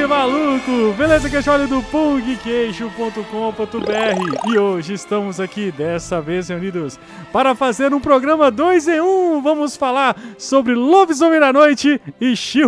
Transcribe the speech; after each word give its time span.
Geek 0.00 0.08
maluco! 0.08 0.94
Beleza, 0.96 1.28
queixo 1.28 1.50
do 1.68 1.82
pungqueixo.com.br 1.82 4.50
E 4.50 4.58
hoje 4.58 4.94
estamos 4.94 5.38
aqui, 5.38 5.70
dessa 5.70 6.22
vez 6.22 6.48
reunidos, 6.48 6.98
para 7.30 7.54
fazer 7.54 7.92
um 7.92 8.00
programa 8.00 8.50
2 8.50 8.88
em 8.88 9.00
1. 9.00 9.04
Um. 9.04 9.42
Vamos 9.42 9.76
falar 9.76 10.18
sobre 10.38 10.74
Lobisomem 10.74 11.38
da 11.38 11.52
Noite 11.52 12.00
e 12.18 12.34
she 12.34 12.60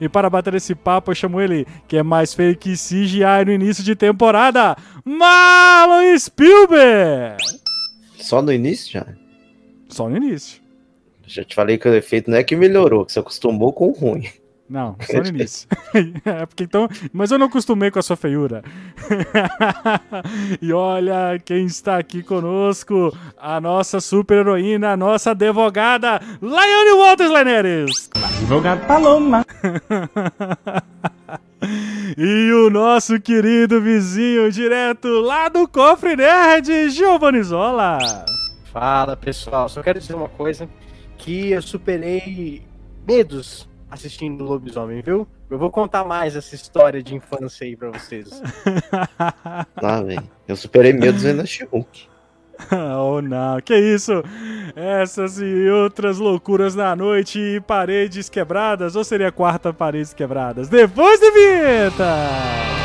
E 0.00 0.08
para 0.08 0.30
bater 0.30 0.54
esse 0.54 0.74
papo, 0.74 1.10
eu 1.10 1.16
chamo 1.16 1.40
ele, 1.40 1.66
que 1.88 1.96
é 1.96 2.02
mais 2.02 2.32
feio 2.32 2.56
que 2.56 2.74
CGI 2.74 3.44
no 3.44 3.52
início 3.52 3.82
de 3.82 3.96
temporada, 3.96 4.76
Marlon 5.04 6.16
Spielberg! 6.16 7.42
Só 8.18 8.40
no 8.40 8.52
início 8.52 8.92
já? 8.92 9.06
Só 9.88 10.08
no 10.08 10.16
início. 10.16 10.62
Já 11.26 11.44
te 11.44 11.56
falei 11.56 11.76
que 11.76 11.88
o 11.88 11.94
efeito 11.94 12.30
não 12.30 12.38
é 12.38 12.44
que 12.44 12.54
melhorou, 12.54 13.04
que 13.04 13.12
você 13.12 13.18
acostumou 13.18 13.72
com 13.72 13.88
o 13.88 13.92
ruim. 13.92 14.28
Não, 14.68 14.96
só 15.02 15.18
no 15.18 15.26
início. 15.26 15.68
é 16.24 16.46
porque 16.46 16.64
então, 16.64 16.88
mas 17.12 17.30
eu 17.30 17.38
não 17.38 17.46
acostumei 17.46 17.90
com 17.90 17.98
a 17.98 18.02
sua 18.02 18.16
feiura. 18.16 18.62
e 20.62 20.72
olha 20.72 21.38
quem 21.44 21.66
está 21.66 21.98
aqui 21.98 22.22
conosco, 22.22 23.14
a 23.36 23.60
nossa 23.60 24.00
super 24.00 24.38
heroína, 24.38 24.92
a 24.92 24.96
nossa 24.96 25.32
advogada, 25.32 26.20
Laiane 26.40 26.92
Walters 26.92 27.30
Leneres. 27.30 28.10
Advogado 28.14 28.86
Paloma. 28.86 29.44
e 32.16 32.52
o 32.52 32.70
nosso 32.70 33.20
querido 33.20 33.80
vizinho 33.80 34.50
direto 34.50 35.08
lá 35.20 35.48
do 35.48 35.68
Cofre 35.68 36.16
Nerd, 36.16 36.90
Giovanni 36.90 37.42
Zola. 37.42 37.98
Fala 38.72 39.16
pessoal, 39.16 39.68
só 39.68 39.82
quero 39.82 40.00
dizer 40.00 40.14
uma 40.14 40.30
coisa: 40.30 40.66
que 41.18 41.50
eu 41.50 41.60
superei 41.60 42.62
medos 43.06 43.70
assistindo 43.92 44.42
Lobisomem, 44.42 45.02
viu? 45.02 45.28
Eu 45.50 45.58
vou 45.58 45.70
contar 45.70 46.02
mais 46.02 46.34
essa 46.34 46.54
história 46.54 47.02
de 47.02 47.14
infância 47.14 47.66
aí 47.66 47.76
pra 47.76 47.90
vocês. 47.90 48.42
ah, 49.76 50.02
velho. 50.02 50.30
Eu 50.48 50.56
superei 50.56 50.94
medos 50.94 51.22
vendo 51.22 51.42
a 51.42 51.46
She-Hulk. 51.46 52.08
oh 52.72 53.20
não, 53.20 53.60
que 53.60 53.76
isso? 53.76 54.22
Essas 54.74 55.38
e 55.38 55.68
outras 55.68 56.18
loucuras 56.18 56.74
na 56.74 56.96
noite 56.96 57.38
e 57.38 57.60
paredes 57.60 58.30
quebradas? 58.30 58.96
Ou 58.96 59.04
seria 59.04 59.30
quarta 59.30 59.74
paredes 59.74 60.14
quebradas? 60.14 60.70
Depois 60.70 61.20
de 61.20 61.30
vinheta! 61.30 62.81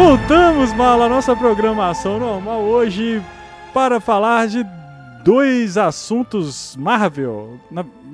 Voltamos, 0.00 0.72
Mala, 0.74 1.06
a 1.06 1.08
nossa 1.08 1.34
programação 1.34 2.20
normal 2.20 2.62
hoje 2.62 3.20
para 3.74 3.98
falar 3.98 4.46
de 4.46 4.64
dois 5.24 5.76
assuntos 5.76 6.76
Marvel. 6.76 7.58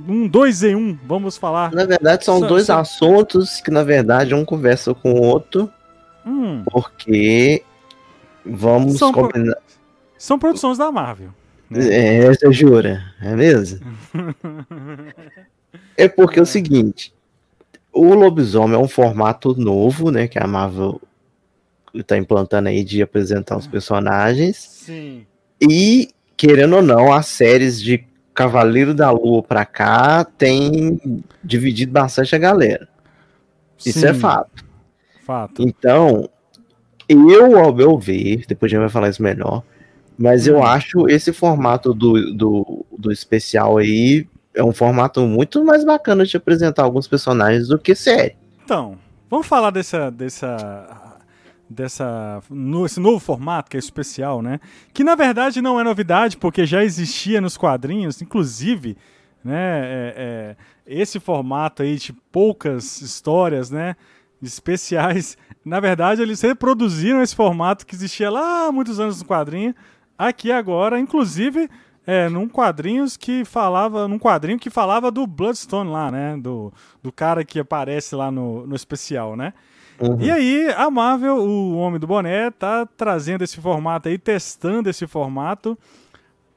Um 0.08 0.26
dois 0.26 0.62
em 0.62 0.74
um, 0.74 0.98
vamos 1.04 1.36
falar. 1.36 1.72
Na 1.72 1.84
verdade, 1.84 2.24
são 2.24 2.40
dois 2.40 2.70
assuntos 2.70 3.60
que, 3.60 3.70
na 3.70 3.84
verdade, 3.84 4.34
um 4.34 4.46
conversa 4.46 4.94
com 4.94 5.12
o 5.12 5.20
outro. 5.20 5.70
Hum. 6.24 6.64
Porque 6.72 7.62
vamos 8.46 8.96
são, 8.96 9.12
combinar... 9.12 9.58
são 10.16 10.38
produções 10.38 10.78
da 10.78 10.90
Marvel. 10.90 11.28
Né? 11.68 12.24
É, 12.24 12.34
você 12.34 12.50
jura, 12.50 13.04
é 13.20 13.36
mesmo? 13.36 13.80
é 15.98 16.08
porque 16.08 16.38
é 16.38 16.42
o 16.42 16.46
seguinte: 16.46 17.12
o 17.92 18.14
lobisomem 18.14 18.74
é 18.74 18.82
um 18.82 18.88
formato 18.88 19.54
novo, 19.54 20.10
né? 20.10 20.26
Que 20.26 20.38
a 20.38 20.46
Marvel 20.46 20.98
tá 22.02 22.16
implantando 22.16 22.68
aí 22.68 22.82
de 22.82 23.02
apresentar 23.02 23.56
os 23.56 23.66
personagens. 23.66 24.56
Sim. 24.56 25.26
E, 25.60 26.08
querendo 26.36 26.76
ou 26.76 26.82
não, 26.82 27.12
as 27.12 27.26
séries 27.26 27.80
de 27.80 28.04
Cavaleiro 28.34 28.92
da 28.92 29.10
Lua 29.10 29.42
pra 29.42 29.64
cá 29.64 30.24
tem 30.24 31.22
dividido 31.42 31.92
bastante 31.92 32.34
a 32.34 32.38
galera. 32.38 32.88
Isso 33.78 33.98
é 33.98 34.02
Sim. 34.02 34.06
é 34.08 34.14
fato. 34.14 34.64
Fato. 35.24 35.62
Então, 35.62 36.28
eu, 37.08 37.58
ao 37.58 37.74
meu 37.74 37.98
ver, 37.98 38.44
depois 38.46 38.70
a 38.70 38.74
gente 38.74 38.80
vai 38.80 38.88
falar 38.88 39.08
isso 39.08 39.22
melhor, 39.22 39.62
mas 40.18 40.46
hum. 40.46 40.52
eu 40.52 40.62
acho 40.62 41.08
esse 41.08 41.32
formato 41.32 41.94
do, 41.94 42.34
do, 42.34 42.86
do 42.96 43.12
especial 43.12 43.78
aí 43.78 44.26
é 44.54 44.62
um 44.62 44.72
formato 44.72 45.20
muito 45.22 45.64
mais 45.64 45.84
bacana 45.84 46.24
de 46.24 46.36
apresentar 46.36 46.84
alguns 46.84 47.08
personagens 47.08 47.68
do 47.68 47.78
que 47.78 47.94
série. 47.94 48.36
Então, 48.64 48.96
vamos 49.28 49.46
falar 49.46 49.70
dessa, 49.70 50.10
dessa 50.10 51.13
dessa 51.68 52.42
no, 52.50 52.84
esse 52.86 53.00
novo 53.00 53.18
formato 53.18 53.70
que 53.70 53.76
é 53.76 53.80
especial, 53.80 54.42
né? 54.42 54.60
Que 54.92 55.04
na 55.04 55.14
verdade 55.14 55.60
não 55.60 55.80
é 55.80 55.84
novidade 55.84 56.36
porque 56.36 56.66
já 56.66 56.84
existia 56.84 57.40
nos 57.40 57.56
quadrinhos, 57.56 58.20
inclusive, 58.20 58.96
né? 59.42 59.80
É, 59.84 60.14
é, 60.16 60.56
esse 60.86 61.18
formato 61.18 61.82
aí 61.82 61.96
de 61.96 62.12
poucas 62.12 63.00
histórias, 63.00 63.70
né? 63.70 63.96
Especiais. 64.42 65.38
Na 65.64 65.80
verdade, 65.80 66.20
eles 66.20 66.42
reproduziram 66.42 67.22
esse 67.22 67.34
formato 67.34 67.86
que 67.86 67.94
existia 67.94 68.30
lá 68.30 68.66
há 68.66 68.72
muitos 68.72 69.00
anos 69.00 69.20
no 69.20 69.26
quadrinho, 69.26 69.74
aqui 70.18 70.52
agora, 70.52 71.00
inclusive 71.00 71.70
é, 72.06 72.28
num 72.28 72.48
quadrinhos 72.48 73.16
que 73.16 73.44
falava, 73.44 74.06
num 74.06 74.18
quadrinho 74.18 74.58
que 74.58 74.68
falava 74.68 75.10
do 75.10 75.26
Bloodstone 75.26 75.90
lá, 75.90 76.10
né? 76.10 76.36
Do, 76.36 76.72
do 77.02 77.10
cara 77.10 77.44
que 77.44 77.58
aparece 77.58 78.14
lá 78.14 78.30
no, 78.30 78.66
no 78.66 78.76
especial, 78.76 79.36
né? 79.36 79.54
Uhum. 80.00 80.20
E 80.20 80.30
aí, 80.30 80.72
a 80.76 80.90
Marvel, 80.90 81.36
o 81.36 81.76
Homem 81.76 82.00
do 82.00 82.06
Boné, 82.06 82.50
tá 82.50 82.86
trazendo 82.96 83.42
esse 83.42 83.60
formato 83.60 84.08
aí, 84.08 84.18
testando 84.18 84.90
esse 84.90 85.06
formato 85.06 85.78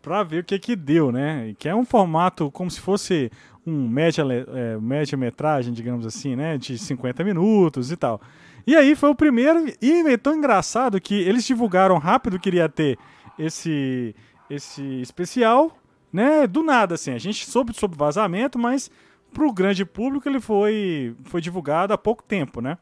para 0.02 0.24
ver 0.24 0.42
o 0.42 0.44
que 0.44 0.58
que 0.58 0.76
deu, 0.76 1.12
né? 1.12 1.54
Que 1.60 1.70
é 1.70 1.76
um 1.76 1.86
formato 1.86 2.50
como 2.52 2.72
se 2.72 2.80
fosse 2.80 3.32
um 3.66 3.88
média, 3.88 4.24
é, 4.24 4.78
média 4.78 5.18
metragem, 5.18 5.74
digamos 5.74 6.06
assim, 6.06 6.36
né? 6.36 6.58
De 6.58 6.78
50 6.78 7.24
minutos 7.24 7.92
e 7.92 7.98
tal. 7.98 8.22
E 8.66 8.76
aí 8.76 8.96
foi 8.96 9.10
o 9.10 9.16
primeiro, 9.16 9.66
e 9.82 9.92
é 9.92 10.18
tão 10.18 10.36
engraçado 10.36 11.00
que 11.00 11.16
eles 11.16 11.46
divulgaram 11.46 11.98
rápido 11.98 12.40
que 12.40 12.50
iria 12.50 12.68
ter 12.68 12.98
esse, 13.38 14.16
esse 14.50 15.02
especial, 15.02 15.78
né? 16.12 16.48
Do 16.48 16.64
nada, 16.64 16.96
assim. 16.96 17.12
A 17.12 17.18
gente 17.18 17.46
soube 17.46 17.74
sobre 17.74 17.98
vazamento, 17.98 18.58
mas 18.58 18.90
pro 19.34 19.54
grande 19.54 19.86
público 19.86 20.28
ele 20.28 20.40
foi, 20.40 21.16
foi 21.26 21.42
divulgado 21.42 21.94
há 21.94 21.98
pouco 21.98 22.24
tempo, 22.24 22.60
né? 22.62 22.78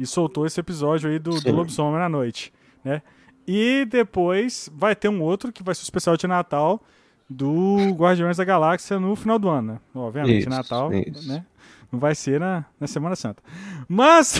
E 0.00 0.06
soltou 0.06 0.46
esse 0.46 0.58
episódio 0.58 1.10
aí 1.10 1.18
do, 1.18 1.38
do 1.42 1.52
Lobisomem 1.52 2.00
na 2.00 2.08
noite, 2.08 2.50
né? 2.82 3.02
E 3.46 3.84
depois 3.84 4.70
vai 4.74 4.96
ter 4.96 5.10
um 5.10 5.20
outro 5.20 5.52
que 5.52 5.62
vai 5.62 5.74
ser 5.74 5.82
o 5.82 5.84
especial 5.84 6.16
de 6.16 6.26
Natal 6.26 6.82
do 7.28 7.90
Guardiões 7.92 8.38
da 8.38 8.44
Galáxia 8.44 8.98
no 8.98 9.14
final 9.14 9.38
do 9.38 9.48
ano, 9.50 9.74
né? 9.74 9.80
Obviamente, 9.94 10.40
isso, 10.40 10.48
Natal, 10.48 10.90
isso. 10.94 11.28
né? 11.28 11.44
Não 11.92 12.00
vai 12.00 12.14
ser 12.14 12.40
na, 12.40 12.64
na 12.78 12.86
Semana 12.86 13.14
Santa. 13.14 13.42
Mas, 13.86 14.38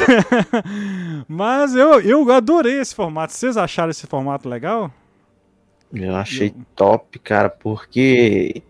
mas 1.29 1.75
eu, 1.75 2.01
eu 2.01 2.33
adorei 2.33 2.81
esse 2.81 2.95
formato. 2.95 3.33
Vocês 3.33 3.57
acharam 3.57 3.91
esse 3.91 4.07
formato 4.07 4.49
legal? 4.49 4.91
Eu 5.93 6.15
achei 6.15 6.49
eu... 6.49 6.55
top, 6.75 7.19
cara, 7.19 7.51
porque, 7.51 8.63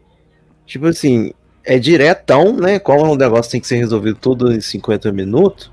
tipo 0.67 0.87
assim, 0.87 1.33
é 1.63 1.79
diretão, 1.79 2.57
né? 2.57 2.79
Como 2.79 3.13
o 3.13 3.17
negócio 3.17 3.53
tem 3.53 3.61
que 3.61 3.67
ser 3.67 3.77
resolvido 3.77 4.19
tudo 4.19 4.51
em 4.51 4.61
50 4.61 5.13
minutos. 5.13 5.71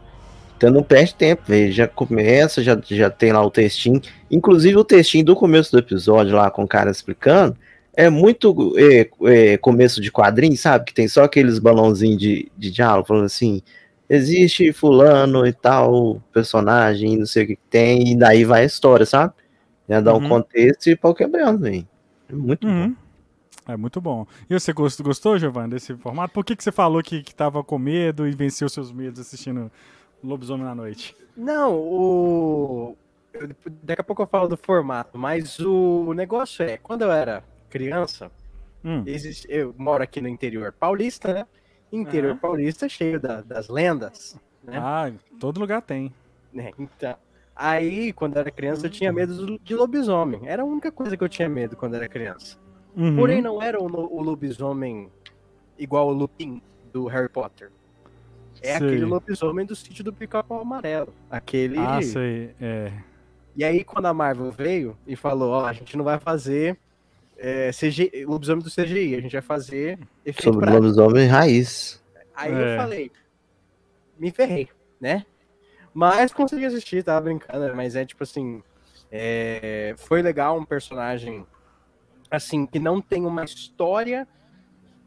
Então 0.57 0.71
não 0.71 0.83
perde 0.83 1.13
tempo, 1.13 1.43
véio. 1.45 1.71
já 1.71 1.87
começa, 1.87 2.63
já, 2.63 2.77
já 2.83 3.09
tem 3.09 3.31
lá 3.31 3.45
o 3.45 3.51
textinho. 3.51 4.01
Inclusive 4.29 4.75
o 4.75 4.83
textinho 4.83 5.23
do 5.23 5.35
começo 5.35 5.71
do 5.71 5.77
episódio 5.77 6.35
lá 6.35 6.49
com 6.49 6.63
o 6.63 6.67
cara 6.67 6.89
explicando 6.89 7.55
é 7.97 8.11
muito 8.11 8.75
é, 8.77 9.09
é, 9.23 9.57
começo 9.57 9.99
de 9.99 10.11
quadrinho, 10.11 10.55
sabe? 10.55 10.85
Que 10.85 10.93
tem 10.93 11.07
só 11.07 11.23
aqueles 11.23 11.57
balãozinhos 11.57 12.19
de, 12.19 12.51
de 12.55 12.71
diálogo 12.71 13.07
falando 13.07 13.25
assim: 13.25 13.61
existe 14.07 14.71
fulano 14.71 15.47
e 15.47 15.51
tal, 15.51 16.21
personagem, 16.31 17.17
não 17.17 17.25
sei 17.25 17.43
o 17.43 17.47
que, 17.47 17.59
tem, 17.69 18.13
e 18.13 18.15
daí 18.15 18.45
vai 18.45 18.61
a 18.61 18.65
história, 18.65 19.05
sabe? 19.05 19.33
Já 19.89 19.99
dá 19.99 20.13
uhum. 20.13 20.25
um 20.25 20.29
contexto 20.29 20.87
e 20.87 20.95
pau 20.95 21.15
quebrando, 21.15 21.61
velho. 21.61 21.87
É 22.29 22.35
muito 22.35 22.67
uhum. 22.67 22.89
bom. 22.89 22.95
É 23.73 23.75
muito 23.75 23.99
bom. 23.99 24.25
E 24.49 24.57
você 24.57 24.71
gostou, 24.71 25.05
gostou 25.05 25.37
Giovanni, 25.37 25.71
desse 25.71 25.95
formato? 25.95 26.33
Por 26.33 26.45
que, 26.45 26.55
que 26.55 26.63
você 26.63 26.71
falou 26.71 27.01
que, 27.01 27.21
que 27.21 27.35
tava 27.35 27.63
com 27.63 27.77
medo 27.77 28.27
e 28.27 28.31
venceu 28.31 28.69
seus 28.69 28.91
medos 28.91 29.19
assistindo 29.19 29.71
Lobisomem 30.23 30.65
na 30.65 30.75
Noite. 30.75 31.15
Não, 31.35 31.75
o... 31.75 32.97
daqui 33.83 34.01
a 34.01 34.03
pouco 34.03 34.23
eu 34.23 34.27
falo 34.27 34.47
do 34.47 34.57
formato, 34.57 35.17
mas 35.17 35.59
o 35.59 36.13
negócio 36.13 36.63
é, 36.63 36.77
quando 36.77 37.03
eu 37.03 37.11
era 37.11 37.43
criança, 37.69 38.31
hum. 38.83 39.03
existe, 39.05 39.47
eu 39.49 39.73
moro 39.77 40.03
aqui 40.03 40.19
no 40.19 40.27
interior 40.27 40.73
paulista, 40.73 41.33
né? 41.33 41.45
Interior 41.91 42.33
uhum. 42.33 42.37
paulista 42.37 42.89
cheio 42.89 43.19
da, 43.19 43.41
das 43.41 43.69
lendas. 43.69 44.37
Né? 44.63 44.77
Ah, 44.77 45.11
todo 45.39 45.59
lugar 45.59 45.81
tem. 45.81 46.13
É, 46.55 46.73
então, 46.77 47.15
aí, 47.55 48.11
quando 48.11 48.35
eu 48.35 48.41
era 48.41 48.51
criança, 48.51 48.87
eu 48.87 48.89
tinha 48.89 49.13
medo 49.13 49.57
de 49.63 49.75
lobisomem. 49.75 50.41
Era 50.45 50.63
a 50.63 50.65
única 50.65 50.91
coisa 50.91 51.15
que 51.15 51.23
eu 51.23 51.29
tinha 51.29 51.47
medo 51.47 51.77
quando 51.77 51.93
eu 51.93 51.99
era 51.99 52.09
criança. 52.09 52.57
Uhum. 52.95 53.15
Porém, 53.15 53.41
não 53.41 53.61
era 53.61 53.81
o, 53.81 53.85
o 53.85 54.21
lobisomem 54.21 55.09
igual 55.77 56.07
o 56.07 56.13
Lupin 56.13 56.61
do 56.91 57.05
Harry 57.05 57.29
Potter. 57.29 57.71
É 58.61 58.77
sei. 58.77 58.87
aquele 58.87 59.05
lobisomem 59.05 59.65
do 59.65 59.75
sítio 59.75 60.03
do 60.03 60.13
pica-pau 60.13 60.61
amarelo. 60.61 61.13
Aquele. 61.29 61.77
Ah, 61.77 62.01
sei, 62.01 62.51
é. 62.59 62.91
E 63.55 63.63
aí, 63.63 63.83
quando 63.83 64.05
a 64.05 64.13
Marvel 64.13 64.51
veio 64.51 64.97
e 65.05 65.15
falou: 65.15 65.51
Ó, 65.51 65.65
a 65.65 65.73
gente 65.73 65.97
não 65.97 66.03
vai 66.03 66.19
fazer 66.19 66.77
é, 67.37 67.71
CGI, 67.71 68.25
lobisomem 68.25 68.63
do 68.63 68.69
CGI, 68.69 69.15
a 69.15 69.21
gente 69.21 69.31
vai 69.31 69.41
fazer 69.41 69.99
efeito 70.25 70.43
Sobre 70.43 70.65
prático. 70.65 70.83
lobisomem 70.83 71.27
raiz. 71.27 72.03
Aí 72.35 72.53
é. 72.53 72.73
eu 72.73 72.77
falei: 72.77 73.11
me 74.17 74.31
ferrei, 74.31 74.69
né? 74.99 75.25
Mas 75.93 76.31
consegui 76.31 76.65
assistir, 76.65 77.03
tava 77.03 77.21
brincando, 77.21 77.75
mas 77.75 77.95
é 77.95 78.05
tipo 78.05 78.23
assim. 78.23 78.61
É, 79.09 79.95
foi 79.97 80.21
legal 80.21 80.59
um 80.59 80.65
personagem 80.65 81.45
assim 82.29 82.65
que 82.65 82.77
não 82.77 82.99
tem 82.99 83.25
uma 83.25 83.45
história 83.45 84.27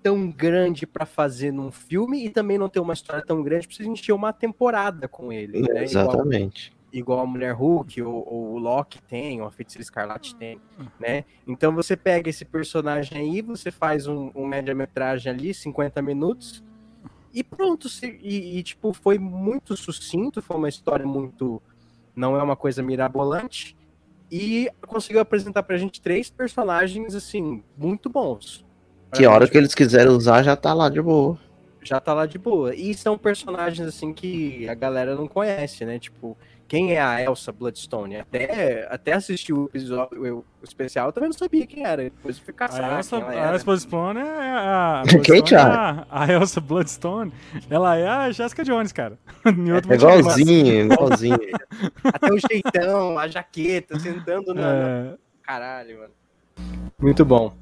tão 0.03 0.31
grande 0.31 0.87
para 0.87 1.05
fazer 1.05 1.53
num 1.53 1.71
filme 1.71 2.25
e 2.25 2.31
também 2.31 2.59
não 2.59 2.69
ter 2.69 2.81
uma 2.81 2.93
história 2.93 3.25
tão 3.25 3.43
grande 3.43 3.67
pra 3.67 3.77
você 3.77 3.87
encher 3.87 4.13
uma 4.13 4.33
temporada 4.33 5.07
com 5.07 5.33
ele. 5.33 5.61
Né? 5.61 5.85
Exatamente. 5.85 6.73
Igual, 6.93 7.19
igual, 7.19 7.21
a 7.21 7.27
Mulher 7.27 7.55
Hulk, 7.55 8.03
ou, 8.03 8.27
ou 8.27 8.53
o 8.55 8.59
Loki 8.59 9.01
tem, 9.03 9.41
ou 9.41 9.47
a 9.47 9.51
Feiticeira 9.51 9.83
Escarlate 9.83 10.35
tem, 10.35 10.61
né? 10.99 11.25
Então 11.47 11.75
você 11.75 11.97
pega 11.97 12.31
esse 12.31 12.45
personagem 12.45 13.19
aí, 13.19 13.43
você 13.43 13.71
faz 13.71 14.07
um, 14.07 14.31
um 14.35 14.47
média-metragem 14.47 15.33
ali, 15.33 15.55
50 15.55 16.01
minutos, 16.03 16.65
e 17.33 17.45
pronto. 17.45 17.87
E, 18.03 18.59
e, 18.59 18.63
tipo, 18.63 18.93
foi 18.93 19.19
muito 19.19 19.77
sucinto, 19.77 20.43
foi 20.43 20.57
uma 20.57 20.69
história 20.69 21.07
muito... 21.07 21.63
Não 22.17 22.37
é 22.37 22.43
uma 22.43 22.57
coisa 22.57 22.83
mirabolante, 22.83 23.77
e 24.33 24.69
conseguiu 24.87 25.21
apresentar 25.21 25.63
pra 25.63 25.77
gente 25.77 26.01
três 26.01 26.31
personagens, 26.31 27.15
assim, 27.15 27.63
muito 27.77 28.09
bons 28.09 28.65
que 29.13 29.27
hora 29.27 29.49
que 29.49 29.57
eles 29.57 29.75
quiserem 29.75 30.13
usar 30.13 30.43
já 30.43 30.57
tá 30.57 30.73
lá 30.73 30.89
de 30.89 31.01
boa. 31.01 31.39
Já 31.83 31.99
tá 31.99 32.13
lá 32.13 32.27
de 32.27 32.39
boa. 32.39 32.75
E 32.75 32.93
são 32.95 33.17
personagens 33.17 33.87
assim 33.87 34.13
que 34.13 34.69
a 34.69 34.75
galera 34.75 35.15
não 35.15 35.27
conhece, 35.27 35.85
né? 35.85 35.99
Tipo, 35.99 36.37
quem 36.71 36.93
é 36.93 37.01
a 37.01 37.21
Elsa 37.21 37.51
Bloodstone? 37.51 38.17
Até, 38.17 38.87
até 38.89 39.15
assistir 39.15 39.53
o 39.53 39.65
episódio 39.65 40.23
o 40.23 40.45
especial, 40.63 41.09
eu 41.09 41.13
também 41.13 41.31
não 41.31 41.37
sabia 41.37 41.67
quem 41.67 41.85
era. 41.85 42.05
Depois 42.05 42.39
eu 42.39 42.45
fui 42.45 42.55
caçar. 42.55 42.85
A 42.85 42.99
Elsa, 42.99 43.17
a 43.17 43.53
Elsa 43.53 43.65
Bloodstone 43.65 44.21
é 44.21 44.23
a. 44.23 45.03
quem, 45.25 45.43
é 45.53 45.57
a, 45.57 46.07
a 46.09 46.33
Elsa 46.33 46.61
Bloodstone. 46.61 47.33
Ela 47.69 47.97
é 47.97 48.07
a 48.07 48.31
Jessica 48.31 48.63
Jones, 48.63 48.93
cara. 48.93 49.19
é 49.45 49.95
igualzinho, 49.95 50.93
igualzinho. 50.93 51.39
Até 52.05 52.33
o 52.33 52.39
jeitão, 52.39 53.19
a 53.19 53.27
jaqueta, 53.27 53.99
sentando 53.99 54.55
na. 54.55 54.73
É... 54.73 55.15
Caralho, 55.43 55.99
mano. 55.99 56.13
Muito 57.01 57.25
bom. 57.25 57.53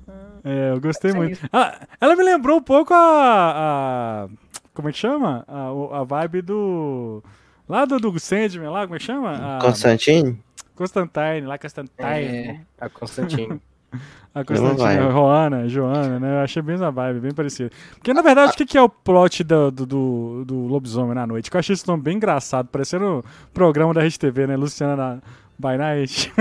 É, 0.45 0.71
eu 0.73 0.81
gostei 0.81 1.13
muito. 1.13 1.39
Ah, 1.53 1.87
ela 2.01 2.17
me 2.17 2.23
lembrou 2.23 2.59
um 2.59 2.63
pouco 2.63 2.93
a. 2.95 4.27
a 4.27 4.29
como 4.75 4.89
é 4.89 4.93
que 4.93 4.99
chama? 4.99 5.45
A, 5.49 6.01
a 6.01 6.05
vibe 6.05 6.43
do. 6.43 7.23
Lá 7.69 7.85
do, 7.85 7.99
do 7.99 8.19
Sandman, 8.19 8.71
lá, 8.71 8.83
como 8.83 8.97
é 8.97 8.99
que 8.99 9.05
chama? 9.05 9.57
A, 9.57 9.61
Constantine? 9.61 10.39
Constantine, 10.75 11.43
lá 11.43 11.59
Constantine. 11.59 11.93
É, 11.99 12.61
a 12.81 12.89
Constantine. 12.89 13.61
a 14.35 14.45
Constantine, 14.45 14.87
a 14.87 15.11
Joana, 15.11 15.69
Joana, 15.69 16.21
né? 16.21 16.37
Eu 16.37 16.45
achei 16.45 16.63
bem 16.63 16.77
essa 16.77 16.91
vibe, 16.91 17.21
bem 17.21 17.35
parecida. 17.35 17.71
Porque, 17.95 18.15
na 18.15 18.23
verdade, 18.23 18.53
o 18.53 18.57
que, 18.57 18.65
que 18.65 18.79
é 18.79 18.83
o 18.83 18.89
plot 18.89 19.45
do, 19.45 19.71
do, 19.71 19.87
do, 19.87 20.45
do 20.47 20.55
Lobisomem 20.67 21.15
na 21.15 21.27
Noite? 21.27 21.51
Que 21.51 21.57
eu 21.57 21.59
achei 21.59 21.75
esse 21.75 21.87
nome 21.87 22.03
bem 22.03 22.17
engraçado, 22.17 22.69
parecendo 22.69 23.19
o 23.19 23.53
programa 23.53 23.93
da 23.93 24.01
RedeTV, 24.01 24.47
né? 24.47 24.57
Luciana 24.57 25.21
By 25.59 25.77
Night. 25.77 26.33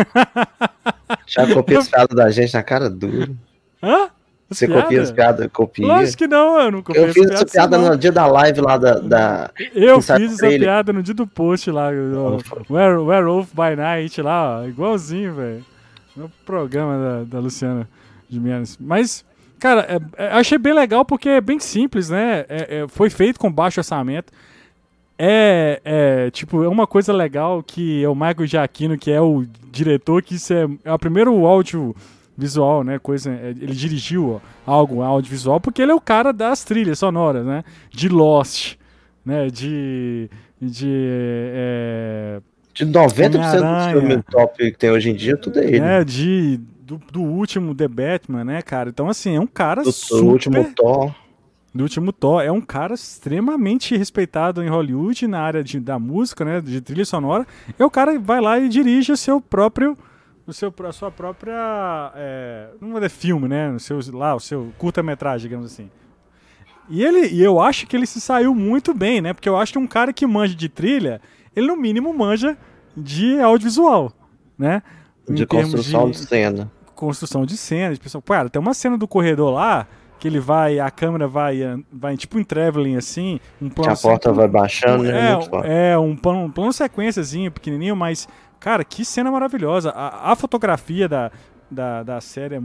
Já 1.25 1.43
os 1.43 1.65
piadas 1.89 2.15
da 2.15 2.29
gente 2.29 2.53
na 2.53 2.63
cara 2.63 2.89
dura. 2.89 3.31
Hã? 3.81 4.09
As 4.49 4.57
Você 4.57 4.67
piada? 4.67 4.81
copia 4.81 5.01
as 5.01 5.11
piadas? 5.11 5.49
Copia. 5.51 5.85
Lógico 5.85 6.17
que 6.17 6.27
não, 6.27 6.59
eu 6.59 6.71
não 6.71 6.81
copiei 6.81 7.05
Eu 7.05 7.13
fiz 7.13 7.29
essa 7.29 7.45
piada 7.45 7.77
no 7.77 7.97
dia 7.97 8.11
da 8.11 8.25
live 8.25 8.61
lá 8.61 8.77
da. 8.77 8.99
da 8.99 9.51
eu 9.75 10.01
fiz 10.01 10.33
essa 10.33 10.47
piada 10.47 10.93
no 10.93 11.03
dia 11.03 11.13
do 11.13 11.27
post 11.27 11.69
lá. 11.69 11.89
Were, 12.69 12.97
Werewolf 12.97 13.49
by 13.53 13.75
Night 13.75 14.21
lá, 14.21 14.61
ó, 14.61 14.65
igualzinho, 14.65 15.33
velho. 15.33 15.65
No 16.15 16.31
programa 16.45 16.97
da, 16.97 17.23
da 17.25 17.39
Luciana 17.39 17.87
de 18.29 18.39
Mianes. 18.39 18.77
Mas, 18.79 19.25
cara, 19.59 19.85
é, 20.17 20.23
é, 20.23 20.27
achei 20.29 20.57
bem 20.57 20.73
legal 20.73 21.03
porque 21.03 21.27
é 21.27 21.41
bem 21.41 21.59
simples, 21.59 22.09
né? 22.09 22.45
É, 22.47 22.77
é, 22.83 22.87
foi 22.87 23.09
feito 23.09 23.39
com 23.39 23.51
baixo 23.51 23.81
orçamento. 23.81 24.31
É, 25.19 25.81
é, 25.83 26.31
tipo, 26.31 26.63
é 26.63 26.69
uma 26.69 26.87
coisa 26.87 27.11
legal 27.11 27.61
que 27.63 28.03
é 28.03 28.07
o 28.07 28.15
Michael 28.15 28.45
Giacchino, 28.45 28.97
que 28.97 29.11
é 29.11 29.19
o 29.19 29.45
diretor, 29.71 30.21
que 30.21 30.35
isso 30.35 30.53
é, 30.53 30.67
é 30.85 30.93
o 30.93 30.99
primeiro 30.99 31.45
áudio 31.45 31.95
visual, 32.37 32.83
né? 32.83 32.99
Coisa, 32.99 33.31
é, 33.31 33.49
ele 33.49 33.73
dirigiu 33.73 34.41
algo 34.65 35.01
audiovisual 35.01 35.59
porque 35.59 35.81
ele 35.81 35.91
é 35.91 35.95
o 35.95 36.01
cara 36.01 36.31
das 36.31 36.63
trilhas 36.63 36.99
sonoras, 36.99 37.45
né? 37.45 37.63
De 37.89 38.07
Lost, 38.07 38.75
né? 39.25 39.47
De 39.47 40.29
de 40.59 40.87
é, 41.53 42.41
de 42.73 42.85
90% 42.85 43.29
dos 43.29 43.91
filmes 43.91 44.23
top 44.29 44.71
que 44.71 44.77
tem 44.77 44.89
hoje 44.89 45.09
em 45.09 45.15
dia, 45.15 45.37
tudo 45.37 45.59
é 45.59 45.65
ele. 45.65 45.79
É, 45.79 46.03
de 46.03 46.59
do, 46.81 46.99
do, 47.11 47.21
último 47.21 47.75
The 47.75 47.87
Batman, 47.87 48.43
né, 48.43 48.61
cara? 48.61 48.89
Então 48.89 49.09
assim, 49.09 49.35
é 49.35 49.39
um 49.39 49.47
cara 49.47 49.83
do, 49.83 49.91
super 49.91 50.21
do 50.21 50.29
último 50.29 50.73
Thor. 50.73 51.13
Do 51.73 51.83
último 51.83 52.11
Thor, 52.11 52.41
é 52.41 52.51
um 52.51 52.61
cara 52.61 52.95
extremamente 52.95 53.95
respeitado 53.95 54.63
em 54.63 54.69
Hollywood 54.69 55.27
na 55.27 55.41
área 55.41 55.63
de, 55.63 55.79
da 55.79 55.99
música, 55.99 56.43
né, 56.43 56.61
de 56.61 56.81
trilha 56.81 57.05
sonora. 57.05 57.45
É 57.77 57.85
o 57.85 57.91
cara 57.91 58.13
que 58.13 58.19
vai 58.19 58.41
lá 58.41 58.57
e 58.57 58.69
dirige 58.69 59.11
o 59.11 59.17
seu 59.17 59.39
próprio 59.39 59.95
o 60.47 60.53
seu, 60.53 60.73
a 60.87 60.91
sua 60.91 61.11
própria. 61.11 62.11
É, 62.15 62.69
não 62.79 62.91
vou 62.91 62.99
dizer 62.99 63.09
filme, 63.09 63.47
né? 63.47 63.69
O 63.71 63.79
seu, 63.79 63.99
lá, 64.13 64.33
o 64.33 64.39
seu 64.39 64.71
curta-metragem, 64.77 65.49
digamos 65.49 65.65
assim. 65.65 65.89
E 66.89 67.03
ele 67.03 67.27
e 67.27 67.43
eu 67.43 67.59
acho 67.59 67.85
que 67.85 67.95
ele 67.95 68.05
se 68.05 68.21
saiu 68.21 68.55
muito 68.55 68.93
bem, 68.93 69.19
né? 69.19 69.33
Porque 69.33 69.49
eu 69.49 69.57
acho 69.57 69.73
que 69.73 69.79
um 69.79 69.87
cara 69.87 70.13
que 70.13 70.25
manja 70.25 70.55
de 70.55 70.69
trilha, 70.69 71.21
ele 71.53 71.67
no 71.67 71.75
mínimo 71.75 72.13
manja 72.13 72.57
de 72.95 73.39
audiovisual, 73.41 74.13
né? 74.57 74.81
De 75.29 75.45
construção 75.45 76.09
de, 76.09 76.17
de, 76.17 76.25
cena. 76.25 76.71
Construção 76.95 77.45
de 77.45 77.57
cena. 77.57 77.93
De 77.93 77.99
pessoa, 77.99 78.21
cara, 78.21 78.49
tem 78.49 78.61
uma 78.61 78.73
cena 78.73 78.97
do 78.97 79.07
corredor 79.07 79.51
lá 79.51 79.85
que 80.17 80.27
ele 80.27 80.39
vai, 80.39 80.79
a 80.79 80.89
câmera 80.89 81.27
vai, 81.27 81.59
vai 81.91 82.17
tipo 82.17 82.39
em 82.39 82.43
traveling 82.43 82.95
assim, 82.95 83.39
um 83.61 83.69
plano. 83.69 83.91
Que 83.91 83.99
a 83.99 84.09
porta 84.09 84.33
vai 84.33 84.47
baixando, 84.47 85.03
né? 85.03 85.37
É, 85.63 85.91
é 85.91 85.97
um 85.97 86.15
plano, 86.15 86.45
um 86.45 86.51
plano 86.51 86.73
sequênciazinho 86.73 87.51
pequenininho, 87.51 87.95
mas 87.95 88.27
Cara, 88.59 88.83
que 88.83 89.05
cena 89.05 89.31
maravilhosa. 89.31 89.91
A, 89.91 90.31
a 90.31 90.35
fotografia 90.35 91.07
da, 91.07 91.31
da, 91.69 92.03
da 92.03 92.21
série, 92.21 92.55
é 92.55 92.61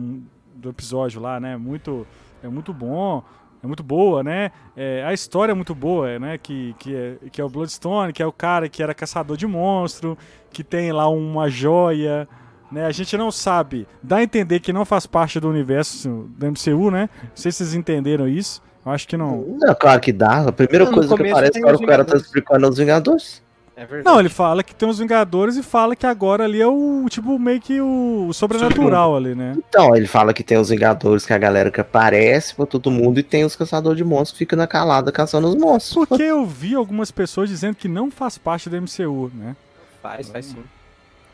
do 0.55 0.71
episódio 0.71 1.21
lá, 1.21 1.39
né? 1.41 1.57
Muito, 1.57 2.07
é 2.43 2.49
muito 2.49 2.73
bom. 2.73 3.23
É 3.63 3.67
muito 3.67 3.83
boa, 3.85 4.25
né? 4.25 4.51
É, 4.77 5.05
a 5.05 5.13
história 5.13 5.53
é 5.53 5.55
muito 5.55 5.73
boa, 5.73 6.19
né? 6.19 6.37
Que, 6.37 6.75
que, 6.81 6.97
é, 6.97 7.17
que 7.31 7.41
é 7.41 7.45
o 7.45 7.49
Bloodstone, 7.49 8.13
que 8.13 8.21
é 8.21 8.27
o 8.27 8.33
cara 8.33 8.69
que 8.69 8.83
era 8.83 8.93
caçador 8.93 9.37
de 9.37 9.47
monstro, 9.47 10.19
que 10.51 10.65
tem 10.65 10.91
lá 10.91 11.09
uma 11.09 11.49
joia. 11.49 12.29
Né? 12.73 12.87
A 12.87 12.91
gente 12.91 13.17
não 13.17 13.31
sabe, 13.31 13.87
dá 14.03 14.17
a 14.17 14.23
entender 14.23 14.59
que 14.59 14.73
não 14.73 14.85
faz 14.85 15.07
parte 15.07 15.39
do 15.39 15.49
universo 15.49 16.29
do 16.37 16.47
MCU, 16.47 16.91
né? 16.91 17.09
Não 17.23 17.31
sei 17.37 17.53
se 17.53 17.59
vocês 17.59 17.75
entenderam 17.75 18.27
isso. 18.27 18.61
Eu 18.85 18.91
acho 18.91 19.07
que 19.07 19.17
não. 19.17 19.57
Não, 19.61 19.75
claro 19.77 20.01
que 20.01 20.13
dá. 20.13 20.49
A 20.49 20.53
primeira 20.53 20.87
não, 20.87 20.93
coisa 20.93 21.15
que 21.15 21.29
aparece 21.29 21.65
é 21.65 21.73
o 21.73 21.87
cara 21.87 22.05
tá 22.05 22.17
explicando 22.17 22.69
os 22.69 22.77
Vingadores. 22.77 23.43
É 23.75 23.87
verdade. 23.87 24.05
Não, 24.05 24.21
ele 24.21 24.29
fala 24.29 24.63
que 24.63 24.75
tem 24.75 24.89
os 24.89 24.99
Vingadores 24.99 25.57
e 25.57 25.63
fala 25.63 25.97
que 25.97 26.07
agora 26.07 26.45
ali 26.45 26.61
é 26.61 26.67
o, 26.67 27.07
tipo, 27.09 27.39
meio 27.39 27.61
que 27.61 27.81
o, 27.81 28.27
o 28.29 28.35
sobrenatural 28.35 29.17
ali, 29.17 29.35
né? 29.35 29.55
Então, 29.57 29.97
ele 29.97 30.07
fala 30.07 30.35
que 30.35 30.43
tem 30.43 30.59
os 30.59 30.69
Vingadores, 30.69 31.25
que 31.25 31.33
é 31.33 31.37
a 31.37 31.39
galera 31.39 31.71
que 31.71 31.81
aparece 31.81 32.55
pra 32.55 32.67
todo 32.67 32.91
mundo, 32.91 33.19
e 33.19 33.23
tem 33.23 33.45
os 33.45 33.57
caçadores 33.57 33.97
de 33.97 34.05
monstros 34.05 34.33
que 34.33 34.39
fica 34.39 34.57
na 34.57 34.67
calada 34.67 35.11
caçando 35.11 35.49
os 35.49 35.55
monstros. 35.55 36.07
Porque 36.07 36.23
eu 36.23 36.45
vi 36.45 36.75
algumas 36.75 37.11
pessoas 37.11 37.49
dizendo 37.49 37.75
que 37.75 37.89
não 37.89 38.11
faz 38.11 38.37
parte 38.37 38.69
do 38.69 38.77
MCU, 38.77 39.31
né? 39.35 39.57
Faz, 40.03 40.29
faz 40.29 40.47
sim. 40.47 40.63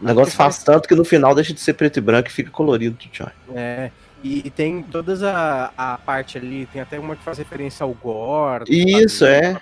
O 0.00 0.04
negócio 0.04 0.32
faz, 0.32 0.56
faz 0.56 0.64
tanto 0.64 0.88
que 0.88 0.94
no 0.94 1.04
final 1.04 1.34
deixa 1.34 1.52
de 1.52 1.60
ser 1.60 1.74
preto 1.74 1.96
e 1.96 2.00
branco 2.00 2.28
e 2.28 2.32
fica 2.32 2.50
colorido, 2.50 2.96
Tchau. 3.10 3.30
É. 3.52 3.90
E, 4.22 4.46
e, 4.46 4.50
tem 4.50 4.82
todas 4.82 5.22
a, 5.22 5.72
a 5.76 5.96
parte 5.98 6.38
ali, 6.38 6.66
tem 6.66 6.80
até 6.80 6.98
uma 6.98 7.14
que 7.14 7.22
faz 7.22 7.38
referência 7.38 7.84
ao 7.84 7.94
gore. 7.94 8.64
Isso, 8.68 9.24
é. 9.24 9.60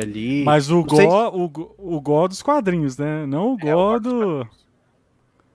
Ali. 0.00 0.44
Mas 0.44 0.70
o 0.70 0.82
gore, 0.82 1.06
o, 1.06 1.96
o 1.96 2.00
gore 2.00 2.28
dos 2.28 2.42
quadrinhos, 2.42 2.98
né? 2.98 3.24
Não 3.26 3.52
o 3.52 3.56
gore 3.56 3.96
é, 3.96 4.00
do. 4.00 4.48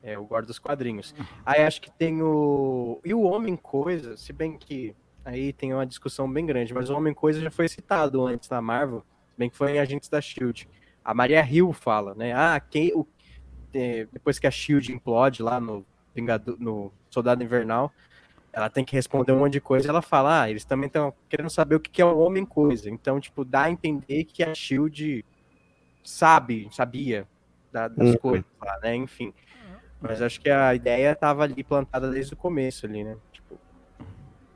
É, 0.01 0.17
o 0.17 0.25
gore 0.25 0.45
dos 0.45 0.59
quadrinhos. 0.59 1.13
Aí 1.45 1.63
acho 1.63 1.81
que 1.81 1.91
tem 1.91 2.21
o. 2.21 2.99
E 3.03 3.13
o 3.13 3.21
Homem 3.21 3.55
Coisa, 3.55 4.15
se 4.15 4.31
bem 4.31 4.57
que 4.57 4.95
aí 5.25 5.53
tem 5.53 5.73
uma 5.73 5.85
discussão 5.85 6.31
bem 6.31 6.45
grande, 6.45 6.73
mas 6.73 6.89
o 6.89 6.95
Homem 6.95 7.13
Coisa 7.13 7.41
já 7.41 7.51
foi 7.51 7.67
citado 7.67 8.25
antes 8.25 8.49
na 8.49 8.61
Marvel, 8.61 9.03
se 9.31 9.37
bem 9.37 9.49
que 9.49 9.57
foi 9.57 9.73
em 9.73 9.79
Agentes 9.79 10.09
da 10.09 10.21
Shield. 10.21 10.67
A 11.03 11.13
Maria 11.13 11.45
Hill 11.45 11.73
fala, 11.73 12.13
né? 12.15 12.33
Ah, 12.33 12.59
quem, 12.59 12.93
o, 12.93 13.05
ter, 13.71 14.07
depois 14.13 14.39
que 14.39 14.47
a 14.47 14.51
Shield 14.51 14.93
implode 14.93 15.41
lá 15.41 15.59
no, 15.59 15.85
Vingado, 16.15 16.55
no 16.59 16.91
Soldado 17.09 17.43
Invernal, 17.43 17.91
ela 18.53 18.69
tem 18.69 18.85
que 18.85 18.95
responder 18.95 19.31
um 19.31 19.39
monte 19.39 19.53
de 19.53 19.61
coisa. 19.61 19.89
Ela 19.89 20.01
fala, 20.01 20.43
ah, 20.43 20.49
eles 20.49 20.63
também 20.63 20.85
estão 20.85 21.11
querendo 21.27 21.49
saber 21.49 21.75
o 21.75 21.79
que 21.79 22.01
é 22.01 22.05
o 22.05 22.19
homem 22.19 22.45
coisa. 22.45 22.87
Então, 22.87 23.19
tipo, 23.19 23.43
dá 23.43 23.63
a 23.63 23.71
entender 23.71 24.25
que 24.25 24.43
a 24.43 24.53
Shield 24.53 25.25
sabe, 26.03 26.69
sabia 26.71 27.27
das 27.71 27.91
uhum. 27.97 28.17
coisas 28.17 28.45
lá, 28.63 28.77
né? 28.83 28.95
Enfim. 28.95 29.33
Mas 29.99 30.21
acho 30.21 30.39
que 30.39 30.49
a 30.49 30.75
ideia 30.75 31.13
estava 31.13 31.43
ali 31.43 31.63
plantada 31.63 32.11
desde 32.11 32.33
o 32.33 32.37
começo 32.37 32.85
ali, 32.85 33.03
né? 33.03 33.17
Tipo, 33.31 33.57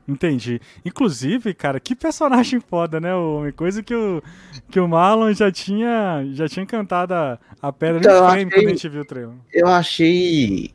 Entendi. 0.06 0.60
Inclusive, 0.84 1.52
cara, 1.52 1.80
que 1.80 1.94
personagem 1.96 2.60
foda, 2.60 3.00
né, 3.00 3.14
o 3.14 3.38
homem? 3.38 3.52
Coisa 3.52 3.82
que 3.82 3.94
o, 3.94 4.22
que 4.70 4.78
o 4.78 4.86
Marlon 4.86 5.32
já 5.32 5.50
tinha, 5.50 6.24
já 6.32 6.48
tinha 6.48 6.64
cantado 6.64 7.14
a, 7.14 7.38
a 7.60 7.72
pedra 7.72 7.98
então, 7.98 8.22
no 8.22 8.30
frame 8.30 8.44
achei, 8.44 8.50
quando 8.50 8.66
a 8.66 8.70
gente 8.70 8.88
viu 8.88 9.02
o 9.02 9.04
trailer. 9.04 9.34
Eu 9.52 9.66
achei 9.66 10.74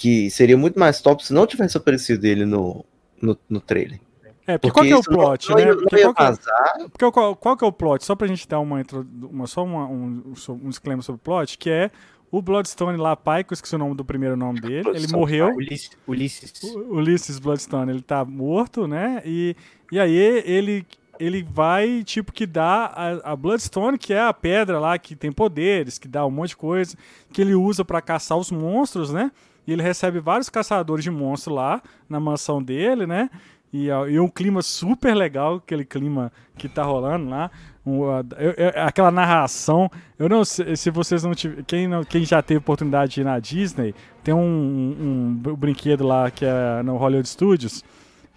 que 0.00 0.30
seria 0.30 0.56
muito 0.56 0.78
mais 0.78 1.02
top 1.02 1.22
se 1.22 1.30
não 1.30 1.46
tivesse 1.46 1.76
aparecido 1.76 2.26
ele 2.26 2.46
no, 2.46 2.86
no, 3.20 3.36
no 3.50 3.60
trailer. 3.60 4.00
É, 4.46 4.56
porque, 4.56 4.72
porque 4.72 4.72
qual 4.72 4.86
que 4.86 4.92
é 4.92 4.96
o 4.96 5.02
plot, 5.02 5.50
não, 5.50 5.56
né? 5.56 5.64
Não 5.66 5.76
porque, 5.76 6.02
qual, 6.02 6.14
que, 6.14 6.22
é 6.22 6.88
porque 6.88 7.10
qual, 7.12 7.36
qual, 7.36 7.56
que 7.58 7.64
é 7.64 7.66
o 7.66 7.72
plot? 7.72 8.04
Só 8.04 8.16
pra 8.16 8.26
gente 8.26 8.48
dar 8.48 8.60
uma, 8.60 8.82
uma 9.30 9.46
só 9.46 9.62
uma, 9.62 9.86
um, 9.86 10.32
um 10.48 10.68
disclaimer 10.70 11.04
sobre 11.04 11.20
o 11.20 11.22
plot, 11.22 11.58
que 11.58 11.68
é 11.68 11.90
o 12.30 12.40
Bloodstone 12.40 12.96
lá, 12.96 13.14
pai, 13.14 13.44
que 13.44 13.52
eu 13.52 13.54
esqueci 13.54 13.74
o 13.74 13.78
nome 13.78 13.94
do 13.94 14.06
primeiro 14.06 14.38
nome 14.38 14.58
dele, 14.58 14.88
ele 14.88 15.06
morreu. 15.08 15.54
Ulisses. 15.54 15.90
Ulisses. 16.06 16.62
Ulisses 16.88 17.38
Bloodstone, 17.38 17.92
ele 17.92 18.02
tá 18.02 18.24
morto, 18.24 18.86
né? 18.88 19.20
E, 19.26 19.54
e 19.92 20.00
aí 20.00 20.16
ele, 20.16 20.86
ele 21.18 21.42
vai, 21.42 22.02
tipo, 22.02 22.32
que 22.32 22.46
dá 22.46 22.86
a, 22.86 23.32
a, 23.32 23.36
Bloodstone, 23.36 23.98
que 23.98 24.14
é 24.14 24.22
a 24.22 24.32
pedra 24.32 24.80
lá 24.80 24.98
que 24.98 25.14
tem 25.14 25.30
poderes, 25.30 25.98
que 25.98 26.08
dá 26.08 26.24
um 26.24 26.30
monte 26.30 26.50
de 26.50 26.56
coisa, 26.56 26.96
que 27.30 27.42
ele 27.42 27.54
usa 27.54 27.84
para 27.84 28.00
caçar 28.00 28.38
os 28.38 28.50
monstros, 28.50 29.12
né? 29.12 29.30
E 29.70 29.72
ele 29.72 29.82
recebe 29.82 30.18
vários 30.18 30.48
caçadores 30.48 31.04
de 31.04 31.10
monstros 31.10 31.54
lá 31.54 31.80
na 32.08 32.18
mansão 32.18 32.60
dele, 32.60 33.06
né? 33.06 33.30
E, 33.72 33.86
e 33.86 34.18
um 34.18 34.28
clima 34.28 34.62
super 34.62 35.14
legal, 35.14 35.56
aquele 35.56 35.84
clima 35.84 36.32
que 36.58 36.68
tá 36.68 36.82
rolando 36.82 37.30
lá 37.30 37.52
eu, 37.86 38.54
eu, 38.56 38.82
aquela 38.82 39.10
narração. 39.10 39.90
Eu 40.18 40.28
não 40.28 40.44
sei 40.44 40.76
se 40.76 40.90
vocês 40.90 41.22
não 41.22 41.34
tiverem. 41.34 41.64
Quem, 41.64 41.88
não, 41.88 42.04
quem 42.04 42.24
já 42.24 42.42
teve 42.42 42.58
oportunidade 42.58 43.14
de 43.14 43.20
ir 43.20 43.24
na 43.24 43.38
Disney, 43.38 43.94
tem 44.22 44.34
um, 44.34 44.40
um, 44.40 45.42
um, 45.50 45.54
brinquedo 45.54 46.06
lá 46.06 46.30
que 46.30 46.44
é 46.44 46.82
no 46.82 46.96
Hollywood 46.96 47.28
Studios, 47.28 47.84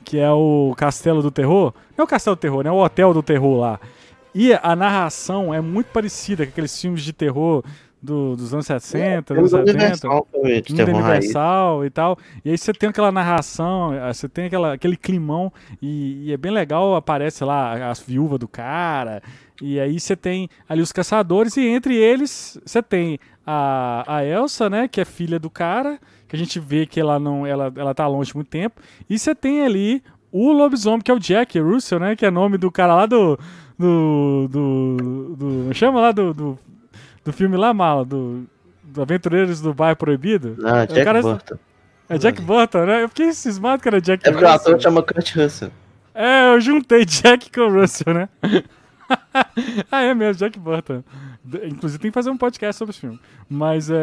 que 0.05 0.17
é 0.17 0.31
o 0.31 0.73
Castelo 0.77 1.21
do 1.21 1.31
Terror. 1.31 1.73
Não 1.97 2.03
é 2.03 2.05
o 2.05 2.07
Castelo 2.07 2.35
do 2.35 2.39
Terror, 2.39 2.63
né? 2.63 2.69
É 2.69 2.73
o 2.73 2.83
Hotel 2.83 3.13
do 3.13 3.23
Terror 3.23 3.59
lá. 3.59 3.79
E 4.33 4.53
a 4.53 4.75
narração 4.75 5.53
é 5.53 5.61
muito 5.61 5.87
parecida 5.87 6.45
com 6.45 6.51
aqueles 6.51 6.79
filmes 6.79 7.03
de 7.03 7.13
terror 7.13 7.63
do, 8.03 8.35
dos 8.35 8.53
anos 8.53 8.65
60, 8.65 9.33
é, 9.33 9.37
dos 9.39 9.51
70, 9.51 9.71
Universal, 9.71 10.27
Universal 10.33 11.85
e 11.85 11.89
tal. 11.89 12.17
E 12.43 12.49
aí 12.49 12.57
você 12.57 12.73
tem 12.73 12.89
aquela 12.89 13.13
narração, 13.13 13.93
eh, 13.93 14.13
você 14.13 14.27
tem 14.27 14.45
aquela, 14.47 14.73
aquele 14.73 14.97
climão, 14.97 15.51
e, 15.81 16.25
e 16.25 16.33
é 16.33 16.37
bem 16.37 16.51
legal, 16.51 16.95
aparece 16.95 17.45
lá 17.45 17.89
as 17.89 18.01
viúvas 18.01 18.39
do 18.39 18.47
cara, 18.47 19.23
e 19.61 19.79
aí 19.79 19.97
você 19.97 20.17
tem 20.17 20.49
ali 20.67 20.81
os 20.81 20.91
caçadores, 20.91 21.55
e 21.55 21.65
entre 21.65 21.95
eles 21.95 22.59
você 22.65 22.83
tem 22.83 23.17
a, 23.47 24.03
a 24.17 24.25
Elsa, 24.25 24.69
né, 24.69 24.89
que 24.89 24.99
é 24.99 25.05
filha 25.05 25.39
do 25.39 25.49
cara, 25.49 25.97
que 26.27 26.35
a 26.35 26.39
gente 26.39 26.59
vê 26.59 26.85
que 26.85 26.99
ela 26.99 27.17
não 27.17 27.47
ela, 27.47 27.71
ela 27.73 27.93
tá 27.93 28.05
longe 28.05 28.35
muito 28.35 28.49
tempo, 28.49 28.81
e 29.09 29.17
você 29.17 29.33
tem 29.33 29.61
ali 29.61 30.03
o 30.29 30.51
lobisomem, 30.51 30.99
que 30.99 31.09
é 31.09 31.13
o 31.13 31.19
Jack 31.19 31.57
Russell, 31.57 31.99
né, 31.99 32.17
que 32.17 32.25
é 32.25 32.31
nome 32.31 32.57
do 32.57 32.69
cara 32.69 32.95
lá 32.95 33.05
do 33.05 33.39
do, 33.79 34.47
do, 34.49 35.35
do 35.35 35.73
chama 35.73 35.99
lá 35.99 36.11
do, 36.11 36.33
do 36.33 36.59
do 37.23 37.33
filme 37.33 37.57
lá, 37.57 37.73
Mala, 37.73 38.03
do, 38.03 38.45
do 38.83 39.01
Aventureiros 39.01 39.61
do 39.61 39.73
Bairro 39.73 39.95
Proibido. 39.95 40.57
Ah, 40.63 40.85
Jack 40.85 41.03
cara, 41.03 41.21
Burton. 41.21 41.57
É 42.09 42.17
Jack 42.17 42.41
Burton, 42.41 42.85
né? 42.85 43.03
Eu 43.03 43.09
fiquei 43.09 43.31
cismado 43.33 43.81
que 43.81 43.87
era 43.87 44.01
Jack 44.01 44.27
É 44.27 44.31
porque 44.31 44.45
o 44.45 44.49
ator 44.49 44.79
chama 44.79 45.01
Kurt 45.01 45.35
Russell. 45.35 45.71
É, 46.13 46.53
eu 46.53 46.61
juntei 46.61 47.05
Jack 47.05 47.51
com 47.51 47.69
Russell, 47.69 48.13
né? 48.13 48.29
ah, 49.91 50.01
é 50.01 50.13
mesmo, 50.13 50.35
Jack 50.35 50.59
Burton. 50.59 51.03
Inclusive 51.45 51.99
tem 51.99 52.09
que 52.09 52.15
fazer 52.15 52.29
um 52.29 52.37
podcast 52.37 52.77
sobre 52.77 52.91
esse 52.91 53.01
filme. 53.01 53.19
Mas 53.49 53.89
é, 53.89 53.93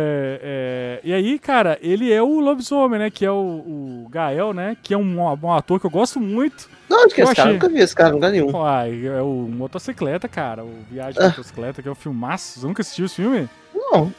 é, 0.42 1.00
E 1.02 1.12
aí, 1.12 1.38
cara, 1.38 1.78
ele 1.80 2.12
é 2.12 2.22
o 2.22 2.38
lobisomem, 2.38 2.98
né? 2.98 3.10
Que 3.10 3.24
é 3.24 3.30
o, 3.30 4.04
o 4.04 4.08
Gael, 4.10 4.52
né? 4.52 4.76
Que 4.82 4.92
é 4.92 4.98
um, 4.98 5.18
um 5.20 5.52
ator 5.52 5.80
que 5.80 5.86
eu 5.86 5.90
gosto 5.90 6.20
muito. 6.20 6.68
Não, 6.88 7.04
acho 7.04 7.14
que 7.14 7.22
esse 7.22 7.32
achei... 7.32 7.44
cara, 7.44 7.52
nunca 7.54 7.68
vi 7.68 7.78
esse 7.78 7.94
cara, 7.94 8.12
lugar 8.12 8.30
nenhum. 8.30 8.54
Uai, 8.54 9.06
é 9.06 9.22
o 9.22 9.48
Motocicleta, 9.48 10.28
cara. 10.28 10.64
O 10.64 10.84
Viagem 10.90 11.22
ah. 11.22 11.28
Motocicleta, 11.28 11.80
que 11.80 11.88
é 11.88 11.90
o 11.90 11.94
filmaço. 11.94 12.60
Você 12.60 12.66
nunca 12.66 12.82
assistiu 12.82 13.06
esse 13.06 13.14
filme? 13.16 13.48
Não. 13.74 14.12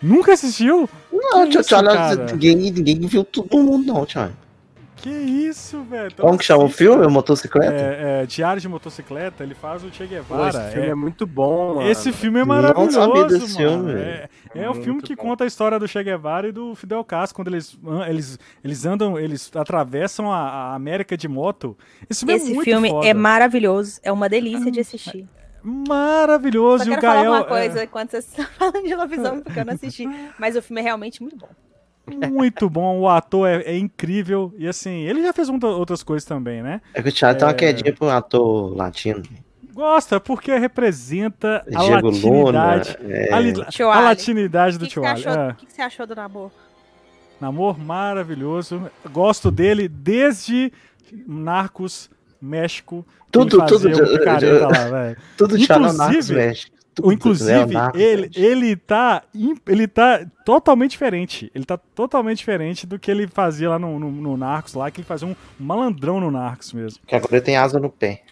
Nunca 0.00 0.32
assistiu? 0.32 0.88
Não, 1.12 1.48
tchau, 1.50 1.62
tchau, 1.62 1.82
ninguém, 2.32 2.56
ninguém 2.56 3.00
viu 3.00 3.24
todo 3.24 3.58
mundo, 3.58 3.92
não, 3.92 4.06
tchau. 4.06 4.30
Que 5.00 5.08
isso, 5.08 5.82
velho. 5.82 6.14
Como 6.14 6.36
que 6.36 6.44
chama 6.44 6.64
o 6.64 6.68
filme? 6.68 7.06
Motocicleta? 7.06 7.72
É, 7.72 8.22
é, 8.22 8.26
Diário 8.26 8.60
de 8.60 8.68
Motocicleta, 8.68 9.42
ele 9.42 9.54
faz 9.54 9.82
o 9.82 9.90
Che 9.90 10.06
Guevara. 10.06 10.52
Pô, 10.52 10.58
esse 10.58 10.72
filme 10.72 10.86
é, 10.86 10.90
é, 10.90 10.94
muito 10.94 11.26
bom, 11.26 11.74
mano. 11.76 11.90
Esse 11.90 12.12
filme 12.12 12.40
é 12.40 12.44
maravilhoso, 12.44 12.98
Não 12.98 13.06
sabia 13.06 13.24
desse 13.24 13.56
filme. 13.56 13.92
É, 13.92 14.28
é 14.54 14.68
o 14.68 14.74
filme 14.74 15.00
que 15.00 15.16
bom. 15.16 15.22
conta 15.22 15.44
a 15.44 15.46
história 15.46 15.78
do 15.78 15.88
Che 15.88 16.02
Guevara 16.02 16.48
e 16.48 16.52
do 16.52 16.74
Fidel 16.74 17.02
Castro, 17.02 17.36
quando 17.36 17.48
eles, 17.48 17.78
eles, 18.06 18.38
eles 18.62 18.84
andam, 18.84 19.18
eles 19.18 19.50
atravessam 19.54 20.30
a, 20.30 20.38
a 20.38 20.74
América 20.74 21.16
de 21.16 21.28
moto. 21.28 21.76
Esse 22.08 22.26
filme, 22.26 22.34
é 22.34 22.36
Esse 22.36 22.58
é, 22.58 22.62
filme 22.62 22.90
foda. 22.90 23.06
é 23.06 23.14
maravilhoso, 23.14 24.00
é 24.02 24.12
uma 24.12 24.28
delícia 24.28 24.70
de 24.70 24.80
assistir. 24.80 25.26
Maravilhoso, 25.62 26.84
Só 26.84 26.90
quero 26.90 26.94
e 26.94 26.98
o 26.98 27.00
Gael, 27.00 27.24
falar 27.24 27.38
uma 27.38 27.44
coisa 27.44 27.86
quando 27.86 28.10
vocês 28.10 28.26
estão 28.28 28.44
falando 28.58 28.82
de 28.82 28.94
lobisomem, 28.94 29.42
porque 29.42 29.60
eu 29.60 29.64
não 29.64 29.74
assisti, 29.74 30.06
mas 30.38 30.56
o 30.56 30.62
filme 30.62 30.80
é 30.80 30.84
realmente 30.84 31.22
muito 31.22 31.36
bom. 31.36 31.48
Muito 32.06 32.68
bom, 32.68 33.00
o 33.00 33.08
ator 33.08 33.48
é, 33.48 33.62
é, 33.62 33.78
incrível. 33.78 34.52
E 34.58 34.66
assim, 34.66 35.02
ele 35.02 35.22
já 35.22 35.32
fez 35.32 35.48
outras 35.48 36.02
coisas 36.02 36.24
também, 36.24 36.62
né? 36.62 36.80
É 36.94 37.02
que 37.02 37.08
o 37.08 37.12
Thiago 37.12 37.36
é... 37.36 37.38
tem 37.38 37.48
uma 37.48 37.54
quedinha 37.54 37.94
pro 37.94 38.08
ator 38.08 38.76
latino. 38.76 39.22
Gosta, 39.72 40.18
porque 40.18 40.56
representa 40.58 41.64
a 41.74 41.78
Diego 41.80 42.10
latinidade. 42.10 42.98
Luna, 43.00 43.14
é... 43.14 43.32
a, 43.32 43.40
li... 43.40 43.54
a, 43.80 44.00
latinidade 44.00 44.78
do 44.78 44.86
Tio 44.86 45.04
Ali. 45.04 45.24
É. 45.24 45.50
O 45.50 45.54
que, 45.54 45.66
que 45.66 45.72
você 45.72 45.82
achou 45.82 46.06
do 46.06 46.14
namoro? 46.14 46.52
Namor 47.40 47.78
maravilhoso. 47.78 48.90
Gosto 49.10 49.50
dele 49.50 49.88
desde 49.88 50.72
Narcos, 51.26 52.10
México. 52.40 53.06
Tudo, 53.30 53.64
tudo. 53.64 53.88
Lá, 53.88 53.96
tudo 55.38 55.56
Inclusive, 55.56 55.96
Narcos, 55.96 56.30
México 56.30 56.79
tudo. 56.94 57.12
Inclusive, 57.12 57.74
ele, 57.94 58.30
ele, 58.34 58.76
tá, 58.76 59.22
ele 59.66 59.86
tá 59.86 60.26
totalmente 60.44 60.92
diferente. 60.92 61.50
Ele 61.54 61.64
tá 61.64 61.76
totalmente 61.76 62.38
diferente 62.38 62.86
do 62.86 62.98
que 62.98 63.10
ele 63.10 63.26
fazia 63.26 63.70
lá 63.70 63.78
no, 63.78 63.98
no, 63.98 64.10
no 64.10 64.36
Narcos, 64.36 64.74
lá, 64.74 64.90
que 64.90 65.00
ele 65.00 65.06
fazia 65.06 65.28
um 65.28 65.36
malandrão 65.58 66.20
no 66.20 66.30
Narcos 66.30 66.72
mesmo. 66.72 67.00
Que 67.06 67.14
agora 67.14 67.36
ele 67.36 67.44
tem 67.44 67.56
asa 67.56 67.78
no 67.78 67.90
pé. 67.90 68.22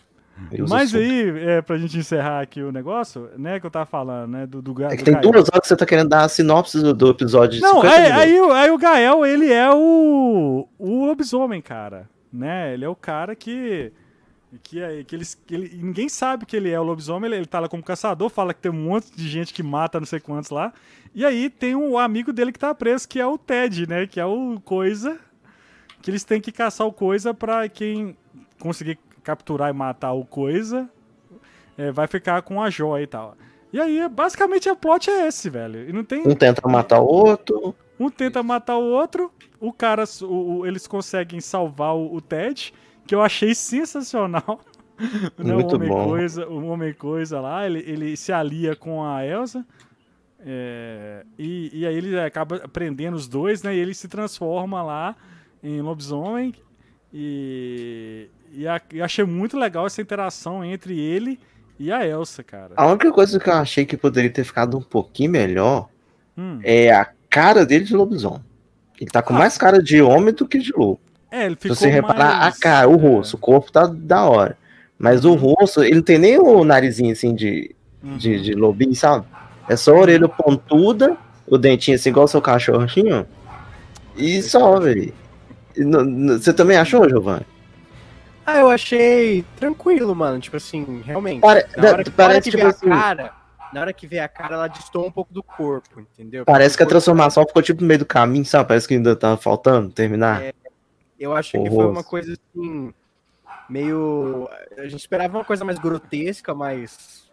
Mas 0.69 0.95
aí, 0.95 1.31
é, 1.41 1.63
pra 1.63 1.77
gente 1.77 1.99
encerrar 1.99 2.41
aqui 2.41 2.63
o 2.63 2.71
negócio, 2.71 3.29
né, 3.37 3.59
que 3.59 3.67
eu 3.67 3.71
tava 3.71 3.87
falando, 3.87 4.31
né, 4.31 4.47
do, 4.47 4.63
do 4.63 4.85
É 4.85 4.97
que 4.97 5.03
tem 5.03 5.15
Gael. 5.15 5.23
duas 5.23 5.49
horas 5.49 5.63
que 5.63 5.69
você 5.69 5.77
tá 5.77 5.85
querendo 5.85 6.09
dar 6.09 6.25
a 6.25 6.29
sinopse 6.29 6.81
do, 6.81 6.95
do 6.95 7.11
episódio. 7.11 7.61
Não, 7.61 7.83
aí, 7.83 8.13
aí, 8.13 8.39
aí, 8.39 8.71
o 8.71 8.79
Gael, 8.79 9.27
ele 9.27 9.53
é 9.53 9.69
o, 9.73 10.69
o 10.79 11.07
lobisomem, 11.07 11.61
cara, 11.61 12.09
né, 12.33 12.73
ele 12.73 12.85
é 12.85 12.89
o 12.89 12.95
cara 12.95 13.35
que 13.35 13.93
que, 14.63 14.81
é, 14.81 15.05
que, 15.05 15.15
eles, 15.15 15.35
que 15.47 15.55
ele, 15.55 15.77
ninguém 15.77 16.09
sabe 16.09 16.47
que 16.47 16.57
ele 16.57 16.71
é 16.71 16.81
o 16.81 16.83
lobisomem, 16.83 17.29
ele, 17.29 17.37
ele 17.37 17.47
tá 17.47 17.61
lá 17.61 17.69
como 17.69 17.83
caçador, 17.83 18.31
fala 18.31 18.55
que 18.55 18.61
tem 18.61 18.73
um 18.73 18.75
monte 18.75 19.11
de 19.15 19.29
gente 19.29 19.53
que 19.53 19.63
mata 19.63 20.01
não 20.01 20.07
sei 20.07 20.21
quantos 20.21 20.51
lá. 20.51 20.73
E 21.15 21.25
aí 21.25 21.51
tem 21.51 21.75
um 21.75 21.99
amigo 21.99 22.33
dele 22.33 22.53
que 22.53 22.59
tá 22.59 22.75
preso, 22.75 23.09
que 23.09 23.21
é 23.21 23.27
o 23.27 23.37
Ted, 23.37 23.89
né? 23.89 24.07
Que 24.07 24.21
é 24.21 24.25
o 24.25 24.61
Coisa. 24.65 25.19
Que 26.01 26.11
eles 26.11 26.25
têm 26.25 26.41
que 26.41 26.53
caçar 26.53 26.87
o 26.87 26.93
Coisa 26.93 27.35
pra 27.35 27.69
quem 27.69 28.17
conseguir 28.59 28.99
capturar 29.23 29.71
e 29.71 29.73
matar 29.73 30.13
o 30.13 30.25
Coisa 30.25 30.89
é, 31.79 31.93
vai 31.93 32.09
ficar 32.09 32.43
com 32.43 32.61
a 32.61 32.69
joia 32.69 33.05
e 33.05 33.07
tal. 33.07 33.37
E 33.73 33.81
aí, 33.81 34.07
basicamente, 34.09 34.69
o 34.69 34.75
plot 34.75 35.09
é 35.09 35.29
esse, 35.29 35.49
velho. 35.49 35.89
E 35.89 35.93
não 35.93 36.03
tem... 36.03 36.27
Um 36.27 36.35
tenta 36.35 36.67
matar 36.67 37.01
o 37.01 37.07
outro. 37.07 37.75
Um 38.01 38.11
tenta 38.11 38.43
matar 38.43 38.77
o 38.77 38.85
outro. 38.85 39.31
O 39.61 39.73
cara, 39.73 40.05
o, 40.23 40.59
o, 40.59 40.67
eles 40.67 40.87
conseguem 40.87 41.41
salvar 41.41 41.95
o, 41.95 42.15
o 42.15 42.21
Ted 42.21 42.75
que 43.09 43.15
eu 43.15 43.23
achei 43.23 43.55
sensacional. 43.55 44.61
né, 45.39 45.55
Muito 45.55 45.73
o 45.73 45.77
Homem 45.77 45.89
bom. 45.89 46.09
Coisa, 46.09 46.47
o 46.47 46.67
Homem 46.67 46.93
Coisa 46.93 47.41
lá, 47.41 47.67
ele, 47.67 47.83
ele 47.87 48.17
se 48.17 48.31
alia 48.33 48.77
com 48.77 49.03
a 49.03 49.25
Elsa. 49.25 49.67
É, 50.41 51.25
e, 51.37 51.71
e 51.73 51.87
aí 51.87 51.97
ele 51.97 52.21
acaba 52.21 52.69
prendendo 52.69 53.17
os 53.17 53.27
dois, 53.27 53.63
né? 53.63 53.75
E 53.75 53.79
ele 53.79 53.95
se 53.95 54.07
transforma 54.07 54.83
lá 54.83 55.17
em 55.63 55.81
lobisomem. 55.81 56.55
E, 57.13 58.29
e, 58.53 58.69
a, 58.69 58.81
e 58.93 59.01
achei 59.01 59.25
muito 59.25 59.59
legal 59.59 59.87
essa 59.87 60.03
interação 60.03 60.63
entre 60.63 61.01
ele 61.01 61.41
e 61.79 61.91
a 61.91 62.07
Elsa, 62.07 62.45
cara. 62.45 62.75
A 62.77 62.87
única 62.87 63.11
coisa 63.11 63.41
que 63.41 63.49
eu 63.49 63.55
achei 63.55 63.87
que 63.87 63.97
poderia 63.97 64.31
ter 64.31 64.45
ficado 64.45 64.77
um 64.77 64.83
pouquinho 64.83 65.31
melhor 65.31 65.89
hum. 66.37 66.61
é 66.63 66.93
a 66.93 67.09
cara 67.31 67.65
dele 67.65 67.87
de 67.87 67.97
lobisomem. 67.97 68.45
Ele 69.01 69.11
tá 69.11 69.23
com 69.23 69.35
ah. 69.35 69.39
mais 69.39 69.57
cara 69.57 69.83
de 69.83 70.03
homem 70.03 70.35
do 70.35 70.47
que 70.47 70.59
de 70.59 70.73
lobo. 70.73 71.01
É, 71.31 71.47
ele 71.47 71.57
ficou 71.57 71.75
Se 71.77 71.83
você 71.83 71.91
reparar 71.91 72.39
mais... 72.39 72.57
a 72.57 72.61
cara, 72.61 72.89
o 72.89 72.97
rosto, 72.97 73.35
o 73.35 73.39
corpo 73.39 73.71
tá 73.71 73.87
da 73.87 74.25
hora. 74.25 74.57
Mas 74.99 75.25
o 75.25 75.35
rosto, 75.35 75.83
ele 75.85 75.97
não 75.97 76.03
tem 76.03 76.19
nem 76.19 76.39
o 76.39 76.65
narizinho 76.65 77.13
assim 77.13 77.35
de, 77.35 77.75
uhum. 78.03 78.17
de, 78.17 78.41
de 78.43 78.55
lobinho, 78.55 78.95
sabe? 78.95 79.27
É 79.69 79.77
só 79.77 79.95
a 79.95 80.01
orelha 80.01 80.29
pontuda 80.29 81.17
o 81.47 81.57
dentinho 81.59 81.95
assim, 81.95 82.09
igual 82.11 82.25
o 82.25 82.29
seu 82.29 82.41
cachorrinho. 82.43 83.27
E 84.17 84.43
só, 84.43 84.81
velho. 84.81 85.13
Você 86.41 86.53
também 86.53 86.77
achou, 86.77 87.09
Giovanni? 87.09 87.47
Ah, 88.45 88.59
eu 88.59 88.71
achei 88.71 89.45
tranquilo, 89.57 90.15
mano. 90.15 90.41
Tipo 90.41 90.57
assim, 90.57 91.03
realmente. 91.05 91.41
Pare- 91.41 91.67
na 91.77 91.89
hora 91.91 92.05
que, 92.05 92.11
parece 92.11 92.17
na 92.17 92.25
hora 92.25 92.43
que 92.43 92.51
tipo 92.51 92.67
assim- 92.67 92.91
a 92.91 93.03
cara, 93.03 93.33
na 93.73 93.81
hora 93.83 93.93
que 93.93 94.07
vê 94.07 94.19
a 94.19 94.29
cara, 94.29 94.55
ela 94.55 94.69
distorce 94.69 95.09
um 95.09 95.13
pouco 95.13 95.33
do 95.33 95.43
corpo, 95.43 96.01
entendeu? 96.01 96.45
Parece 96.45 96.77
que 96.77 96.83
a 96.83 96.87
Porque 96.87 96.97
o 96.97 96.97
corpo- 96.97 97.05
transformação 97.05 97.47
ficou 97.47 97.63
tipo 97.63 97.83
no 97.83 97.87
meio 97.87 97.99
do 98.01 98.07
caminho, 98.07 98.45
sabe? 98.45 98.67
Parece 98.69 98.89
que 98.89 98.95
ainda 98.95 99.15
tá 99.15 99.37
faltando 99.37 99.91
terminar. 99.91 100.43
É. 100.43 100.53
Eu 101.19 101.35
acho 101.35 101.61
que 101.61 101.71
foi 101.71 101.87
uma 101.87 102.05
coisa 102.05 102.33
assim, 102.35 102.93
meio. 103.69 104.49
A 104.77 104.83
gente 104.87 105.01
esperava 105.01 105.37
uma 105.37 105.45
coisa 105.45 105.65
mais 105.65 105.79
grotesca, 105.79 106.55
mais 106.55 107.29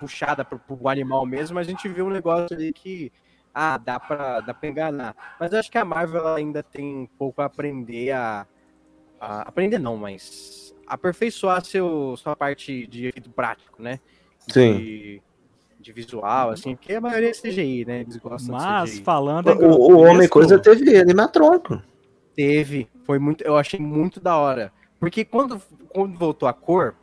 puxada 0.00 0.44
pro, 0.44 0.58
pro 0.58 0.88
animal 0.88 1.26
mesmo, 1.26 1.54
mas 1.54 1.66
a 1.66 1.70
gente 1.70 1.88
viu 1.88 2.06
um 2.06 2.10
negócio 2.10 2.56
ali 2.56 2.72
que. 2.72 3.12
Ah, 3.52 3.78
dá 3.78 4.00
pra, 4.00 4.40
dá 4.40 4.52
pra 4.52 4.68
enganar. 4.68 5.14
Mas 5.38 5.52
eu 5.52 5.60
acho 5.60 5.70
que 5.70 5.78
a 5.78 5.84
Marvel 5.84 6.26
ainda 6.26 6.60
tem 6.62 6.96
um 6.96 7.06
pouco 7.06 7.40
a 7.40 7.44
aprender 7.44 8.10
a. 8.12 8.46
a- 9.20 9.42
aprender 9.42 9.78
não, 9.78 9.96
mas. 9.96 10.74
Aperfeiçoar 10.86 11.64
seu, 11.64 12.14
sua 12.16 12.36
parte 12.36 12.86
de 12.86 13.06
efeito 13.06 13.30
prático, 13.30 13.82
né? 13.82 13.98
De, 14.46 15.22
de 15.80 15.92
visual, 15.92 16.50
assim, 16.50 16.76
porque 16.76 16.94
a 16.94 17.00
maioria 17.00 17.30
é 17.30 17.32
CGI, 17.32 17.84
né? 17.86 18.00
Eles 18.00 18.16
gostam 18.18 18.54
Mas, 18.54 18.90
de 18.90 18.96
CGI. 18.96 19.04
falando 19.04 19.48
O, 19.48 19.94
o 19.94 19.98
Homem 20.00 20.28
Coisa 20.28 20.58
teve 20.58 20.98
animatrônico. 20.98 21.82
Teve, 22.34 22.88
foi 23.04 23.18
muito, 23.18 23.42
eu 23.44 23.56
achei 23.56 23.78
muito 23.78 24.20
da 24.20 24.36
hora. 24.36 24.72
Porque 24.98 25.24
quando, 25.24 25.60
quando 25.88 26.18
voltou 26.18 26.48
a 26.48 26.52
cor, 26.52 26.94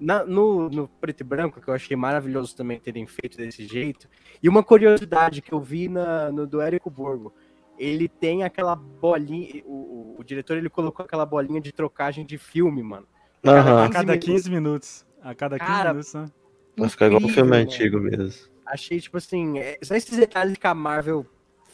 na- 0.00 0.24
no, 0.24 0.68
no 0.68 0.88
preto 0.88 1.20
e 1.20 1.24
branco, 1.24 1.60
que 1.60 1.68
eu 1.68 1.74
achei 1.74 1.96
maravilhoso 1.96 2.56
também 2.56 2.80
terem 2.80 3.06
feito 3.06 3.36
desse 3.36 3.66
jeito, 3.66 4.08
e 4.42 4.48
uma 4.48 4.62
curiosidade 4.62 5.40
que 5.42 5.52
eu 5.52 5.60
vi 5.60 5.88
na, 5.88 6.32
no 6.32 6.46
do 6.46 6.60
Érico 6.60 6.90
Borgo, 6.90 7.32
ele 7.78 8.08
tem 8.08 8.42
aquela 8.42 8.74
bolinha, 8.76 9.62
o, 9.64 9.72
o- 9.72 10.16
o 10.20 10.24
diretor 10.24 10.56
ele 10.56 10.68
colocou 10.68 11.04
aquela 11.04 11.26
bolinha 11.26 11.60
de 11.60 11.72
trocagem 11.72 12.24
de 12.24 12.38
filme, 12.38 12.82
mano. 12.82 13.06
Aham. 13.44 13.84
A 13.84 13.88
cada 13.90 14.16
15 14.16 14.32
15 14.32 14.50
minutos. 14.50 15.06
A 15.22 15.34
cada 15.34 15.58
15 15.58 15.70
Cara, 15.70 15.90
minutos, 15.90 16.14
né? 16.14 16.30
Vai 16.76 16.88
ficar 16.88 17.06
igual 17.06 17.18
o 17.20 17.24
Incrível, 17.24 17.44
filme 17.44 17.50
né? 17.58 17.62
antigo 17.62 18.00
mesmo. 18.00 18.50
Achei, 18.64 19.00
tipo 19.00 19.16
assim, 19.16 19.58
é, 19.58 19.78
são 19.82 19.96
esses 19.96 20.16
detalhes 20.16 20.56
que 20.56 20.66
a 20.66 20.74
Marvel 20.74 21.26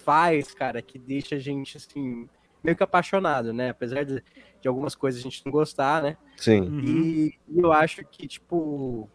faz, 0.04 0.52
cara, 0.54 0.80
que 0.82 0.98
deixa 0.98 1.36
a 1.36 1.38
gente, 1.38 1.76
assim, 1.76 2.28
meio 2.62 2.76
que 2.76 2.82
apaixonado, 2.82 3.52
né? 3.52 3.70
Apesar 3.70 4.04
de, 4.04 4.22
de 4.60 4.68
algumas 4.68 4.94
coisas 4.94 5.20
a 5.20 5.22
gente 5.22 5.42
não 5.44 5.52
gostar, 5.52 6.02
né? 6.02 6.16
Sim. 6.36 6.60
Uhum. 6.62 6.80
E, 6.80 7.34
e 7.48 7.58
eu 7.60 7.72
acho 7.72 8.04
que, 8.04 8.26
tipo. 8.26 9.08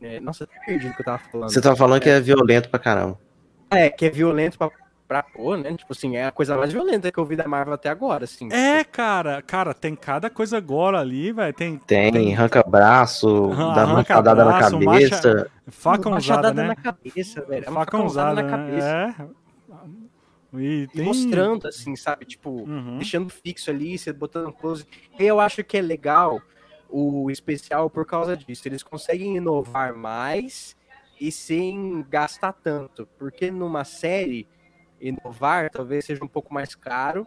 é, 0.00 0.20
nossa, 0.20 0.44
até 0.44 0.58
perdi 0.66 0.88
o 0.88 0.94
que 0.94 1.00
eu 1.02 1.04
tava 1.06 1.18
falando. 1.18 1.50
Você 1.50 1.60
tá 1.60 1.74
falando 1.76 2.00
que 2.00 2.08
é 2.08 2.20
violento 2.20 2.68
pra 2.68 2.78
caramba. 2.78 3.18
É, 3.70 3.90
que 3.90 4.06
é 4.06 4.10
violento 4.10 4.56
pra, 4.56 4.70
pra 5.06 5.22
pôr, 5.22 5.58
né? 5.58 5.74
Tipo 5.76 5.92
assim, 5.92 6.16
é 6.16 6.26
a 6.26 6.32
coisa 6.32 6.56
mais 6.56 6.72
violenta 6.72 7.12
que 7.12 7.18
eu 7.18 7.24
vi 7.26 7.36
da 7.36 7.46
Marvel 7.46 7.74
até 7.74 7.90
agora, 7.90 8.24
assim. 8.24 8.48
É, 8.50 8.82
cara, 8.82 9.42
cara, 9.42 9.74
tem 9.74 9.94
cada 9.94 10.30
coisa 10.30 10.56
agora 10.56 10.98
ali, 10.98 11.32
velho. 11.32 11.52
Tem, 11.52 11.76
Tem, 11.78 12.34
arranca 12.34 12.62
braço, 12.66 13.48
dá 13.48 13.82
arranca 13.82 13.94
machadada 13.94 14.44
na 14.44 14.58
cabeça. 14.58 15.50
faca 15.66 16.08
Machadada 16.10 16.48
usada, 16.48 16.62
né? 16.62 16.68
na 16.68 16.76
cabeça, 16.76 17.42
velho. 17.44 17.64
É 17.66 17.70
uma 17.70 17.80
Faca 17.80 17.96
faca 17.98 18.04
usada 18.06 18.42
na 18.42 18.48
cabeça. 18.48 19.06
né? 19.06 19.14
É. 19.20 19.47
E 20.52 20.82
E 20.82 20.86
tem... 20.88 21.04
mostrando, 21.04 21.66
assim, 21.68 21.94
sabe? 21.96 22.24
Tipo, 22.24 22.50
Uhum. 22.50 22.98
deixando 22.98 23.28
fixo 23.30 23.70
ali, 23.70 23.98
você 23.98 24.12
botando 24.12 24.52
close. 24.52 24.86
E 25.18 25.24
eu 25.24 25.38
acho 25.40 25.62
que 25.64 25.76
é 25.76 25.82
legal 25.82 26.40
o 26.88 27.30
especial 27.30 27.90
por 27.90 28.06
causa 28.06 28.36
disso. 28.36 28.66
Eles 28.66 28.82
conseguem 28.82 29.36
inovar 29.36 29.94
mais 29.94 30.76
e 31.20 31.30
sem 31.30 32.04
gastar 32.08 32.52
tanto. 32.52 33.06
Porque 33.18 33.50
numa 33.50 33.84
série, 33.84 34.46
inovar 35.00 35.70
talvez 35.70 36.04
seja 36.06 36.24
um 36.24 36.28
pouco 36.28 36.52
mais 36.54 36.74
caro. 36.74 37.26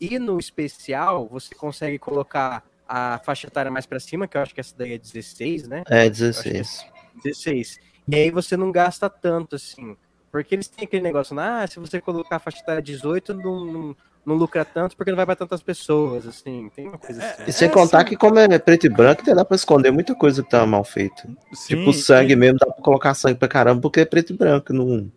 E 0.00 0.18
no 0.18 0.38
especial, 0.38 1.28
você 1.28 1.54
consegue 1.54 1.98
colocar 1.98 2.64
a 2.88 3.18
faixa 3.18 3.46
etária 3.48 3.70
mais 3.70 3.84
pra 3.84 4.00
cima, 4.00 4.26
que 4.26 4.36
eu 4.36 4.40
acho 4.40 4.54
que 4.54 4.60
essa 4.60 4.74
daí 4.76 4.92
é 4.94 4.98
16, 4.98 5.68
né? 5.68 5.82
É, 5.88 6.08
16. 6.08 6.86
16. 7.22 7.78
E 8.06 8.14
aí 8.14 8.30
você 8.30 8.56
não 8.56 8.72
gasta 8.72 9.10
tanto, 9.10 9.56
assim. 9.56 9.96
Porque 10.30 10.54
eles 10.54 10.68
têm 10.68 10.84
aquele 10.84 11.02
negócio, 11.02 11.38
ah, 11.38 11.66
se 11.66 11.78
você 11.80 12.00
colocar 12.00 12.36
a 12.36 12.38
faixa 12.38 12.58
etária 12.60 12.82
18, 12.82 13.32
não, 13.34 13.64
não, 13.64 13.96
não 14.26 14.34
lucra 14.34 14.64
tanto 14.64 14.96
porque 14.96 15.10
não 15.10 15.16
vai 15.16 15.24
pra 15.26 15.34
tantas 15.36 15.62
pessoas, 15.62 16.26
assim. 16.26 16.70
Tem 16.74 16.86
uma 16.88 16.98
coisa 16.98 17.22
assim. 17.24 17.44
E 17.46 17.52
sem 17.52 17.68
É, 17.68 17.70
contar 17.70 18.00
sim. 18.00 18.06
que, 18.06 18.16
como 18.16 18.38
é 18.38 18.58
preto 18.58 18.84
e 18.86 18.90
branco, 18.90 19.22
dá 19.34 19.44
pra 19.44 19.54
esconder 19.56 19.90
muita 19.90 20.14
coisa 20.14 20.42
que 20.42 20.50
tá 20.50 20.66
mal 20.66 20.84
feita. 20.84 21.28
Sim, 21.52 21.76
tipo, 21.76 21.92
sangue 21.92 22.34
e- 22.34 22.36
mesmo, 22.36 22.58
dá 22.58 22.66
pra 22.66 22.82
colocar 22.82 23.14
sangue 23.14 23.38
pra 23.38 23.48
caramba, 23.48 23.80
porque 23.80 24.00
é 24.00 24.04
preto 24.04 24.32
e 24.32 24.36
branco. 24.36 24.72
Não... 24.72 25.10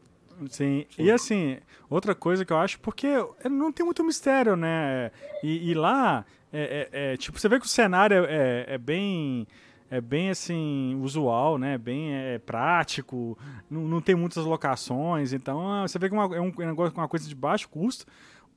Sim. 0.49 0.85
E 0.97 1.11
assim, 1.11 1.57
outra 1.89 2.15
coisa 2.15 2.43
que 2.45 2.53
eu 2.53 2.57
acho, 2.57 2.79
porque 2.79 3.07
não 3.49 3.71
tem 3.71 3.85
muito 3.85 4.03
mistério, 4.03 4.55
né? 4.55 5.11
E, 5.43 5.69
e 5.71 5.73
lá, 5.73 6.25
é, 6.51 6.87
é- 6.91 7.13
é, 7.13 7.17
tipo, 7.17 7.39
você 7.39 7.47
vê 7.49 7.59
que 7.59 7.65
o 7.65 7.69
cenário 7.69 8.25
é, 8.27 8.65
é 8.67 8.77
bem. 8.77 9.45
É 9.91 9.99
bem 9.99 10.29
assim, 10.29 10.97
usual, 11.03 11.57
né? 11.57 11.77
Bem 11.77 12.13
é, 12.15 12.39
prático, 12.39 13.37
não, 13.69 13.81
não 13.81 13.99
tem 14.01 14.15
muitas 14.15 14.45
locações, 14.45 15.33
então 15.33 15.69
ah, 15.69 15.85
você 15.85 15.99
vê 15.99 16.07
que 16.07 16.15
uma- 16.15 16.33
é 16.33 16.39
um 16.39 16.51
negócio 16.57 16.93
com 16.93 17.01
uma 17.01 17.09
coisa 17.09 17.27
de 17.27 17.35
baixo 17.35 17.67
custo. 17.67 18.05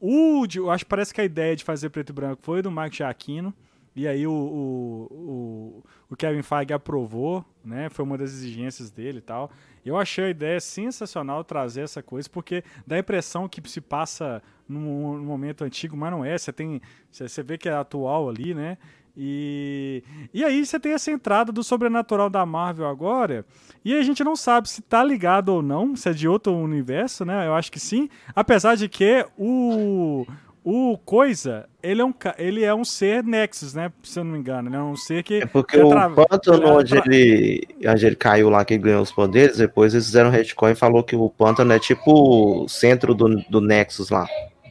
O, 0.01 0.47
de- 0.47 0.59
eu 0.59 0.71
acho 0.71 0.87
parece 0.87 1.13
que 1.13 1.21
a 1.21 1.25
ideia 1.25 1.57
de 1.57 1.65
fazer 1.65 1.91
preto 1.91 2.11
e 2.11 2.13
branco 2.13 2.41
foi 2.43 2.63
do 2.63 2.71
Mike 2.71 2.99
Giacchino, 2.99 3.53
e 3.97 4.07
aí 4.07 4.27
o, 4.27 4.33
o, 4.33 5.09
o, 5.11 5.85
o 6.11 6.17
Kevin 6.17 6.43
Feige 6.43 6.73
aprovou, 6.73 7.45
né? 7.65 7.89
Foi 7.91 8.05
uma 8.05 8.17
das 8.19 8.31
exigências 8.31 8.91
dele 8.91 9.19
e 9.19 9.23
tal. 9.23 9.51
Eu 9.85 9.97
achei 9.97 10.25
a 10.27 10.31
ideia 10.31 10.61
sensacional 10.61 11.43
trazer 11.45 11.83
essa 11.83 12.03
coisa, 12.03 12.29
porque 12.31 12.63
dá 12.87 12.97
a 12.97 12.99
impressão 13.01 13.49
que 13.49 13.61
se 13.69 13.81
passa 13.81 14.43
num, 14.69 15.17
num 15.19 15.25
momento 15.25 15.63
antigo, 15.65 15.97
mas 15.97 16.11
não 16.11 16.25
é. 16.25 16.37
Você 16.39 16.53
tem. 16.53 16.81
Você 17.11 17.43
vê 17.43 17.57
que 17.59 17.69
é 17.69 17.73
atual 17.73 18.29
ali, 18.29 18.55
né? 18.55 18.79
E, 19.17 20.03
e 20.33 20.45
aí 20.45 20.65
você 20.65 20.79
tem 20.81 20.93
essa 20.93 21.11
entrada 21.11 21.53
do 21.53 21.63
sobrenatural 21.63 22.29
da 22.29 22.45
Marvel 22.45 22.87
agora. 22.87 23.45
E 23.85 23.95
a 23.95 24.03
gente 24.03 24.25
não 24.25 24.35
sabe 24.35 24.69
se 24.69 24.83
tá 24.83 25.05
ligado 25.05 25.51
ou 25.51 25.63
não, 25.63 25.95
se 25.95 26.09
é 26.09 26.13
de 26.13 26.27
outro 26.27 26.53
universo, 26.53 27.25
né? 27.25 27.47
Eu 27.47 27.55
acho 27.55 27.71
que 27.71 27.79
sim. 27.79 28.09
Apesar 28.35 28.75
de 28.77 28.89
que 28.89 29.25
o. 29.39 30.27
O 30.67 30.97
Coisa, 30.97 31.69
ele 31.83 32.01
é 32.01 32.05
um, 32.07 32.15
ele 32.39 32.65
é 32.65 32.75
um 32.75 32.87
ser 32.87 33.23
Nexus, 33.23 33.75
né? 33.75 33.93
Se 34.03 34.19
eu 34.19 34.25
não 34.25 34.33
me 34.33 34.39
engano. 34.39 34.71
Ele 34.71 34.77
é 34.77 34.81
um 34.81 34.97
ser 34.97 35.23
que. 35.23 35.43
É 35.43 35.47
porque 35.47 35.77
que 35.77 35.83
o 35.83 35.91
pântano 35.91 36.79
onde 36.79 36.97
ele, 36.97 37.69
onde 37.87 38.07
ele 38.07 38.17
caiu 38.17 38.49
lá, 38.49 38.65
que 38.65 38.73
ele 38.73 38.83
ganhou 38.83 39.03
os 39.03 39.13
poderes, 39.13 39.59
depois 39.59 39.93
eles 39.93 40.07
fizeram 40.07 40.31
um 40.31 40.33
retcon 40.33 40.71
e 40.71 40.75
falou 40.75 41.05
que 41.05 41.15
o 41.15 41.29
pântano 41.29 41.71
é 41.71 41.79
tipo 41.79 42.65
o 42.65 42.67
centro 42.67 43.15
do, 43.15 43.29
do 43.51 43.61
Nexus 43.61 44.09
lá. 44.09 44.27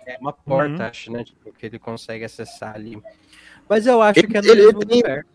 É 0.08 0.18
uma 0.20 0.34
porta, 0.34 0.82
Uhum. 0.84 0.90
acho, 0.90 1.12
né? 1.12 1.24
Tipo, 1.26 1.54
que 1.54 1.64
ele 1.68 1.78
consegue 1.78 2.26
acessar 2.26 2.74
ali. 2.74 3.00
Mas 3.70 3.86
eu 3.88 4.02
acho 4.02 4.20
Ele- 4.20 4.28
que 4.28 4.38
é 4.38 4.42
no 4.42 4.48
ele 4.48 4.66
mesmo 4.66 4.80
tem- 4.80 4.98
universo. 5.00 5.30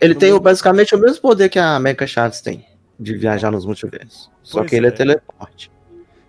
Ele 0.00 0.14
No 0.14 0.20
tem 0.20 0.28
mesmo- 0.30 0.40
basicamente 0.42 0.94
o 0.94 0.98
mesmo 0.98 1.20
poder 1.22 1.48
que 1.48 1.58
a 1.58 1.78
Mecha 1.78 2.06
Chaves 2.06 2.40
tem, 2.40 2.64
de 2.98 3.14
viajar 3.14 3.50
nos 3.50 3.64
multiversos. 3.64 4.30
Só 4.42 4.58
Pois 4.58 4.70
que 4.70 4.76
ele 4.76 4.86
é 4.86 4.88
é. 4.88 4.92
teleporte. 4.92 5.70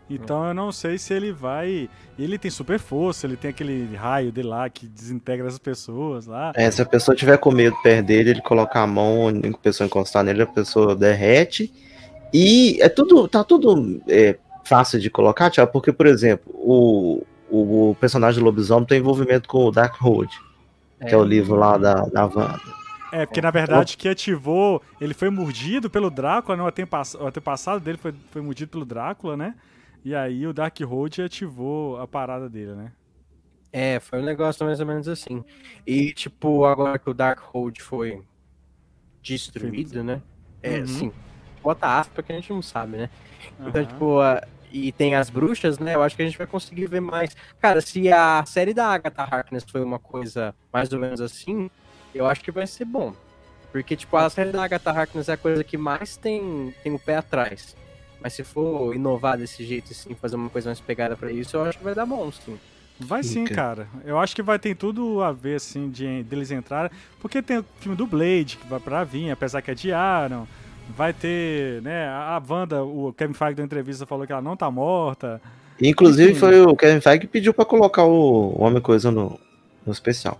Então 0.09 0.45
eu 0.47 0.53
não 0.53 0.71
sei 0.71 0.97
se 0.97 1.13
ele 1.13 1.31
vai. 1.31 1.89
Ele 2.19 2.37
tem 2.37 2.51
super 2.51 2.77
força, 2.77 3.25
ele 3.25 3.35
tem 3.35 3.49
aquele 3.49 3.95
raio 3.95 4.31
dele 4.31 4.47
lá 4.49 4.69
que 4.69 4.85
desintegra 4.85 5.47
as 5.47 5.57
pessoas 5.57 6.27
lá. 6.27 6.51
É, 6.55 6.69
se 6.69 6.81
a 6.81 6.85
pessoa 6.85 7.15
tiver 7.15 7.37
com 7.37 7.51
medo 7.51 7.75
perto 7.81 8.05
dele, 8.05 8.29
ele 8.31 8.41
coloca 8.41 8.79
a 8.79 8.85
mão, 8.85 9.29
a 9.29 9.57
pessoa 9.57 9.87
encostar 9.87 10.23
nele, 10.23 10.43
a 10.43 10.45
pessoa 10.45 10.95
derrete. 10.95 11.73
E 12.31 12.77
é 12.81 12.89
tudo, 12.89 13.27
tá 13.27 13.43
tudo 13.43 14.01
é, 14.07 14.37
fácil 14.65 14.99
de 14.99 15.09
colocar, 15.09 15.49
Thiago, 15.49 15.71
porque, 15.71 15.91
por 15.91 16.05
exemplo, 16.05 16.51
o, 16.53 17.23
o, 17.49 17.89
o 17.91 17.95
personagem 17.95 18.39
do 18.39 18.45
lobisomem 18.45 18.85
tem 18.85 18.99
envolvimento 18.99 19.47
com 19.47 19.65
o 19.65 19.71
Dark 19.71 19.95
Road, 19.99 20.29
que 21.03 21.13
é 21.13 21.17
o 21.17 21.23
livro 21.23 21.55
lá 21.55 21.77
da, 21.77 22.05
da 22.05 22.25
Wanda. 22.25 22.59
É, 23.11 23.25
porque 23.27 23.41
na 23.41 23.51
verdade 23.51 23.95
que 23.95 24.09
ativou. 24.09 24.81
Ele 24.99 25.13
foi 25.13 25.29
mordido 25.29 25.89
pelo 25.89 26.09
Drácula, 26.09 26.57
né? 26.57 26.63
O 26.63 26.67
antepass- 26.67 27.13
o 27.15 27.27
antepassado 27.27 27.79
dele 27.79 27.97
foi, 27.97 28.13
foi 28.31 28.41
mordido 28.41 28.71
pelo 28.71 28.85
Drácula, 28.85 29.37
né? 29.37 29.55
E 30.03 30.15
aí 30.15 30.45
o 30.47 30.53
Dark 30.53 30.77
Road 30.81 31.21
ativou 31.21 31.99
a 32.01 32.07
parada 32.07 32.49
dele, 32.49 32.73
né? 32.73 32.91
É, 33.71 33.99
foi 33.99 34.19
um 34.19 34.23
negócio 34.25 34.65
mais 34.65 34.79
ou 34.79 34.85
menos 34.85 35.07
assim. 35.07 35.43
E, 35.85 36.11
tipo, 36.13 36.65
agora 36.65 36.97
que 36.99 37.09
o 37.09 37.13
Darkhold 37.13 37.81
foi 37.81 38.21
destruído, 39.21 40.03
né? 40.03 40.21
É, 40.61 40.79
Uhum. 40.79 40.87
sim. 40.87 41.11
Bota 41.61 41.87
aspa 41.99 42.21
que 42.21 42.31
a 42.31 42.35
gente 42.35 42.51
não 42.51 42.61
sabe, 42.61 42.97
né? 42.97 43.09
Então, 43.59 43.85
tipo, 43.85 44.19
a- 44.19 44.43
e 44.73 44.91
tem 44.91 45.13
as 45.13 45.29
bruxas, 45.29 45.77
né? 45.77 45.93
Eu 45.93 46.01
acho 46.01 46.15
que 46.15 46.23
a 46.23 46.25
gente 46.25 46.37
vai 46.37 46.47
conseguir 46.47 46.87
ver 46.87 46.99
mais. 46.99 47.37
Cara, 47.61 47.79
se 47.79 48.11
a 48.11 48.43
série 48.43 48.73
da 48.73 48.87
Agatha 48.87 49.21
Harkness 49.21 49.63
foi 49.69 49.83
uma 49.83 49.99
coisa 49.99 50.55
mais 50.73 50.91
ou 50.91 50.99
menos 50.99 51.21
assim, 51.21 51.69
eu 52.13 52.25
acho 52.25 52.41
que 52.41 52.51
vai 52.51 52.65
ser 52.65 52.85
bom. 52.85 53.13
Porque, 53.71 53.95
tipo, 53.95 54.17
a 54.17 54.27
série 54.29 54.51
da 54.51 54.63
Agatha 54.63 54.89
Harkness 54.89 55.29
é 55.29 55.33
a 55.33 55.37
coisa 55.37 55.63
que 55.63 55.77
mais 55.77 56.17
tem, 56.17 56.73
tem 56.83 56.91
o 56.91 56.99
pé 56.99 57.17
atrás. 57.17 57.75
Mas 58.19 58.33
se 58.33 58.43
for 58.43 58.95
inovar 58.95 59.37
desse 59.37 59.63
jeito, 59.63 59.91
assim, 59.91 60.15
fazer 60.15 60.37
uma 60.37 60.49
coisa 60.49 60.69
mais 60.69 60.79
pegada 60.79 61.15
pra 61.15 61.31
isso, 61.31 61.55
eu 61.55 61.63
acho 61.65 61.77
que 61.77 61.83
vai 61.83 61.93
dar 61.93 62.05
bom, 62.05 62.31
sim. 62.31 62.57
Vai 62.99 63.23
sim, 63.23 63.45
cara. 63.45 63.87
Eu 64.05 64.17
acho 64.19 64.35
que 64.35 64.41
vai 64.41 64.57
ter 64.57 64.75
tudo 64.75 65.21
a 65.21 65.31
ver, 65.31 65.55
assim, 65.55 65.89
de, 65.89 66.23
deles 66.23 66.51
entrarem. 66.51 66.91
Porque 67.19 67.41
tem 67.41 67.59
o 67.59 67.65
filme 67.79 67.97
do 67.97 68.07
Blade, 68.07 68.57
que 68.57 68.67
vai 68.67 68.79
pra 68.79 69.03
vir, 69.03 69.29
apesar 69.29 69.61
que 69.61 69.71
adiaram. 69.71 70.47
Vai 70.95 71.13
ter, 71.13 71.81
né, 71.81 72.07
a 72.07 72.41
Wanda, 72.47 72.83
o 72.83 73.13
Kevin 73.13 73.33
Feige 73.33 73.55
da 73.55 73.63
entrevista 73.63 74.05
falou 74.05 74.25
que 74.27 74.31
ela 74.31 74.41
não 74.41 74.55
tá 74.55 74.69
morta. 74.69 75.41
Inclusive 75.81 76.31
Enfim. 76.31 76.39
foi 76.39 76.61
o 76.61 76.75
Kevin 76.75 77.01
Feige 77.01 77.19
que 77.21 77.27
pediu 77.27 77.53
pra 77.53 77.65
colocar 77.65 78.03
o 78.03 78.55
Homem 78.61 78.81
Coisa 78.81 79.09
no, 79.09 79.39
no 79.85 79.91
especial. 79.91 80.39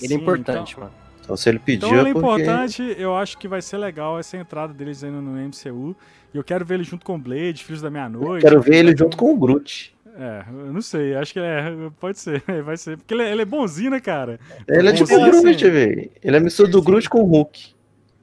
Ele 0.00 0.14
é 0.14 0.16
importante, 0.16 0.72
então- 0.72 0.84
mano. 0.84 0.94
Então 1.22 1.36
se 1.36 1.46
ele 1.48 1.58
pediu 1.58 1.88
Então 1.88 1.98
ele 2.00 2.08
é 2.08 2.10
é 2.10 2.14
porque... 2.14 2.42
importante, 2.42 2.96
eu 2.98 3.14
acho 3.14 3.36
que 3.36 3.46
vai 3.46 3.60
ser 3.60 3.76
legal 3.76 4.18
essa 4.18 4.36
entrada 4.36 4.72
deles 4.72 5.04
aí 5.04 5.10
no 5.10 5.20
MCU. 5.20 5.94
E 6.32 6.36
eu 6.38 6.42
quero 6.44 6.64
ver 6.64 6.74
ele 6.76 6.84
junto 6.84 7.04
com 7.04 7.16
o 7.16 7.18
Blade, 7.18 7.62
Filhos 7.64 7.82
da 7.82 7.90
Meia-Noite. 7.90 8.42
Quero 8.42 8.60
ver 8.62 8.76
ele 8.76 8.96
junto 8.96 9.14
com 9.16 9.32
o 9.32 9.36
Groot. 9.36 9.94
É, 10.18 10.42
eu 10.66 10.72
não 10.72 10.80
sei, 10.82 11.14
acho 11.14 11.32
que 11.34 11.38
é, 11.38 11.70
pode 12.00 12.18
ser, 12.18 12.42
vai 12.64 12.76
ser. 12.78 12.96
Porque 12.96 13.12
ele 13.14 13.22
é, 13.22 13.30
ele 13.32 13.42
é 13.42 13.44
bonzinho, 13.44 13.90
né, 13.90 14.00
cara? 14.00 14.40
Ele 14.66 14.88
é 14.88 14.92
tipo 14.92 15.04
o 15.14 15.18
Bonzinho, 15.18 15.42
Groot, 15.42 15.64
assim. 15.64 15.70
velho. 15.70 16.10
Ele 16.24 16.36
é 16.36 16.40
mistura 16.40 16.68
do 16.70 16.80
Groot 16.82 17.08
com 17.10 17.20
o 17.20 17.24
Hulk. 17.26 17.72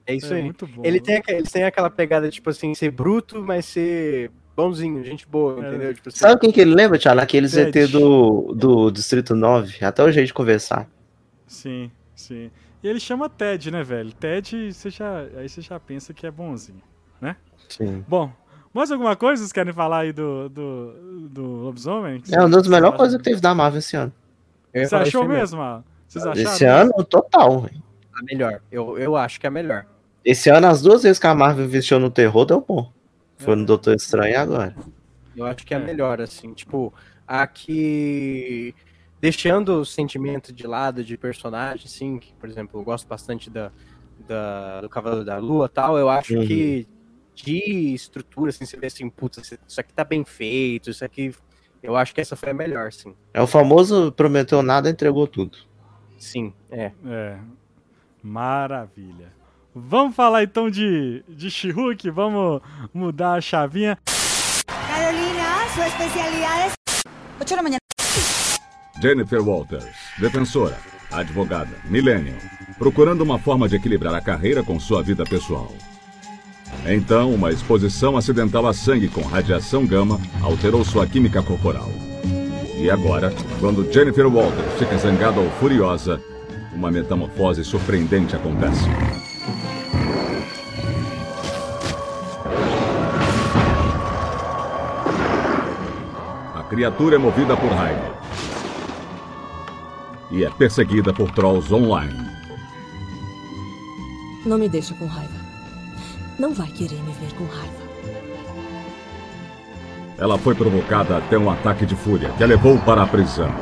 É 0.08 0.14
isso 0.16 0.34
é 0.34 0.38
aí. 0.38 0.44
muito 0.44 0.68
bom. 0.68 0.82
Ele 0.86 1.00
tem, 1.00 1.18
aqua- 1.18 1.34
eles 1.34 1.52
têm 1.52 1.64
aquela 1.64 1.90
pegada, 1.90 2.30
tipo 2.30 2.50
assim, 2.50 2.74
ser 2.76 2.92
bruto, 2.92 3.42
mas 3.42 3.66
ser 3.66 4.32
bonzinho, 4.56 5.04
gente 5.04 5.28
boa, 5.28 5.64
É. 5.66 5.68
entendeu? 5.70 5.94
Tipo 5.94 6.10
assim, 6.10 6.20
Sabe 6.20 6.40
quem 6.40 6.52
que 6.52 6.62
ele 6.62 6.74
lembra, 6.76 6.98
Thiago? 7.00 7.20
Aquele 7.22 7.48
ZT 7.48 7.88
do, 7.88 8.54
do 8.56 8.92
Distrito 8.92 9.36
9. 9.36 9.84
Até 9.84 10.04
o 10.04 10.12
jeito 10.12 10.28
de 10.28 10.34
conversar. 10.34 10.88
Sim, 11.48 11.90
sim. 12.16 12.52
E 12.84 12.88
ele 12.88 13.00
chama 13.00 13.28
Ted, 13.28 13.72
né, 13.72 13.84
velho? 13.84 14.12
Ted, 14.14 14.72
você 14.72 14.90
já, 14.92 15.22
aí 15.38 15.50
você 15.50 15.60
já 15.62 15.80
pensa 15.80 16.14
que 16.14 16.26
é 16.28 16.32
bonzinho. 16.32 16.82
Sim. 17.68 18.06
Bom, 18.08 18.32
mais 18.72 18.92
alguma 18.92 19.16
coisa 19.16 19.42
vocês 19.42 19.52
querem 19.52 19.74
falar 19.74 20.02
aí 20.02 20.14
do, 20.14 20.48
do, 20.50 21.30
do 21.32 21.42
Lobisomem? 21.44 22.22
É 22.32 22.40
uma 22.40 22.50
das 22.50 22.68
melhores 22.68 22.96
coisas 22.96 23.18
que 23.18 23.24
teve 23.24 23.42
da 23.42 23.56
Marvel 23.56 23.80
esse 23.80 23.96
ano. 23.98 24.14
Você 24.72 24.96
achou 24.96 25.28
mesmo, 25.28 25.60
Alan? 25.62 25.84
Vocês 26.08 26.26
acharam? 26.26 26.52
Esse 26.54 26.66
ano, 26.66 26.92
total. 27.04 27.62
velho. 27.62 27.82
A 28.14 28.24
melhor. 28.24 28.62
Eu, 28.72 28.98
eu 29.00 29.16
acho 29.16 29.40
que 29.40 29.48
é 29.48 29.50
a 29.50 29.52
melhor. 29.52 29.86
Esse 30.26 30.50
ano, 30.50 30.68
as 30.68 30.82
duas 30.82 31.04
vezes 31.04 31.20
que 31.20 31.28
a 31.28 31.36
Marvel 31.36 31.66
investiu 31.66 32.00
no 32.00 32.10
terror, 32.10 32.46
deu 32.46 32.60
bom. 32.68 32.92
Foi 33.38 33.54
É. 33.54 33.56
no 33.56 33.66
Doutor 33.66 33.96
Estranho 33.96 34.32
e 34.34 34.36
agora. 34.36 34.76
Eu 35.36 35.46
acho 35.46 35.66
que 35.66 35.74
é 35.74 35.78
a 35.78 35.80
É. 35.80 35.84
melhor, 35.86 36.20
assim. 36.20 36.52
Tipo, 36.54 36.92
a 37.28 37.46
que. 37.46 38.74
Deixando 39.22 39.80
o 39.82 39.86
sentimento 39.86 40.52
de 40.54 40.66
lado 40.68 41.04
de 41.04 41.18
personagem, 41.18 41.86
assim, 41.86 42.18
que, 42.20 42.34
por 42.34 42.50
exemplo, 42.50 42.80
eu 42.80 42.84
gosto 42.84 43.08
bastante 43.08 43.50
da, 43.50 43.72
da- 44.28 44.82
do 44.82 44.90
Cavaleiro 44.90 45.26
da 45.26 45.38
Lua 45.38 45.66
e 45.68 45.70
tal, 45.70 45.98
eu 45.98 46.10
acho 46.10 46.36
Uhum. 46.38 46.46
que 46.48 46.88
de 47.34 47.94
estrutura, 47.94 48.50
assim, 48.50 48.66
você 48.66 48.78
vê 48.78 48.88
assim, 48.88 49.10
putz, 49.10 49.38
isso 49.68 49.80
aqui 49.82 49.94
tá 49.94 50.04
bem 50.04 50.24
feito, 50.24 50.90
isso 50.90 51.04
aqui. 51.04 51.34
Eu 51.84 51.96
acho 51.96 52.14
que 52.16 52.22
essa 52.22 52.36
foi 52.36 52.50
a 52.50 52.54
melhor, 52.54 52.92
sim. 52.92 53.14
É 53.34 53.42
o 53.42 53.48
famoso 53.48 54.12
prometeu 54.12 54.62
nada, 54.64 54.90
entregou 54.90 55.28
tudo. 55.28 55.58
Sim, 56.18 56.54
é. 56.72 56.92
É. 57.06 57.38
Maravilha. 58.24 59.32
Vamos 59.78 60.16
falar 60.16 60.42
então 60.42 60.70
de, 60.70 61.22
de 61.28 61.52
She-Hulk, 61.52 62.10
vamos 62.10 62.62
mudar 62.94 63.34
a 63.34 63.42
chavinha. 63.42 63.98
Carolina, 64.66 65.68
su 65.74 65.82
especialidad 65.82 66.68
es 66.68 66.74
8 67.42 67.46
de 67.46 67.56
la 67.58 67.62
mañana. 67.62 67.80
Jennifer 69.02 69.42
Walters, 69.42 69.98
defensora, 70.18 70.78
advogada, 71.12 71.76
millennial, 71.90 72.38
procurando 72.80 73.22
uma 73.22 73.38
forma 73.38 73.68
de 73.68 73.76
equilibrar 73.76 74.16
a 74.16 74.22
carreira 74.22 74.64
com 74.64 74.80
sua 74.80 75.04
vida 75.04 75.26
pessoal. 75.26 75.74
Então, 76.88 77.34
uma 77.34 77.52
exposição 77.52 78.16
acidental 78.16 78.66
a 78.68 78.74
sangue 78.74 79.10
com 79.10 79.24
radiação 79.24 79.86
gama 79.86 80.22
alterou 80.42 80.86
sua 80.86 81.06
química 81.06 81.44
corporal. 81.44 81.90
E 82.78 82.90
agora, 82.90 83.34
quando 83.60 83.92
Jennifer 83.92 84.26
Walters 84.26 84.80
fica 84.80 84.98
zangada 84.98 85.42
ou 85.42 85.50
furiosa, 85.60 86.22
uma 86.74 86.90
metamorfose 86.90 87.66
surpreendente 87.66 88.38
acontece. 88.38 88.86
A 96.56 96.64
criatura 96.64 97.16
é 97.16 97.18
movida 97.18 97.56
por 97.56 97.72
raiva 97.72 98.16
e 100.32 100.44
é 100.44 100.50
perseguida 100.50 101.14
por 101.14 101.32
trolls 101.32 101.72
online. 101.72 102.26
Não 104.46 104.58
me 104.58 104.68
deixa 104.68 104.94
com 104.96 105.06
raiva. 105.06 105.34
Não 106.38 106.54
vai 106.54 106.68
querer 106.68 107.02
me 107.04 107.14
ver 107.14 107.34
com 107.36 107.46
raiva. 107.46 107.86
Ela 110.18 110.38
foi 110.38 110.56
provocada 110.56 111.18
até 111.18 111.38
um 111.38 111.50
ataque 111.50 111.86
de 111.86 111.96
fúria 111.96 112.30
que 112.38 112.44
a 112.44 112.48
levou 112.48 112.78
para 112.80 113.04
a 113.04 113.08
prisão. 113.08 113.54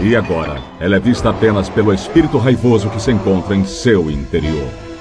E 0.00 0.16
agora, 0.16 0.62
ela 0.80 0.96
é 0.96 1.00
vista 1.00 1.30
apenas 1.30 1.68
pelo 1.68 1.92
espírito 1.92 2.38
raivoso 2.38 2.90
que 2.90 3.00
se 3.00 3.10
encontra 3.10 3.54
em 3.54 3.64
seu 3.64 4.10
interior. 4.10 4.91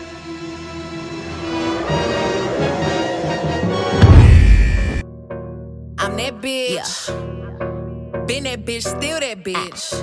Bitch, 8.71 8.83
still 8.83 9.19
that 9.19 9.43
bitch. 9.43 9.93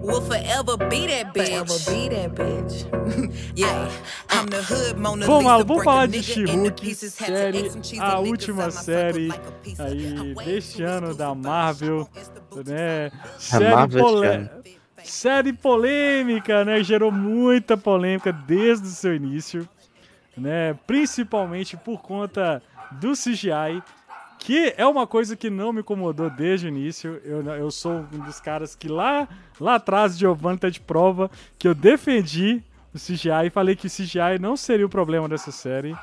Will 0.00 0.20
forever 0.20 0.76
be 0.76 1.06
that 1.06 1.34
bitch. 1.34 1.48
Forever 1.48 1.78
be 1.90 2.08
that 2.14 2.34
bitch. 2.34 3.52
yeah, 3.56 3.90
I'm 4.30 4.46
the 4.46 4.62
hood 4.62 4.98
Mona 4.98 5.26
Vamos 5.26 5.68
Lisa, 5.68 5.84
falar 5.84 6.06
de 6.06 6.22
She-Hulk, 6.22 6.94
série, 6.94 7.70
a 7.98 8.20
última 8.20 8.70
série 8.70 9.30
aí 9.78 10.34
deste 10.44 10.82
ano 10.82 11.14
da 11.14 11.34
Marvel, 11.34 12.08
né? 12.64 13.10
Série, 13.38 13.70
Marvel 13.70 14.04
polê- 14.04 14.26
este 14.28 14.38
ano. 14.38 14.50
série 15.04 15.52
polêmica, 15.52 16.64
né? 16.64 16.82
Gerou 16.82 17.10
muita 17.10 17.76
polêmica 17.76 18.32
desde 18.32 18.86
o 18.86 18.90
seu 18.90 19.14
início, 19.14 19.68
né? 20.36 20.74
Principalmente 20.86 21.76
por 21.76 22.00
conta 22.00 22.62
do 22.92 23.12
CGI, 23.12 23.82
que 24.44 24.74
é 24.76 24.84
uma 24.86 25.06
coisa 25.06 25.36
que 25.36 25.48
não 25.48 25.72
me 25.72 25.80
incomodou 25.80 26.28
desde 26.28 26.66
o 26.66 26.68
início. 26.68 27.20
Eu, 27.24 27.42
eu 27.42 27.70
sou 27.70 28.04
um 28.12 28.18
dos 28.18 28.40
caras 28.40 28.74
que 28.74 28.88
lá, 28.88 29.28
lá 29.60 29.76
atrás, 29.76 30.18
Giovanni 30.18 30.58
tá 30.58 30.68
de 30.68 30.80
prova, 30.80 31.30
que 31.58 31.68
eu 31.68 31.74
defendi 31.74 32.62
o 32.94 32.98
CGI 32.98 33.46
e 33.46 33.50
falei 33.50 33.76
que 33.76 33.86
o 33.86 33.90
CGI 33.90 34.38
não 34.40 34.56
seria 34.56 34.84
o 34.84 34.88
problema 34.88 35.28
dessa 35.28 35.52
série. 35.52 35.96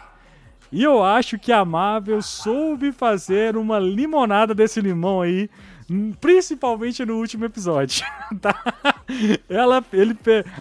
E 0.72 0.84
eu 0.84 1.04
acho 1.04 1.38
que 1.38 1.52
a 1.52 1.66
Marvel 1.66 2.22
soube 2.22 2.92
fazer 2.92 3.58
uma 3.58 3.80
limonada 3.80 4.54
desse 4.54 4.80
limão 4.80 5.22
aí, 5.22 5.50
hum, 5.90 6.14
principalmente 6.22 7.04
no 7.06 7.18
último 7.18 7.44
episódio. 7.46 8.06
tá? 8.40 8.56
Ela, 9.50 9.84
ele, 9.92 10.16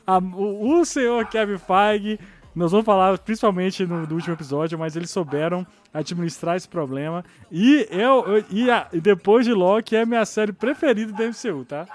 a- 0.07 0.19
o, 0.19 0.81
o 0.81 0.85
senhor 0.85 1.27
Kevin 1.27 1.59
Feige, 1.59 2.19
nós 2.55 2.73
vamos 2.73 2.85
falar 2.87 3.17
principalmente 3.19 3.87
no, 3.87 4.07
no 4.07 4.15
último 4.15 4.35
episódio, 4.35 4.79
mas 4.79 4.97
eles 4.97 5.11
souberam 5.11 5.67
administrar 5.95 6.57
esse 6.57 6.69
problema. 6.69 7.25
E 7.51 7.87
eu, 7.91 8.25
eu- 8.27 8.45
e, 8.51 8.71
a- 8.71 8.89
e 8.93 9.01
depois 9.01 9.47
de 9.47 9.53
Loki 9.53 9.95
é 9.97 10.05
minha 10.05 10.25
série 10.25 10.53
preferida 10.53 11.13
do 11.13 11.23
MCU, 11.23 11.65
tá? 11.65 11.87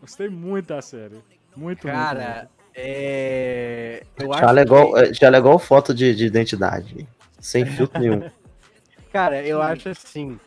Gostei 0.00 0.28
muito 0.28 0.66
da 0.68 0.82
série. 0.82 1.14
Muito, 1.56 1.86
muito, 1.86 1.86
Cara, 1.86 2.50
é. 2.74 4.02
Eu 4.18 4.32
Já 4.32 4.44
acho 4.44 4.52
legou, 4.54 4.92
que- 4.94 5.14
já 5.14 5.28
foto 5.58 5.94
de, 5.94 6.14
de 6.14 6.26
identidade. 6.26 7.06
Sem 7.40 7.64
filtro 7.64 8.00
nenhum. 8.00 8.28
Cara, 9.12 9.42
eu 9.42 9.62
acho 9.62 9.88
assim 9.88 10.38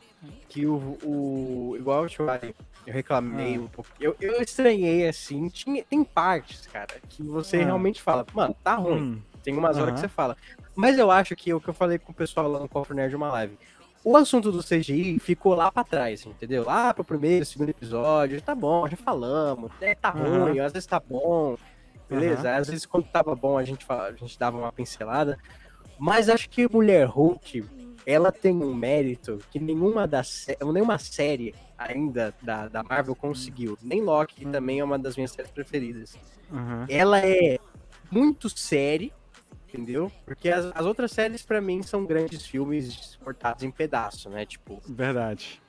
que 0.47 0.65
o. 0.67 0.97
o 1.04 1.75
igual 1.78 2.04
eu 2.04 2.10
te 2.10 2.17
falei, 2.17 2.54
eu 2.86 2.93
reclamei 2.93 3.56
Ah. 3.56 3.62
um 3.62 3.67
pouco. 3.67 3.89
Eu, 3.99 4.15
eu 4.21 4.39
estranhei 4.41 5.08
assim. 5.08 5.47
Tinha, 5.49 5.84
tem 5.84 6.04
partes, 6.04 6.67
cara, 6.67 6.95
que 7.10 7.23
você 7.23 7.58
Ah. 7.62 7.65
realmente 7.65 7.99
fala, 8.02 8.25
mano, 8.34 8.56
tá 8.63 8.75
ruim. 8.75 9.02
Hum, 9.02 9.21
Tem 9.43 9.56
umas 9.56 9.78
horas 9.78 9.89
Aham. 9.89 9.93
que 9.93 9.99
você 10.02 10.08
fala. 10.08 10.38
Mas 10.75 10.97
eu 10.97 11.10
acho 11.12 11.36
que 11.36 11.54
o 11.54 11.60
que 11.60 11.69
eu 11.69 11.73
falei 11.73 11.97
com 11.97 12.12
o 12.12 12.15
pessoal 12.15 12.47
lá 12.47 12.60
no 12.60 12.69
Cofre 12.69 12.95
Nerd 12.95 13.15
uma 13.15 13.32
live. 13.32 13.58
O 14.04 14.15
assunto 14.15 14.52
do 14.52 14.63
CGI 14.63 15.19
ficou 15.19 15.54
lá 15.56 15.71
pra 15.71 15.84
trás, 15.84 16.25
entendeu? 16.25 16.63
Lá 16.63 16.93
pro 16.93 17.04
primeiro, 17.04 17.45
segundo 17.45 17.69
episódio, 17.69 18.41
tá 18.41 18.56
bom, 18.56 18.88
já 18.88 18.95
falamos, 18.95 19.71
é, 19.82 19.93
tá 19.93 20.10
Aham. 20.10 20.45
ruim, 20.45 20.60
às 20.60 20.71
vezes 20.71 20.88
tá 20.88 21.02
bom, 21.02 21.58
beleza? 22.08 22.56
Às 22.56 22.67
vezes 22.69 22.86
quando 22.86 23.08
tava 23.08 23.36
bom 23.36 23.58
a 23.58 23.63
gente, 23.65 23.86
a 23.89 24.12
gente 24.13 24.39
dava 24.39 24.58
uma 24.58 24.71
pincelada. 24.71 25.38
Mas 25.97 26.30
acho 26.30 26.49
que 26.49 26.71
Mulher 26.71 27.08
Hulk, 27.08 27.65
ela 28.06 28.32
tem 28.32 28.56
um 28.56 28.73
mérito 28.73 29.39
que 29.52 29.60
nenhuma, 29.60 30.08
das, 30.08 30.47
nenhuma 30.73 30.97
série 30.97 31.54
ainda 31.78 32.34
da, 32.41 32.69
da 32.69 32.82
Marvel 32.82 33.15
conseguiu. 33.15 33.78
Nem 33.82 34.02
Loki, 34.02 34.36
que 34.36 34.45
também 34.45 34.80
é 34.80 34.84
uma 34.84 34.97
das 34.97 35.17
minhas 35.17 35.32
séries 35.32 35.52
preferidas 35.52 36.17
aham. 36.52 36.86
ela 36.89 37.19
é 37.19 37.58
muito 38.10 38.49
série, 38.49 39.13
entendeu? 39.69 40.12
Porque 40.25 40.49
as, 40.49 40.71
as 40.73 40.86
outras 40.86 41.12
séries, 41.12 41.43
pra 41.43 41.62
mim, 41.62 41.82
são 41.84 42.05
grandes 42.05 42.45
filmes 42.45 43.15
cortados 43.23 43.63
em 43.63 43.71
pedaço, 43.71 44.29
né? 44.29 44.45
Tipo, 44.45 44.82
Verdade. 44.88 45.62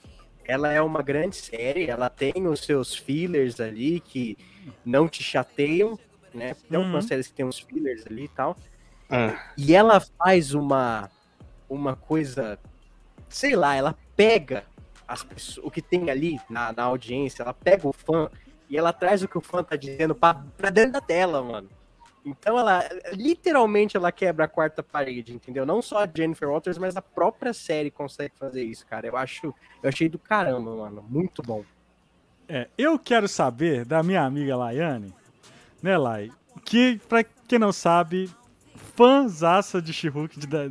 ela 0.45 0.73
é 0.73 0.81
uma 0.81 1.03
grande 1.03 1.37
série, 1.37 1.89
ela 1.89 2.09
tem 2.11 2.47
os 2.47 2.61
seus 2.61 2.95
fillers 2.97 3.61
ali 3.61 4.01
que 4.01 4.37
não 4.85 5.09
te 5.09 5.23
chateiam, 5.23 5.99
né? 6.35 6.55
Tem 6.55 6.79
Uhum. 6.79 6.85
algumas 6.85 7.05
séries 7.07 7.27
que 7.29 7.35
tem 7.35 7.45
uns 7.45 7.59
fillers 7.59 8.07
ali 8.07 8.25
e 8.25 8.29
tal. 8.29 8.57
Hum. 9.11 9.37
E 9.57 9.75
ela 9.75 10.01
faz 10.01 10.55
uma, 10.55 11.11
uma 11.69 11.97
coisa, 11.97 12.59
sei 13.29 13.55
lá, 13.57 13.75
ela 13.75 13.97
pega 14.17 14.65
as 15.07 15.23
pessoas, 15.25 15.67
o 15.67 15.71
que 15.71 15.83
tem 15.83 16.09
ali 16.09 16.41
na, 16.49 16.73
na 16.73 16.85
audiência, 16.85 17.43
ela 17.43 17.53
pega 17.53 17.87
o 17.89 17.93
fã 17.93 18.31
e 18.69 18.79
ela 18.79 18.93
traz 18.93 19.21
o 19.25 19.29
que 19.29 19.37
o 19.37 19.41
fã 19.41 19.65
tá 19.65 19.75
dizendo 19.75 20.15
pra, 20.15 20.35
pra 20.57 20.71
dentro 20.71 20.93
da 20.93 21.01
tela, 21.01 21.43
mano. 21.43 21.69
Então 22.25 22.59
ela, 22.59 22.87
literalmente, 23.13 23.97
ela 23.97 24.13
quebra 24.13 24.45
a 24.45 24.49
quarta 24.49 24.83
parede, 24.83 25.33
entendeu? 25.33 25.65
Não 25.65 25.81
só 25.81 26.05
a 26.05 26.09
Jennifer 26.13 26.49
Walters, 26.49 26.79
mas 26.79 26.97
a 26.97 27.03
própria 27.03 27.53
série 27.53 27.91
consegue 27.91 28.35
fazer 28.39 28.63
isso, 28.63 28.87
cara. 28.87 29.07
Eu 29.07 29.17
acho, 29.17 29.55
eu 29.83 29.89
achei 29.89 30.09
do 30.09 30.19
caramba, 30.19 30.75
mano. 30.77 31.05
Muito 31.09 31.43
bom. 31.43 31.65
É, 32.49 32.69
eu 32.77 32.99
quero 32.99 33.29
saber 33.29 33.85
da 33.85 34.03
minha 34.03 34.23
amiga 34.23 34.57
Laiane, 34.57 35.15
né, 35.83 35.97
Lai? 35.97 36.31
Que, 36.65 37.01
pra 37.09 37.25
quem 37.25 37.59
não 37.59 37.73
sabe, 37.73 38.29
fãzaça 38.97 39.81
de 39.81 39.93
she 39.93 40.11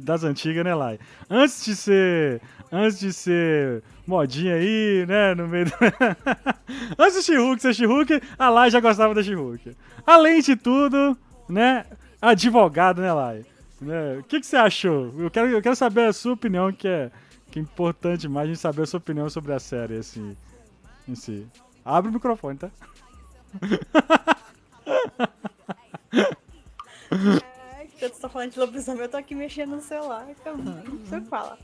das 0.02 0.24
antigas, 0.24 0.64
né, 0.64 0.76
Lai? 0.76 1.00
Antes 1.30 1.66
de 1.66 1.76
ser. 1.76 2.42
Antes 2.72 3.00
de 3.00 3.12
ser 3.12 3.84
modinha 4.06 4.54
aí, 4.54 5.06
né? 5.08 5.34
No 5.34 5.48
meio 5.48 5.66
do... 5.66 5.72
Antes 7.00 7.16
do 7.16 7.24
she 7.24 7.60
ser 7.60 7.74
she 7.74 7.86
a 8.38 8.50
Lai 8.50 8.70
já 8.70 8.80
gostava 8.80 9.16
da 9.16 9.24
she 9.24 9.34
Além 10.06 10.42
de 10.42 10.56
tudo, 10.56 11.18
né? 11.50 11.86
Advogado, 12.22 13.02
né, 13.02 13.12
Lai? 13.12 13.46
Né? 13.82 14.18
O 14.18 14.24
que, 14.24 14.40
que 14.40 14.46
você 14.46 14.58
achou? 14.58 15.14
Eu 15.18 15.32
quero, 15.32 15.50
eu 15.50 15.62
quero 15.62 15.76
saber 15.76 16.08
a 16.08 16.14
sua 16.14 16.34
opinião, 16.34 16.72
que 16.72 16.88
é, 16.88 17.12
que 17.50 17.60
é 17.60 17.62
importante 17.62 18.28
mais 18.28 18.46
a 18.46 18.54
gente 18.54 18.60
saber 18.60 18.84
a 18.84 18.86
sua 18.86 19.00
opinião 19.00 19.30
sobre 19.30 19.54
a 19.54 19.60
série, 19.60 19.98
assim, 19.98 20.38
em 21.08 21.16
si. 21.16 21.48
Abre 21.84 22.12
o 22.12 22.14
microfone, 22.14 22.58
tá? 22.58 22.70
Enquanto 27.84 28.14
você 28.14 28.22
tá 28.22 28.30
falando 28.30 28.52
de 28.52 28.60
lobisomem, 28.60 29.02
eu 29.02 29.10
tô 29.10 29.18
aqui 29.18 29.34
mexendo 29.34 29.72
no 29.72 29.82
celular. 29.82 30.28
Então, 30.30 30.56
não 30.58 30.82
o 31.18 31.22
que 31.22 31.30
falar. 31.30 31.58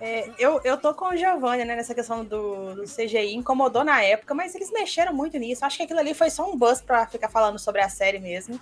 É, 0.00 0.30
eu, 0.38 0.60
eu 0.64 0.78
tô 0.78 0.94
com 0.94 1.06
o 1.06 1.16
Giovanni, 1.16 1.64
né, 1.64 1.76
nessa 1.76 1.94
questão 1.94 2.24
do, 2.24 2.74
do, 2.74 2.84
CGI, 2.84 3.34
incomodou 3.34 3.84
na 3.84 4.02
época, 4.02 4.34
mas 4.34 4.54
eles 4.54 4.70
mexeram 4.72 5.12
muito 5.12 5.36
nisso. 5.38 5.64
Acho 5.64 5.76
que 5.76 5.82
aquilo 5.82 6.00
ali 6.00 6.14
foi 6.14 6.30
só 6.30 6.50
um 6.50 6.56
buzz 6.56 6.80
pra 6.80 7.06
ficar 7.06 7.28
falando 7.28 7.58
sobre 7.58 7.82
a 7.82 7.88
série 7.88 8.18
mesmo. 8.18 8.58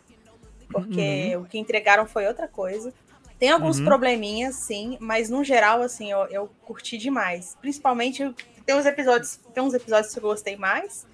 Porque 0.68 1.36
uhum. 1.36 1.42
o 1.42 1.46
que 1.46 1.58
entregaram 1.58 2.06
foi 2.06 2.26
outra 2.26 2.48
coisa. 2.48 2.92
Tem 3.38 3.50
alguns 3.50 3.78
uhum. 3.78 3.84
probleminhas, 3.84 4.56
sim, 4.56 4.98
mas 5.00 5.30
no 5.30 5.44
geral, 5.44 5.80
assim, 5.80 6.10
eu, 6.10 6.26
eu 6.26 6.50
curti 6.62 6.98
demais. 6.98 7.56
Principalmente, 7.60 8.34
tem 8.66 8.74
uns 8.74 8.84
episódios, 8.84 9.36
tem 9.54 9.62
uns 9.62 9.74
episódios 9.74 10.12
que 10.12 10.18
eu 10.18 10.22
gostei 10.22 10.56
mais, 10.56 11.06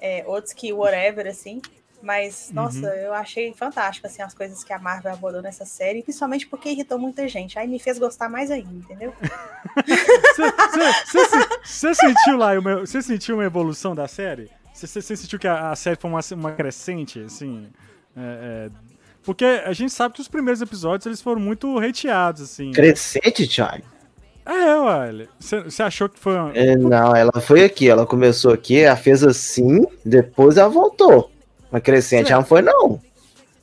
é, 0.00 0.22
outros 0.26 0.52
que 0.52 0.72
whatever, 0.72 1.26
assim. 1.26 1.60
Mas, 2.06 2.52
nossa, 2.52 2.86
uhum. 2.86 2.94
eu 2.94 3.12
achei 3.12 3.52
fantástico, 3.52 4.06
assim, 4.06 4.22
as 4.22 4.32
coisas 4.32 4.62
que 4.62 4.72
a 4.72 4.78
Marvel 4.78 5.12
abordou 5.12 5.42
nessa 5.42 5.64
série, 5.64 6.04
principalmente 6.04 6.46
porque 6.46 6.68
irritou 6.68 7.00
muita 7.00 7.26
gente. 7.26 7.58
Aí 7.58 7.66
me 7.66 7.80
fez 7.80 7.98
gostar 7.98 8.28
mais 8.28 8.48
ainda, 8.48 8.72
entendeu? 8.72 9.12
Você 11.64 11.94
sentiu 11.94 12.36
lá, 12.36 12.50
você 12.78 13.02
sentiu 13.02 13.34
uma 13.34 13.44
evolução 13.44 13.92
da 13.92 14.06
série? 14.06 14.48
Você 14.72 15.02
sentiu 15.02 15.36
que 15.36 15.48
a, 15.48 15.72
a, 15.72 15.76
série 15.76 15.96
foi 15.96 16.08
uma, 16.08 16.20
uma 16.32 16.52
crescente, 16.52 17.18
assim? 17.22 17.66
É, 18.16 18.68
é, 18.68 18.70
porque 19.24 19.44
a 19.44 19.72
gente 19.72 19.92
sabe 19.92 20.14
que 20.14 20.20
os 20.20 20.28
primeiros 20.28 20.62
episódios 20.62 21.06
eles 21.06 21.20
foram 21.20 21.40
muito 21.40 21.76
hateados, 21.80 22.42
assim. 22.42 22.70
Crescente, 22.70 23.48
Thiago? 23.48 23.82
É, 24.46 24.78
ué. 24.78 25.26
Você 25.40 25.82
achou 25.82 26.08
que 26.08 26.20
foi 26.20 26.34
uma... 26.34 26.56
é, 26.56 26.76
Não, 26.76 27.16
ela 27.16 27.40
foi 27.40 27.64
aqui. 27.64 27.88
Ela 27.88 28.06
começou 28.06 28.52
aqui, 28.52 28.78
ela 28.78 28.94
fez 28.94 29.24
assim, 29.24 29.84
depois 30.04 30.56
ela 30.56 30.68
voltou. 30.68 31.32
Mas 31.76 31.82
crescente 31.82 32.32
ela 32.32 32.40
não 32.40 32.48
foi, 32.48 32.62
não. 32.62 32.98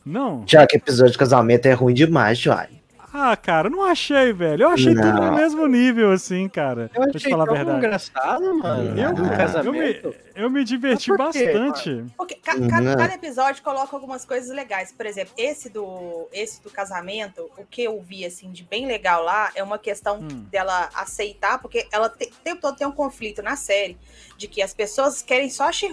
Não? 0.05 0.43
Já 0.45 0.67
que 0.67 0.77
episódio 0.77 1.13
de 1.13 1.17
casamento 1.17 1.65
é 1.65 1.73
ruim 1.73 1.95
demais, 1.95 2.37
Johnny. 2.37 2.83
Ah, 3.11 3.35
cara, 3.35 3.71
não 3.71 3.83
achei, 3.83 4.31
velho. 4.31 4.63
Eu 4.63 4.69
achei 4.69 4.93
não. 4.93 5.01
tudo 5.01 5.25
no 5.25 5.35
mesmo 5.35 5.65
nível, 5.65 6.11
assim, 6.11 6.47
cara. 6.47 6.91
Eu 6.93 7.03
achei 7.03 7.31
falar 7.31 7.45
tão 7.45 7.53
a 7.53 7.57
verdade. 7.57 7.77
engraçado, 7.77 8.55
mano. 8.55 8.99
Eu, 8.99 9.63
eu, 9.63 9.71
me, 9.71 10.17
eu 10.35 10.49
me 10.49 10.63
diverti 10.63 11.15
bastante. 11.15 12.05
Porque 12.15 12.35
ca 12.35 12.53
cada, 12.67 12.95
cada, 12.95 13.13
episódio 13.15 13.63
coloca 13.63 13.95
algumas 13.95 14.25
coisas 14.25 14.55
legais. 14.55 14.91
Por 14.91 15.07
exemplo, 15.07 15.33
esse 15.35 15.69
do, 15.69 16.27
esse 16.31 16.61
do 16.61 16.69
casamento, 16.69 17.49
o 17.57 17.65
que 17.65 17.83
eu 17.83 17.99
vi, 17.99 18.25
assim, 18.25 18.51
de 18.51 18.63
bem 18.63 18.85
legal 18.85 19.23
lá, 19.23 19.51
é 19.55 19.63
uma 19.63 19.79
questão 19.79 20.19
hum. 20.19 20.45
dela 20.51 20.89
aceitar, 20.93 21.59
porque 21.59 21.87
ela 21.91 22.09
te, 22.09 22.25
o 22.25 22.43
tempo 22.43 22.61
todo 22.61 22.75
tem 22.75 22.85
um 22.85 22.91
conflito 22.91 23.41
na 23.41 23.55
série, 23.55 23.97
de 24.37 24.47
que 24.47 24.61
as 24.61 24.71
pessoas 24.71 25.23
querem 25.23 25.49
só 25.49 25.67
a 25.67 25.71
she 25.71 25.87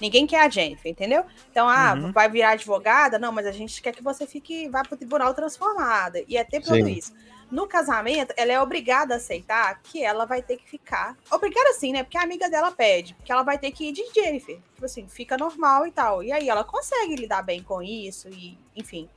Ninguém 0.00 0.26
quer 0.26 0.40
a 0.40 0.48
Jennifer, 0.48 0.90
entendeu? 0.90 1.24
Então, 1.50 1.68
ah, 1.68 1.94
uhum. 1.94 2.12
vai 2.12 2.28
virar 2.28 2.50
advogada? 2.50 3.18
Não, 3.18 3.30
mas 3.30 3.46
a 3.46 3.52
gente 3.52 3.80
quer 3.80 3.92
que 3.92 4.02
você 4.02 4.26
fique, 4.26 4.68
vá 4.68 4.82
para 4.82 4.94
o 4.94 4.98
tribunal 4.98 5.32
transformada. 5.34 6.22
E 6.26 6.36
é 6.36 6.44
ter 6.44 6.60
tudo 6.60 6.88
isso. 6.88 7.12
No 7.50 7.68
casamento, 7.68 8.34
ela 8.36 8.52
é 8.52 8.60
obrigada 8.60 9.14
a 9.14 9.16
aceitar 9.18 9.80
que 9.82 10.02
ela 10.02 10.24
vai 10.24 10.42
ter 10.42 10.56
que 10.56 10.68
ficar. 10.68 11.16
Obrigada 11.30 11.72
sim, 11.74 11.92
né? 11.92 12.02
Porque 12.02 12.18
a 12.18 12.22
amiga 12.22 12.50
dela 12.50 12.72
pede. 12.72 13.16
Que 13.24 13.30
ela 13.30 13.42
vai 13.42 13.58
ter 13.58 13.70
que 13.70 13.88
ir 13.88 13.92
de 13.92 14.04
Jennifer. 14.12 14.58
Tipo 14.74 14.84
assim, 14.84 15.06
fica 15.06 15.36
normal 15.36 15.86
e 15.86 15.92
tal. 15.92 16.22
E 16.22 16.32
aí 16.32 16.48
ela 16.48 16.64
consegue 16.64 17.14
lidar 17.14 17.42
bem 17.42 17.62
com 17.62 17.80
isso, 17.80 18.28
e 18.28 18.58
enfim. 18.74 19.08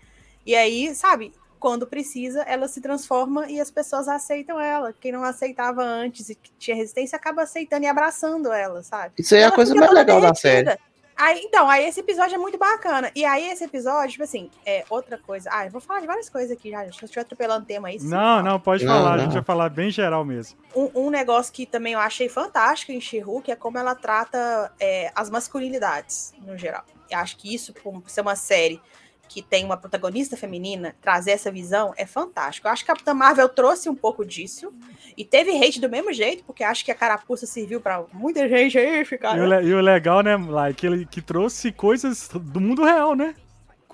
E 0.45 0.55
aí, 0.55 0.93
sabe, 0.93 1.33
quando 1.59 1.87
precisa, 1.87 2.41
ela 2.43 2.67
se 2.67 2.81
transforma 2.81 3.49
e 3.49 3.59
as 3.59 3.71
pessoas 3.71 4.07
aceitam 4.07 4.59
ela. 4.59 4.93
Quem 4.93 5.11
não 5.11 5.23
aceitava 5.23 5.83
antes 5.83 6.29
e 6.29 6.37
tinha 6.57 6.75
resistência 6.75 7.15
acaba 7.15 7.43
aceitando 7.43 7.83
e 7.83 7.87
abraçando 7.87 8.51
ela, 8.51 8.83
sabe? 8.83 9.13
Isso 9.17 9.35
aí 9.35 9.41
é 9.41 9.45
a 9.45 9.51
coisa 9.51 9.73
mais 9.75 9.91
legal 9.91 10.21
da 10.21 10.33
série. 10.33 10.77
Aí, 11.17 11.41
então, 11.43 11.67
aí 11.67 11.87
esse 11.87 11.99
episódio 11.99 12.35
é 12.35 12.37
muito 12.37 12.59
bacana. 12.59 13.11
E 13.15 13.25
aí 13.25 13.49
esse 13.49 13.63
episódio, 13.63 14.11
tipo 14.11 14.23
assim, 14.23 14.51
é 14.63 14.85
outra 14.87 15.17
coisa. 15.17 15.49
Ah, 15.51 15.65
eu 15.65 15.71
vou 15.71 15.81
falar 15.81 15.99
de 15.99 16.05
várias 16.05 16.29
coisas 16.29 16.51
aqui 16.51 16.69
já. 16.69 16.81
Se 16.83 17.01
eu 17.01 17.05
estiver 17.05 17.21
atropelando 17.21 17.63
o 17.63 17.65
tema 17.65 17.87
aí. 17.87 17.97
Não, 17.99 18.43
não, 18.43 18.59
pode 18.59 18.85
não, 18.85 18.93
falar. 18.93 19.09
Não. 19.09 19.15
A 19.15 19.23
gente 19.23 19.33
vai 19.33 19.43
falar 19.43 19.69
bem 19.69 19.89
geral 19.89 20.23
mesmo. 20.23 20.59
Um, 20.75 21.07
um, 21.07 21.09
negócio 21.09 21.51
que 21.51 21.65
também 21.65 21.93
eu 21.93 21.99
achei 21.99 22.29
fantástico 22.29 22.91
em 22.91 23.01
she 23.01 23.23
que 23.43 23.51
é 23.51 23.55
como 23.55 23.79
ela 23.79 23.95
trata 23.95 24.71
é, 24.79 25.11
as 25.15 25.27
masculinidades, 25.27 26.35
no 26.45 26.55
geral. 26.55 26.85
Eu 27.09 27.17
acho 27.17 27.35
que 27.37 27.53
isso, 27.53 27.73
por 27.73 28.03
ser 28.05 28.21
uma 28.21 28.35
série 28.35 28.79
que 29.27 29.41
tem 29.41 29.65
uma 29.65 29.77
protagonista 29.77 30.37
feminina, 30.37 30.95
trazer 31.01 31.31
essa 31.31 31.51
visão 31.51 31.93
é 31.97 32.05
fantástico. 32.05 32.67
Eu 32.67 32.71
acho 32.71 32.85
que 32.85 32.91
a 32.91 32.93
Capitã 32.93 33.13
Marvel 33.13 33.49
trouxe 33.49 33.89
um 33.89 33.95
pouco 33.95 34.25
disso. 34.25 34.73
E 35.15 35.25
teve 35.25 35.51
hate 35.51 35.81
do 35.81 35.89
mesmo 35.89 36.13
jeito, 36.13 36.43
porque 36.43 36.63
acho 36.63 36.85
que 36.85 36.91
a 36.91 36.95
carapuça 36.95 37.45
serviu 37.45 37.81
para 37.81 38.03
muita 38.13 38.47
gente 38.47 38.77
aí 38.77 39.03
ficar. 39.03 39.37
E, 39.37 39.41
o, 39.41 39.61
e 39.61 39.73
o 39.73 39.81
legal, 39.81 40.21
né, 40.21 40.35
like, 40.37 40.85
ele 40.85 41.05
que 41.05 41.21
trouxe 41.21 41.71
coisas 41.71 42.29
do 42.29 42.61
mundo 42.61 42.83
real, 42.83 43.15
né? 43.15 43.35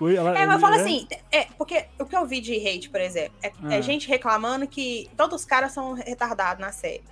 Ela, 0.00 0.36
é, 0.36 0.44
mas 0.44 0.56
eu 0.56 0.60
falo 0.60 0.74
é... 0.74 0.80
assim, 0.80 1.06
é, 1.30 1.44
porque 1.56 1.84
o 2.00 2.04
que 2.04 2.16
eu 2.16 2.26
vi 2.26 2.40
de 2.40 2.54
hate, 2.56 2.90
por 2.90 3.00
exemplo, 3.00 3.32
é, 3.42 3.52
é 3.70 3.76
ah. 3.76 3.80
gente 3.80 4.08
reclamando 4.08 4.66
que 4.66 5.08
todos 5.16 5.40
os 5.40 5.46
caras 5.46 5.72
são 5.72 5.92
retardados 5.92 6.60
na 6.60 6.72
série. 6.72 7.04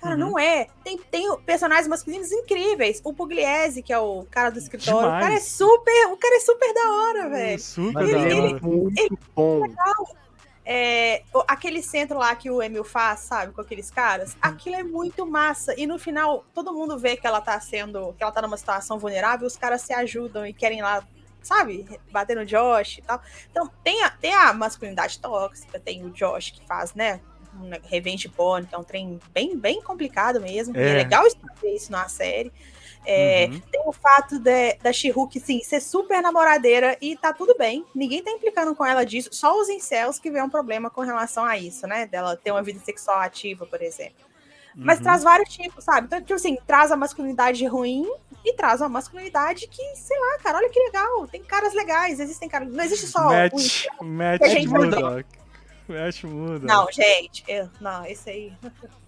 Cara, 0.00 0.14
uhum. 0.14 0.20
não 0.20 0.38
é. 0.38 0.68
Tem, 0.84 0.96
tem 0.96 1.36
personagens 1.40 1.88
masculinos 1.88 2.30
incríveis. 2.30 3.00
O 3.04 3.12
Pugliese, 3.12 3.82
que 3.82 3.92
é 3.92 3.98
o 3.98 4.24
cara 4.30 4.50
do 4.50 4.58
escritório, 4.58 5.00
Demais. 5.00 5.18
o 5.18 5.26
cara 5.26 5.34
é 5.34 5.40
super. 5.40 6.06
O 6.12 6.16
cara 6.16 6.36
é 6.36 6.40
super 6.40 6.74
da 6.74 6.90
hora, 6.90 7.28
velho. 7.28 7.58
Super 7.58 8.02
ele, 8.02 8.12
da 8.12 8.18
hora. 8.18 8.30
Ele, 8.30 8.60
Muito 8.60 9.00
ele, 9.00 9.18
bom. 9.34 9.64
É, 10.70 11.22
aquele 11.46 11.82
centro 11.82 12.18
lá 12.18 12.34
que 12.36 12.50
o 12.50 12.62
Emil 12.62 12.84
faz, 12.84 13.20
sabe, 13.20 13.52
com 13.52 13.60
aqueles 13.62 13.90
caras, 13.90 14.34
uhum. 14.34 14.38
aquilo 14.42 14.76
é 14.76 14.82
muito 14.82 15.26
massa. 15.26 15.74
E 15.80 15.86
no 15.86 15.98
final, 15.98 16.44
todo 16.54 16.74
mundo 16.74 16.98
vê 16.98 17.16
que 17.16 17.26
ela 17.26 17.40
tá 17.40 17.58
sendo, 17.58 18.12
que 18.12 18.22
ela 18.22 18.30
tá 18.30 18.42
numa 18.42 18.56
situação 18.56 18.98
vulnerável, 18.98 19.46
os 19.46 19.56
caras 19.56 19.80
se 19.80 19.94
ajudam 19.94 20.46
e 20.46 20.52
querem 20.52 20.82
lá, 20.82 21.02
sabe, 21.42 21.88
bater 22.12 22.36
no 22.36 22.44
Josh 22.44 22.98
e 22.98 23.02
tal. 23.02 23.18
Então, 23.50 23.70
tem 23.82 24.02
a, 24.02 24.10
tem 24.10 24.34
a 24.34 24.52
masculinidade 24.52 25.18
tóxica, 25.18 25.80
tem 25.80 26.04
o 26.04 26.10
Josh 26.10 26.50
que 26.50 26.66
faz, 26.66 26.92
né, 26.92 27.18
um 27.54 27.70
revenge 27.88 28.28
porn, 28.28 28.66
que 28.66 28.74
é 28.74 28.78
um 28.78 28.84
trem 28.84 29.18
bem, 29.32 29.56
bem 29.56 29.82
complicado 29.82 30.40
mesmo. 30.40 30.76
É, 30.76 30.90
é 30.90 30.94
legal 30.94 31.24
ver 31.62 31.74
isso 31.74 31.92
na 31.92 32.08
série. 32.08 32.52
É, 33.06 33.48
uhum. 33.50 33.60
Tem 33.72 33.82
o 33.86 33.92
fato 33.92 34.38
de, 34.38 34.74
da 34.82 34.92
she 34.92 35.12
sim, 35.42 35.60
ser 35.62 35.80
super 35.80 36.20
namoradeira 36.20 36.96
e 37.00 37.16
tá 37.16 37.32
tudo 37.32 37.56
bem. 37.56 37.84
Ninguém 37.94 38.22
tá 38.22 38.30
implicando 38.30 38.74
com 38.74 38.84
ela 38.84 39.04
disso. 39.04 39.30
Só 39.32 39.58
os 39.58 39.68
incels 39.68 40.18
que 40.18 40.30
vê 40.30 40.42
um 40.42 40.50
problema 40.50 40.90
com 40.90 41.00
relação 41.00 41.44
a 41.44 41.56
isso, 41.56 41.86
né? 41.86 42.06
Dela 42.06 42.36
ter 42.36 42.50
uma 42.50 42.62
vida 42.62 42.80
sexual 42.80 43.18
ativa, 43.20 43.64
por 43.64 43.80
exemplo. 43.80 44.28
Mas 44.74 44.98
uhum. 44.98 45.04
traz 45.04 45.22
vários 45.24 45.48
tipos, 45.48 45.82
sabe? 45.82 46.06
Então, 46.06 46.20
tipo 46.20 46.34
assim, 46.34 46.56
traz 46.66 46.92
a 46.92 46.96
masculinidade 46.96 47.66
ruim 47.66 48.06
e 48.44 48.54
traz 48.54 48.80
uma 48.80 48.88
masculinidade 48.88 49.66
que, 49.66 49.82
sei 49.96 50.18
lá, 50.18 50.38
cara, 50.38 50.58
olha 50.58 50.68
que 50.68 50.78
legal. 50.78 51.26
Tem 51.26 51.42
caras 51.42 51.74
legais, 51.74 52.20
existem 52.20 52.48
caras. 52.48 52.70
Não 52.70 52.84
existe 52.84 53.06
só. 53.06 53.24
Match, 53.24 53.86
um... 54.00 54.04
match 54.04 54.38
que 54.38 54.44
a 54.44 54.48
gente 54.48 54.68
Flash 55.88 56.22
muda. 56.24 56.66
Não, 56.66 56.86
gente, 56.92 57.42
eu, 57.48 57.70
não, 57.80 58.04
esse 58.04 58.28
aí. 58.28 58.52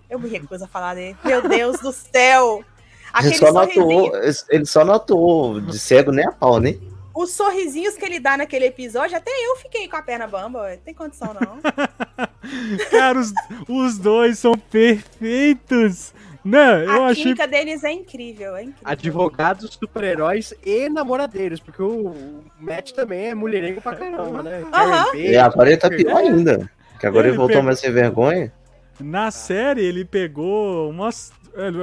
Eu 0.08 0.18
me 0.18 0.30
recuso 0.30 0.64
a 0.64 0.66
falar 0.66 0.94
dele. 0.94 1.14
Meu 1.22 1.46
Deus 1.46 1.78
do 1.78 1.92
céu! 1.92 2.64
Aquele 3.12 3.34
ele 3.34 3.38
só, 3.38 3.52
notou, 3.52 4.12
ele 4.48 4.66
só 4.66 4.84
notou 4.84 5.60
de 5.60 5.78
cego 5.78 6.10
nem 6.10 6.26
a 6.26 6.32
pau, 6.32 6.58
né? 6.58 6.78
Os 7.14 7.32
sorrisinhos 7.32 7.96
que 7.96 8.04
ele 8.04 8.18
dá 8.18 8.36
naquele 8.36 8.66
episódio, 8.66 9.14
até 9.14 9.30
eu 9.30 9.56
fiquei 9.56 9.88
com 9.88 9.96
a 9.96 10.02
perna 10.02 10.26
bamba, 10.26 10.78
tem 10.82 10.94
condição 10.94 11.34
não. 11.34 11.60
Cara, 12.90 13.18
os, 13.18 13.32
os 13.68 13.98
dois 13.98 14.38
são 14.38 14.54
perfeitos. 14.54 16.14
Não, 16.44 16.78
eu 16.78 17.02
a 17.02 17.06
achei... 17.08 17.24
química 17.24 17.46
deles 17.46 17.84
é 17.84 17.92
incrível, 17.92 18.56
é 18.56 18.62
incrível. 18.62 18.88
Advogados, 18.88 19.74
super-heróis 19.74 20.54
e 20.64 20.88
namoradeiros, 20.88 21.60
porque 21.60 21.82
o 21.82 22.42
Matt 22.58 22.92
também 22.92 23.28
é 23.28 23.34
mulherengo 23.34 23.80
pra 23.80 23.94
caramba, 23.96 24.42
né? 24.42 24.60
Uhum. 24.60 25.18
E 25.18 25.36
agora 25.36 25.68
ele 25.68 25.76
tá 25.76 25.88
pior 25.88 26.16
ainda, 26.16 26.70
que 26.98 27.06
agora 27.06 27.26
ele, 27.26 27.32
ele 27.32 27.36
voltou 27.36 27.56
pegou... 27.56 27.64
mais 27.64 27.78
sem 27.78 27.92
vergonha. 27.92 28.52
Na 28.98 29.30
série 29.30 29.82
ele 29.82 30.04
pegou 30.04 30.88
umas... 30.88 31.32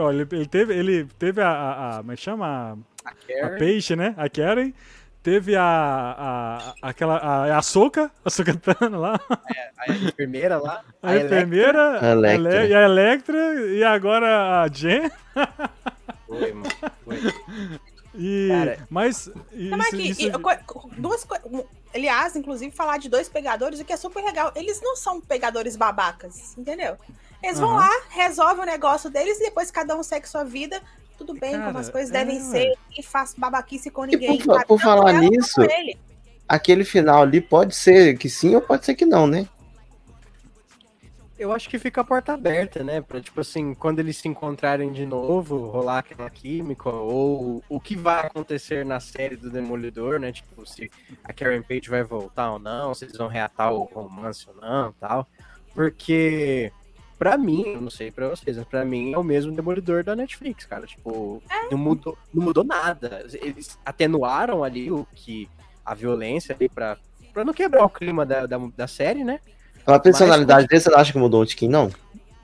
Olha, 0.01 0.27
ele 0.31 0.47
teve, 0.47 0.73
ele 0.73 1.05
teve 1.19 1.41
a, 1.41 1.49
a, 1.49 1.89
a 1.89 1.97
como 1.97 2.11
é 2.11 2.15
que 2.15 2.21
chama? 2.21 2.79
A, 3.05 3.45
a 3.45 3.49
Peixe, 3.51 3.95
né? 3.95 4.13
A 4.17 4.29
Karen 4.29 4.71
Teve 5.23 5.55
a, 5.57 5.63
a, 5.63 6.73
aquela, 6.89 7.17
a, 7.17 7.57
a 7.57 7.61
Soca, 7.61 8.09
a 8.23 8.29
lá. 8.97 9.19
A 9.77 9.91
enfermeira 9.91 10.57
lá. 10.57 10.83
A, 11.03 11.17
enfermeira, 11.17 11.99
A 12.01 12.11
Electra. 12.11 12.59
a 12.59 12.63
Ele- 12.63 12.71
e 12.71 12.75
a 12.75 12.81
Electra, 12.83 13.53
e 13.71 13.83
agora 13.83 14.61
a 14.63 14.67
Jen. 14.69 15.11
Foi, 16.27 16.53
mano. 16.53 16.69
Foi. 17.03 17.19
E, 18.15 18.47
Cara, 18.49 18.79
mas. 18.89 19.29
Não, 19.51 19.77
mas 19.77 19.87
Isso, 19.87 19.95
aqui, 19.95 20.09
isso- 20.11 20.21
e, 20.27 20.31
co- 20.65 20.89
duas 20.97 21.23
coisas. 21.23 21.45
Aliás, 21.93 22.35
inclusive, 22.35 22.73
falar 22.75 22.97
de 22.97 23.09
dois 23.09 23.27
pegadores, 23.29 23.79
o 23.79 23.85
que 23.85 23.93
é 23.93 23.97
super 23.97 24.23
legal. 24.23 24.51
Eles 24.55 24.81
não 24.81 24.95
são 24.95 25.19
pegadores 25.21 25.75
babacas, 25.75 26.57
entendeu? 26.57 26.95
Eles 27.43 27.59
vão 27.59 27.69
Aham. 27.71 27.79
lá, 27.87 27.89
resolvem 28.09 28.63
o 28.63 28.65
negócio 28.65 29.09
deles 29.09 29.39
e 29.39 29.43
depois 29.43 29.69
cada 29.71 29.95
um 29.95 30.01
segue 30.03 30.27
sua 30.27 30.43
vida. 30.43 30.81
Tudo 31.17 31.33
bem, 31.33 31.51
Cara, 31.53 31.65
como 31.65 31.79
as 31.79 31.89
coisas 31.89 32.09
é, 32.11 32.13
devem 32.23 32.37
ué. 32.37 32.43
ser. 32.43 32.73
E 32.97 33.01
faz 33.03 33.33
babaquice 33.37 33.89
com 33.89 34.05
E 34.05 34.09
ninguém. 34.09 34.37
por 34.37 34.45
fa- 34.45 34.53
sabe? 34.53 34.65
por 34.67 34.79
Tanto 34.79 34.83
falar 34.89 35.13
quanto 35.13 35.29
nisso, 35.31 35.61
ele. 35.63 35.97
Aquele 36.47 36.83
final 36.85 37.21
ali 37.23 37.41
pode 37.41 37.75
ser 37.75 38.17
que 38.17 38.29
sim 38.29 38.55
ou 38.55 38.61
pode 38.61 38.85
ser 38.85 38.95
que 38.95 39.05
não, 39.05 39.25
né? 39.27 39.47
Eu 41.39 41.51
acho 41.53 41.69
que 41.69 41.77
fica 41.77 42.01
a 42.01 42.03
porta 42.03 42.33
aberta, 42.33 42.83
né? 42.83 42.99
Pra, 42.99 43.21
tipo 43.21 43.41
assim, 43.41 43.75
quando 43.75 43.99
eles 43.99 44.17
se 44.17 44.27
encontrarem 44.27 44.91
de 44.91 45.05
novo, 45.05 45.67
rolar 45.67 45.99
aquela 45.99 46.27
química, 46.31 46.89
ou 46.89 47.63
o 47.69 47.79
que 47.79 47.95
vai 47.95 48.25
acontecer 48.25 48.83
na 48.83 48.99
série 48.99 49.35
do 49.35 49.51
Demolidor, 49.51 50.19
né? 50.19 50.31
Tipo, 50.31 50.65
se 50.65 50.89
a 51.23 51.31
Karen 51.31 51.61
Page 51.61 51.89
vai 51.89 52.03
voltar 52.03 52.53
ou 52.53 52.57
não, 52.59 52.91
se 52.95 53.05
eles 53.05 53.15
vão 53.15 53.27
reatar 53.27 53.71
o 53.71 53.83
romance 53.83 54.47
ou 54.49 54.55
não 54.55 54.91
tal. 54.93 55.27
Porque, 55.75 56.71
pra 57.17 57.37
mim, 57.37 57.63
eu 57.65 57.81
não 57.81 57.89
sei 57.89 58.11
pra 58.11 58.27
vocês, 58.29 58.57
mas 58.57 58.65
pra 58.67 58.85
mim 58.85 59.13
é 59.13 59.17
o 59.17 59.23
mesmo 59.23 59.51
Demolidor 59.51 60.03
da 60.03 60.15
Netflix, 60.15 60.65
cara. 60.65 60.85
Tipo, 60.85 61.41
não, 61.71 61.77
mudou, 61.77 62.17
não 62.33 62.43
mudou 62.45 62.63
nada. 62.63 63.25
Eles 63.41 63.77
atenuaram 63.85 64.63
ali 64.63 64.91
o 64.91 65.05
que. 65.13 65.49
a 65.85 65.93
violência 65.93 66.53
ali 66.55 66.67
pra, 66.69 66.97
pra 67.33 67.45
não 67.45 67.53
quebrar 67.53 67.83
o 67.85 67.89
clima 67.89 68.25
da, 68.25 68.45
da, 68.45 68.57
da 68.75 68.87
série, 68.87 69.23
né? 69.23 69.39
A 69.85 69.97
personalidade 69.99 70.67
dele, 70.67 70.81
você 70.81 70.89
não 70.89 70.97
acha 70.99 71.11
que 71.13 71.17
mudou 71.17 71.41
um 71.41 71.45
tiquinho, 71.45 71.71
não? 71.71 71.91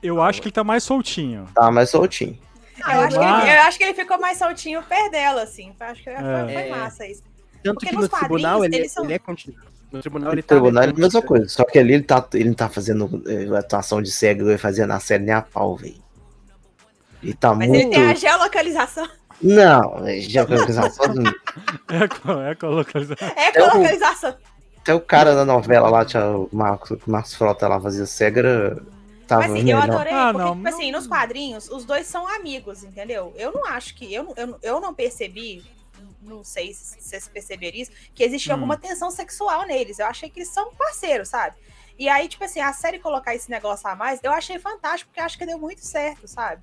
Eu 0.02 0.20
acho 0.22 0.40
que 0.40 0.48
ele 0.48 0.52
tá 0.52 0.64
mais 0.64 0.82
soltinho. 0.82 1.46
Tá 1.54 1.70
mais 1.70 1.90
soltinho. 1.90 2.38
Ah, 2.82 2.96
eu, 2.96 3.00
acho 3.02 3.18
que 3.18 3.24
Mas- 3.24 3.44
ele, 3.48 3.56
eu 3.56 3.62
acho 3.62 3.78
que 3.78 3.84
ele 3.84 3.94
ficou 3.94 4.18
mais 4.18 4.38
soltinho 4.38 4.82
perto 4.82 5.10
dela, 5.12 5.42
assim. 5.42 5.72
Eu 5.78 5.86
acho 5.86 6.02
que 6.02 6.10
foi, 6.10 6.14
É. 6.14 6.52
foi 6.52 6.68
massa 6.70 7.06
isso. 7.06 7.22
Tanto 7.62 7.74
Porque 7.74 7.86
que 7.90 7.94
nos 7.94 8.10
no 8.10 8.18
tribunal 8.18 8.64
ele, 8.64 8.76
eles 8.76 8.92
são- 8.92 9.04
ele 9.04 9.14
é 9.14 9.18
continuado. 9.18 9.68
No 9.94 10.00
tribunal 10.00 10.28
No 10.28 10.34
ele 10.34 10.42
tá. 10.42 10.54
tribunal 10.56 10.84
é 10.84 10.88
a 10.88 10.92
mesma 10.92 11.22
coisa. 11.22 11.48
Só 11.48 11.64
que 11.64 11.78
ali 11.78 11.94
ele 11.94 12.02
tá, 12.02 12.26
ele 12.34 12.48
não 12.48 12.54
tá 12.54 12.68
fazendo 12.68 13.22
eh, 13.26 13.56
atuação 13.56 14.02
de 14.02 14.10
cego, 14.10 14.48
ele 14.48 14.58
fazia 14.58 14.86
na 14.86 14.98
série 14.98 15.22
nem 15.24 15.34
a 15.34 15.40
pau, 15.42 15.76
velho. 15.76 15.94
Ele 17.22 17.34
tá 17.34 17.54
Mas 17.54 17.68
muito. 17.68 17.82
ele 17.82 17.90
tem 17.90 18.10
a 18.10 18.14
geolocalização. 18.14 19.08
Não, 19.40 20.06
é 20.06 20.20
geolocalização 20.20 21.14
do- 21.14 21.22
É, 21.90 22.50
é 22.50 22.54
colocalização. 22.54 23.28
É 23.36 23.46
É 23.46 23.50
o- 23.50 23.54
geolocalização. 23.54 24.36
Até 24.80 24.94
o 24.94 25.00
cara 25.00 25.34
da 25.34 25.44
novela 25.44 25.88
lá, 25.88 26.04
tinha 26.04 26.26
o 26.26 26.48
Marcos, 26.52 26.98
Marcos 27.06 27.34
Frota 27.34 27.66
lá 27.68 27.80
fazia 27.80 28.04
cego, 28.04 28.40
era. 28.40 28.82
Tava 29.26 29.42
Mas 29.48 29.52
assim, 29.52 29.70
eu 29.70 29.78
adorei, 29.78 30.12
Ah, 30.12 30.30
porque, 30.32 30.44
não, 30.46 30.56
tipo 30.56 30.68
assim, 30.68 30.92
não- 30.92 30.98
nos 30.98 31.06
quadrinhos, 31.08 31.70
os 31.70 31.84
dois 31.86 32.06
são 32.06 32.28
amigos, 32.28 32.84
entendeu? 32.84 33.32
Eu 33.36 33.52
não 33.52 33.64
acho 33.66 33.94
que. 33.94 34.12
Eu, 34.12 34.34
eu, 34.36 34.56
eu 34.62 34.80
não 34.80 34.92
percebi, 34.92 35.62
não 36.24 36.42
sei 36.44 36.72
se 36.72 37.00
vocês 37.00 37.28
perceberam 37.28 37.76
isso, 37.76 37.90
que 38.14 38.22
existia 38.24 38.52
Hum. 38.52 38.56
alguma 38.56 38.76
tensão 38.76 39.10
sexual 39.10 39.66
neles. 39.66 39.98
Eu 39.98 40.06
achei 40.06 40.28
que 40.30 40.40
eles 40.40 40.48
são 40.50 40.72
parceiros, 40.74 41.28
sabe? 41.28 41.56
E 41.98 42.08
aí, 42.08 42.26
tipo 42.28 42.42
assim, 42.44 42.60
a 42.60 42.72
série 42.72 42.98
colocar 42.98 43.34
esse 43.34 43.48
negócio 43.50 43.88
a 43.88 43.94
mais, 43.94 44.18
eu 44.22 44.32
achei 44.32 44.58
fantástico, 44.58 45.08
porque 45.10 45.20
eu 45.20 45.24
acho 45.24 45.38
que 45.38 45.46
deu 45.46 45.58
muito 45.58 45.80
certo, 45.84 46.26
sabe? 46.26 46.62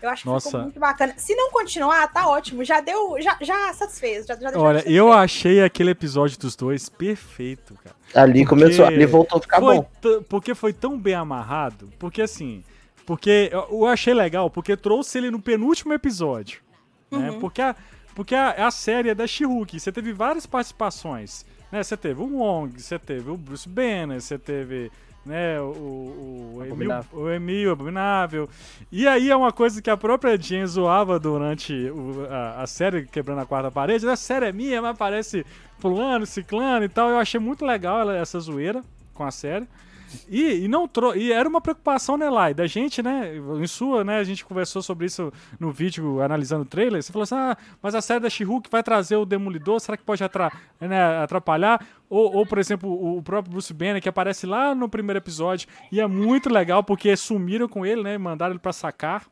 Eu 0.00 0.08
acho 0.10 0.22
que 0.22 0.28
Nossa. 0.28 0.48
ficou 0.48 0.62
muito 0.62 0.80
bacana. 0.80 1.14
Se 1.16 1.32
não 1.36 1.52
continuar, 1.52 2.12
tá 2.12 2.28
ótimo. 2.28 2.64
Já 2.64 2.80
deu. 2.80 3.16
Já, 3.20 3.36
já 3.40 3.72
satisfez. 3.72 4.26
Já, 4.26 4.34
já 4.34 4.48
deixou 4.50 4.62
Olha, 4.62 4.78
satisfeito. 4.80 4.96
eu 4.98 5.12
achei 5.12 5.62
aquele 5.62 5.90
episódio 5.92 6.36
dos 6.40 6.56
dois 6.56 6.88
perfeito, 6.88 7.74
cara. 7.84 7.94
Ali 8.12 8.44
Porque 8.44 8.46
começou, 8.62 8.84
ali 8.84 9.06
voltou 9.06 9.38
a 9.38 9.40
ficar 9.40 9.60
foi 9.60 9.76
bom. 9.76 9.88
porque 10.28 10.56
foi 10.56 10.72
tão 10.72 10.98
bem 10.98 11.14
amarrado, 11.14 11.88
porque 12.00 12.20
assim, 12.20 12.64
porque 13.06 13.48
eu, 13.52 13.68
eu 13.70 13.86
achei 13.86 14.12
legal, 14.12 14.50
porque 14.50 14.76
trouxe 14.76 15.18
ele 15.18 15.30
no 15.30 15.40
penúltimo 15.40 15.92
episódio, 15.92 16.60
né? 17.10 17.30
Uhum. 17.30 17.38
Porque 17.38 17.62
a, 17.62 17.76
porque 18.14 18.34
a, 18.34 18.66
a 18.66 18.70
série 18.70 19.08
é 19.10 19.14
da 19.14 19.26
She-Hulk, 19.26 19.78
você 19.80 19.90
teve 19.92 20.12
várias 20.12 20.46
participações, 20.46 21.44
né? 21.70 21.82
Você 21.82 21.96
teve 21.96 22.20
o 22.20 22.36
Wong, 22.38 22.80
você 22.80 22.98
teve 22.98 23.30
o 23.30 23.36
Bruce 23.36 23.68
Banner, 23.68 24.20
você 24.20 24.38
teve 24.38 24.90
né, 25.24 25.60
o, 25.60 25.64
o, 25.64 26.52
o, 26.56 26.62
Emil, 26.62 26.72
Abominável. 26.72 27.18
o 27.20 27.30
Emil 27.30 27.70
Abominável. 27.72 28.48
E 28.90 29.06
aí 29.06 29.30
é 29.30 29.36
uma 29.36 29.52
coisa 29.52 29.80
que 29.80 29.88
a 29.88 29.96
própria 29.96 30.36
Jen 30.36 30.66
zoava 30.66 31.18
durante 31.18 31.72
o- 31.90 32.26
a, 32.28 32.62
a 32.62 32.66
série 32.66 33.06
Quebrando 33.06 33.40
a 33.40 33.46
Quarta 33.46 33.70
Parede. 33.70 34.08
A 34.08 34.16
série 34.16 34.46
é 34.46 34.52
minha, 34.52 34.82
mas 34.82 34.98
parece 34.98 35.46
fulano, 35.78 36.26
ciclano 36.26 36.84
e 36.84 36.88
tal. 36.88 37.08
Eu 37.08 37.18
achei 37.18 37.38
muito 37.38 37.64
legal 37.64 38.00
ela- 38.00 38.16
essa 38.16 38.38
zoeira 38.40 38.82
com 39.14 39.22
a 39.24 39.30
série. 39.30 39.66
E, 40.28 40.64
e 40.64 40.68
não 40.68 40.88
trou 40.88 41.14
e 41.16 41.32
era 41.32 41.48
uma 41.48 41.60
preocupação, 41.60 42.16
né, 42.16 42.28
Lai, 42.28 42.52
da 42.52 42.66
gente, 42.66 43.02
né, 43.02 43.32
em 43.36 43.66
sua, 43.66 44.02
né, 44.02 44.18
a 44.18 44.24
gente 44.24 44.44
conversou 44.44 44.82
sobre 44.82 45.06
isso 45.06 45.32
no 45.58 45.70
vídeo 45.70 46.20
analisando 46.20 46.62
o 46.62 46.66
trailer, 46.66 47.02
você 47.02 47.12
falou 47.12 47.24
assim, 47.24 47.34
ah, 47.34 47.56
mas 47.80 47.94
a 47.94 48.02
série 48.02 48.20
da 48.20 48.30
She-Hulk 48.30 48.68
vai 48.70 48.82
trazer 48.82 49.16
o 49.16 49.24
Demolidor, 49.24 49.80
será 49.80 49.96
que 49.96 50.04
pode 50.04 50.22
atra 50.22 50.52
né, 50.80 51.22
atrapalhar? 51.22 51.84
Ou, 52.08 52.36
ou, 52.36 52.46
por 52.46 52.58
exemplo, 52.58 52.90
o 52.90 53.12
o 53.12 53.22
próprio 53.22 53.52
Bruce 53.52 53.72
Banner, 53.72 54.02
que 54.02 54.08
aparece 54.08 54.46
lá 54.46 54.74
no 54.74 54.88
primeiro 54.88 55.18
episódio, 55.18 55.68
e 55.90 56.00
é 56.00 56.06
muito 56.06 56.50
legal, 56.50 56.82
porque 56.82 57.16
sumiram 57.16 57.68
com 57.68 57.86
ele, 57.86 58.02
né, 58.02 58.18
mandaram 58.18 58.52
ele 58.52 58.58
pra 58.58 58.72
sacar. 58.72 59.26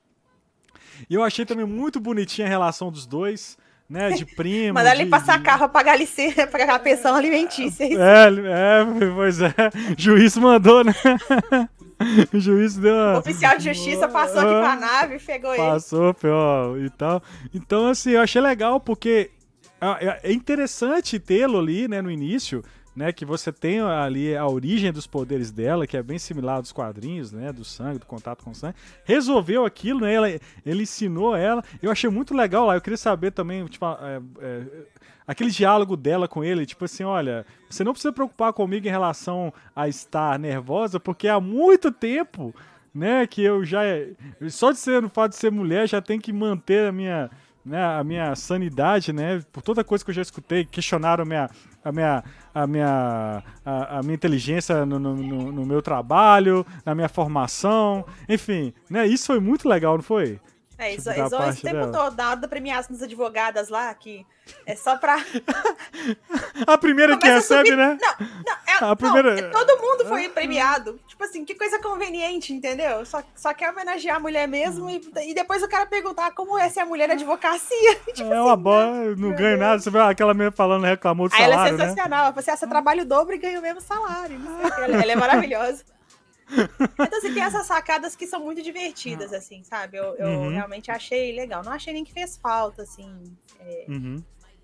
E 1.08 1.14
eu 1.14 1.22
achei 1.22 1.46
também 1.46 1.64
muito 1.64 1.98
bonitinha 1.98 2.46
a 2.46 2.50
relação 2.50 2.90
dos 2.90 3.06
dois, 3.06 3.56
né, 3.90 4.10
de 4.10 4.24
primo. 4.24 4.74
Mandaram 4.74 4.96
de- 4.96 5.02
ele 5.02 5.10
passar 5.10 5.38
de- 5.38 5.44
carro 5.44 5.68
pagar 5.68 5.96
licença, 5.98 6.46
pagar 6.48 6.72
a 6.74 6.78
pensão 6.78 7.14
alimentícia. 7.16 7.84
é, 7.84 8.28
é, 8.28 8.86
pois 9.14 9.40
é. 9.42 9.52
Juiz 9.98 10.36
mandou, 10.36 10.84
né? 10.84 10.94
o 12.32 12.38
juiz 12.40 12.76
deu 12.76 12.94
O 12.94 12.96
uma. 13.10 13.18
oficial 13.18 13.58
de 13.58 13.64
justiça 13.64 14.08
passou 14.08 14.40
aqui 14.40 14.48
pra 14.50 14.76
nave, 14.76 15.18
pegou 15.18 15.52
ele. 15.52 15.62
Passou, 15.62 16.14
e 16.78 16.88
tal. 16.90 17.22
Então, 17.52 17.88
assim, 17.88 18.12
eu 18.12 18.20
achei 18.22 18.40
legal 18.40 18.80
porque 18.80 19.30
ah, 19.80 19.98
é 20.00 20.30
é 20.30 20.32
interessante 20.32 21.18
tê-lo 21.18 21.58
ali, 21.58 21.88
né, 21.88 22.00
no 22.00 22.10
início, 22.10 22.62
né, 23.00 23.12
que 23.14 23.24
você 23.24 23.50
tem 23.50 23.80
ali 23.80 24.36
a 24.36 24.46
origem 24.46 24.92
dos 24.92 25.06
poderes 25.06 25.50
dela, 25.50 25.86
que 25.86 25.96
é 25.96 26.02
bem 26.02 26.18
similar 26.18 26.56
aos 26.56 26.70
quadrinhos, 26.70 27.32
né, 27.32 27.50
do 27.50 27.64
sangue, 27.64 27.98
do 27.98 28.04
contato 28.04 28.44
com 28.44 28.50
o 28.50 28.54
sangue. 28.54 28.74
Resolveu 29.06 29.64
aquilo, 29.64 30.00
né, 30.00 30.12
ela, 30.12 30.28
ele 30.66 30.82
ensinou 30.82 31.34
ela. 31.34 31.64
Eu 31.82 31.90
achei 31.90 32.10
muito 32.10 32.34
legal 32.34 32.66
lá. 32.66 32.74
Eu 32.74 32.80
queria 32.82 32.98
saber 32.98 33.30
também, 33.30 33.64
tipo, 33.64 33.86
é, 33.86 34.20
é, 34.42 34.62
aquele 35.26 35.50
diálogo 35.50 35.96
dela 35.96 36.28
com 36.28 36.44
ele, 36.44 36.66
tipo 36.66 36.84
assim, 36.84 37.02
olha, 37.02 37.46
você 37.70 37.82
não 37.82 37.92
precisa 37.92 38.12
preocupar 38.12 38.52
comigo 38.52 38.86
em 38.86 38.90
relação 38.90 39.50
a 39.74 39.88
estar 39.88 40.38
nervosa, 40.38 41.00
porque 41.00 41.26
há 41.26 41.40
muito 41.40 41.90
tempo, 41.90 42.54
né, 42.94 43.26
que 43.26 43.42
eu 43.42 43.64
já 43.64 43.80
só 44.50 44.72
de 44.72 44.78
ser 44.78 45.00
no 45.00 45.08
fato 45.08 45.30
de 45.30 45.38
ser 45.38 45.50
mulher 45.50 45.88
já 45.88 46.02
tem 46.02 46.20
que 46.20 46.34
manter 46.34 46.88
a 46.88 46.92
minha, 46.92 47.30
né, 47.64 47.82
a 47.82 48.04
minha 48.04 48.36
sanidade, 48.36 49.10
né, 49.10 49.42
por 49.50 49.62
toda 49.62 49.82
coisa 49.82 50.04
que 50.04 50.10
eu 50.10 50.14
já 50.14 50.22
escutei, 50.22 50.66
questionaram 50.66 51.24
minha 51.24 51.48
a 51.84 51.90
minha 51.92 52.24
a 52.54 52.66
minha 52.66 53.42
a, 53.64 53.98
a 53.98 54.02
minha 54.02 54.14
inteligência 54.14 54.84
no, 54.84 54.98
no, 54.98 55.14
no- 55.16 55.52
no 55.52 55.66
meu 55.66 55.80
trabalho, 55.82 56.66
na 56.84 56.94
minha 56.94 57.08
formação, 57.08 58.04
enfim, 58.28 58.72
né, 58.88 59.06
isso 59.06 59.26
foi 59.26 59.40
muito 59.40 59.68
legal, 59.68 59.94
não 59.96 60.02
foi? 60.02 60.40
É, 60.78 60.90
Tipo, 60.96 61.00
isso, 61.10 61.10
isso 61.10 61.42
esse 61.42 61.60
tempo 61.62 61.76
dela. 61.76 61.92
todo, 61.92 62.16
na 62.16 62.28
hora 62.30 62.36
da 62.40 62.48
premiação 62.48 62.92
das 62.94 63.02
advogadas 63.02 63.68
lá, 63.68 63.92
que 63.92 64.24
é 64.64 64.74
só 64.74 64.96
pra. 64.96 65.18
A 66.66 66.78
primeira 66.78 67.14
que 67.16 67.20
Começa 67.26 67.56
recebe, 67.56 67.70
subir- 67.70 67.76
né? 67.76 67.98
Não, 68.00 68.26
não, 68.26 68.56
A 68.90 68.96
primeira- 68.96 69.34
não, 69.34 69.48
é- 69.48 69.50
todo 69.50 69.80
mundo 69.80 70.06
foi 70.06 70.28
premiado. 70.28 70.98
Tipo 71.06 71.24
assim, 71.24 71.44
que 71.44 71.54
coisa 71.54 71.78
conveniente, 71.80 72.52
entendeu? 72.52 73.04
Só, 73.04 73.22
só 73.36 73.52
quer 73.54 73.70
homenagear 73.70 74.16
a 74.16 74.20
mulher 74.20 74.46
mesmo 74.48 74.88
e, 74.88 75.00
e 75.28 75.34
depois 75.34 75.62
o 75.62 75.68
cara 75.68 75.86
perguntar 75.86 76.30
como 76.32 76.56
é 76.58 76.68
ser 76.68 76.80
a 76.80 76.86
mulher 76.86 77.08
da 77.08 77.14
advocacia. 77.14 77.96
Tipo 78.14 78.32
É 78.32 78.40
uma 78.42 78.56
bola, 78.56 79.14
não 79.16 79.32
ganho 79.32 79.58
nada. 79.58 79.80
Você 79.80 79.90
vê 79.90 79.98
aquela 80.00 80.32
menina 80.34 80.50
falando, 80.52 80.84
reclamou 80.84 81.28
do 81.28 81.34
Aí 81.34 81.42
ela 81.42 81.54
é 81.54 81.56
salário, 81.56 81.76
né? 81.78 81.88
sensacional. 81.88 82.18
Ela 82.20 82.28
falou 82.28 82.40
assim: 82.40 82.50
ah, 82.50 82.56
você 82.56 82.66
trabalha 82.66 83.02
o 83.02 83.06
dobro 83.06 83.34
e 83.34 83.38
ganha 83.38 83.58
o 83.58 83.62
mesmo 83.62 83.80
salário. 83.80 84.38
Ela, 84.76 85.02
ela 85.02 85.12
é 85.12 85.16
maravilhosa. 85.16 85.84
Então, 86.52 87.18
assim, 87.18 87.32
tem 87.32 87.42
essas 87.44 87.64
sacadas 87.66 88.16
que 88.16 88.26
são 88.26 88.40
muito 88.40 88.60
divertidas, 88.60 89.32
assim, 89.32 89.62
sabe? 89.62 89.96
Eu, 89.96 90.16
eu 90.16 90.26
Uhum. 90.28 90.48
realmente 90.50 90.90
achei 90.90 91.32
legal. 91.32 91.62
Não 91.62 91.72
achei 91.72 91.92
nem 91.92 92.04
que 92.04 92.12
fez 92.12 92.36
falta, 92.36 92.82
assim, 92.82 93.08
Uhum. 93.88 94.16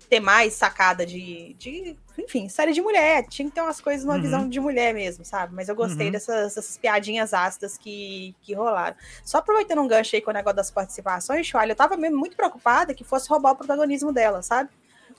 Ter 0.09 0.19
mais 0.19 0.53
sacada 0.53 1.05
de, 1.05 1.53
de. 1.55 1.95
Enfim, 2.17 2.47
série 2.49 2.71
de 2.73 2.81
mulher. 2.81 3.25
Tinha 3.27 3.47
que 3.47 3.53
ter 3.53 3.61
umas 3.61 3.79
coisas 3.81 4.05
numa 4.05 4.15
Uhum. 4.15 4.21
visão 4.21 4.49
de 4.49 4.59
mulher 4.59 4.93
mesmo, 4.93 5.23
sabe? 5.25 5.53
Mas 5.53 5.69
eu 5.69 5.75
gostei 5.75 6.07
Uhum. 6.07 6.11
dessas, 6.13 6.55
dessas 6.55 6.77
piadinhas 6.77 7.33
ácidas 7.33 7.77
que, 7.77 8.33
que 8.41 8.53
rolaram. 8.53 8.95
Só 9.23 9.37
aproveitando 9.39 9.81
um 9.81 9.87
gancho 9.87 10.15
aí 10.15 10.21
com 10.21 10.31
o 10.31 10.33
negócio 10.33 10.55
das 10.55 10.71
participações, 10.71 11.45
Chualha, 11.45 11.71
eu 11.71 11.75
tava 11.75 11.95
mesmo 11.97 12.17
muito 12.17 12.35
preocupada 12.37 12.93
que 12.93 13.03
fosse 13.03 13.29
roubar 13.29 13.51
o 13.51 13.55
protagonismo 13.55 14.11
dela, 14.11 14.41
sabe? 14.41 14.69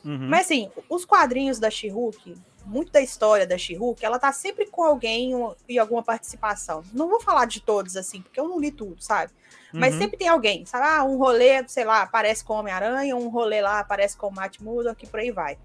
Uhum. 0.04 0.28
Mas 0.28 0.46
assim, 0.46 0.70
os 0.88 1.04
quadrinhos 1.04 1.58
da 1.58 1.70
She-Hulk, 1.70 2.34
muito 2.64 2.92
da 2.92 3.00
história 3.00 3.46
da 3.46 3.56
She-Hulk, 3.56 4.04
ela 4.04 4.18
tá 4.18 4.32
sempre 4.32 4.66
com 4.66 4.82
alguém 4.82 5.32
e 5.68 5.78
alguma 5.78 6.02
participação. 6.02 6.82
Não 6.92 7.08
vou 7.08 7.20
falar 7.20 7.46
de 7.46 7.60
todos, 7.60 7.96
assim, 7.96 8.20
porque 8.22 8.38
eu 8.38 8.48
não 8.48 8.58
li 8.60 8.70
tudo, 8.70 9.02
sabe? 9.02 9.32
Mas 9.72 9.94
Uhum. 9.94 10.00
sempre 10.00 10.16
tem 10.16 10.28
alguém, 10.28 10.64
sabe? 10.64 10.86
Ah, 10.86 11.04
um 11.04 11.16
rolê, 11.18 11.66
sei 11.68 11.84
lá, 11.84 12.02
aparece 12.02 12.42
com 12.44 12.54
Homem-Aranha, 12.54 13.14
um 13.16 13.28
rolê 13.28 13.60
lá 13.60 13.80
aparece 13.80 14.16
com 14.16 14.28
o 14.28 14.32
Matt 14.34 14.60
Murdock, 14.60 15.04
e 15.04 15.08
por 15.08 15.20
aí 15.20 15.30
vai. 15.30 15.58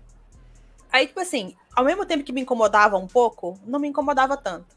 Aí, 0.91 1.07
tipo 1.07 1.19
assim, 1.19 1.55
ao 1.75 1.83
mesmo 1.85 2.05
tempo 2.05 2.23
que 2.23 2.31
me 2.33 2.41
incomodava 2.41 2.97
um 2.97 3.07
pouco, 3.07 3.57
não 3.65 3.79
me 3.79 3.87
incomodava 3.87 4.35
tanto. 4.37 4.75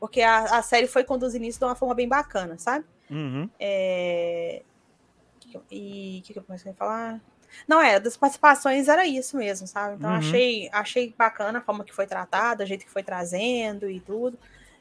Porque 0.00 0.22
a, 0.22 0.58
a 0.58 0.62
série 0.62 0.86
foi 0.86 1.02
conduzida 1.04 1.44
isso 1.44 1.58
de 1.58 1.64
uma 1.64 1.74
forma 1.74 1.94
bem 1.94 2.08
bacana, 2.08 2.56
sabe? 2.58 2.84
Uhum. 3.10 3.50
É... 3.58 4.62
E 5.70 6.18
o 6.20 6.26
que, 6.26 6.32
que 6.34 6.38
eu 6.38 6.42
comecei 6.44 6.72
a 6.72 6.74
falar? 6.74 7.20
Não, 7.66 7.80
é, 7.80 7.98
das 7.98 8.16
participações 8.16 8.88
era 8.88 9.06
isso 9.06 9.36
mesmo, 9.36 9.66
sabe? 9.66 9.96
Então 9.96 10.10
Uhum. 10.10 10.16
achei, 10.16 10.68
achei 10.72 11.14
bacana 11.16 11.58
a 11.58 11.62
forma 11.62 11.84
que 11.84 11.94
foi 11.94 12.06
tratada, 12.06 12.62
o 12.64 12.66
jeito 12.66 12.84
que 12.84 12.90
foi 12.90 13.02
trazendo 13.02 13.90
e 13.90 13.98
tudo. 14.00 14.38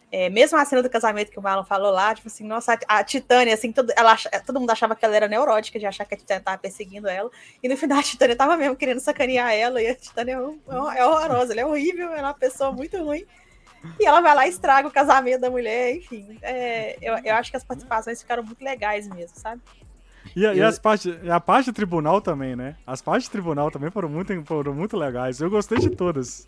É, 0.10 0.30
mesmo 0.30 0.58
a 0.58 0.64
cena 0.64 0.82
do 0.82 0.89
casamento 0.89 1.30
que 1.30 1.38
o 1.38 1.41
Marlon 1.41 1.66
falou 1.66 1.91
lá, 1.91 2.16
tipo 2.16 2.28
assim, 2.30 2.45
nossa, 2.45 2.80
a, 2.88 2.99
a 2.99 3.03
Titânia, 3.03 3.53
assim, 3.53 3.74
todo, 3.74 3.91
ela, 3.95 4.16
todo 4.45 4.58
mundo 4.60 4.70
achava 4.72 4.95
que 4.95 5.03
ela 5.03 5.16
era 5.16 5.28
neurótica 5.28 5.78
de 5.78 5.86
achar 5.86 6.05
que 6.05 6.14
a 6.14 6.18
Titânia 6.18 6.41
tava 6.41 6.58
perseguindo 6.58 7.10
ela. 7.10 7.30
E 7.62 7.68
no 7.68 7.76
final 7.76 7.99
a 7.99 8.03
Titânia 8.03 8.36
tava 8.36 8.55
mesmo 8.55 8.76
querendo 8.78 9.01
sacanear 9.01 9.51
ela, 9.51 9.82
e 9.82 9.88
a 9.88 9.95
Titânia 9.95 10.38
é, 10.38 10.95
é 10.95 10.99
é 10.99 11.05
horrorosa, 11.05 11.51
ela 11.51 11.62
é 11.62 11.66
horrível, 11.66 12.08
ela 12.08 12.20
é 12.20 12.24
uma 12.24 12.34
pessoa 12.34 12.72
muito 12.72 12.97
ruim. 13.03 13.26
E 13.99 14.05
ela 14.05 14.22
vai 14.22 14.34
lá 14.34 14.47
e 14.47 14.49
estraga 14.49 14.88
o 14.88 14.91
casamento 14.91 15.41
da 15.41 15.49
mulher, 15.49 15.95
enfim. 15.97 16.38
É, 16.41 16.97
eu, 17.01 17.18
eu 17.24 17.36
acho 17.36 17.51
que 17.51 17.58
as 17.58 17.64
participações 17.64 18.22
ficaram 18.22 18.43
muito 18.43 18.64
legais 18.64 19.08
mesmo, 19.10 19.38
sabe? 19.38 19.62
E, 20.36 20.45
a- 20.45 20.53
e 20.53 20.62
as 20.62 20.80
partes, 20.80 21.05
e 21.22 21.30
a 21.30 21.39
parte 21.39 21.68
do 21.72 21.74
tribunal 21.74 22.22
também, 22.22 22.55
né? 22.55 22.76
As 22.88 23.01
partes 23.01 23.28
do 23.28 23.32
tribunal 23.34 23.70
também 23.72 23.91
foram 23.91 24.10
muito, 24.10 24.34
foram 24.45 24.74
muito 24.74 24.95
legais. 24.97 25.39
Eu 25.41 25.49
gostei 25.49 25.78
de 25.80 25.89
todas. 25.89 26.47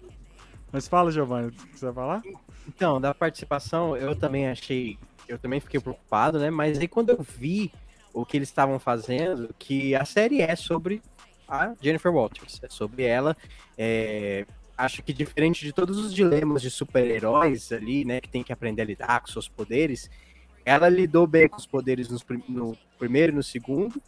Mas 0.72 0.88
fala, 0.88 1.12
Giovanni, 1.12 1.52
você 1.74 1.86
vai 1.86 1.94
falar? 1.94 2.22
Então, 2.70 3.02
da 3.02 3.16
participação, 3.16 3.98
eu 3.98 4.16
também 4.16 4.48
achei. 4.48 4.98
Eu 5.28 5.40
também 5.40 5.60
fiquei 5.60 5.80
preocupado, 5.80 6.40
né? 6.40 6.50
Mas 6.52 6.78
aí 6.78 6.88
quando 6.88 7.10
eu 7.10 7.22
vi 7.22 7.72
o 8.14 8.26
que 8.26 8.38
eles 8.38 8.50
estavam 8.50 8.80
fazendo, 8.80 9.54
que 9.58 9.96
a 9.96 10.06
série 10.06 10.42
é 10.42 10.56
sobre 10.56 11.02
a 11.48 11.74
Jennifer 11.82 12.14
Walters. 12.14 12.60
É 12.64 12.70
sobre 12.70 13.04
ela. 13.04 13.36
é, 13.78 14.46
acho 14.78 15.04
que 15.04 15.12
diferente 15.12 15.66
de 15.66 15.74
todos 15.74 15.98
os 15.98 16.14
dilemas 16.14 16.62
de 16.62 16.70
super-heróis 16.70 17.72
ali, 17.72 18.06
né? 18.06 18.22
Que 18.22 18.30
tem 18.30 18.44
que 18.44 18.54
aprender 18.54 18.84
a 18.84 18.86
lidar 18.86 19.20
com 19.20 19.28
seus 19.28 19.48
poderes. 19.48 20.10
Ela 20.64 20.88
lidou 20.90 21.26
bem 21.26 21.48
com 21.50 21.58
os 21.58 21.66
poderes 21.66 22.08
nos 22.08 22.24
no 22.48 22.78
primeiro 23.00 23.34
e 23.34 23.36
no 23.36 23.44
segundo. 23.44 24.02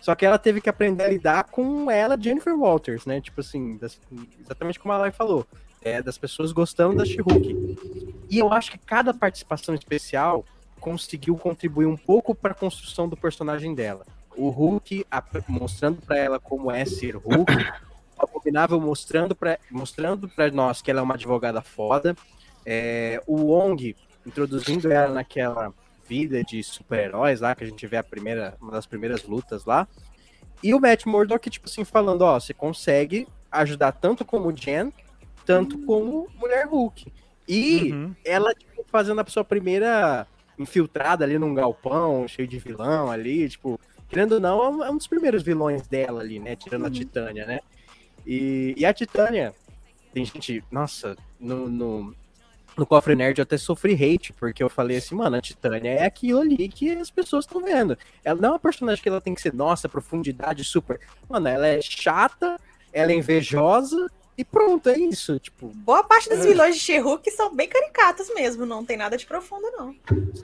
Só 0.00 0.14
que 0.14 0.24
ela 0.24 0.38
teve 0.38 0.60
que 0.60 0.70
aprender 0.70 1.04
a 1.04 1.08
lidar 1.08 1.44
com 1.44 1.90
ela, 1.90 2.20
Jennifer 2.20 2.54
Walters, 2.58 3.04
né? 3.04 3.20
Tipo 3.20 3.40
assim, 3.40 3.78
exatamente 4.40 4.78
como 4.78 4.92
a 4.92 4.98
Lai 4.98 5.12
falou. 5.12 5.46
É, 5.82 6.02
das 6.02 6.18
pessoas 6.18 6.52
gostando 6.52 6.96
da 6.96 7.04
She-Hulk. 7.04 8.16
E 8.28 8.38
eu 8.38 8.52
acho 8.52 8.72
que 8.72 8.78
cada 8.78 9.14
participação 9.14 9.74
especial 9.74 10.44
conseguiu 10.80 11.36
contribuir 11.36 11.86
um 11.86 11.96
pouco 11.96 12.34
para 12.34 12.52
a 12.52 12.54
construção 12.54 13.08
do 13.08 13.16
personagem 13.16 13.74
dela. 13.74 14.04
O 14.36 14.50
Hulk 14.50 15.06
ap- 15.10 15.44
mostrando 15.48 16.02
para 16.02 16.18
ela 16.18 16.38
como 16.38 16.70
é 16.70 16.84
ser 16.84 17.16
Hulk, 17.16 17.52
o 18.18 18.22
Abominável 18.24 18.80
mostrando 18.80 19.34
para 19.34 19.58
mostrando 19.70 20.30
nós 20.52 20.82
que 20.82 20.90
ela 20.90 21.00
é 21.00 21.02
uma 21.02 21.14
advogada 21.14 21.62
foda, 21.62 22.16
é, 22.64 23.22
o 23.26 23.36
Wong 23.46 23.94
introduzindo 24.26 24.90
ela 24.90 25.14
naquela 25.14 25.72
vida 26.08 26.42
de 26.42 26.62
super-heróis 26.62 27.40
lá 27.40 27.54
que 27.54 27.64
a 27.64 27.66
gente 27.66 27.86
vê 27.86 27.96
a 27.96 28.02
primeira 28.02 28.56
uma 28.60 28.72
das 28.72 28.86
primeiras 28.86 29.22
lutas 29.24 29.64
lá. 29.64 29.86
E 30.62 30.74
o 30.74 30.80
Matt 30.80 31.06
Murdock 31.06 31.48
tipo 31.48 31.68
assim 31.68 31.84
falando, 31.84 32.22
ó, 32.22 32.38
você 32.38 32.52
consegue 32.52 33.26
ajudar 33.50 33.92
tanto 33.92 34.24
como 34.24 34.54
Jen, 34.56 34.92
tanto 35.46 35.78
como 35.78 36.28
Mulher 36.36 36.66
Hulk. 36.66 37.10
E 37.48 37.92
Uhum. 37.92 38.14
ela 38.24 38.52
tipo, 38.52 38.84
fazendo 38.88 39.20
a 39.20 39.26
sua 39.26 39.44
primeira 39.44 40.26
infiltrada 40.58 41.24
ali 41.24 41.38
num 41.38 41.54
galpão, 41.54 42.26
cheio 42.26 42.48
de 42.48 42.58
vilão 42.58 43.10
ali, 43.10 43.48
tipo, 43.48 43.78
querendo 44.08 44.32
ou 44.32 44.40
não, 44.40 44.62
é 44.62 44.68
um- 44.68 44.84
é 44.84 44.92
dos 44.92 45.06
primeiros 45.06 45.42
vilões 45.42 45.86
dela 45.86 46.20
ali, 46.20 46.38
né? 46.40 46.56
Tirando 46.56 46.86
a 46.86 46.90
Titânia, 46.90 47.46
né? 47.46 47.60
E, 48.26 48.74
e 48.76 48.84
a 48.84 48.92
Titânia, 48.92 49.54
tem 50.12 50.24
gente, 50.24 50.64
nossa, 50.70 51.16
no, 51.38 51.68
no, 51.68 52.14
no 52.76 52.86
Cofre 52.86 53.14
Nerd 53.14 53.38
eu 53.38 53.42
até 53.44 53.56
sofri 53.56 53.92
hate, 53.94 54.32
porque 54.32 54.62
eu 54.62 54.68
falei 54.68 54.96
assim, 54.96 55.14
mano, 55.14 55.36
a 55.36 55.40
Titânia 55.40 55.90
é 55.90 56.04
aquilo 56.04 56.40
ali 56.40 56.68
que 56.68 56.90
as 56.90 57.10
pessoas 57.10 57.44
estão 57.44 57.62
vendo. 57.62 57.96
Ela 58.24 58.40
não 58.40 58.48
é 58.48 58.52
uma 58.52 58.58
personagem 58.58 59.02
que 59.02 59.08
ela 59.08 59.20
tem 59.20 59.34
que 59.34 59.40
ser, 59.42 59.54
nossa, 59.54 59.88
profundidade 59.88 60.64
super. 60.64 60.98
Mano, 61.28 61.46
ela 61.48 61.66
é 61.68 61.80
chata, 61.80 62.58
ela 62.92 63.12
é 63.12 63.14
invejosa 63.14 64.10
e 64.38 64.44
pronto, 64.44 64.88
é 64.88 64.98
isso. 64.98 65.38
Tipo, 65.38 65.68
Boa 65.74 66.02
parte 66.04 66.28
dos 66.28 66.44
vilões 66.44 66.74
de 66.76 66.80
She-Hulk 66.82 67.30
são 67.30 67.54
bem 67.54 67.68
caricatos 67.68 68.32
mesmo, 68.34 68.66
não 68.66 68.84
tem 68.84 68.96
nada 68.96 69.16
de 69.16 69.24
profundo, 69.26 69.66
não. 69.76 69.94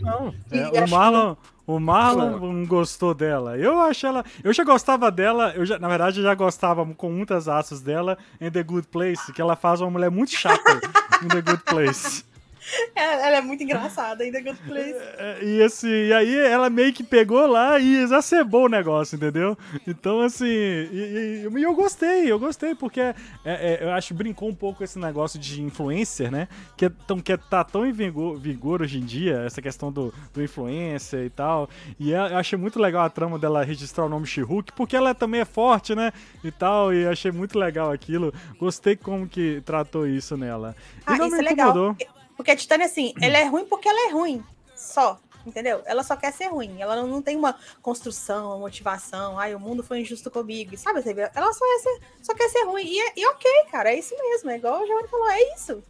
não. 0.01 0.35
É, 0.51 0.69
o 0.69 0.73
que- 0.73 0.91
Marlon, 0.91 1.37
o 1.67 1.79
Marlon 1.79 2.39
não 2.53 2.67
gostou 2.67 3.13
dela. 3.15 3.57
Eu 3.59 3.79
acho 3.81 4.07
ela. 4.07 4.25
Eu 4.43 4.53
já 4.53 4.65
gostava 4.65 5.11
dela. 5.11 5.53
Eu 5.55 5.65
já, 5.67 5.79
na 5.79 5.89
verdade, 5.89 6.19
eu 6.21 6.25
já 6.25 6.35
gostava 6.35 6.85
com 6.95 7.11
muitas 7.11 7.49
asas 7.49 7.81
dela 7.81 8.17
em 8.41 8.51
The 8.51 8.63
Good 8.63 8.89
Place, 8.89 9.33
que 9.33 9.41
ela 9.41 9.57
faz 9.57 9.81
uma 9.81 9.91
mulher 9.91 10.11
muito 10.11 10.33
chata 10.33 10.81
em 11.23 11.29
The 11.29 11.43
Good 11.43 11.63
Place. 11.65 12.25
Ela, 12.95 13.37
é 13.37 13.41
muito 13.41 13.63
engraçada 13.63 14.23
ainda, 14.25 14.41
Good 14.41 14.59
Place. 14.67 14.95
É, 15.19 15.39
E 15.43 15.63
assim, 15.63 15.89
e 15.89 16.13
aí 16.13 16.35
ela 16.39 16.71
meio 16.71 16.93
que 16.93 17.03
pegou 17.03 17.47
lá 17.47 17.79
e 17.79 17.97
exacerbou 17.97 18.67
o 18.67 18.69
negócio, 18.69 19.17
entendeu? 19.17 19.57
Então, 19.87 20.21
assim, 20.21 20.47
e, 20.47 21.45
e- 21.47 21.59
e 21.59 21.63
eu 21.63 21.75
gostei, 21.75 22.31
eu 22.31 22.39
gostei, 22.39 22.75
porque 22.75 23.01
é- 23.01 23.15
é- 23.45 23.79
eu 23.83 23.91
acho 23.93 24.09
que 24.09 24.15
brincou 24.15 24.49
um 24.49 24.55
pouco 24.55 24.79
com 24.79 24.85
esse 24.85 24.99
negócio 24.99 25.39
de 25.39 25.63
influencer, 25.63 26.31
né? 26.31 26.49
Que, 26.77 26.87
é 26.87 26.91
tão, 27.07 27.21
que 27.21 27.33
é- 27.33 27.37
tá 27.37 27.63
tão 27.65 27.85
em 27.87 27.93
vigor, 27.93 28.39
vigor 28.39 28.83
hoje 28.83 28.99
em 28.99 29.05
dia, 29.05 29.43
essa 29.47 29.61
questão 29.61 29.91
do, 29.93 30.13
do 30.33 30.43
influencer 30.43 31.25
e 31.25 31.31
tal. 31.31 31.69
E 31.99 32.13
é- 32.15 32.33
eu 32.33 32.37
achei 32.39 32.59
muito 32.59 32.79
legal 32.79 33.05
a 33.05 33.11
trama 33.11 33.39
dela 33.39 33.63
registrar 33.65 34.05
o 34.05 34.09
nome 34.09 34.27
She-Hulk, 34.27 34.73
porque 34.73 34.97
ela 34.97 35.15
também 35.15 35.41
é 35.41 35.45
forte, 35.45 35.95
né? 35.95 36.13
E 36.43 36.51
tal, 36.51 36.93
e 36.95 37.07
achei 37.07 37.31
muito 37.31 37.59
legal 37.59 37.91
aquilo. 37.91 38.33
Gostei 38.59 38.97
como 38.97 39.29
que 39.29 39.61
tratou 39.65 40.07
isso 40.07 40.37
nela. 40.37 40.75
E 40.99 41.03
Ah, 41.07 41.17
não 41.19 41.27
isso 41.27 41.37
me 41.37 41.43
é 41.43 41.49
legal. 41.49 41.97
Porque 42.43 42.51
a 42.51 42.57
Titânia, 42.57 42.87
assim, 42.87 43.15
ela 43.23 43.39
é 43.39 43.45
ruim 43.45 43.65
porque 43.67 43.89
ela 43.89 44.09
é 44.09 44.13
ruim. 44.13 44.43
Só. 44.75 45.17
Entendeu? 45.47 45.81
Ela 45.87 46.03
só 46.03 46.17
quer 46.17 46.33
ser 46.33 46.47
ruim. 46.49 46.81
Ela 46.81 46.97
não, 46.97 47.07
não 47.07 47.23
tem 47.23 47.37
uma 47.37 47.55
construção, 47.81 48.49
uma 48.49 48.59
motivação. 48.59 49.39
Ai, 49.39 49.55
o 49.55 49.61
mundo 49.61 49.83
foi 49.83 50.01
injusto 50.01 50.29
comigo. 50.31 50.77
Sabe? 50.77 51.01
você 51.03 51.15
vê? 51.15 51.31
Ela 51.35 51.53
só, 51.53 51.65
é 51.65 51.79
ser- 51.79 52.01
só 52.23 52.35
quer 52.35 52.49
ser 52.49 52.65
ruim. 52.65 52.85
E, 52.85 53.01
é- 53.01 53.13
e 53.17 53.27
ok, 53.29 53.51
cara. 53.71 53.91
É 53.93 53.99
isso 53.99 54.15
mesmo. 54.19 54.51
É 54.51 54.57
igual 54.57 54.83
o 54.83 54.87
Giovanni 54.87 55.09
falou. 55.09 55.29
É 55.31 55.55
isso. 55.55 55.83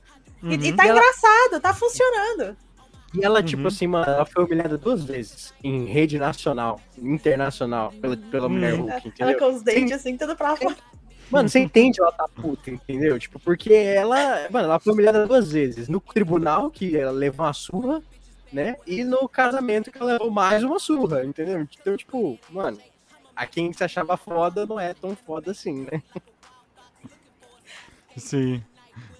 E, 0.43 0.55
e 0.55 0.71
Uhum. 0.71 0.77
tá 0.77 0.85
E 0.85 0.89
ela- 0.89 0.99
engraçado. 0.99 1.61
Tá 1.61 1.73
funcionando. 1.75 2.57
E 3.15 3.25
ela, 3.25 3.43
tipo 3.43 3.63
Uhum. 3.63 3.69
assim, 3.69 3.87
mano, 3.87 4.11
ela 4.11 4.25
foi 4.27 4.45
humilhada 4.45 4.77
duas 4.79 5.05
vezes 5.05 5.53
em 5.63 5.85
rede 5.85 6.19
nacional, 6.19 6.81
internacional, 6.99 7.93
pela, 8.01 8.17
pela 8.17 8.49
mulher 8.49 8.73
Uhum. 8.75 8.81
Hulk, 8.91 8.93
Ela 9.19 9.33
entendeu? 9.33 9.39
com 9.39 9.55
os 9.57 9.63
dentes, 9.63 9.93
assim, 9.93 10.17
tudo 10.17 10.35
pra 10.35 10.57
fora. 10.57 10.77
Mano, 11.33 11.49
você 11.49 11.59
entende 11.61 12.01
ela 12.01 12.13
tá 12.13 12.29
puta, 12.29 12.71
entendeu? 12.71 13.19
Tipo, 13.19 13.41
porque 13.41 13.73
ela, 13.73 14.49
mano, 14.51 14.67
ela 14.67 14.79
foi 14.79 14.93
humilhada 14.93 15.27
duas 15.27 15.51
vezes. 15.51 15.89
No 15.89 15.99
tribunal, 16.01 16.71
que 16.71 16.97
ela 16.97 17.11
levou 17.11 17.47
uma 17.47 17.53
surra, 17.53 18.03
né? 18.53 18.77
E 18.87 19.03
no 19.03 19.29
casamento, 19.29 19.91
que 19.91 19.99
ela 19.99 20.13
levou 20.13 20.31
mais 20.31 20.63
uma 20.63 20.79
surra, 20.79 21.25
entendeu? 21.25 21.67
Então, 21.81 21.97
tipo, 21.97 22.39
mano, 22.51 22.79
a 23.35 23.47
quem 23.47 23.73
se 23.73 23.83
achava 23.83 24.17
foda 24.17 24.67
não 24.67 24.79
é 24.79 24.93
tão 24.95 25.17
foda 25.17 25.51
assim, 25.53 25.87
né? 25.91 26.03
Sim. 28.17 28.63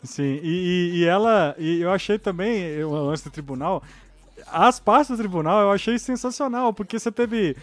Sim. 0.05 0.41
E, 0.43 0.93
e- 0.95 0.97
e 0.99 1.05
ela. 1.05 1.55
E 1.59 1.81
eu 1.81 1.91
achei 1.91 2.19
também, 2.19 2.61
eu, 2.63 2.95
antes 3.09 3.23
do 3.23 3.31
tribunal, 3.31 3.83
as 4.47 4.79
partes 4.81 5.11
do 5.11 5.17
tribunal 5.17 5.61
eu 5.63 5.71
achei 5.71 5.99
sensacional, 5.99 6.73
porque 6.75 6.99
você 6.99 7.11
teve. 7.11 7.57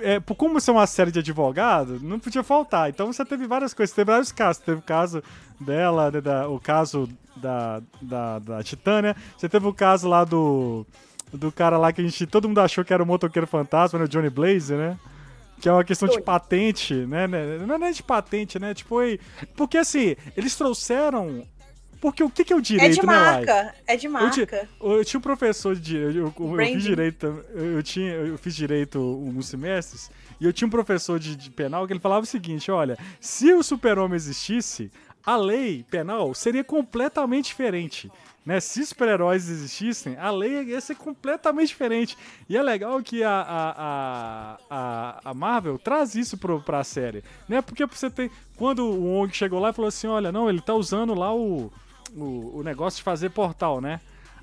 É, 0.00 0.20
como 0.20 0.58
isso 0.58 0.70
é 0.70 0.74
uma 0.74 0.86
série 0.86 1.10
de 1.12 1.20
advogado, 1.20 2.00
não 2.00 2.18
podia 2.18 2.42
faltar. 2.42 2.90
Então 2.90 3.12
você 3.12 3.24
teve 3.24 3.46
várias 3.46 3.72
coisas, 3.72 3.94
teve 3.94 4.10
vários 4.10 4.32
casos. 4.32 4.62
Teve 4.62 4.78
o 4.78 4.82
caso 4.82 5.22
dela, 5.60 6.10
da- 6.10 6.20
da- 6.20 6.48
o 6.48 6.58
caso 6.58 7.08
da, 7.36 7.80
da, 8.02 8.38
da 8.40 8.62
Titânia, 8.62 9.14
você 9.36 9.48
teve 9.48 9.66
o 9.66 9.72
caso 9.72 10.08
lá 10.08 10.24
do. 10.24 10.86
Do 11.32 11.50
cara 11.50 11.76
lá 11.76 11.92
que 11.92 12.00
a 12.00 12.04
gente. 12.04 12.26
Todo 12.26 12.46
mundo 12.48 12.60
achou 12.60 12.84
que 12.84 12.92
era 12.94 13.02
o 13.02 13.06
motoqueiro 13.06 13.46
fantasma, 13.46 13.98
né? 13.98 14.04
O 14.04 14.08
Johnny 14.08 14.30
Blaze, 14.30 14.72
né? 14.74 14.96
Que 15.60 15.68
é 15.68 15.72
uma 15.72 15.82
questão 15.84 16.08
de 16.08 16.20
patente, 16.22 16.94
né? 16.94 17.26
né? 17.26 17.58
Não 17.66 17.74
é 17.74 17.78
nem 17.78 17.92
de 17.92 18.02
patente, 18.02 18.58
né? 18.58 18.72
Tipo. 18.74 18.96
Porque 19.56 19.78
assim, 19.78 20.14
eles 20.36 20.54
trouxeram. 20.54 21.44
Porque 22.04 22.22
o 22.22 22.28
que, 22.28 22.44
que 22.44 22.52
é 22.52 22.56
o 22.56 22.58
É 22.58 22.62
direito, 22.62 23.00
de 23.00 23.06
né, 23.06 23.12
Lai? 23.14 23.32
marca. 23.46 23.74
É 23.86 23.96
de 23.96 24.06
Eu, 24.06 24.10
ti- 24.30 24.40
marca. 24.40 24.68
eu 24.78 25.04
tinha 25.06 25.18
um 25.18 25.22
professor 25.22 25.74
de 25.74 25.80
direito, 25.80 26.18
eu, 26.18 26.34
eu, 26.38 26.60
eu 26.60 26.66
fiz 26.66 26.82
direito, 26.82 27.26
eu, 27.54 27.64
eu 27.76 27.82
tinha, 27.82 28.12
eu 28.12 28.36
fiz 28.36 28.54
direito 28.54 28.98
uns 29.00 29.46
semestres, 29.46 30.10
e 30.38 30.44
eu 30.44 30.52
tinha 30.52 30.68
um 30.68 30.70
professor 30.70 31.18
de, 31.18 31.34
de 31.34 31.50
penal 31.50 31.86
que 31.86 31.94
ele 31.94 32.00
falava 32.00 32.22
o 32.24 32.26
seguinte, 32.26 32.70
olha, 32.70 32.98
se 33.18 33.50
o 33.54 33.62
super-homem 33.62 34.16
existisse, 34.16 34.90
a 35.24 35.34
lei 35.34 35.82
penal 35.90 36.34
seria 36.34 36.62
completamente 36.62 37.46
diferente. 37.46 38.12
Né? 38.44 38.60
Se 38.60 38.84
super-heróis 38.84 39.48
existissem, 39.48 40.18
a 40.18 40.30
lei 40.30 40.62
ia 40.64 40.80
ser 40.82 40.96
completamente 40.96 41.68
diferente. 41.68 42.18
E 42.46 42.54
é 42.54 42.62
legal 42.62 43.02
que 43.02 43.22
a, 43.24 43.30
a, 43.40 43.70
a, 43.78 44.58
a, 44.68 45.20
a 45.30 45.32
Marvel 45.32 45.78
traz 45.78 46.14
isso 46.14 46.36
pro, 46.36 46.60
pra 46.60 46.84
série. 46.84 47.24
Né? 47.48 47.62
Porque 47.62 47.86
você 47.86 48.10
tem. 48.10 48.30
Quando 48.58 48.80
o 48.84 49.04
Wong 49.06 49.34
chegou 49.34 49.58
lá 49.58 49.70
e 49.70 49.72
falou 49.72 49.88
assim: 49.88 50.08
olha, 50.08 50.30
não, 50.30 50.50
ele 50.50 50.60
tá 50.60 50.74
usando 50.74 51.14
lá 51.14 51.34
o, 51.34 51.72
o, 52.16 52.58
o 52.58 52.62
negócio 52.62 52.98
de 52.98 53.02
fazer 53.02 53.30
portal, 53.30 53.80
né? 53.80 54.00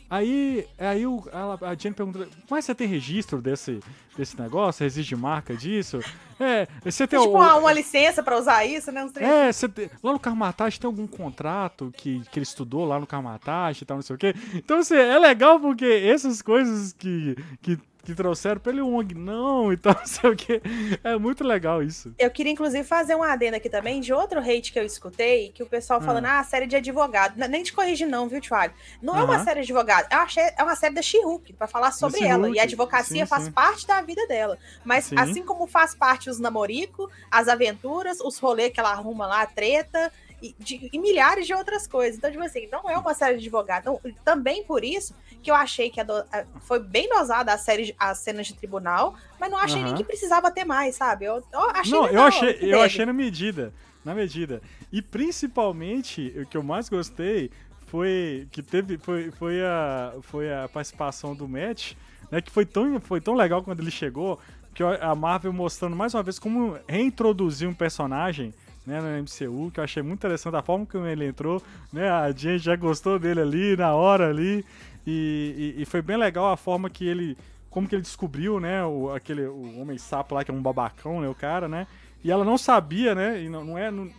Aí, 0.10 0.68
aí 0.78 1.08
o, 1.08 1.24
ela, 1.32 1.58
a 1.62 1.74
Jenny 1.74 1.96
pergunta, 1.96 2.28
mas 2.50 2.66
você 2.66 2.76
tem 2.76 2.86
registro 2.86 3.42
desse, 3.42 3.80
desse 4.18 4.38
negócio? 4.38 4.86
Existe 4.86 5.16
marca 5.16 5.56
disso? 5.56 6.00
É, 6.38 6.68
você 6.84 7.08
tem 7.08 7.18
tipo, 7.18 7.32
o- 7.32 7.38
uma, 7.38 7.56
uma 7.56 7.72
licença 7.72 8.22
pra 8.22 8.38
usar 8.38 8.66
isso, 8.66 8.92
né? 8.92 9.08
É, 9.16 9.50
você 9.54 9.70
tem- 9.70 9.90
lá 10.04 10.12
no 10.12 10.20
Carmatage 10.20 10.78
tem 10.82 10.86
algum 10.88 11.08
contrato 11.08 11.94
que, 11.96 12.20
que 12.30 12.40
ele 12.40 12.44
estudou 12.44 12.84
lá 12.84 13.00
no 13.00 13.08
Carmatage 13.08 13.84
e 13.84 13.86
tal, 13.86 13.96
não 13.96 14.02
sei 14.02 14.16
o 14.18 14.20
quê. 14.20 14.36
Então, 14.54 14.80
assim, 14.80 14.96
é 14.96 15.18
legal 15.18 15.62
porque 15.62 15.86
essas 15.86 16.42
coisas 16.42 16.92
que, 16.92 17.38
que, 17.62 17.80
que 18.04 18.14
trouxeram 18.14 18.60
pra 18.60 18.72
ele, 18.72 18.82
não 19.16 19.72
e 19.74 19.78
tal, 19.78 19.94
não 19.94 20.06
sei 20.06 20.30
o 20.30 20.36
quê. 20.36 20.62
É 21.04 21.18
muito 21.18 21.44
legal 21.44 21.84
isso. 21.84 22.14
Eu 22.18 22.30
queria, 22.32 22.52
inclusive, 22.52 22.84
fazer 22.84 23.16
um 23.16 23.24
adendo 23.24 23.58
aqui 23.58 23.70
também 23.70 24.02
de 24.02 24.14
outro 24.14 24.40
hate 24.40 24.72
que 24.72 24.80
eu 24.80 24.86
escutei, 24.86 25.50
que 25.50 25.64
o 25.64 25.66
pessoal 25.66 26.02
falando, 26.02 26.26
ah, 26.26 26.44
série 26.44 26.68
de 26.68 26.76
advogado. 26.76 27.38
Nem 27.38 27.64
te 27.64 27.74
corrigir, 27.74 28.08
não, 28.08 28.28
viu, 28.28 28.42
Tiago? 28.42 28.74
Não 29.02 29.18
é 29.18 29.24
uma 29.24 29.44
série 29.44 29.62
de 29.62 29.72
advogado, 29.72 30.08
é 30.12 30.64
uma 30.64 30.76
série 30.76 30.94
da 30.94 31.02
She-Hulk, 31.02 31.54
pra 31.54 31.68
falar 31.68 31.92
sobre 31.92 32.24
ela. 32.24 32.50
E 32.50 32.60
a 32.60 32.64
advocacia 32.64 33.26
sim, 33.26 33.30
faz 33.30 33.46
sim. 33.46 33.52
parte 33.52 33.86
da 33.86 34.02
vida 34.02 34.26
dela. 34.28 34.58
Mas 34.84 35.06
Sim. 35.06 35.16
assim 35.18 35.44
como 35.44 35.68
faz 35.68 35.94
parte 35.94 36.30
os 36.30 36.40
namorico, 36.40 37.10
as 37.30 37.48
aventuras, 37.48 38.20
os 38.20 38.38
rolês 38.38 38.72
que 38.72 38.80
ela 38.80 38.92
arruma 38.92 39.28
lá, 39.28 39.42
a 39.42 39.46
treta. 39.46 40.12
E, 40.42 40.56
de- 40.58 40.90
e 40.92 40.98
milhares 41.00 41.46
de 41.46 41.54
outras 41.54 41.86
coisas. 41.86 42.18
Então, 42.18 42.32
tipo 42.32 42.44
assim, 42.44 42.68
não 42.72 42.90
é 42.90 42.98
uma 42.98 43.14
série 43.14 43.34
de 43.38 43.44
advogado. 43.44 43.82
Então, 43.82 44.02
também 44.26 44.64
por 44.64 44.84
isso 44.84 45.14
que 45.44 45.52
eu 45.52 45.56
achei 45.56 45.90
que 45.92 46.00
a 46.00 46.04
do- 46.04 46.14
a- 46.32 46.46
foi 46.62 46.80
bem 46.80 47.08
dosada 47.10 47.54
a 47.54 47.58
série, 47.58 47.96
as 48.00 48.18
cenas 48.20 48.48
de 48.48 48.56
tribunal, 48.56 49.14
mas 49.40 49.52
não 49.52 49.58
achei 49.60 49.78
nem 49.84 49.90
Aham. 49.94 49.98
que 49.98 50.04
precisava 50.04 50.50
ter 50.50 50.66
mais, 50.66 50.96
sabe? 50.96 51.26
Eu, 51.26 51.44
eu 51.54 51.60
achei 51.72 51.92
não, 51.92 52.08
eu 52.08 52.22
achei, 52.24 52.58
eu 52.62 52.82
achei 52.82 53.06
na 53.06 53.14
medida. 53.14 53.72
Na 54.04 54.16
medida. 54.16 54.62
E 54.92 55.00
principalmente, 55.00 56.34
o 56.38 56.46
que 56.46 56.58
eu 56.58 56.64
mais 56.64 56.90
gostei 56.90 57.52
foi 57.88 58.48
que 58.52 58.64
teve. 58.64 58.98
Foi, 58.98 59.32
foi, 59.32 59.62
a, 59.64 60.14
foi 60.22 60.52
a 60.52 60.68
participação 60.70 61.36
do 61.36 61.48
Matt, 61.48 61.94
né? 62.32 62.42
Que 62.42 62.50
foi 62.52 62.66
tão, 62.66 63.00
foi 63.02 63.20
tão 63.22 63.36
legal 63.36 63.62
quando 63.64 63.80
ele 63.82 63.92
chegou. 63.92 64.40
Que 64.74 64.82
a 64.84 65.14
Marvel 65.14 65.52
mostrando 65.52 65.96
mais 65.98 66.14
uma 66.14 66.24
vez 66.24 66.40
como 66.40 66.80
reintroduzir 66.88 67.68
um 67.68 67.74
personagem 67.74 68.54
né, 68.86 69.00
no 69.00 69.08
MCU, 69.24 69.72
que 69.72 69.80
eu 69.80 69.84
achei 69.84 70.02
muito 70.02 70.20
interessante 70.20 70.56
a 70.56 70.62
forma 70.62 70.86
como 70.86 71.06
ele 71.06 71.26
entrou, 71.26 71.62
né? 71.94 72.10
A 72.10 72.32
gente 72.32 72.60
já 72.60 72.76
gostou 72.76 73.20
dele 73.20 73.42
ali, 73.42 73.78
na 73.78 73.94
hora 73.94 74.30
ali, 74.30 74.66
e, 75.06 75.74
e- 75.78 75.82
e 75.82 75.86
foi 75.86 76.02
bem 76.02 76.18
legal 76.18 76.52
a 76.52 76.58
forma 76.58 76.90
que 76.90 77.06
ele, 77.08 77.38
como 77.70 77.88
que 77.88 77.96
ele 77.96 78.02
descobriu, 78.02 78.60
né, 78.60 78.84
o, 78.84 79.12
aquele, 79.14 79.44
o 79.46 79.80
Homem 79.80 79.98
Sapo 79.98 80.34
lá, 80.36 80.44
que 80.44 80.52
é 80.52 80.54
um 80.54 80.62
babacão, 80.62 81.22
né, 81.22 81.28
o 81.30 81.36
cara, 81.36 81.68
né, 81.68 81.86
e 82.24 82.32
ela 82.32 82.44
não 82.46 82.58
sabia, 82.58 83.14
né, 83.16 83.42
e 83.44 83.50
não, 83.50 83.64
não 83.64 83.78
é, 83.78 83.90
não- 83.92 84.10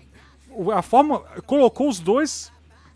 a 0.73 0.83
forma, 0.83 1.21
colocou 1.47 1.89
os 1.89 1.99
dois 1.99 2.53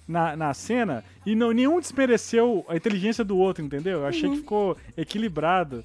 na, 0.07 0.37
na 0.37 0.53
cena 0.55 1.03
e 1.25 1.35
não, 1.35 1.51
nenhum 1.53 1.81
desmereceu 1.81 2.65
a 2.69 2.77
inteligência 2.77 3.25
do 3.25 3.37
outro, 3.39 3.65
entendeu? 3.65 4.01
Eu 4.01 4.07
achei 4.07 4.29
que 4.31 4.37
ficou 4.37 4.77
equilibrado 4.97 5.83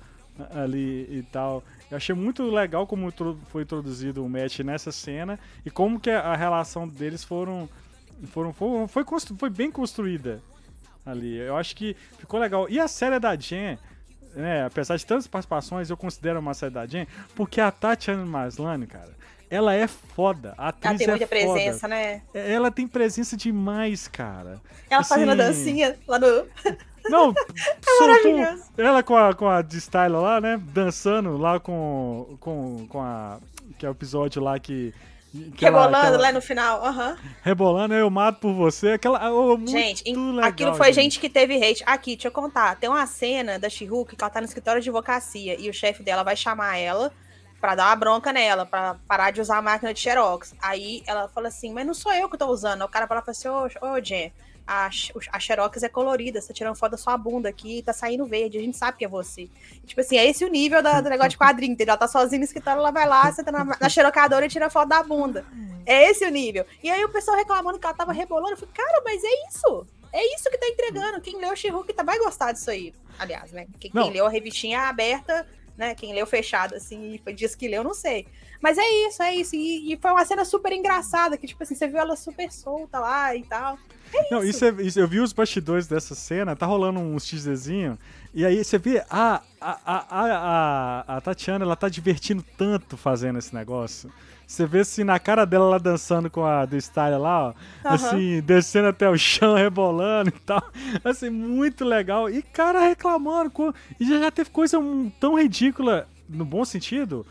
ali 0.53 1.07
e 1.09 1.23
tal. 1.31 1.63
Eu 1.91 1.97
achei 1.97 2.15
muito 2.15 2.43
legal 2.49 2.87
como 2.87 3.11
foi 3.49 3.63
introduzido 3.63 4.23
o 4.25 4.29
Matt 4.29 4.59
nessa 4.59 4.91
cena 4.91 5.37
e 5.65 5.69
como 5.69 5.99
que 5.99 6.09
a 6.09 6.35
relação 6.35 6.87
deles 6.87 7.23
foram 7.23 7.69
foram, 8.31 8.53
foi, 8.87 9.03
constru- 9.03 9.35
foi 9.37 9.49
bem 9.49 9.69
construída 9.71 10.41
ali. 11.05 11.35
Eu 11.37 11.57
acho 11.57 11.75
que 11.75 11.95
ficou 12.17 12.39
legal. 12.39 12.67
E 12.69 12.79
a 12.79 12.87
série 12.87 13.19
da 13.19 13.35
Jen, 13.35 13.77
né, 14.35 14.63
apesar 14.65 14.95
de 14.95 15.05
tantas 15.05 15.27
participações, 15.27 15.89
eu 15.89 15.97
considero 15.97 16.39
uma 16.39 16.53
série 16.53 16.73
da 16.73 16.85
Jen, 16.85 17.07
porque 17.35 17.59
a 17.59 17.71
Tatiana 17.71 18.25
Maslany, 18.25 18.85
cara, 18.87 19.09
ela 19.49 19.73
é 19.73 19.87
foda. 19.87 20.53
A 20.57 20.61
Ela 20.65 20.69
atriz 20.69 20.97
tem 20.99 21.07
é 21.07 21.09
muita 21.09 21.27
foda. 21.27 21.29
presença, 21.53 21.87
né? 21.87 22.21
Ela 22.33 22.71
tem 22.71 22.87
presença 22.87 23.35
demais, 23.35 24.07
cara. 24.07 24.61
Ela 24.89 25.03
fazendo 25.03 25.29
a 25.29 25.33
Assim, 25.33 25.43
dancinha 25.65 25.99
lá 26.07 26.19
no. 26.19 26.45
Não, 27.09 27.33
soltou 27.97 28.07
maravilhoso. 28.07 28.63
ela 28.77 29.03
com 29.03 29.15
a, 29.17 29.33
com 29.33 29.47
a 29.47 29.61
de 29.61 29.79
style 29.81 30.13
lá, 30.13 30.39
né? 30.41 30.59
Dançando 30.61 31.37
lá 31.37 31.59
com, 31.59 32.37
com, 32.39 32.87
com 32.87 33.01
a. 33.01 33.37
Que 33.77 33.85
é 33.85 33.89
o 33.89 33.93
episódio 33.93 34.41
lá 34.41 34.59
que. 34.59 34.93
que 35.55 35.65
ela- 35.65 35.83
Rebolando 35.85 36.01
que 36.01 36.07
ela- 36.15 36.17
lá 36.17 36.31
no 36.31 36.41
final. 36.41 36.85
Aham. 36.85 37.17
Rebolando, 37.41 37.93
eu 37.93 38.09
mato 38.09 38.39
por 38.39 38.53
você. 38.53 38.89
Aquela. 38.93 39.31
oh, 39.31 39.57
muito 39.57 39.71
Gente, 39.71 40.03
em- 40.05 40.31
legal, 40.35 40.49
aquilo 40.49 40.75
foi 40.75 40.93
gente 40.93 41.19
que 41.19 41.29
teve 41.29 41.55
hate. 41.55 41.83
Aqui, 41.85 42.15
deixa 42.15 42.27
eu 42.27 42.31
contar. 42.31 42.75
Tem 42.75 42.89
uma 42.89 43.05
cena 43.07 43.57
da 43.57 43.69
She-Hulk 43.69 44.15
que 44.15 44.23
ela 44.23 44.29
tá 44.29 44.39
no 44.39 44.45
escritório 44.45 44.81
de 44.81 44.89
advocacia 44.89 45.59
e 45.59 45.69
o 45.69 45.73
chefe 45.73 46.03
dela 46.03 46.23
vai 46.23 46.35
chamar 46.35 46.77
ela 46.77 47.11
pra 47.59 47.75
dar 47.75 47.87
uma 47.89 47.95
bronca 47.95 48.33
nela, 48.33 48.65
pra 48.65 48.95
parar 49.07 49.29
de 49.31 49.39
usar 49.39 49.57
a 49.57 49.61
máquina 49.61 49.93
de 49.93 49.99
Xerox. 49.99 50.55
Aí 50.61 51.03
ela 51.05 51.27
fala 51.27 51.47
assim, 51.47 51.71
mas 51.71 51.85
não 51.85 51.93
sou 51.93 52.11
eu 52.11 52.27
que 52.27 52.35
tô 52.37 52.47
usando. 52.47 52.81
Aí 52.81 52.87
O 52.87 52.89
cara 52.89 53.07
fala 53.07 53.23
assim, 53.27 53.47
ô, 53.47 53.65
ô 53.81 53.99
Jen, 54.03 54.31
a, 54.65 54.89
a 55.31 55.39
Xerox 55.39 55.83
é 55.83 55.89
colorida, 55.89 56.39
você 56.41 56.49
tá 56.49 56.53
tirando 56.53 56.75
foto 56.75 56.91
da 56.91 56.97
sua 56.97 57.17
bunda 57.17 57.49
aqui 57.49 57.79
e 57.79 57.81
tá 57.83 57.91
saindo 57.93 58.25
verde, 58.25 58.57
a 58.57 58.61
gente 58.61 58.77
sabe 58.77 58.97
que 58.97 59.05
é 59.05 59.07
você. 59.07 59.49
E, 59.83 59.87
tipo 59.87 59.99
assim, 60.01 60.17
é 60.17 60.25
esse 60.25 60.45
o 60.45 60.47
nível 60.47 60.81
da- 60.81 61.01
do 61.01 61.09
negócio 61.09 61.31
de 61.31 61.37
quadrinho, 61.37 61.73
entendeu? 61.73 61.91
Ela 61.93 61.99
tá 61.99 62.07
sozinha 62.07 62.39
no 62.39 62.45
escritório, 62.45 62.79
ela 62.79 62.91
vai 62.91 63.07
lá, 63.07 63.31
senta 63.31 63.51
na, 63.51 63.63
na 63.65 63.89
xerocadora 63.89 64.45
e 64.45 64.49
tira 64.49 64.69
foto 64.69 64.89
da 64.89 65.03
bunda. 65.03 65.45
É 65.85 66.09
esse 66.09 66.25
o 66.25 66.29
nível. 66.29 66.65
E 66.83 66.89
aí 66.89 67.03
o 67.03 67.09
pessoal 67.09 67.35
reclamando 67.37 67.79
que 67.79 67.85
ela 67.85 67.95
tava 67.95 68.11
rebolando. 68.13 68.51
Eu 68.51 68.57
falei, 68.57 68.73
cara, 68.73 69.01
mas 69.03 69.21
é 69.23 69.47
isso. 69.49 69.85
É 70.13 70.35
isso 70.35 70.49
que 70.49 70.57
tá 70.57 70.67
entregando. 70.67 71.19
Quem 71.21 71.39
leu 71.39 71.55
She-Hulk 71.55 71.91
tá, 71.93 72.03
vai 72.03 72.19
gostar 72.19 72.51
disso 72.51 72.69
aí. 72.69 72.93
Aliás, 73.17 73.51
né? 73.51 73.65
Quem, 73.79 73.89
quem 73.91 74.13
leu 74.13 74.25
a 74.25 74.29
revistinha 74.29 74.81
aberta, 74.81 75.47
né? 75.77 75.95
Quem 75.95 76.13
leu 76.13 76.25
fechado, 76.27 76.75
assim, 76.75 77.13
e 77.13 77.17
foi 77.17 77.33
dias 77.33 77.55
que 77.55 77.67
leu, 77.67 77.83
não 77.83 77.93
sei. 77.93 78.27
Mas 78.61 78.77
é 78.77 78.87
isso, 79.07 79.23
é 79.23 79.33
isso. 79.33 79.55
E, 79.55 79.91
e 79.93 79.97
foi 79.97 80.11
uma 80.11 80.23
cena 80.23 80.45
super 80.45 80.71
engraçada, 80.71 81.35
que, 81.37 81.47
tipo 81.47 81.63
assim, 81.63 81.73
você 81.73 81.87
viu 81.87 81.97
ela 81.97 82.15
super 82.15 82.51
solta 82.51 82.99
lá 82.99 83.35
e 83.35 83.43
tal. 83.43 83.77
Não, 84.29 84.43
isso, 84.43 84.63
é- 84.65 84.81
isso- 84.81 84.99
eu 84.99 85.07
vi 85.07 85.19
os 85.19 85.33
bastidores 85.33 85.87
dessa 85.87 86.15
cena, 86.15 86.55
tá 86.55 86.65
rolando 86.65 86.99
uns 86.99 87.25
teaserzinho, 87.27 87.97
e 88.33 88.45
aí 88.45 88.63
você 88.63 88.77
vê 88.77 89.03
a, 89.09 89.41
a, 89.59 89.77
a, 89.85 90.05
a, 90.09 91.17
a, 91.17 91.21
Tatiana, 91.21 91.63
ela 91.65 91.75
tá 91.75 91.89
divertindo 91.89 92.43
tanto 92.57 92.95
fazendo 92.97 93.39
esse 93.39 93.53
negócio. 93.53 94.11
Você 94.47 94.65
vê 94.65 94.79
assim 94.81 95.05
na 95.05 95.17
cara 95.17 95.45
dela 95.45 95.65
lá 95.69 95.77
dançando 95.77 96.29
com 96.29 96.45
a 96.45 96.67
The 96.67 96.77
Style 96.81 97.17
lá, 97.17 97.47
ó, 97.49 97.53
Aham. 97.85 97.95
assim, 97.95 98.41
descendo 98.41 98.89
até 98.89 99.09
o 99.09 99.17
chão, 99.17 99.55
rebolando 99.55 100.29
e 100.29 100.39
tal. 100.41 100.61
Assim, 101.05 101.29
muito 101.29 101.85
legal. 101.85 102.29
E 102.29 102.41
cara 102.41 102.81
reclamando. 102.81 103.49
co- 103.49 103.73
E 103.97 104.05
já, 104.05 104.19
já 104.19 104.29
teve 104.31 104.49
coisa 104.49 104.77
tão 105.21 105.39
ridícula, 105.39 106.05
no 106.27 106.43
bom 106.43 106.65
sentido, 106.65 107.25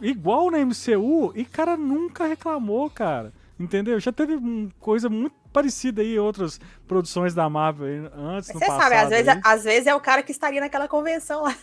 igual 0.00 0.48
na 0.50 0.58
MCU, 0.60 1.32
e 1.34 1.44
cara 1.44 1.76
nunca 1.76 2.24
reclamou, 2.26 2.88
cara. 2.88 3.32
Entendeu? 3.58 3.98
Já 3.98 4.12
teve 4.12 4.38
coisa 4.80 5.08
muito 5.08 5.34
parecida 5.54 6.02
aí 6.02 6.16
em 6.16 6.18
outras 6.18 6.60
produções 6.86 7.32
da 7.32 7.48
Marvel 7.48 7.86
aí 7.86 8.10
antes, 8.14 8.52
no 8.52 8.58
Você 8.58 8.66
passado. 8.66 8.82
sabe, 8.82 8.94
às 8.96 9.08
vezes, 9.08 9.40
às 9.42 9.64
vezes 9.64 9.86
é 9.86 9.94
o 9.94 10.00
cara 10.00 10.22
que 10.22 10.32
estaria 10.32 10.60
naquela 10.60 10.86
convenção 10.88 11.44
lá. 11.44 11.56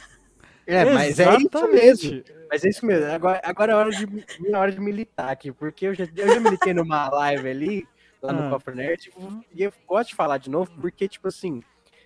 É, 0.66 0.86
mas 0.86 1.20
é 1.20 1.24
isso 1.36 1.40
Exatamente. 1.42 1.74
mesmo. 2.10 2.24
Mas 2.50 2.64
é 2.64 2.70
isso 2.70 2.86
mesmo. 2.86 3.12
Agora, 3.12 3.42
agora 3.44 3.72
é 3.74 3.76
hora 3.76 3.90
de, 3.92 4.08
minha 4.40 4.58
hora 4.58 4.72
de 4.72 4.80
militar 4.80 5.30
aqui, 5.30 5.52
porque 5.52 5.88
eu 5.88 5.94
já, 5.94 6.08
eu 6.16 6.28
já 6.28 6.40
militei 6.40 6.74
numa 6.74 7.10
live 7.14 7.50
ali, 7.50 7.88
lá 8.22 8.32
no 8.32 8.48
Ah. 8.48 8.50
Cofre 8.52 8.76
Nerd, 8.76 9.12
e 9.54 9.64
eu 9.64 9.74
gosto 9.88 10.10
de 10.10 10.16
falar 10.16 10.38
de 10.38 10.50
novo, 10.50 10.72
porque, 10.80 11.08
tipo 11.08 11.28
assim, 11.28 11.62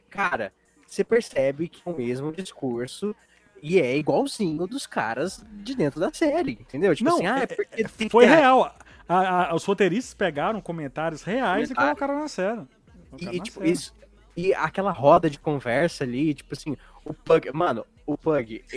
cara, 0.09 0.51
você 0.87 1.03
percebe 1.03 1.67
que 1.67 1.81
é 1.85 1.89
o 1.91 1.95
mesmo 1.95 2.31
discurso 2.31 3.15
e 3.61 3.79
é 3.79 3.95
igualzinho 3.97 4.65
dos 4.65 4.87
caras 4.87 5.43
de 5.51 5.75
dentro 5.75 5.99
da 5.99 6.11
série, 6.13 6.53
entendeu? 6.53 6.95
Tipo 6.95 7.09
Não, 7.09 7.17
assim, 7.17 7.27
ah, 7.27 7.39
é 7.39 7.43
é- 7.43 7.47
porque 7.47 7.83
que 7.83 8.09
Foi 8.09 8.25
real. 8.25 8.73
A- 9.07 9.49
a- 9.51 9.55
os 9.55 9.63
roteiristas 9.65 10.13
pegaram 10.13 10.59
comentários 10.61 11.21
reais 11.23 11.69
e 11.69 11.75
colocaram 11.75 12.19
na 12.19 12.27
série. 12.27 12.61
E, 12.61 12.65
Colocaram 13.09 13.33
e, 13.33 13.37
na 13.37 13.43
tipo, 13.43 13.59
série. 13.59 13.71
isso. 13.71 13.93
E 14.37 14.53
aquela 14.53 14.91
roda 14.91 15.29
de 15.29 15.39
conversa 15.39 16.03
ali, 16.03 16.33
tipo 16.33 16.53
assim, 16.53 16.75
o 17.05 17.13
Pug. 17.13 17.51
Mano, 17.53 17.85
o 18.05 18.17
Pug. 18.17 18.63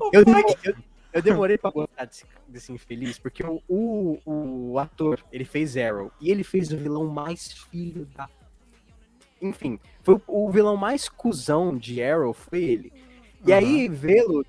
O 0.00 0.10
eu, 0.12 0.24
Pug- 0.24 0.24
demo- 0.24 0.56
eu, 0.62 0.74
eu 1.14 1.22
demorei 1.22 1.58
pra 1.58 1.70
gostar 1.70 2.04
desse, 2.04 2.24
desse 2.46 2.72
infeliz, 2.72 3.18
porque 3.18 3.42
o, 3.44 3.60
o, 3.68 4.20
o 4.24 4.78
ator, 4.78 5.20
ele 5.32 5.44
fez 5.44 5.76
Arrow. 5.76 6.12
E 6.20 6.30
ele 6.30 6.44
fez 6.44 6.70
o 6.72 6.76
vilão 6.76 7.06
mais 7.06 7.52
filho 7.52 8.06
da. 8.14 8.28
Enfim, 9.42 9.80
foi 10.02 10.14
o, 10.14 10.22
o 10.46 10.50
vilão 10.50 10.76
mais 10.76 11.08
cuzão 11.08 11.76
de 11.76 12.02
Arrow, 12.02 12.32
foi 12.32 12.62
ele. 12.62 12.92
E 13.44 13.52
Aham. 13.52 13.58
aí, 13.60 13.88
vê-lo 13.88 14.44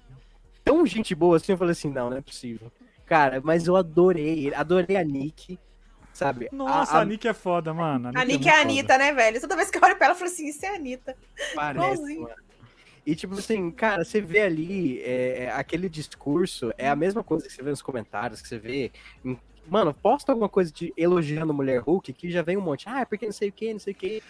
tão 0.63 0.85
gente 0.85 1.15
boa 1.15 1.37
assim, 1.37 1.53
eu 1.53 1.57
falei 1.57 1.71
assim: 1.71 1.89
não, 1.89 2.09
não 2.09 2.17
é 2.17 2.21
possível. 2.21 2.71
Cara, 3.05 3.41
mas 3.43 3.67
eu 3.67 3.75
adorei 3.75 4.45
ele, 4.47 4.55
adorei 4.55 4.97
a 4.97 5.03
Nick, 5.03 5.59
sabe? 6.11 6.49
Nossa, 6.51 6.97
a, 6.97 7.01
a, 7.01 7.05
Nick 7.05 7.27
é 7.27 7.33
foda, 7.33 7.73
mano. 7.73 8.09
A 8.15 8.25
Nick 8.25 8.33
é 8.33 8.37
muito 8.37 8.49
a 8.49 8.61
Anitta, 8.61 8.97
né, 8.97 9.13
velho? 9.13 9.39
Toda 9.41 9.55
vez 9.55 9.69
que 9.69 9.77
eu 9.77 9.81
olho 9.83 9.95
pra 9.95 10.07
ela, 10.07 10.15
eu 10.15 10.19
falo 10.19 10.31
assim, 10.31 10.47
isso 10.47 10.65
é 10.65 10.69
a 10.69 10.75
Anitta. 10.75 11.15
Parece. 11.53 12.25
E 13.05 13.15
tipo 13.15 13.35
assim, 13.35 13.69
cara, 13.69 14.03
você 14.03 14.19
vê 14.19 14.41
ali 14.41 14.99
é, 15.01 15.43
é, 15.43 15.51
aquele 15.51 15.87
discurso, 15.87 16.73
é 16.75 16.89
a 16.89 16.95
mesma 16.95 17.23
coisa 17.23 17.45
que 17.45 17.53
você 17.53 17.61
vê 17.61 17.69
nos 17.69 17.81
comentários, 17.81 18.41
que 18.41 18.47
você 18.47 18.57
vê. 18.57 18.91
em- 19.23 19.37
Mano, 19.67 19.93
posta 19.95 20.31
alguma 20.31 20.47
coisa 20.47 20.71
de 20.71 20.93
elogiando 20.95 21.51
Mulher 21.53 21.81
Hulk, 21.81 22.13
que 22.13 22.29
já 22.29 22.43
vem 22.43 22.55
um 22.55 22.61
monte. 22.61 22.87
Ah, 22.87 23.01
é 23.01 23.05
porque 23.05 23.25
não 23.25 23.33
sei 23.33 23.49
o 23.49 23.51
que, 23.51 23.73
não 23.73 23.79
sei 23.79 23.93
o 23.93 23.95
que. 23.95 24.21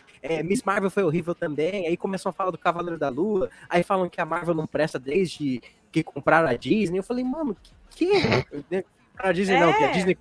Miss 0.45 0.63
Marvel 0.63 0.89
foi 0.89 1.03
horrível 1.03 1.36
também. 1.36 1.88
Aí 1.88 1.97
começam 1.97 2.30
a 2.30 2.34
falar 2.34 2.51
do 2.51 2.57
Cavaleiro 2.57 2.97
da 2.97 3.09
Lua. 3.09 3.49
Aí 3.69 3.84
falam 3.84 4.07
que 4.09 4.21
a 4.21 4.26
Marvel 4.26 4.55
não 4.55 4.65
presta 4.65 4.97
desde 4.97 5.61
que 5.91 6.03
compraram 6.03 6.47
a 6.47 6.53
Disney. 6.55 6.99
Eu 6.99 7.03
falei, 7.03 7.23
mano, 7.26 7.55
que. 7.61 7.71
Que? 7.96 8.10
Compraram 8.12 8.84
a 9.18 9.32
Disney 9.32 9.60
não, 9.60 9.74
que 9.74 9.84
a 9.84 9.88
É. 9.88 9.91
Disney 9.91 10.18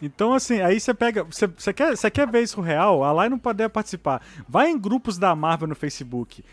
Então, 0.00 0.32
assim, 0.32 0.60
aí 0.60 0.80
você 0.80 0.94
pega. 0.94 1.24
Você, 1.24 1.46
você, 1.46 1.72
quer, 1.72 1.96
você 1.96 2.10
quer 2.10 2.28
ver 2.28 2.42
isso 2.42 2.60
real? 2.60 3.04
A 3.04 3.12
Lai 3.12 3.28
não 3.28 3.38
poder 3.38 3.68
participar. 3.68 4.22
Vai 4.48 4.70
em 4.70 4.78
grupos 4.78 5.18
da 5.18 5.34
Marvel 5.34 5.68
no 5.68 5.74
Facebook. 5.74 6.44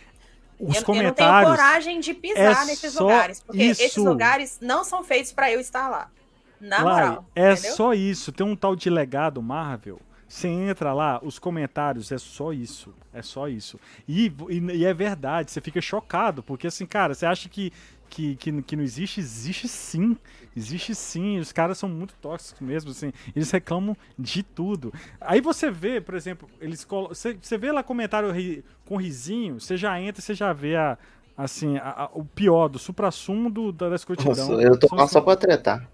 Os 0.59 0.77
eu, 0.77 0.83
comentários. 0.83 1.19
eu 1.19 1.49
não 1.49 1.55
tenho 1.55 1.57
coragem 1.57 1.99
de 1.99 2.13
pisar 2.13 2.63
é 2.63 2.65
nesses 2.65 2.95
lugares. 2.95 3.41
Porque 3.41 3.63
isso. 3.63 3.81
esses 3.81 4.03
lugares 4.03 4.59
não 4.61 4.83
são 4.83 5.03
feitos 5.03 5.31
pra 5.31 5.51
eu 5.51 5.59
estar 5.59 5.87
lá. 5.89 6.09
Na 6.59 6.81
Lai, 6.81 7.05
moral. 7.05 7.25
é 7.35 7.51
entendeu? 7.51 7.75
só 7.75 7.93
isso. 7.93 8.31
Tem 8.31 8.45
um 8.45 8.55
tal 8.55 8.75
de 8.75 8.89
legado 8.89 9.41
Marvel. 9.41 9.99
Você 10.27 10.47
entra 10.47 10.91
lá, 10.91 11.19
os 11.23 11.37
comentários 11.37 12.11
é 12.11 12.17
só 12.17 12.51
isso. 12.51 12.93
É 13.13 13.21
só 13.21 13.47
isso. 13.47 13.79
E, 14.07 14.25
e, 14.49 14.59
e 14.77 14.85
é 14.85 14.93
verdade, 14.93 15.51
você 15.51 15.61
fica 15.61 15.79
chocado, 15.79 16.43
porque 16.43 16.67
assim, 16.67 16.85
cara, 16.85 17.13
você 17.13 17.25
acha 17.25 17.47
que, 17.47 17.71
que, 18.09 18.35
que, 18.35 18.61
que 18.61 18.75
não 18.75 18.83
existe? 18.83 19.19
Existe 19.19 19.67
sim. 19.67 20.17
Existe 20.55 20.95
sim. 20.95 21.39
Os 21.39 21.51
caras 21.51 21.77
são 21.77 21.89
muito 21.89 22.13
tóxicos 22.21 22.61
mesmo, 22.61 22.91
assim. 22.91 23.11
Eles 23.35 23.51
reclamam 23.51 23.95
de 24.17 24.41
tudo. 24.43 24.93
Aí 25.19 25.41
você 25.41 25.69
vê, 25.69 25.99
por 25.99 26.15
exemplo, 26.15 26.49
eles 26.59 26.85
você, 26.85 27.37
você 27.41 27.57
vê 27.57 27.71
lá 27.71 27.83
comentário 27.83 28.31
ri- 28.31 28.63
com 28.85 28.95
risinho, 28.97 29.59
você 29.59 29.75
já 29.77 29.99
entra, 29.99 30.21
você 30.21 30.33
já 30.33 30.53
vê 30.53 30.75
a. 30.75 30.97
Assim, 31.37 31.77
a- 31.77 32.03
a- 32.03 32.09
o 32.13 32.23
pior, 32.23 32.69
do 32.69 32.79
supra-sumo 32.79 33.49
da, 33.73 33.93
escrotidão. 33.95 34.33
Nossa, 34.33 34.53
eu 34.53 34.79
tô 34.79 34.87
só 35.07 35.19
pra 35.19 35.35
tretar. 35.35 35.85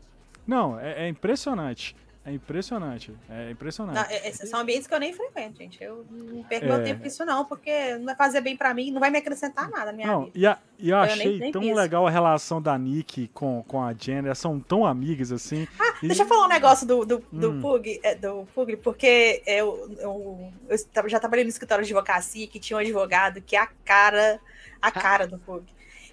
Não, 0.45 0.80
é, 0.80 1.05
é 1.05 1.07
impressionante. 1.09 1.95
É 2.24 2.32
impressionante. 2.32 3.11
É 3.28 3.49
impressionante. 3.49 3.95
Não, 3.95 4.03
é- 4.03 4.30
esses 4.30 4.47
são 4.47 4.59
ambientes 4.59 4.86
que 4.86 4.93
eu 4.93 4.99
nem 4.99 5.11
frequento, 5.11 5.57
gente. 5.57 5.84
Eu 5.84 6.05
não 6.11 6.43
perco 6.43 6.65
É. 6.65 6.69
meu 6.69 6.84
tempo 6.84 7.01
com 7.01 7.07
isso, 7.07 7.26
não, 7.26 7.45
porque 7.45 7.95
não 7.95 8.05
vai 8.05 8.15
fazer 8.15 8.41
bem 8.41 8.55
pra 8.55 8.76
mim, 8.76 8.91
não 8.91 8.99
vai 8.99 9.09
me 9.09 9.17
acrescentar 9.17 9.67
nada 9.72 9.86
na 9.88 9.93
minha 9.93 10.05
Não, 10.07 10.26
vida. 10.26 10.32
e, 10.38 10.45
a- 10.45 10.59
e 10.78 10.89
eu 10.91 10.97
Eu 10.97 11.01
achei 11.01 11.30
nem- 11.32 11.39
nem 11.39 11.51
tão 11.51 11.74
legal 11.74 12.05
a 12.05 12.11
relação 12.11 12.61
da 12.61 12.78
Nick 12.78 13.28
com, 13.34 13.63
com 13.67 13.82
a 13.84 13.91
Jen. 13.93 14.19
Elas 14.19 14.38
são 14.38 14.59
tão 14.59 14.86
amigas 14.86 15.32
assim. 15.32 15.67
E- 16.03 16.07
Deixa 16.07 16.22
eu 16.22 16.28
falar 16.28 16.45
um 16.45 16.49
negócio 16.49 16.86
do, 16.86 17.03
do, 17.03 17.24
do 17.32 17.51
Hum. 17.53 17.61
Pug, 17.61 17.99
é, 18.03 18.13
do 18.13 18.47
Pug, 18.53 18.78
porque 18.78 19.41
eu, 19.47 19.95
eu, 19.99 20.53
eu 20.69 21.09
já 21.09 21.19
trabalhei 21.19 21.43
no 21.43 21.49
escritório 21.49 21.84
de 21.84 21.91
advocacia 21.91 22.45
que 22.45 22.59
tinha 22.59 22.78
um 22.78 22.80
advogado 22.82 23.41
que 23.41 23.55
é 23.55 23.59
a 23.61 23.67
cara, 23.84 24.39
a 24.80 24.91
cara 24.91 25.26
do 25.26 25.39
Pug. 25.39 25.65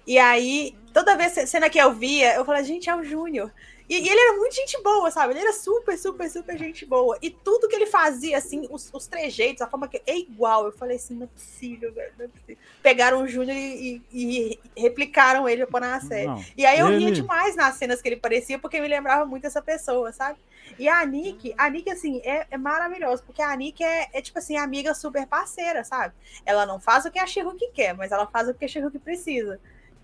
E 0.07 0.17
aí, 0.17 0.75
toda 0.91 1.15
vez, 1.15 1.33
cena 1.47 1.69
que 1.69 1.77
eu 1.77 1.93
via, 1.93 2.33
eu 2.33 2.43
falava, 2.43 2.63
gente, 2.63 2.89
é 2.89 2.95
o 2.95 3.03
Júnior. 3.03 3.51
E, 3.89 3.95
e 4.01 4.07
ele 4.09 4.19
era 4.19 4.37
muito 4.37 4.53
gente 4.55 4.79
boa, 4.83 5.09
sabe? 5.09 5.33
Ele 5.33 5.39
era 5.39 5.51
super, 5.53 5.97
super, 5.97 6.29
super 6.29 6.55
gente 6.57 6.85
boa. 6.85 7.17
E 7.21 7.31
tudo 7.31 7.67
que 7.67 7.75
ele 7.75 7.87
fazia, 7.87 8.37
assim, 8.37 8.67
os, 8.69 8.89
os 8.93 9.07
trejeitos, 9.07 9.61
a 9.63 9.67
forma 9.67 9.87
que 9.87 9.99
é 10.05 10.15
igual. 10.17 10.65
Eu 10.65 10.71
falei 10.71 10.97
assim, 10.97 11.15
não 11.15 11.23
é 11.23 11.27
possível, 11.27 11.91
velho, 11.91 12.13
não 12.17 12.25
é 12.25 12.27
possível. 12.27 12.57
Pegaram 12.83 13.23
o 13.23 13.27
Júnior 13.27 13.57
e, 13.57 14.01
e- 14.11 14.59
e 14.75 14.81
replicaram 14.81 15.49
ele 15.49 15.65
pra 15.65 15.71
pôr 15.71 15.81
na 15.81 15.99
série. 16.01 16.27
Não, 16.27 16.45
E 16.55 16.65
aí 16.65 16.79
eu 16.79 16.87
ria 16.87 17.07
ele- 17.07 17.11
demais 17.11 17.55
nas 17.55 17.75
cenas 17.75 18.01
que 18.01 18.07
ele 18.07 18.17
parecia, 18.17 18.59
porque 18.59 18.79
me 18.79 18.87
lembrava 18.87 19.25
muito 19.25 19.47
essa 19.47 19.61
pessoa, 19.61 20.11
sabe? 20.11 20.37
E 20.77 20.87
a 20.87 21.03
Nick, 21.05 21.53
a 21.57 21.67
Nick, 21.69 21.89
assim, 21.89 22.21
é, 22.23 22.45
é 22.51 22.57
maravilhosa, 22.57 23.23
porque 23.25 23.41
a 23.41 23.55
Nick 23.55 23.83
é, 23.83 24.07
é, 24.13 24.21
tipo 24.21 24.37
assim, 24.37 24.55
amiga 24.55 24.93
super 24.93 25.25
parceira, 25.25 25.83
sabe? 25.83 26.13
Ela 26.45 26.65
não 26.65 26.79
faz 26.79 27.05
o 27.05 27.11
que 27.11 27.17
a 27.17 27.25
she 27.25 27.41
quer, 27.73 27.93
mas 27.95 28.11
ela 28.11 28.27
faz 28.27 28.47
o 28.47 28.53
que 28.53 28.65
a 28.65 28.67
she 28.67 28.79
precisa. 29.03 29.59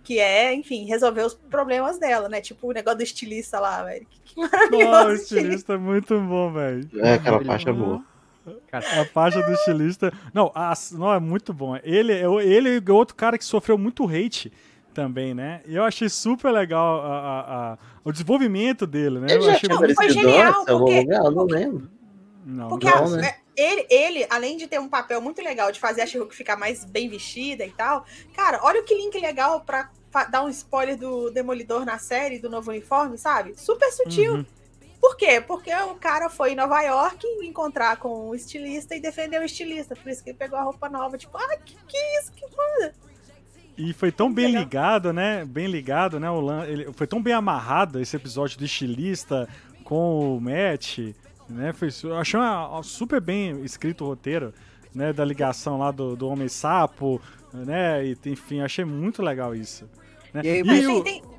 Que 0.06 0.20
é, 0.20 0.54
enfim, 0.54 0.86
resolver 0.86 1.24
os 1.24 1.34
problemas 1.34 1.98
dela, 1.98 2.30
né? 2.30 2.40
Tipo 2.40 2.70
o 2.70 2.72
negócio 2.72 3.00
do 3.00 3.04
estilista 3.04 3.60
lá, 3.60 3.84
velho. 3.84 4.06
Que, 4.24 4.40
maravilhoso. 4.40 4.92
Nossa, 4.92 5.08
o 5.10 5.14
estilista. 5.14 5.74
é 5.74 5.78
muito 5.78 6.20
bom, 6.22 6.54
velho. 6.54 6.88
É 7.02 7.14
aquela 7.16 7.44
faixa 7.44 7.74
boa. 7.74 8.02
A 8.72 9.06
faixa 9.06 9.42
do 9.42 9.52
estilista. 9.52 10.14
Não, 10.34 10.52
a- 10.54 10.74
não, 10.92 11.12
é 11.14 11.20
muito 11.20 11.52
bom. 11.54 11.76
Ele 11.84 12.12
é 12.14 12.26
ele 12.44 12.78
é 12.88 12.92
outro 12.92 13.16
cara 13.16 13.38
que 13.38 13.44
sofreu 13.44 13.78
muito 13.78 14.06
hate 14.08 14.54
também, 14.94 15.34
né? 15.34 15.62
E 15.68 15.76
eu 15.76 15.84
achei 15.84 16.08
super 16.08 16.52
legal 16.52 17.02
a- 17.02 17.20
a- 17.20 17.74
a- 17.74 17.78
o 18.04 18.12
desenvolvimento 18.12 18.86
dele, 18.86 19.20
né? 19.20 19.28
Ele 19.30 19.38
Eu 19.38 19.42
já 19.42 19.52
achei 19.54 19.68
Não, 19.68 19.78
foi 19.96 20.10
genial, 20.10 20.64
porque- 20.66 21.00
lugar? 21.02 21.26
Eu 21.26 21.32
não 21.32 21.44
lembro. 21.46 21.90
Não, 22.46 22.68
Porque 22.70 22.88
Não, 22.88 23.06
a- 23.06 23.18
né? 23.18 23.36
Ele, 23.56 23.86
ele, 23.90 24.28
além 24.30 24.58
de 24.58 24.68
ter 24.68 24.80
um 24.80 24.90
papel 24.90 25.22
muito 25.22 25.42
legal 25.42 25.72
de 25.72 25.80
fazer 25.80 26.02
a 26.02 26.06
she 26.06 26.20
ficar 26.32 26.58
mais 26.58 26.84
bem 26.86 27.10
vestida 27.10 27.66
e 27.66 27.72
tal, 27.72 28.06
cara, 28.34 28.60
olha 28.64 28.82
o 28.82 28.84
que 28.84 28.96
link 28.96 29.18
legal 29.20 29.62
pra 29.62 29.90
dar 30.30 30.44
um 30.44 30.50
spoiler 30.50 30.98
do 30.98 31.30
Demolidor 31.32 31.86
na 31.86 31.98
série, 31.98 32.40
do 32.40 32.50
novo 32.50 32.72
uniforme, 32.72 33.18
sabe? 33.18 33.54
Super 33.60 33.92
sutil. 33.92 34.36
Uhum. 34.36 34.46
Por 35.00 35.18
quê? 35.18 35.40
Porque 35.40 35.74
o 35.74 35.96
cara 35.96 36.30
foi 36.30 36.54
em 36.54 36.56
Nova 36.56 36.82
York 36.82 37.26
encontrar 37.44 37.98
com 37.98 38.30
o 38.30 38.36
estilista 38.36 38.96
e 38.96 39.00
defender 39.00 39.40
o 39.40 39.46
estilista. 39.46 39.96
Por 39.96 40.10
isso 40.10 40.24
que 40.24 40.32
ele 40.32 40.38
pegou 40.38 40.58
a 40.58 40.64
roupa 40.64 40.90
nova. 40.90 41.18
Tipo, 41.18 41.38
ah, 41.38 41.58
que, 41.64 41.76
que 41.88 41.98
isso? 42.20 42.32
Que 42.32 42.48
foda. 42.48 42.96
E 43.78 43.94
foi 43.94 44.12
tão 44.12 44.34
bem 44.34 44.48
Legal. 44.48 44.64
ligado, 44.64 45.14
né? 45.14 45.46
Bem 45.46 45.68
ligado, 45.68 46.20
né? 46.20 46.30
O 46.30 46.40
lan... 46.40 46.66
ele 46.66 46.92
foi 46.94 47.06
tão 47.06 47.22
bem 47.22 47.34
amarrado 47.34 48.00
esse 48.00 48.16
episódio 48.16 48.58
do 48.58 48.66
estilista 48.66 49.48
com 49.84 50.38
o 50.38 50.42
Matt, 50.42 51.14
né? 51.50 51.74
Foi, 51.74 51.90
eu 52.04 52.16
achei 52.18 52.40
uma- 52.40 52.82
super 52.84 53.20
bem 53.22 53.64
escrito 53.64 54.04
o 54.04 54.08
roteiro, 54.08 54.54
né? 54.94 55.12
Da 55.14 55.24
ligação 55.26 55.78
lá 55.78 55.92
do, 55.92 56.16
do 56.16 56.28
Homem 56.28 56.48
Sapo, 56.48 57.22
né? 57.54 58.06
E, 58.06 58.18
enfim, 58.26 58.62
achei 58.62 58.86
muito 58.86 59.22
legal 59.22 59.56
isso. 59.56 59.90
Né? 60.34 60.42
E 60.44 60.50
aí, 60.50 60.60
E 60.60 60.64
Mas 60.64 60.86
o- 60.88 61.04
tem, 61.04 61.22
tem- 61.22 61.36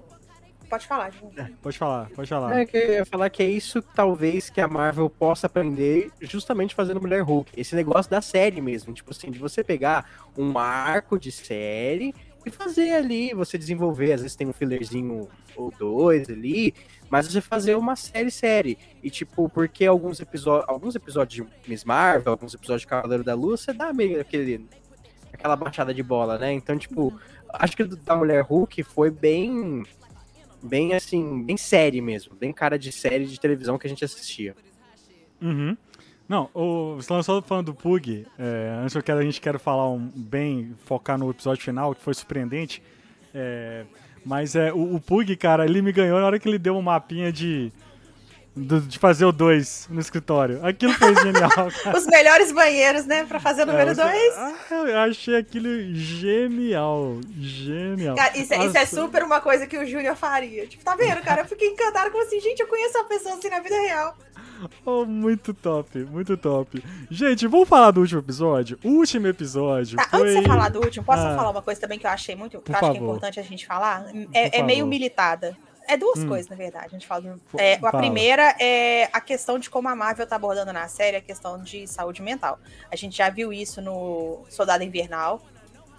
Pode 0.68 0.84
falar, 0.84 1.10
Ju. 1.12 1.30
Pode 1.62 1.78
falar, 1.78 2.10
pode 2.10 2.28
falar. 2.28 2.58
É 2.58 2.66
que 2.66 2.76
eu 2.76 2.92
ia 2.94 3.06
falar 3.06 3.30
que 3.30 3.40
é 3.40 3.48
isso 3.48 3.80
talvez 3.80 4.50
que 4.50 4.60
a 4.60 4.66
Marvel 4.66 5.08
possa 5.08 5.46
aprender 5.46 6.10
justamente 6.20 6.74
fazendo 6.74 7.00
Mulher 7.00 7.22
Hulk. 7.22 7.52
Esse 7.56 7.76
negócio 7.76 8.10
da 8.10 8.20
série 8.20 8.60
mesmo. 8.60 8.92
Tipo 8.92 9.12
assim, 9.12 9.30
de 9.30 9.38
você 9.38 9.62
pegar 9.62 10.10
um 10.36 10.58
arco 10.58 11.20
de 11.20 11.30
série 11.30 12.12
e 12.46 12.50
fazer 12.50 12.92
ali, 12.92 13.34
você 13.34 13.58
desenvolver. 13.58 14.12
Às 14.12 14.22
vezes 14.22 14.36
tem 14.36 14.46
um 14.46 14.52
fillerzinho 14.52 15.28
ou 15.56 15.72
dois 15.76 16.30
ali, 16.30 16.72
mas 17.10 17.26
você 17.26 17.40
fazer 17.40 17.74
uma 17.74 17.96
série 17.96 18.30
série. 18.30 18.78
E 19.02 19.10
tipo, 19.10 19.48
porque 19.48 19.84
alguns 19.84 20.20
episódios, 20.20 20.68
alguns 20.68 20.94
episódios 20.94 21.44
de 21.44 21.68
Miss 21.68 21.84
Marvel, 21.84 22.32
alguns 22.32 22.54
episódios 22.54 22.82
de 22.82 22.86
Cavaleiro 22.86 23.24
da 23.24 23.34
Lua, 23.34 23.56
você 23.56 23.72
dá 23.72 23.92
meio 23.92 24.20
aquele 24.20 24.64
aquela 25.32 25.56
baixada 25.56 25.92
de 25.92 26.02
bola, 26.02 26.38
né? 26.38 26.52
Então, 26.52 26.78
tipo, 26.78 27.12
acho 27.52 27.76
que 27.76 27.84
da 27.84 28.16
Mulher 28.16 28.42
Hulk 28.42 28.82
foi 28.84 29.10
bem 29.10 29.84
bem 30.62 30.94
assim, 30.94 31.42
bem 31.42 31.56
série 31.56 32.00
mesmo, 32.00 32.34
bem 32.34 32.52
cara 32.52 32.78
de 32.78 32.92
série 32.92 33.26
de 33.26 33.38
televisão 33.40 33.76
que 33.76 33.86
a 33.86 33.90
gente 33.90 34.04
assistia. 34.04 34.54
Uhum. 35.42 35.76
Não, 36.28 36.50
o, 36.54 36.98
só 37.02 37.40
falando 37.42 37.66
do 37.66 37.74
Pug, 37.74 38.26
é, 38.38 38.80
antes 38.82 38.94
eu 38.96 39.02
quero, 39.02 39.20
a 39.20 39.22
gente 39.22 39.40
quer 39.40 39.58
falar 39.60 39.88
um, 39.90 40.10
bem, 40.14 40.74
focar 40.84 41.16
no 41.16 41.30
episódio 41.30 41.62
final, 41.62 41.94
que 41.94 42.02
foi 42.02 42.14
surpreendente. 42.14 42.82
é, 43.34 43.84
mas 44.24 44.56
é, 44.56 44.72
o, 44.72 44.96
o 44.96 45.00
Pug, 45.00 45.36
cara, 45.36 45.64
ele 45.64 45.80
me 45.80 45.92
ganhou 45.92 46.18
na 46.18 46.26
hora 46.26 46.38
que 46.38 46.48
ele 46.48 46.58
deu 46.58 46.76
um 46.76 46.82
mapinha 46.82 47.30
de, 47.30 47.72
do- 48.56 48.80
de 48.80 48.98
fazer 48.98 49.24
o 49.24 49.30
2 49.30 49.86
no 49.88 50.00
escritório. 50.00 50.58
Aquilo 50.66 50.92
foi 50.94 51.14
genial, 51.22 51.48
cara. 51.48 51.96
Os 51.96 52.04
melhores 52.06 52.50
banheiros, 52.50 53.06
né? 53.06 53.24
Pra 53.24 53.38
fazer 53.38 53.62
o 53.62 53.66
número 53.66 53.90
É, 53.90 53.94
você- 53.94 54.02
2. 54.02 54.34
Ah, 54.36 54.54
eu 54.88 54.98
achei 54.98 55.36
aquilo 55.36 55.68
genial. 55.94 57.20
Genial. 57.38 58.16
Cara, 58.16 58.36
isso, 58.36 58.52
é- 58.52 58.66
isso 58.66 58.76
é 58.76 58.84
super 58.84 59.22
uma 59.22 59.40
coisa 59.40 59.64
que 59.64 59.78
o 59.78 59.86
Júnior 59.86 60.16
faria. 60.16 60.66
Tipo, 60.66 60.82
tá 60.82 60.96
vendo, 60.96 61.22
cara? 61.22 61.42
Eu 61.42 61.46
fiquei 61.46 61.68
encantada 61.68 62.10
com 62.10 62.20
assim, 62.20 62.40
gente, 62.40 62.58
eu 62.58 62.66
conheço 62.66 62.98
uma 62.98 63.04
pessoa 63.04 63.36
assim 63.36 63.48
na 63.48 63.60
vida 63.60 63.78
real. 63.80 64.16
Oh, 64.84 65.04
muito 65.04 65.52
top, 65.54 65.98
muito 66.04 66.36
top. 66.36 66.82
Gente, 67.10 67.46
vamos 67.46 67.68
falar 67.68 67.90
do 67.90 68.00
último 68.00 68.20
episódio? 68.20 68.78
O 68.84 68.88
último 68.90 69.26
episódio 69.26 69.96
Tá, 69.96 70.04
foi... 70.10 70.20
antes 70.20 70.34
de 70.34 70.40
você 70.42 70.48
falar 70.48 70.68
do 70.70 70.80
último, 70.80 71.04
posso 71.04 71.22
Ah. 71.22 71.36
falar 71.36 71.50
uma 71.50 71.62
coisa 71.62 71.80
também 71.80 71.98
que 71.98 72.06
eu 72.06 72.10
achei 72.10 72.34
muito, 72.34 72.60
que 72.60 72.70
eu 72.70 72.76
acho 72.76 72.90
que 72.92 72.98
é 72.98 73.00
importante 73.00 73.40
a 73.40 73.42
gente 73.42 73.66
falar? 73.66 74.06
É, 74.32 74.58
é 74.58 74.62
meio 74.62 74.86
militada. 74.86 75.56
É 75.88 75.96
duas 75.96 76.18
Hum. 76.18 76.28
coisas, 76.28 76.48
na 76.50 76.56
verdade. 76.56 76.86
A 76.86 76.88
gente 76.88 77.06
fala. 77.06 77.38
é, 77.58 77.74
a 77.80 77.96
primeira 77.96 78.56
é 78.60 79.08
a 79.12 79.20
questão 79.20 79.56
de 79.58 79.70
como 79.70 79.88
a 79.88 79.94
Marvel 79.94 80.26
tá 80.26 80.34
abordando 80.34 80.72
na 80.72 80.88
série 80.88 81.16
a 81.16 81.20
questão 81.20 81.62
de 81.62 81.86
saúde 81.86 82.22
mental. 82.22 82.58
A 82.90 82.96
gente 82.96 83.16
já 83.16 83.30
viu 83.30 83.52
isso 83.52 83.80
no 83.80 84.44
Soldado 84.48 84.82
Invernal. 84.82 85.40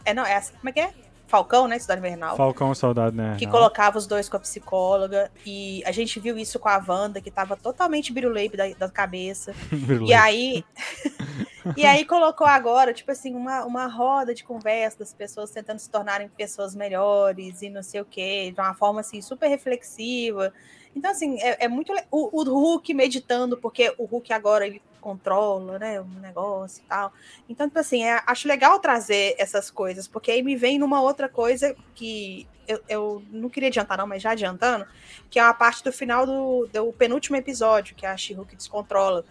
É, 0.04 0.14
não, 0.14 0.26
é, 0.26 0.42
como 0.42 0.70
é 0.70 0.72
que 0.74 0.80
é? 0.82 0.94
Falcão, 1.28 1.68
né? 1.68 1.78
Soldado 1.78 2.00
Invernal. 2.00 2.38
Falcão 2.38 2.74
Saudade, 2.74 3.16
né? 3.16 3.36
que 3.38 3.46
colocava 3.46 3.98
os 3.98 4.08
dois 4.08 4.30
com 4.30 4.38
a 4.38 4.40
psicóloga. 4.40 5.30
E 5.46 5.84
a 5.86 5.92
gente 5.92 6.20
viu 6.20 6.38
isso 6.38 6.58
com 6.58 6.70
a 6.70 6.84
Wanda, 6.86 7.20
que 7.20 7.30
tava 7.30 7.58
totalmente 7.58 8.14
biruleibe 8.14 8.56
da, 8.56 8.68
da 8.70 8.90
cabeça. 8.90 9.54
E 10.08 10.14
aí. 10.14 10.64
e 11.76 11.86
aí 11.86 12.06
colocou 12.06 12.48
agora, 12.48 12.94
tipo 12.94 13.12
assim, 13.12 13.36
uma, 13.36 13.66
uma 13.66 13.88
roda 13.88 14.34
de 14.34 14.44
conversa 14.44 15.00
das 15.00 15.14
pessoas 15.14 15.52
tentando 15.52 15.80
se 15.80 15.90
tornarem 15.90 16.30
pessoas 16.30 16.74
melhores 16.76 17.62
e 17.62 17.70
não 17.70 17.84
sei 17.84 18.00
o 18.00 18.06
quê, 18.06 18.52
de 18.54 18.62
uma 18.62 18.74
forma 18.74 19.02
assim, 19.02 19.22
super 19.22 19.48
reflexiva. 19.48 20.54
Então, 20.96 21.12
assim, 21.12 21.40
é, 21.42 21.66
é 21.66 21.68
muito. 21.68 21.94
O, 22.10 22.42
o 22.42 22.44
Hulk 22.44 22.94
meditando, 22.94 23.58
porque 23.58 23.94
o 23.98 24.06
Hulk 24.06 24.32
agora 24.32 24.66
ele 24.66 24.82
controla, 25.08 25.80
né? 25.80 26.02
O 26.02 26.06
negócio 26.20 26.84
e 26.84 26.86
tal. 26.86 27.14
Então, 27.48 27.66
tipo 27.68 27.80
assim, 27.80 28.04
é- 28.04 28.22
acho 28.28 28.46
legal 28.46 28.78
trazer 28.82 29.36
essas 29.38 29.72
coisas, 29.72 30.06
porque 30.06 30.30
aí 30.30 30.44
me 30.44 30.58
vem 30.58 30.78
numa 30.78 31.02
outra 31.02 31.30
coisa 31.30 31.74
que 31.96 32.46
eu, 32.68 32.82
eu 32.90 33.24
não 33.32 33.48
queria 33.48 33.70
adiantar, 33.70 33.98
não, 33.98 34.06
mas 34.06 34.22
já 34.22 34.32
adiantando, 34.32 34.86
que 35.30 35.40
é 35.40 35.42
a 35.42 35.54
parte 35.54 35.82
do 35.82 35.94
final 35.94 36.26
do, 36.26 36.68
do 36.68 36.92
penúltimo 36.92 37.38
episódio, 37.38 37.96
que 37.96 38.06
é 38.06 38.10
a 38.10 38.18
She-Hulk 38.18 38.54
descontrola. 38.58 39.24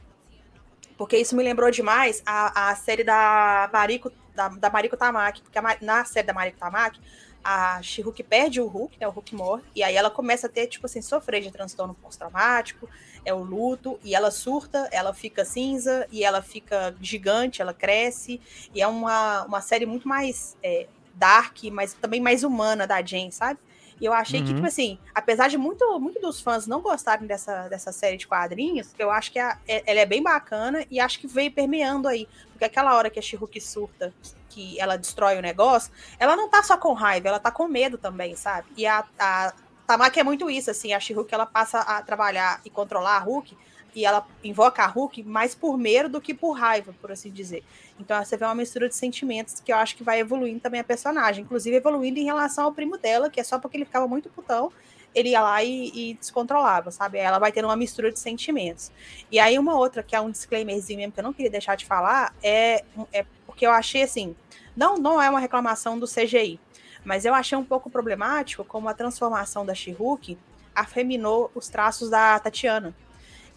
Porque 0.96 1.18
isso 1.18 1.36
me 1.36 1.42
lembrou 1.42 1.70
demais 1.70 2.22
a, 2.24 2.70
a 2.70 2.76
série 2.76 3.04
da 3.04 3.68
Mariko, 3.70 4.10
da, 4.34 4.48
da 4.48 4.70
Mariko 4.70 4.96
Tamaki, 4.96 5.42
porque 5.42 5.58
a 5.58 5.76
na 5.82 6.06
série 6.06 6.26
da 6.26 6.32
Mariko 6.32 6.58
Tamaki, 6.58 6.98
a 7.46 7.80
She-Hulk 7.80 8.24
perde 8.24 8.60
o 8.60 8.66
Hulk, 8.66 8.98
né? 8.98 9.06
O 9.06 9.12
Hulk 9.12 9.32
morre. 9.32 9.62
E 9.72 9.80
aí 9.80 9.94
ela 9.94 10.10
começa 10.10 10.48
a 10.48 10.50
ter, 10.50 10.66
tipo 10.66 10.86
assim, 10.86 11.00
sofrer 11.00 11.40
de 11.40 11.52
transtorno 11.52 11.94
pós-traumático, 11.94 12.88
é 13.24 13.32
o 13.32 13.38
luto, 13.38 14.00
e 14.02 14.16
ela 14.16 14.32
surta, 14.32 14.88
ela 14.90 15.14
fica 15.14 15.44
cinza, 15.44 16.08
e 16.10 16.24
ela 16.24 16.42
fica 16.42 16.92
gigante, 17.00 17.62
ela 17.62 17.72
cresce. 17.72 18.40
E 18.74 18.82
é 18.82 18.86
uma, 18.88 19.44
uma 19.44 19.60
série 19.60 19.86
muito 19.86 20.08
mais 20.08 20.56
é, 20.60 20.88
dark, 21.14 21.62
mas 21.70 21.94
também 21.94 22.20
mais 22.20 22.42
humana 22.42 22.84
da 22.84 23.00
Jane, 23.00 23.30
sabe? 23.30 23.60
E 24.00 24.04
eu 24.04 24.12
achei 24.12 24.42
que, 24.42 24.50
Uhum. 24.50 24.54
tipo 24.56 24.66
assim, 24.66 24.98
apesar 25.14 25.48
de 25.48 25.56
muito, 25.56 25.98
muito 25.98 26.20
dos 26.20 26.40
fãs 26.40 26.66
não 26.66 26.80
gostarem 26.82 27.26
dessa, 27.26 27.66
dessa 27.68 27.90
série 27.92 28.16
de 28.18 28.26
quadrinhos, 28.26 28.94
eu 28.98 29.10
acho 29.10 29.32
que 29.32 29.38
a- 29.38 29.58
é- 29.66 29.82
ela 29.86 30.00
é 30.00 30.06
bem 30.06 30.22
bacana 30.22 30.84
e 30.90 31.00
acho 31.00 31.18
que 31.18 31.26
veio 31.26 31.50
permeando 31.50 32.06
aí. 32.06 32.28
Porque 32.52 32.64
aquela 32.64 32.94
hora 32.94 33.08
que 33.08 33.18
a 33.18 33.22
She-Hulk 33.22 33.58
surta, 33.60 34.12
que 34.50 34.78
ela 34.78 34.96
destrói 34.96 35.38
o 35.38 35.42
negócio, 35.42 35.90
ela 36.18 36.36
não 36.36 36.48
tá 36.48 36.62
só 36.62 36.76
com 36.76 36.92
raiva, 36.92 37.28
ela 37.28 37.38
tá 37.40 37.50
com 37.50 37.66
medo 37.66 37.96
também, 37.96 38.36
sabe? 38.36 38.68
E 38.76 38.86
a, 38.86 39.04
a 39.18 39.52
Tamaki 39.86 40.20
é 40.20 40.24
muito 40.24 40.50
isso, 40.50 40.70
assim, 40.70 40.92
a 40.92 41.00
She-Hulk 41.00 41.32
ela 41.32 41.46
passa 41.46 41.80
a 41.80 42.02
trabalhar 42.02 42.60
e 42.64 42.70
controlar 42.70 43.16
a 43.16 43.20
Hulk, 43.20 43.56
e 43.96 44.04
ela 44.04 44.26
invoca 44.44 44.84
a 44.84 44.86
Hulk 44.86 45.22
mais 45.22 45.54
por 45.54 45.78
medo 45.78 46.10
do 46.10 46.20
que 46.20 46.34
por 46.34 46.52
raiva, 46.52 46.94
por 47.00 47.10
assim 47.10 47.30
dizer. 47.30 47.64
Então 47.98 48.22
você 48.22 48.36
vê 48.36 48.44
uma 48.44 48.54
mistura 48.54 48.90
de 48.90 48.94
sentimentos 48.94 49.58
que 49.58 49.72
eu 49.72 49.76
acho 49.78 49.96
que 49.96 50.04
vai 50.04 50.20
evoluindo 50.20 50.60
também 50.60 50.78
a 50.78 50.84
personagem, 50.84 51.42
inclusive 51.42 51.74
evoluindo 51.74 52.20
em 52.20 52.24
relação 52.24 52.64
ao 52.64 52.72
primo 52.72 52.98
dela, 52.98 53.30
que 53.30 53.40
é 53.40 53.42
só 53.42 53.58
porque 53.58 53.78
ele 53.78 53.86
ficava 53.86 54.06
muito 54.06 54.28
putão, 54.28 54.70
ele 55.14 55.30
ia 55.30 55.40
lá 55.40 55.64
e, 55.64 55.90
e 55.94 56.14
descontrolava, 56.14 56.90
sabe? 56.90 57.16
Ela 57.16 57.38
vai 57.38 57.50
tendo 57.50 57.64
uma 57.64 57.76
mistura 57.76 58.12
de 58.12 58.20
sentimentos. 58.20 58.92
E 59.32 59.38
aí 59.40 59.58
uma 59.58 59.74
outra, 59.74 60.02
que 60.02 60.14
é 60.14 60.20
um 60.20 60.30
disclaimerzinho 60.30 60.98
mesmo 60.98 61.12
que 61.14 61.20
eu 61.20 61.24
não 61.24 61.32
queria 61.32 61.50
deixar 61.50 61.74
de 61.74 61.86
falar, 61.86 62.34
é, 62.42 62.84
é 63.10 63.24
porque 63.46 63.66
eu 63.66 63.70
achei 63.70 64.02
assim, 64.02 64.36
não, 64.76 64.98
não 64.98 65.22
é 65.22 65.30
uma 65.30 65.40
reclamação 65.40 65.98
do 65.98 66.06
CGI, 66.06 66.60
mas 67.02 67.24
eu 67.24 67.32
achei 67.32 67.56
um 67.56 67.64
pouco 67.64 67.88
problemático 67.88 68.62
como 68.62 68.90
a 68.90 68.94
transformação 68.94 69.64
da 69.64 69.74
She-Hulk 69.74 70.36
afeminou 70.74 71.50
os 71.54 71.68
traços 71.68 72.10
da 72.10 72.38
Tatiana. 72.38 72.94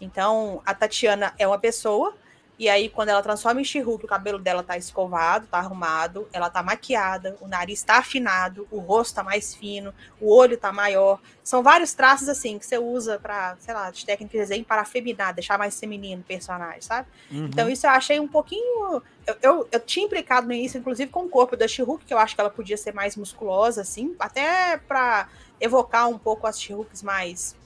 Então, 0.00 0.62
a 0.64 0.74
Tatiana 0.74 1.34
é 1.38 1.46
uma 1.46 1.58
pessoa, 1.58 2.14
e 2.60 2.68
aí 2.68 2.90
quando 2.90 3.08
ela 3.08 3.22
transforma 3.22 3.58
em 3.62 3.64
She-Hulk, 3.64 4.04
o 4.04 4.06
cabelo 4.06 4.38
dela 4.38 4.62
tá 4.62 4.76
escovado, 4.76 5.46
tá 5.46 5.56
arrumado, 5.56 6.28
ela 6.30 6.50
tá 6.50 6.62
maquiada, 6.62 7.34
o 7.40 7.48
nariz 7.48 7.82
tá 7.82 7.96
afinado, 7.96 8.68
o 8.70 8.78
rosto 8.78 9.14
tá 9.14 9.22
mais 9.24 9.54
fino, 9.54 9.94
o 10.20 10.30
olho 10.30 10.58
tá 10.58 10.70
maior. 10.70 11.18
São 11.42 11.62
vários 11.62 11.94
traços 11.94 12.28
assim 12.28 12.58
que 12.58 12.66
você 12.66 12.76
usa 12.76 13.18
para, 13.18 13.56
sei 13.60 13.72
lá, 13.72 13.90
de 13.90 14.04
técnica 14.04 14.32
de 14.32 14.38
desenho 14.40 14.62
para 14.62 14.82
afeminar, 14.82 15.32
deixar 15.32 15.58
mais 15.58 15.80
feminino 15.80 16.20
o 16.20 16.24
personagem, 16.24 16.82
sabe? 16.82 17.08
Uhum. 17.30 17.46
Então 17.46 17.66
isso 17.66 17.86
eu 17.86 17.90
achei 17.92 18.20
um 18.20 18.28
pouquinho. 18.28 19.02
Eu, 19.26 19.36
eu, 19.40 19.68
eu 19.72 19.80
tinha 19.80 20.04
implicado 20.04 20.46
no 20.46 20.52
início, 20.52 20.78
inclusive, 20.78 21.10
com 21.10 21.24
o 21.24 21.30
corpo 21.30 21.56
da 21.56 21.66
She-Hulk, 21.66 22.04
que 22.04 22.12
eu 22.12 22.18
acho 22.18 22.34
que 22.34 22.42
ela 22.42 22.50
podia 22.50 22.76
ser 22.76 22.92
mais 22.92 23.16
musculosa, 23.16 23.80
assim, 23.80 24.14
até 24.18 24.76
para 24.76 25.28
evocar 25.58 26.10
um 26.10 26.18
pouco 26.18 26.46
as 26.46 26.60
She-Hulks 26.60 27.02
mais. 27.02 27.56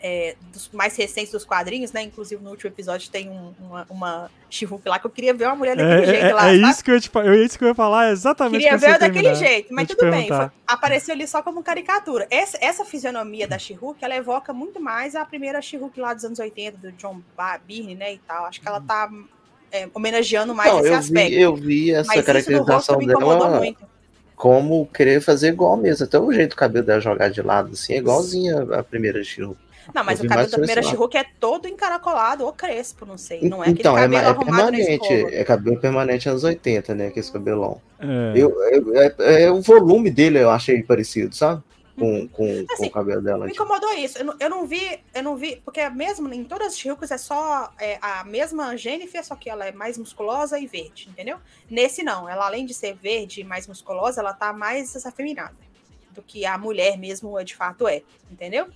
É, 0.00 0.36
dos 0.52 0.68
mais 0.70 0.96
recentes 0.96 1.32
dos 1.32 1.44
quadrinhos, 1.44 1.92
né? 1.92 2.02
Inclusive 2.02 2.42
no 2.42 2.50
último 2.50 2.70
episódio 2.70 3.10
tem 3.10 3.28
um- 3.28 3.52
uma, 3.60 3.86
uma 3.90 4.30
She-Hulk 4.48 4.88
lá 4.88 4.98
que 4.98 5.06
eu 5.06 5.10
queria 5.10 5.34
ver 5.34 5.46
uma 5.46 5.56
mulher 5.56 5.76
daquele 5.76 6.02
É, 6.02 6.06
jeito 6.06 6.24
é- 6.26 6.34
lá. 6.34 6.48
é 6.50 6.54
isso 6.56 6.84
que 6.84 6.90
eu 6.90 6.94
ia 6.94 7.00
te 7.00 7.10
eu, 7.14 7.20
é 7.32 7.36
isso 7.38 7.58
que 7.58 7.64
eu 7.64 7.68
ia 7.68 7.74
falar, 7.74 8.08
é 8.08 8.12
exatamente 8.12 8.62
Queria 8.62 8.76
ver 8.78 8.98
daquele 8.98 9.12
terminar. 9.30 9.34
jeito, 9.34 9.74
mas 9.74 9.88
tudo 9.88 10.10
bem. 10.10 10.28
foi- 10.28 10.50
apareceu 10.66 11.14
ali 11.14 11.26
só 11.26 11.42
como 11.42 11.62
caricatura. 11.62 12.26
Essa, 12.30 12.56
essa 12.60 12.84
fisionomia 12.84 13.48
da 13.48 13.58
She-Hulk, 13.58 14.04
ela 14.04 14.14
evoca 14.14 14.52
muito 14.52 14.80
mais 14.80 15.14
a 15.16 15.24
primeira 15.24 15.60
She-Hulk 15.60 15.98
lá 16.00 16.14
dos 16.14 16.24
anos 16.24 16.38
80, 16.38 16.78
do 16.78 16.92
John 16.92 17.20
Byrne, 17.66 17.94
né, 17.94 18.14
e 18.14 18.18
tal. 18.18 18.46
Acho 18.46 18.60
que 18.60 18.68
ela 18.68 18.80
tá 18.80 19.10
é, 19.70 19.86
homenageando 19.92 20.54
mais 20.54 20.72
Não, 20.72 20.80
esse 20.80 20.88
eu 20.88 20.94
aspecto. 20.94 21.28
vi, 21.30 21.40
eu 21.42 21.54
vi 21.56 21.90
essa 21.92 22.08
mas 22.08 22.16
isso 22.16 22.50
do 22.50 22.58
rosto 22.58 22.66
caracterização 22.66 22.98
me 22.98 23.04
incomodou 23.04 23.38
dela 23.48 23.58
muito. 23.58 23.84
como 24.34 24.86
querer 24.86 25.20
fazer 25.20 25.48
igual 25.48 25.76
mesmo. 25.76 26.06
Até 26.06 26.18
o 26.18 26.32
jeito 26.32 26.50
do 26.50 26.56
cabelo 26.56 26.86
dela 26.86 27.00
jogar 27.00 27.28
de 27.28 27.42
lado, 27.42 27.72
assim, 27.72 27.92
é 27.92 27.96
igualzinho 27.98 28.72
a 28.72 28.82
primeira 28.82 29.20
estilo. 29.20 29.56
Não, 29.94 30.04
mas 30.04 30.20
o 30.20 30.26
cabelo 30.28 30.50
da 30.50 30.58
primeira 30.58 30.82
She-Hulk 30.82 31.16
é 31.16 31.24
todo 31.40 31.66
encaracolado 31.66 32.44
ou 32.44 32.52
crespo, 32.52 33.06
não 33.06 33.16
sei. 33.18 33.40
Não 33.42 33.58
é 33.64 33.68
aquele 33.68 33.80
Então, 33.80 33.96
é, 33.96 34.02
cabelo 34.02 34.22
é 34.22 34.26
arrumado 34.26 34.50
na 34.50 34.56
permanente, 34.78 35.12
é 35.34 35.44
cabelo 35.44 35.80
permanente 35.80 36.28
anos 36.28 36.44
80, 36.44 36.94
né? 36.94 37.10
Que 37.10 37.20
esse 37.20 37.32
cabelão. 37.32 37.80
É. 37.98 38.32
Eu, 38.36 38.50
eu- 38.70 38.96
é, 38.96 39.44
é 39.44 39.50
o 39.50 39.60
volume 39.60 40.10
dele 40.10 40.38
eu 40.40 40.50
achei 40.50 40.82
parecido, 40.82 41.34
sabe? 41.34 41.62
Com, 41.98 42.28
com, 42.28 42.64
com 42.64 42.72
Assim, 42.74 42.86
o 42.86 42.90
cabelo 42.92 43.20
dela. 43.20 43.44
Me 43.46 43.50
tipo. 43.50 43.64
incomodou 43.64 43.92
isso. 43.94 44.18
Eu 44.18 44.24
não, 44.26 44.36
eu 44.38 44.48
não 44.50 44.66
vi, 44.66 45.00
eu 45.12 45.22
não 45.22 45.36
vi, 45.36 45.60
porque 45.64 45.88
mesmo 45.90 46.32
em 46.32 46.44
todas 46.44 46.68
as 46.68 46.78
She-Hulks 46.78 47.10
é 47.10 47.18
só 47.18 47.72
é, 47.80 47.98
a 48.00 48.22
mesma 48.22 48.76
Jennifer, 48.76 49.24
só 49.24 49.34
que 49.34 49.50
ela 49.50 49.66
é 49.66 49.72
mais 49.72 49.98
musculosa 49.98 50.60
e 50.60 50.66
verde, 50.68 51.08
entendeu? 51.10 51.38
Nesse 51.68 52.04
não, 52.04 52.28
ela 52.28 52.46
além 52.46 52.64
de 52.64 52.72
ser 52.72 52.94
verde 52.94 53.40
e 53.40 53.44
mais 53.44 53.66
musculosa, 53.66 54.20
ela 54.20 54.32
tá 54.32 54.52
mais 54.52 54.94
afeminada 55.04 55.56
do 56.12 56.22
que 56.22 56.46
a 56.46 56.56
mulher 56.56 56.96
mesmo 56.96 57.42
de 57.42 57.56
fato 57.56 57.88
é, 57.88 58.02
entendeu? 58.30 58.68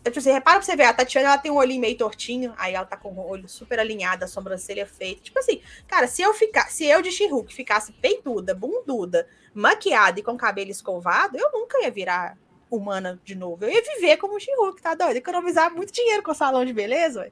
Então, 0.00 0.10
tipo, 0.12 0.20
você 0.22 0.32
repara 0.32 0.56
pra 0.58 0.64
você 0.64 0.74
ver, 0.74 0.84
a 0.84 0.94
Tatiana 0.94 1.28
ela 1.28 1.38
tem 1.38 1.50
um 1.50 1.56
olhinho 1.56 1.80
meio 1.80 1.96
tortinho, 1.96 2.54
aí 2.56 2.74
ela 2.74 2.86
tá 2.86 2.96
com 2.96 3.10
o 3.10 3.28
olho 3.28 3.46
super 3.48 3.78
alinhado, 3.78 4.24
a 4.24 4.28
sobrancelha 4.28 4.86
feita. 4.86 5.20
Tipo 5.22 5.38
assim, 5.38 5.60
cara, 5.86 6.06
se 6.06 6.22
eu 6.22 6.32
ficar, 6.32 6.70
se 6.70 6.86
eu 6.86 7.02
de 7.02 7.12
She-Hulk 7.12 7.54
ficasse 7.54 7.92
peituda, 7.92 8.54
bunduda, 8.54 9.26
maquiada 9.54 10.18
e 10.18 10.22
com 10.22 10.36
cabelo 10.38 10.70
escovado, 10.70 11.36
eu 11.36 11.52
nunca 11.52 11.82
ia 11.82 11.90
virar 11.90 12.36
humana 12.70 13.20
de 13.24 13.34
novo. 13.34 13.64
Eu 13.64 13.70
ia 13.70 13.82
viver 13.82 14.16
como 14.16 14.40
She-Hulk, 14.40 14.80
tá 14.80 14.94
doido? 14.94 15.16
Economizar 15.16 15.74
muito 15.74 15.92
dinheiro 15.92 16.22
com 16.22 16.30
o 16.30 16.34
salão 16.34 16.64
de 16.64 16.72
beleza, 16.72 17.20
ué. 17.20 17.30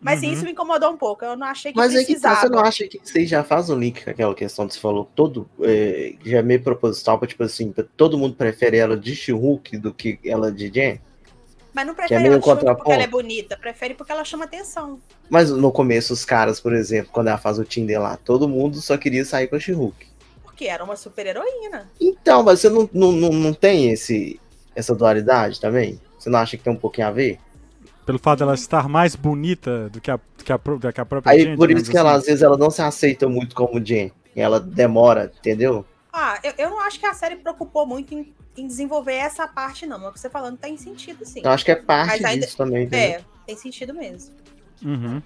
Mas 0.00 0.20
sim, 0.20 0.28
Uhum. 0.28 0.32
isso 0.32 0.44
me 0.44 0.52
incomodou 0.52 0.90
um 0.92 0.96
pouco. 0.96 1.24
Eu 1.24 1.36
não 1.36 1.46
achei 1.48 1.72
que 1.72 1.78
Mas 1.78 1.92
é 1.94 1.98
que 2.04 2.14
tá, 2.14 2.30
precisava. 2.30 2.40
você 2.40 2.48
não 2.48 2.58
acha 2.60 2.86
que 2.88 3.00
você 3.02 3.26
já 3.26 3.42
faz 3.44 3.68
um 3.68 3.76
link 3.78 4.04
com 4.04 4.10
aquela 4.10 4.34
questão 4.34 4.66
que 4.66 4.74
você 4.74 4.80
falou, 4.80 5.04
todo, 5.14 5.48
é, 5.60 6.14
já 6.24 6.38
é 6.38 6.42
meio 6.42 6.62
proposital, 6.62 7.18
pra, 7.18 7.26
tipo 7.28 7.42
assim, 7.42 7.72
todo 7.96 8.16
mundo 8.16 8.34
prefere 8.36 8.76
ela 8.76 8.96
de 8.96 9.14
She-Hulk 9.14 9.76
do 9.78 9.92
que 9.92 10.18
ela 10.24 10.50
de 10.52 10.68
Jen? 10.72 11.00
Mas 11.78 11.86
não 11.86 11.92
é 11.92 11.96
prefere 11.96 12.22
meio 12.22 12.32
ela 12.32 12.40
de 12.40 12.74
porque 12.74 12.92
ela 12.92 13.02
é 13.04 13.06
bonita. 13.06 13.56
Prefere 13.56 13.94
porque 13.94 14.10
ela 14.10 14.24
chama 14.24 14.46
atenção. 14.46 14.98
Mas 15.30 15.48
no 15.48 15.70
começo, 15.70 16.12
os 16.12 16.24
caras, 16.24 16.58
por 16.58 16.72
exemplo, 16.74 17.12
quando 17.12 17.28
ela 17.28 17.38
faz 17.38 17.56
o 17.56 17.64
Tinder 17.64 18.00
lá, 18.00 18.16
todo 18.16 18.48
mundo 18.48 18.80
só 18.80 18.98
queria 18.98 19.24
sair 19.24 19.46
com 19.46 19.54
a 19.54 19.60
She-Hulk. 19.60 20.08
Porque 20.42 20.64
era 20.64 20.82
uma 20.82 20.96
super 20.96 21.24
heroína. 21.24 21.88
Então, 22.00 22.42
mas 22.42 22.58
você 22.58 22.68
não, 22.68 22.90
não, 22.92 23.12
não, 23.12 23.30
não 23.30 23.54
tem 23.54 23.92
esse, 23.92 24.40
essa 24.74 24.92
dualidade 24.92 25.60
também? 25.60 26.00
Você 26.18 26.28
não 26.28 26.40
acha 26.40 26.56
que 26.56 26.64
tem 26.64 26.72
um 26.72 26.76
pouquinho 26.76 27.06
a 27.06 27.12
ver? 27.12 27.38
Pelo 28.04 28.18
fato 28.18 28.40
dela 28.40 28.54
estar 28.54 28.88
mais 28.88 29.14
bonita 29.14 29.88
do 29.88 30.00
que 30.00 30.10
a, 30.10 30.16
do 30.16 30.44
que 30.44 30.52
a, 30.52 30.56
do 30.56 30.92
que 30.92 31.00
a 31.00 31.06
própria 31.06 31.32
Aí 31.32 31.42
gente, 31.42 31.56
por 31.56 31.70
isso 31.70 31.88
que 31.88 31.96
ela, 31.96 32.10
assim. 32.10 32.18
às 32.18 32.26
vezes, 32.26 32.42
ela 32.42 32.58
não 32.58 32.70
se 32.70 32.82
aceita 32.82 33.28
muito 33.28 33.54
como 33.54 33.78
Jen. 33.78 34.10
Ela 34.34 34.58
demora, 34.58 35.30
entendeu? 35.38 35.86
Ah, 36.20 36.40
eu, 36.42 36.52
eu 36.58 36.70
não 36.70 36.80
acho 36.80 36.98
que 36.98 37.06
a 37.06 37.14
série 37.14 37.36
preocupou 37.36 37.86
muito 37.86 38.12
em, 38.12 38.34
em 38.56 38.66
desenvolver 38.66 39.14
essa 39.14 39.46
parte, 39.46 39.86
não. 39.86 39.98
Mas 39.98 40.08
o 40.08 40.12
que 40.14 40.20
você 40.20 40.28
falando 40.28 40.58
tem 40.58 40.76
sentido, 40.76 41.24
sim. 41.24 41.42
Eu 41.44 41.50
acho 41.52 41.64
que 41.64 41.70
é 41.70 41.76
parte 41.76 42.08
Mas 42.08 42.24
ainda- 42.24 42.44
disso 42.44 42.56
também, 42.56 42.84
entendeu? 42.86 43.20
É, 43.20 43.24
tem 43.46 43.56
sentido 43.56 43.94
mesmo. 43.94 44.34
Uhum. 44.84 45.22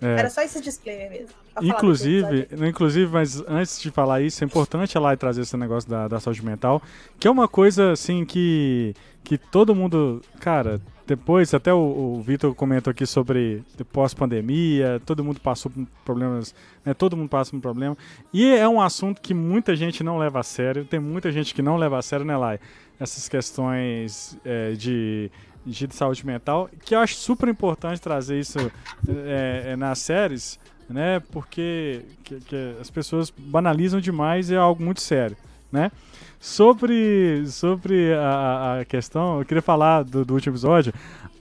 É. 0.00 0.18
Era 0.20 0.30
só 0.30 0.42
esse 0.42 0.60
disclaimer 0.60 1.10
mesmo. 1.10 1.28
Inclusive, 1.60 2.48
inclusive, 2.68 3.10
mas 3.10 3.40
antes 3.48 3.80
de 3.80 3.90
falar 3.90 4.20
isso, 4.20 4.44
é 4.44 4.46
importante 4.46 4.96
ela 4.96 5.16
trazer 5.16 5.40
esse 5.40 5.56
negócio 5.56 5.88
da, 5.88 6.06
da 6.06 6.20
saúde 6.20 6.44
mental, 6.44 6.82
que 7.18 7.26
é 7.26 7.30
uma 7.30 7.48
coisa 7.48 7.92
assim 7.92 8.24
que, 8.24 8.94
que 9.24 9.38
todo 9.38 9.74
mundo, 9.74 10.22
cara, 10.38 10.80
depois 11.06 11.54
até 11.54 11.72
o, 11.72 11.78
o 11.78 12.22
Vitor 12.22 12.54
comentou 12.54 12.90
aqui 12.90 13.06
sobre 13.06 13.62
pós-pandemia, 13.92 15.00
todo 15.04 15.22
mundo 15.24 15.40
passou 15.40 15.70
por 15.70 15.86
problemas, 16.04 16.54
né, 16.84 16.94
todo 16.94 17.16
mundo 17.16 17.28
passa 17.28 17.50
por 17.50 17.56
um 17.58 17.60
problema, 17.60 17.96
e 18.32 18.44
é 18.46 18.68
um 18.68 18.80
assunto 18.80 19.20
que 19.20 19.32
muita 19.34 19.76
gente 19.76 20.02
não 20.02 20.18
leva 20.18 20.40
a 20.40 20.42
sério, 20.42 20.84
tem 20.84 20.98
muita 21.00 21.30
gente 21.30 21.54
que 21.54 21.62
não 21.62 21.76
leva 21.76 21.98
a 21.98 22.02
sério, 22.02 22.24
né, 22.24 22.36
Lai? 22.36 22.58
Essas 22.98 23.28
questões 23.28 24.38
é, 24.44 24.72
de, 24.72 25.30
de 25.64 25.94
saúde 25.94 26.24
mental, 26.26 26.68
que 26.84 26.94
eu 26.94 26.98
acho 27.00 27.14
super 27.16 27.48
importante 27.48 28.00
trazer 28.00 28.40
isso 28.40 28.58
é, 29.08 29.64
é, 29.72 29.76
nas 29.76 29.98
séries, 29.98 30.58
né? 30.88 31.20
Porque 31.30 32.02
que- 32.24 32.40
que 32.40 32.76
as 32.80 32.88
pessoas 32.90 33.30
banalizam 33.36 34.00
demais 34.00 34.50
e 34.50 34.54
é 34.54 34.56
algo 34.56 34.82
muito 34.82 35.00
sério, 35.00 35.36
né? 35.70 35.90
Sobre, 36.46 37.44
sobre 37.48 38.14
a, 38.14 38.20
a- 38.20 38.80
a 38.80 38.84
questão, 38.84 39.40
eu 39.40 39.44
queria 39.44 39.60
falar 39.60 40.04
do, 40.04 40.24
do 40.24 40.34
último 40.34 40.52
episódio. 40.54 40.92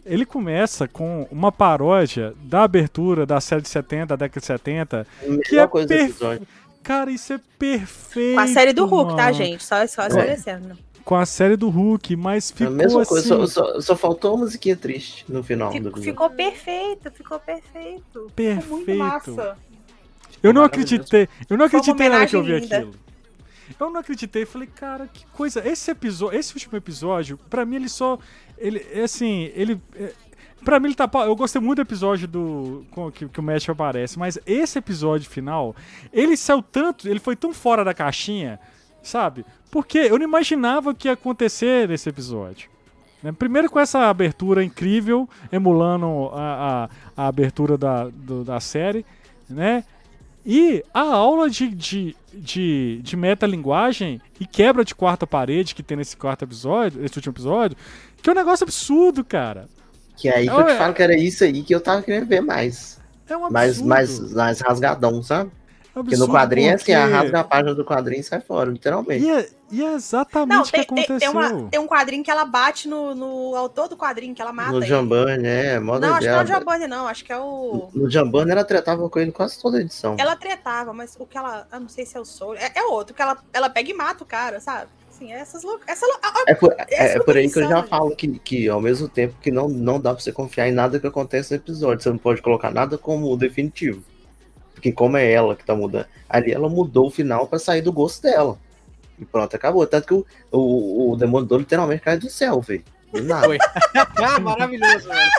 Ele 0.04 0.26
começa 0.26 0.88
com 0.88 1.28
uma 1.32 1.52
paródia 1.52 2.34
da 2.44 2.64
abertura 2.64 3.24
da 3.24 3.40
série 3.40 3.62
de 3.62 3.70
70, 3.70 4.08
da 4.08 4.16
década 4.16 4.40
de 4.40 4.46
70. 4.48 5.08
Melhor 5.22 5.42
Que 5.44 5.60
é 5.60 5.68
coisa 5.68 5.88
do 5.88 5.90
perfe- 5.90 6.06
episódio. 6.10 6.48
Cara, 6.82 7.12
isso 7.12 7.34
é 7.34 7.40
perfeito. 7.60 8.34
Com 8.36 8.40
a 8.42 8.48
série 8.48 8.74
do 8.74 8.86
Hulk, 8.88 9.16
tá, 9.16 9.32
gente? 9.32 9.64
Só, 9.64 9.76
só 9.86 10.08
esclarecendo. 10.08 10.76
Com 11.04 11.16
a 11.16 11.26
série 11.28 11.56
do 11.56 11.70
Hulk, 11.70 12.16
mas 12.16 12.52
É 12.52 12.56
ficou 12.56 12.74
a 12.74 12.76
mesma 12.76 13.02
assim. 13.04 13.10
coisa, 13.10 13.28
só, 13.28 13.46
só, 13.48 13.82
só 13.82 13.96
faltou 13.96 14.34
uma 14.34 14.46
musiquinha 14.46 14.76
triste 14.76 15.24
no 15.30 15.44
final 15.44 15.70
do 15.70 15.74
Fico- 15.76 15.88
episódio. 15.90 16.04
ficou 16.12 16.30
perfeito, 16.32 17.12
ficou 17.12 17.40
perfeito. 17.40 18.02
Ficou 18.36 18.68
muito 18.70 18.86
Perfeito. 18.86 18.98
massa. 18.98 19.56
Eu 20.42 20.52
não 20.52 20.64
acreditei. 20.64 21.30
Eu 21.48 21.58
não 21.58 21.66
acreditei 21.66 22.10
na 22.10 22.16
hora 22.18 22.28
que 22.28 22.36
eu 22.36 22.44
vi 22.44 22.60
linda. 22.60 22.78
aquilo. 22.78 23.05
Eu 23.80 23.90
não 23.90 24.00
acreditei, 24.00 24.46
falei, 24.46 24.68
cara, 24.68 25.08
que 25.12 25.26
coisa. 25.28 25.68
Esse 25.68 25.92
episódio, 25.92 26.38
esse 26.40 26.54
último 26.54 26.78
episódio, 26.78 27.38
pra 27.50 27.66
mim 27.66 27.78
ele 27.78 27.90
só 27.90 28.18
ele 28.58 28.86
é 28.92 29.02
assim, 29.04 29.52
ele 29.56 29.82
é, 29.96 30.14
Pra 30.64 30.80
mim 30.80 30.88
ele 30.88 30.96
tá. 30.96 31.08
Eu 31.26 31.36
gostei 31.36 31.62
muito 31.62 31.78
do 31.78 31.82
episódio 31.84 32.28
do. 32.28 32.86
que, 33.14 33.28
que 33.28 33.40
o 33.40 33.44
Matt 33.44 33.70
aparece, 33.70 34.18
mas 34.18 34.40
esse 34.48 34.80
episódio 34.80 35.30
final, 35.30 35.76
ele 36.12 36.36
saiu 36.36 36.62
tanto. 36.62 37.08
Ele 37.08 37.20
foi 37.20 37.36
tão 37.36 37.54
fora 37.54 37.84
da 37.84 37.94
caixinha, 37.94 38.60
sabe? 39.04 39.46
Porque 39.70 39.98
eu 40.00 40.18
não 40.18 40.26
imaginava 40.26 40.94
que 40.96 41.08
ia 41.08 41.14
acontecer 41.14 41.88
nesse 41.88 42.10
episódio. 42.10 42.68
né? 43.22 43.32
Primeiro 43.32 43.70
com 43.70 43.80
essa 43.80 44.10
abertura 44.10 44.64
incrível, 44.64 45.30
emulando 45.52 46.30
a, 46.34 46.90
a, 47.16 47.24
a 47.24 47.28
abertura 47.28 47.78
da, 47.78 48.06
do- 48.08 48.44
da 48.44 48.60
série, 48.60 49.06
né? 49.48 49.84
E 50.46 50.84
a 50.94 51.02
aula 51.02 51.50
de, 51.50 51.70
de, 51.70 52.16
de, 52.34 53.00
de 53.02 53.18
metalinguagem 53.18 54.22
e 54.40 54.46
quebra 54.46 54.86
de 54.86 54.94
quarta 54.94 55.26
parede 55.26 55.74
que 55.74 55.82
tem 55.82 55.98
nesse 55.98 56.16
quarto 56.16 56.44
episódio, 56.44 57.04
esse 57.04 57.18
último 57.18 57.34
episódio, 57.34 57.76
que 58.22 58.30
é 58.30 58.34
um 58.34 58.36
negócio 58.36 58.64
absurdo, 58.64 59.24
cara. 59.24 59.68
Que 60.16 60.30
é 60.30 60.38
aí 60.38 60.48
que 60.48 60.54
eu 60.54 60.64
te 60.64 60.72
É. 60.72 60.78
falo 60.78 60.94
que 60.94 61.02
era 61.02 61.18
isso 61.18 61.44
aí 61.44 61.64
que 61.64 61.74
eu 61.74 61.82
tava 61.82 62.02
querendo 62.04 62.28
ver 62.28 62.42
mais. 62.42 63.00
É 63.28 63.36
um 63.36 63.46
absurdo. 63.46 63.54
Mais, 63.54 63.82
mais, 63.82 64.34
mais 64.34 64.62
rasgadão, 64.62 65.24
sabe? 65.24 65.52
É 65.96 66.04
Porque 66.04 66.18
no 66.18 66.28
quadrinho 66.28 66.72
é 66.72 66.74
assim, 66.74 66.94
porque- 66.94 66.94
rasga 66.94 67.40
a 67.40 67.44
página 67.46 67.74
do 67.74 67.86
quadrinho 67.86 68.20
e 68.20 68.24
sai 68.24 68.42
fora, 68.42 68.70
literalmente. 68.70 69.24
E 69.24 69.30
é, 69.32 69.50
e 69.72 69.82
é 69.82 69.94
exatamente 69.94 70.60
o 70.60 70.64
que 70.66 70.72
tem, 70.72 70.82
aconteceu. 70.82 71.20
tem, 71.20 71.30
uma- 71.30 71.70
tem 71.70 71.80
um 71.80 71.88
quadrinho 71.88 72.22
que 72.22 72.30
ela 72.30 72.44
bate 72.44 72.90
no, 72.90 73.16
no 73.16 73.56
autor 73.56 73.88
do 73.88 73.96
quadrinho, 73.96 74.36
que 74.36 74.42
ela 74.42 74.52
mata 74.52 74.74
No. 74.74 74.82
Jamburn, 74.82 75.48
é, 75.48 75.80
moda 75.80 76.06
Não, 76.08 76.16
acho 76.16 76.26
que 76.26 76.32
não 76.32 76.40
é 76.40 76.44
o. 76.44 76.48
Jambone, 76.48 76.88
não. 76.88 77.08
Acho 77.08 77.24
que 77.24 77.32
é 77.32 77.38
o. 77.40 77.90
No 77.94 78.10
Jamburn 78.10 78.52
ela 78.52 78.66
tratava 78.66 79.10
com 79.10 79.20
ele 79.20 79.32
quase 79.32 79.58
toda 79.62 79.78
a 79.78 79.82
edição. 79.82 80.18
Ela 80.20 80.36
tretava, 80.36 80.92
mas 80.92 81.16
o 81.18 81.26
que 81.26 81.38
ela. 81.38 81.66
Eu 81.72 81.80
não 81.80 81.88
sei 81.90 82.06
se 82.06 82.18
é 82.18 82.20
o 82.20 82.26
Soul. 82.26 82.56
É, 82.56 82.72
é 82.76 82.84
outro, 82.84 83.16
que 83.16 83.22
ela, 83.22 83.38
ela 83.54 83.70
pega 83.70 83.90
e 83.90 83.94
mata 83.94 84.22
o 84.22 84.28
cara, 84.28 84.60
sabe? 84.60 84.88
Assim, 85.10 85.32
essas 85.32 85.64
loucas. 85.64 85.88
Essa, 85.88 86.06
É 86.46 86.54
por, 86.54 86.76
é, 86.78 87.16
é 87.16 87.20
por 87.20 87.38
aí 87.38 87.50
que 87.50 87.58
eu 87.60 87.70
já 87.70 87.84
falo 87.84 88.14
que, 88.14 88.38
que 88.38 88.68
ao 88.68 88.82
mesmo 88.82 89.08
tempo 89.08 89.36
que 89.42 89.50
não, 89.50 89.70
não 89.70 89.98
dá 89.98 90.14
pra 90.14 90.22
você 90.22 90.34
confiar 90.34 90.68
em 90.68 90.74
nada 90.74 91.00
que 91.00 91.08
acontece 91.08 91.52
no 91.52 91.56
episódio. 91.56 92.04
Você 92.04 92.10
não 92.10 92.18
pode 92.18 92.42
colocar 92.42 92.70
nada 92.70 92.98
como 92.98 93.38
definitivo. 93.38 94.04
Porque 94.86 94.92
como 94.96 95.18
é 95.18 95.32
ela 95.32 95.56
que 95.56 95.66
tá 95.66 95.74
mudando. 95.76 96.06
Ali 96.30 96.52
ela 96.52 96.70
mudou 96.70 97.08
o 97.08 97.12
final 97.12 97.48
pra 97.48 97.58
sair 97.58 97.82
do 97.82 97.92
gosto 97.92 98.22
dela. 98.22 98.56
E 99.18 99.26
pronto, 99.26 99.56
acabou. 99.56 99.88
Tanto 99.88 100.06
que 100.06 100.14
o, 100.14 100.26
o, 100.52 101.12
o 101.14 101.16
Demolidor 101.16 101.58
literalmente 101.60 102.04
cai 102.04 102.18
do 102.20 102.30
céu, 102.30 102.62
velho. 102.62 102.84
Do 103.12 103.24
nada. 103.24 103.48
Foi. 103.48 103.58
ah, 103.96 104.38
maravilhoso, 104.42 105.08
velho. 105.08 105.32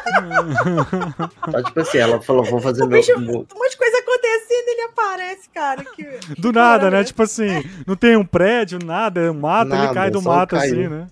Só 1.52 1.62
tipo 1.62 1.80
assim, 1.80 1.98
ela 1.98 2.20
falou, 2.20 2.42
vou 2.44 2.60
fazer 2.60 2.82
O 2.82 2.88
meu. 2.88 2.98
bicho- 2.98 3.18
meu- 3.20 3.46
um 3.54 3.58
monte 3.58 3.70
de 3.70 3.76
coisa 3.76 3.98
acontecendo, 3.98 4.68
ele 4.68 4.80
aparece, 4.82 5.48
cara. 5.54 5.84
Que... 5.84 6.34
Do 6.40 6.52
nada, 6.52 6.90
né? 6.90 7.04
Tipo 7.04 7.22
assim, 7.22 7.62
não 7.86 7.94
tem 7.94 8.16
um 8.16 8.24
prédio, 8.26 8.78
nada, 8.84 9.20
é 9.20 9.30
um 9.30 9.34
mato, 9.38 9.70
ele 9.70 9.78
Nada, 9.78 9.94
cai 9.94 10.10
do 10.10 10.22
mato 10.22 10.56
caiu. 10.56 10.72
assim, 10.72 10.88
né? 10.88 11.06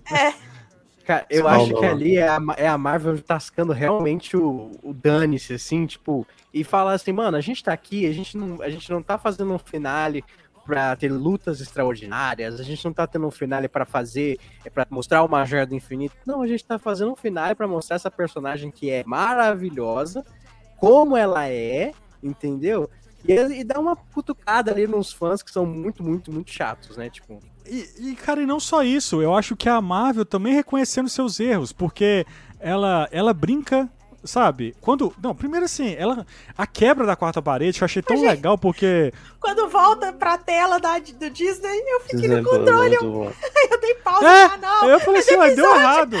Cara, 1.05 1.25
eu 1.29 1.47
acho 1.47 1.75
que 1.75 1.85
ali 1.85 2.17
é 2.17 2.27
a, 2.27 2.39
é 2.57 2.67
a 2.67 2.77
Marvel 2.77 3.21
tascando 3.21 3.71
realmente 3.71 4.35
o, 4.35 4.71
o 4.81 4.91
dane-se, 4.91 5.53
assim, 5.53 5.85
tipo, 5.85 6.25
e 6.51 6.63
falar 6.63 6.93
assim, 6.93 7.11
mano, 7.11 7.37
a 7.37 7.41
gente 7.41 7.63
tá 7.63 7.71
aqui, 7.71 8.07
a 8.07 8.11
gente 8.11 8.35
não, 8.35 8.59
a 8.59 8.69
gente 8.69 8.89
não 8.89 9.03
tá 9.03 9.15
fazendo 9.15 9.53
um 9.53 9.59
finale 9.59 10.23
pra 10.65 10.95
ter 10.95 11.11
lutas 11.11 11.61
extraordinárias, 11.61 12.59
a 12.59 12.63
gente 12.63 12.83
não 12.83 12.91
tá 12.91 13.05
tendo 13.05 13.27
um 13.27 13.31
finale 13.31 13.67
pra 13.67 13.85
fazer, 13.85 14.39
é 14.65 14.69
para 14.69 14.87
mostrar 14.89 15.23
uma 15.23 15.45
joia 15.45 15.65
do 15.65 15.75
infinito. 15.75 16.15
Não, 16.25 16.41
a 16.41 16.47
gente 16.47 16.65
tá 16.65 16.79
fazendo 16.79 17.11
um 17.11 17.15
finale 17.15 17.53
pra 17.53 17.67
mostrar 17.67 17.97
essa 17.97 18.09
personagem 18.09 18.71
que 18.71 18.89
é 18.89 19.03
maravilhosa, 19.05 20.25
como 20.77 21.15
ela 21.15 21.47
é, 21.47 21.91
entendeu? 22.23 22.89
E, 23.23 23.33
e 23.33 23.63
dar 23.63 23.79
uma 23.79 23.95
cutucada 23.95 24.71
ali 24.71 24.87
nos 24.87 25.13
fãs 25.13 25.43
que 25.43 25.51
são 25.51 25.67
muito, 25.67 26.03
muito, 26.03 26.31
muito 26.31 26.49
chatos, 26.49 26.97
né? 26.97 27.11
Tipo, 27.11 27.39
E, 27.67 28.11
e, 28.11 28.15
cara, 28.15 28.41
e 28.41 28.45
não 28.45 28.59
só 28.59 28.83
isso, 28.83 29.21
eu 29.21 29.35
acho 29.35 29.55
que 29.55 29.67
a 29.69 29.81
Marvel 29.81 30.25
também 30.25 30.53
reconhecendo 30.53 31.09
seus 31.09 31.39
erros, 31.39 31.71
porque 31.71 32.25
ela, 32.59 33.07
ela 33.11 33.33
brinca, 33.33 33.89
sabe? 34.23 34.75
Quando. 34.81 35.13
Não, 35.21 35.33
primeiro 35.35 35.65
assim, 35.65 35.95
ela. 35.97 36.25
A 36.57 36.65
quebra 36.67 37.05
da 37.05 37.15
quarta 37.15 37.41
parede 37.41 37.81
eu 37.81 37.85
achei 37.85 38.01
tão 38.01 38.17
gente, 38.17 38.27
legal, 38.27 38.57
porque. 38.57 39.11
Quando 39.39 39.67
volta 39.67 40.13
pra 40.13 40.37
tela 40.37 40.79
da, 40.79 40.97
do 40.99 41.29
Disney, 41.29 41.79
eu 41.87 41.99
fiquei 42.01 42.27
no 42.27 42.35
Exemplo, 42.35 42.51
controle, 42.51 42.97
bom. 42.99 43.31
eu 43.71 43.79
dei 43.81 43.93
pausa 43.95 44.27
É, 44.27 44.43
no 44.43 44.49
canal. 44.51 44.89
eu 44.89 44.99
falei 44.99 45.19
assim, 45.21 45.37
mas 45.37 45.55
deu 45.55 45.75
errado. 45.75 46.17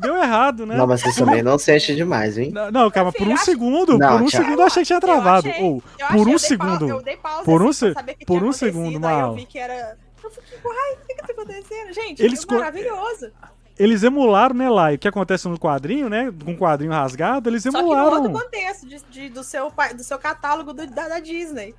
Deu 0.00 0.16
errado, 0.16 0.64
né? 0.64 0.76
Não, 0.76 0.86
mas 0.86 1.00
você 1.02 1.12
também 1.24 1.42
não 1.42 1.58
se 1.58 1.74
enche 1.76 1.92
demais, 1.94 2.38
hein? 2.38 2.52
Não, 2.52 2.70
não, 2.70 2.90
calma, 2.90 3.10
Meu 3.10 3.18
por 3.18 3.26
um 3.28 3.32
eu 3.32 3.38
segundo, 3.38 3.98
Não, 3.98 4.08
por 4.12 4.22
um 4.22 4.26
Thiago. 4.26 4.44
segundo 4.44 4.60
eu 4.60 4.66
achei 4.66 4.82
que 4.82 4.86
tinha 4.86 5.00
travado. 5.00 5.48
Eu 5.48 5.64
Ou, 5.64 5.82
Eu 5.98 6.06
por 6.06 6.14
achei, 6.14 6.24
um 6.26 6.30
eu 6.32 6.38
segundo. 6.38 6.78
pau- 6.78 6.88
eu 6.88 7.02
dei 7.02 7.16
pausa 7.16 7.42
por 7.44 7.62
um 7.62 7.68
assim, 7.70 7.78
pra 7.80 7.88
se- 7.88 7.94
saber 7.94 8.14
que 8.14 8.24
por 8.24 8.38
tinha 8.38 8.48
um 8.48 8.52
segundo, 8.52 9.00
Mal. 9.00 9.30
eu 9.30 9.34
vi 9.34 9.44
que 9.46 9.58
era... 9.58 9.96
Eu 10.36 10.42
fiquei, 10.42 10.58
uai, 10.64 10.92
o 10.94 11.06
que 11.06 11.14
que 11.14 11.26
tá 11.26 11.32
acontecendo? 11.32 11.92
Gente, 11.92 12.22
Eles 12.22 12.44
é 12.48 12.54
maravilhoso. 12.54 13.30
Eles 13.78 14.02
emularam, 14.02 14.56
né, 14.56 14.68
lá, 14.68 14.92
e 14.92 14.96
o 14.96 14.98
que 14.98 15.06
acontece 15.06 15.46
no 15.48 15.56
quadrinho, 15.56 16.08
né? 16.08 16.32
Com 16.44 16.50
o 16.52 16.56
quadrinho 16.58 16.90
rasgado, 16.90 17.48
eles 17.48 17.62
Só 17.62 17.70
que 17.70 17.76
no 17.76 17.82
emularam. 17.92 18.22
outro 18.24 18.32
contexto, 18.32 18.88
de, 18.88 19.00
de- 19.08 19.28
do, 19.28 19.44
seu, 19.44 19.72
do 19.94 20.02
seu 20.02 20.18
catálogo 20.18 20.72
do- 20.72 20.84
da, 20.88 21.08
da 21.08 21.20
Disney. 21.20 21.76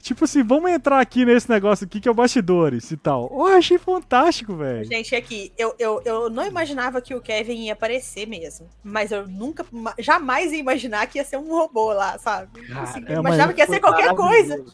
Tipo 0.00 0.24
assim, 0.24 0.42
vamos 0.42 0.70
entrar 0.70 1.00
aqui 1.00 1.26
nesse 1.26 1.48
negócio 1.50 1.84
aqui 1.84 2.00
que 2.00 2.08
é 2.08 2.10
o 2.10 2.14
bastidores 2.14 2.90
e 2.90 2.96
tal. 2.96 3.28
Eu 3.30 3.44
achei 3.46 3.76
fantástico, 3.76 4.56
velho. 4.56 4.86
Gente, 4.86 5.14
aqui, 5.14 5.52
eu, 5.58 5.74
eu, 5.78 6.00
eu 6.04 6.30
não 6.30 6.46
imaginava 6.46 6.98
que 7.02 7.14
o 7.14 7.20
Kevin 7.20 7.64
ia 7.66 7.74
aparecer 7.74 8.26
mesmo. 8.26 8.66
Mas 8.82 9.10
eu 9.12 9.28
nunca, 9.28 9.66
ma- 9.70 9.94
jamais 9.98 10.50
ia 10.52 10.58
imaginar 10.58 11.06
que 11.08 11.18
ia 11.18 11.24
ser 11.26 11.36
um 11.36 11.50
robô 11.50 11.92
lá, 11.92 12.16
sabe? 12.18 12.48
Assim, 12.74 13.04
é, 13.06 13.12
imaginava 13.14 13.52
que 13.52 13.60
ia 13.60 13.66
ser 13.66 13.80
qualquer 13.80 14.14
coisa. 14.14 14.64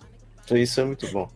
Isso 0.53 0.81
é 0.81 0.85
muito 0.85 1.09
bom. 1.11 1.29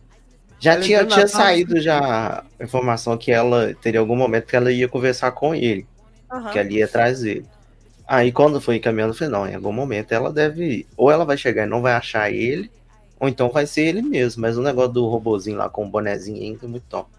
Já 0.59 0.79
tinha, 0.79 0.97
entrou 0.97 1.09
na 1.09 1.15
tinha 1.15 1.27
sala- 1.27 1.43
saído 1.45 1.79
já 1.81 2.43
a 2.59 2.63
informação 2.63 3.17
que 3.17 3.31
ela 3.31 3.73
teria 3.81 3.99
algum 3.99 4.15
momento 4.15 4.45
que 4.45 4.55
ela 4.55 4.71
ia 4.71 4.87
conversar 4.87 5.31
com 5.31 5.55
ele, 5.55 5.87
Aham. 6.31 6.51
que 6.51 6.59
ela 6.59 6.71
ia 6.71 6.85
atrás 6.85 7.21
dele. 7.21 7.45
Aí 8.07 8.31
quando 8.31 8.59
foi 8.59 8.75
encaminhando, 8.77 9.13
eu 9.13 9.17
falei, 9.17 9.31
não, 9.31 9.47
em 9.47 9.55
algum 9.55 9.71
momento 9.71 10.11
ela 10.11 10.33
deve. 10.33 10.85
Ou 10.97 11.11
ela 11.11 11.23
vai 11.25 11.37
chegar 11.37 11.65
e 11.65 11.69
não 11.69 11.81
vai 11.81 11.93
achar 11.93 12.31
ele, 12.31 12.69
ou 13.19 13.27
então 13.29 13.49
vai 13.49 13.65
ser 13.67 13.83
ele 13.83 14.01
mesmo. 14.01 14.41
Mas 14.41 14.57
o 14.57 14.61
negócio 14.63 14.91
do 14.93 15.07
robozinho 15.07 15.57
lá 15.57 15.69
com 15.69 15.85
o 15.85 15.89
bonezinho 15.89 16.41
ainda 16.41 16.65
é 16.65 16.67
muito 16.67 16.85
top. 16.89 17.09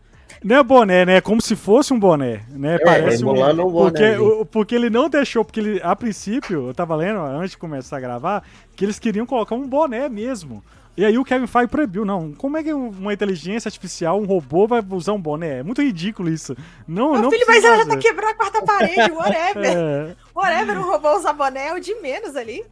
Não 0.42 0.56
é 0.56 0.62
boné, 0.62 1.04
né? 1.04 1.16
É 1.16 1.20
como 1.20 1.40
se 1.40 1.54
fosse 1.56 1.92
um 1.92 1.98
boné, 1.98 2.42
né? 2.50 2.78
Parece 2.78 3.24
um... 3.24 3.30
um 3.30 3.34
Porque, 3.34 3.70
bonézinho. 3.70 4.40
o- 4.40 4.46
porque 4.46 4.74
ele 4.74 4.90
não 4.90 5.08
deixou, 5.08 5.44
porque 5.44 5.60
ele, 5.60 5.80
a 5.82 5.94
princípio, 5.96 6.68
eu 6.68 6.74
tava 6.74 6.94
lendo 6.96 7.20
antes 7.20 7.52
de 7.52 7.58
começar 7.58 7.96
a 7.96 8.00
gravar, 8.00 8.42
que 8.76 8.84
eles 8.84 8.98
queriam 8.98 9.26
colocar 9.26 9.54
um 9.54 9.66
boné 9.68 10.08
mesmo. 10.08 10.62
E 10.96 11.04
aí 11.04 11.16
o 11.16 11.24
Kevin 11.24 11.46
Feige 11.46 11.68
proibiu. 11.68 12.04
Não, 12.04 12.32
como 12.32 12.56
é 12.58 12.62
que 12.62 12.72
uma 12.72 13.12
inteligência 13.12 13.68
artificial, 13.68 14.20
um 14.20 14.26
robô, 14.26 14.66
vai 14.66 14.82
usar 14.90 15.12
um 15.12 15.20
boné? 15.20 15.60
É 15.60 15.62
muito 15.62 15.80
ridículo 15.80 16.28
isso. 16.28 16.54
Não, 16.86 17.12
Meu 17.12 17.22
não 17.22 17.30
filho, 17.30 17.44
mas 17.46 17.56
precisa 17.62 17.68
ela 17.74 17.84
tá 17.84 17.90
fazer. 17.94 17.98
quebrando 18.02 18.30
a 18.30 18.34
quarta 18.34 18.62
parede, 18.62 19.12
whatever. 19.12 19.76
É, 19.78 20.14
Whatever, 20.34 20.78
um 20.78 20.90
robô 20.90 21.16
usar 21.16 21.32
boné 21.32 21.68
é 21.68 21.74
o 21.74 21.80
de 21.80 21.94
menos 21.96 22.34
ali. 22.36 22.64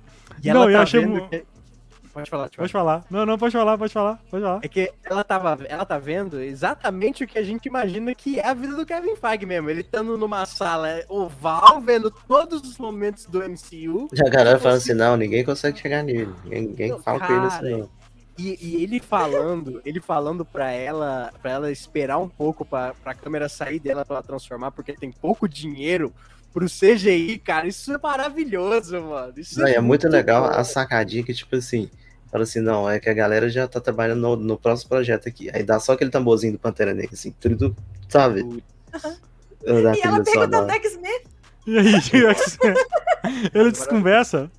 E 0.42 0.50
ela 0.50 0.60
Não, 0.60 0.70
eu 0.70 0.76
tá 0.76 0.82
achei 0.82 1.00
vendo 1.00 1.28
que- 1.28 1.44
Pode 2.12 2.30
falar, 2.30 2.50
pode 2.50 2.72
falar. 2.72 3.04
Não, 3.10 3.24
não, 3.24 3.38
pode 3.38 3.52
falar, 3.52 3.78
pode 3.78 3.92
falar, 3.92 4.18
pode 4.30 4.42
falar. 4.42 4.60
É 4.62 4.68
que 4.68 4.92
ela, 5.04 5.22
tava, 5.22 5.58
ela 5.68 5.84
tá 5.84 5.98
vendo 5.98 6.40
exatamente 6.40 7.24
o 7.24 7.26
que 7.26 7.38
a 7.38 7.42
gente 7.42 7.66
imagina 7.66 8.14
que 8.14 8.38
é 8.38 8.46
a 8.46 8.54
vida 8.54 8.74
do 8.74 8.86
Kevin 8.86 9.16
Feige 9.16 9.46
mesmo. 9.46 9.70
Ele 9.70 9.80
estando 9.80 10.16
numa 10.16 10.44
sala 10.46 11.02
oval, 11.08 11.80
vendo 11.80 12.10
todos 12.10 12.62
os 12.62 12.78
momentos 12.78 13.26
do 13.26 13.38
MCU. 13.40 14.08
Já 14.12 14.26
a 14.26 14.30
galera 14.30 14.58
falando 14.58 14.78
assim, 14.78 14.94
não, 14.94 15.16
ninguém 15.16 15.44
consegue 15.44 15.78
chegar 15.78 16.02
nele. 16.02 16.32
Ninguém, 16.44 16.62
ninguém 16.62 16.90
Não, 16.90 16.98
fala 16.98 17.20
com 17.20 17.32
ele 17.32 17.46
assim, 17.46 17.60
cara, 17.62 17.76
não. 17.78 17.98
E, 18.38 18.56
e 18.60 18.82
ele 18.84 19.00
falando, 19.00 19.82
ele 19.84 20.00
falando 20.00 20.44
pra 20.44 20.70
ela, 20.70 21.32
para 21.42 21.50
ela 21.50 21.72
esperar 21.72 22.18
um 22.18 22.28
pouco 22.28 22.64
pra, 22.64 22.94
pra 23.02 23.12
câmera 23.12 23.48
sair 23.48 23.80
dela 23.80 24.04
pra 24.04 24.16
ela 24.16 24.22
transformar, 24.22 24.70
porque 24.70 24.92
tem 24.92 25.10
pouco 25.10 25.48
dinheiro 25.48 26.14
pro 26.52 26.66
CGI, 26.66 27.38
cara. 27.38 27.66
Isso 27.66 27.92
é 27.92 27.98
maravilhoso, 27.98 29.00
mano. 29.02 29.34
Isso 29.36 29.60
Não, 29.60 29.68
e 29.68 29.74
é 29.74 29.80
muito 29.80 30.08
legal 30.08 30.42
bom. 30.44 30.50
a 30.50 30.64
sacadinha 30.64 31.22
que, 31.22 31.34
tipo 31.34 31.56
assim, 31.56 31.90
fala 32.30 32.44
assim, 32.44 32.60
não, 32.60 32.88
é 32.88 32.98
que 32.98 33.08
a 33.08 33.14
galera 33.14 33.48
já 33.48 33.66
tá 33.66 33.80
trabalhando 33.80 34.20
no, 34.20 34.36
no 34.36 34.58
próximo 34.58 34.90
projeto 34.90 35.28
aqui. 35.28 35.50
Aí 35.52 35.62
dá 35.62 35.78
só 35.78 35.92
aquele 35.92 36.10
tamborzinho 36.10 36.54
do 36.54 36.58
Pantera 36.58 36.94
Negra, 36.94 37.14
assim, 37.14 37.34
tudo, 37.38 37.76
sabe? 38.08 38.40
E 39.64 39.70
ela 39.70 39.92
perguntando 39.92 40.44
sonora. 40.44 40.66
do 40.66 40.70
X-Men. 40.72 41.20
E 41.66 41.78
aí, 41.78 41.84
ele 43.52 43.70
desconversa. 43.70 44.50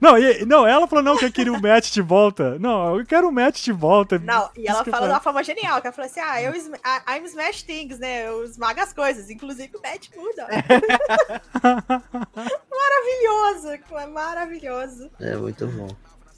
Não, 0.00 0.18
e, 0.18 0.44
não, 0.44 0.66
ela 0.66 0.86
falou 0.86 1.02
não 1.04 1.16
que 1.16 1.24
eu 1.24 1.32
queria 1.32 1.52
o 1.52 1.60
match 1.60 1.90
de 1.92 2.02
volta. 2.02 2.58
Não, 2.58 2.98
eu 2.98 3.06
quero 3.06 3.28
o 3.28 3.32
match 3.32 3.62
de 3.64 3.72
volta. 3.72 4.18
Não, 4.18 4.50
e 4.56 4.68
ela 4.68 4.84
fala 4.84 5.06
de 5.06 5.12
uma 5.14 5.20
forma 5.20 5.42
genial, 5.42 5.80
que 5.80 5.86
ela 5.86 5.94
falou 5.94 6.10
assim, 6.10 6.20
ah, 6.20 6.42
eu 6.42 6.54
I- 6.54 7.16
I'm 7.18 7.24
smash 7.24 7.62
things, 7.62 7.98
né, 7.98 8.26
eu 8.28 8.44
esmago 8.44 8.80
as 8.80 8.92
coisas, 8.92 9.30
inclusive 9.30 9.70
o 9.76 9.80
Matt 9.80 10.08
muda. 10.16 10.46
maravilhoso, 12.70 13.68
é 13.98 14.06
maravilhoso. 14.06 15.10
É 15.20 15.36
muito 15.36 15.66
bom. 15.66 15.88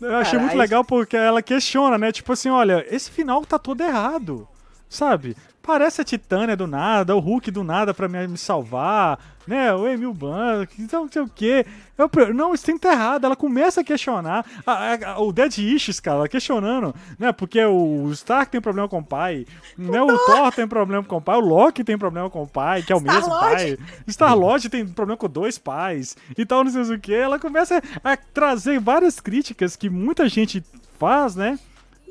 Eu 0.01 0.16
achei 0.16 0.39
muito 0.39 0.57
legal 0.57 0.85
porque 0.85 1.16
ela 1.16 1.41
questiona, 1.43 1.97
né? 1.97 2.12
Tipo 2.12 2.32
assim, 2.32 2.51
olha, 2.51 2.85
esse 2.91 3.11
final 3.11 3.45
tá 3.45 3.59
todo 3.59 3.80
errado, 3.82 4.47
sabe? 4.89 5.37
Parece 5.62 6.01
a 6.03 6.05
Titânia 6.05 6.57
do 6.57 6.66
nada, 6.66 7.16
o 7.16 7.20
Hulk 7.20 7.51
do 7.51 7.64
nada 7.64 7.95
pra 7.95 8.07
me, 8.09 8.26
me 8.28 8.37
salvar, 8.37 9.18
né? 9.47 9.72
O 9.74 9.86
Emil 9.86 10.12
Ban, 10.14 10.66
então 10.78 11.05
não 11.05 11.12
sei 11.12 11.22
o 11.22 11.28
quê. 11.28 11.64
Eu, 11.97 12.09
pre- 12.09 12.32
não, 12.32 12.53
isso 12.53 12.64
tem 12.64 12.76
tá 12.76 12.92
errado. 12.92 13.24
Ela 13.24 13.36
começa 13.36 13.80
a 13.80 13.84
questionar. 13.84 14.45
A- 14.66 14.72
a- 14.72 15.12
a- 15.12 15.20
o 15.20 15.32
Dead 15.32 15.59
Issues, 15.59 16.01
cara, 16.01 16.26
questionando, 16.28 16.92
né? 17.18 17.30
Porque 17.32 17.64
o 17.64 18.11
Stark 18.12 18.51
tem 18.51 18.61
problema 18.61 18.88
com 18.88 18.99
o 18.99 19.05
pai, 19.05 19.47
né? 19.78 20.03
O 20.03 20.18
Thor 20.26 20.53
tem 20.53 20.66
problema 20.66 21.05
com 21.05 21.16
o 21.16 21.20
pai, 21.20 21.36
o 21.36 21.40
Loki 21.40 21.84
tem 21.84 21.97
problema 21.97 22.28
com 22.28 22.42
o 22.42 22.49
pai, 22.49 22.82
que 22.82 22.92
é 22.92 22.97
o 22.97 23.01
mesmo 23.01 23.20
Star-Lord. 23.20 23.76
pai. 23.76 23.86
Star-Lord 24.09 24.68
tem 24.70 24.86
problema 24.88 25.16
com 25.16 25.28
dois 25.28 25.57
pais 25.57 26.16
e 26.36 26.45
tal, 26.45 26.64
não 26.64 26.70
sei 26.72 26.82
o 26.97 26.99
que. 27.01 27.14
Ela 27.14 27.38
começa 27.38 27.80
a 28.03 28.16
trazer 28.16 28.80
várias 28.80 29.20
críticas 29.20 29.76
que 29.76 29.88
muita 29.88 30.28
gente 30.28 30.64
faz, 30.99 31.36
né? 31.36 31.59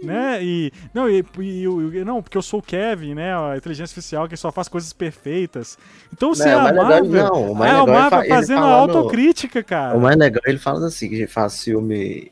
Né? 0.06 0.44
E 0.44 0.72
não, 0.94 1.10
e, 1.10 1.24
e, 1.40 1.64
e- 1.64 2.04
não, 2.06 2.22
porque 2.22 2.38
eu 2.38 2.42
sou 2.42 2.60
o 2.60 2.64
Kevin, 2.64 3.14
né? 3.16 3.34
A 3.36 3.58
inteligência 3.58 3.94
artificial 3.94 4.28
que 4.28 4.36
só 4.38 4.52
faz 4.52 4.68
coisas 4.68 4.94
perfeitas. 4.94 5.78
Então 6.12 6.34
você 6.36 6.50
é 6.50 6.52
Não, 6.56 6.60
a 6.60 6.72
o 6.72 6.76
mais 6.76 6.78
legal- 6.78 6.90
Marvel. 7.04 7.24
não, 7.24 7.52
o 7.52 7.56
mais 7.56 7.72
é 7.72 7.76
a 7.76 7.84
legal 7.84 8.00
Marvel 8.10 8.30
fazendo 8.30 8.66
autocrítica, 8.66 9.64
cara. 9.64 9.98
O 9.98 10.02
mais 10.02 10.16
legal 10.18 10.42
ele 10.46 10.58
falando 10.60 10.86
assim, 10.86 11.10
que 11.10 11.26
faz 11.28 11.64
filme 11.64 12.32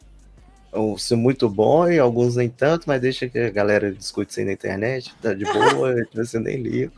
um 0.74 0.98
filme 0.98 1.22
muito 1.24 1.50
bom 1.50 1.90
e 1.90 2.00
alguns 2.00 2.38
nem 2.38 2.48
tanto, 2.48 2.86
mas 2.88 3.02
deixa 3.02 3.28
que 3.28 3.38
a 3.38 3.50
galera 3.50 3.92
discute 3.92 4.32
isso 4.32 4.40
aí 4.40 4.46
na 4.46 4.54
internet, 4.54 5.14
tá 5.22 5.34
de 5.34 5.44
boa, 5.44 5.94
você 6.16 6.40
nem 6.40 6.58
liga. 6.62 6.92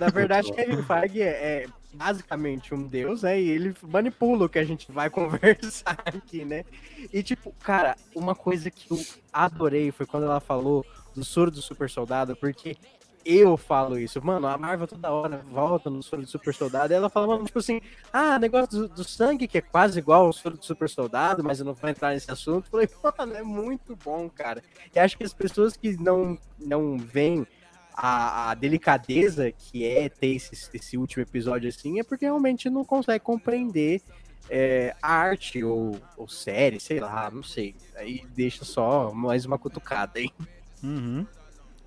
Na 0.00 0.08
verdade, 0.08 0.52
Kevin 0.52 0.82
Feige 0.82 1.22
é, 1.22 1.26
é 1.28 1.66
basicamente 1.96 2.74
um 2.74 2.86
deus, 2.86 3.22
né? 3.22 3.40
E 3.40 3.48
ele 3.48 3.74
manipula 3.82 4.46
o 4.46 4.48
que 4.48 4.58
a 4.58 4.64
gente 4.64 4.90
vai 4.92 5.08
conversar 5.10 5.98
aqui, 6.04 6.44
né? 6.44 6.64
E, 7.12 7.22
tipo, 7.22 7.52
cara, 7.62 7.96
uma 8.14 8.34
coisa 8.34 8.70
que 8.70 8.90
eu 8.90 9.00
adorei 9.32 9.90
foi 9.90 10.06
quando 10.06 10.24
ela 10.24 10.40
falou 10.40 10.84
do 11.14 11.24
soro 11.24 11.50
do 11.50 11.62
super 11.62 11.88
soldado, 11.88 12.36
porque 12.36 12.76
eu 13.26 13.56
falo 13.56 13.98
isso. 13.98 14.24
Mano, 14.24 14.46
a 14.46 14.56
Marvel 14.56 14.86
toda 14.86 15.10
hora 15.10 15.38
volta 15.50 15.90
no 15.90 16.00
soro 16.02 16.22
do 16.22 16.28
super 16.28 16.54
soldado 16.54 16.92
e 16.92 16.96
ela 16.96 17.10
fala, 17.10 17.26
mano, 17.26 17.44
tipo 17.44 17.58
assim, 17.58 17.80
ah, 18.12 18.38
negócio 18.38 18.82
do, 18.82 18.88
do 18.88 19.04
sangue 19.04 19.48
que 19.48 19.58
é 19.58 19.60
quase 19.60 19.98
igual 19.98 20.26
ao 20.26 20.32
soro 20.32 20.56
do 20.56 20.64
super 20.64 20.88
soldado, 20.88 21.42
mas 21.42 21.58
eu 21.58 21.64
não 21.64 21.74
vou 21.74 21.90
entrar 21.90 22.12
nesse 22.12 22.30
assunto. 22.30 22.66
Eu 22.66 22.70
falei, 22.70 22.88
mano, 23.02 23.34
é 23.34 23.42
muito 23.42 23.96
bom, 23.96 24.30
cara. 24.30 24.62
E 24.94 24.98
acho 24.98 25.18
que 25.18 25.24
as 25.24 25.34
pessoas 25.34 25.76
que 25.76 25.96
não, 25.96 26.38
não 26.58 26.96
veem 26.96 27.44
a, 27.96 28.50
a 28.50 28.54
delicadeza 28.54 29.50
que 29.50 29.86
é 29.86 30.08
ter 30.08 30.34
esse, 30.34 30.68
esse 30.74 30.98
último 30.98 31.22
episódio 31.22 31.68
assim 31.68 31.98
é 31.98 32.04
porque 32.04 32.26
realmente 32.26 32.68
não 32.68 32.84
consegue 32.84 33.24
compreender 33.24 34.02
é, 34.50 34.94
a 35.02 35.12
arte 35.12 35.64
ou, 35.64 35.98
ou 36.16 36.28
série, 36.28 36.78
sei 36.78 37.00
lá, 37.00 37.30
não 37.30 37.42
sei. 37.42 37.74
Aí 37.96 38.24
deixa 38.34 38.64
só 38.64 39.10
mais 39.12 39.44
uma 39.46 39.58
cutucada, 39.58 40.20
hein? 40.20 40.32
Uhum. 40.82 41.26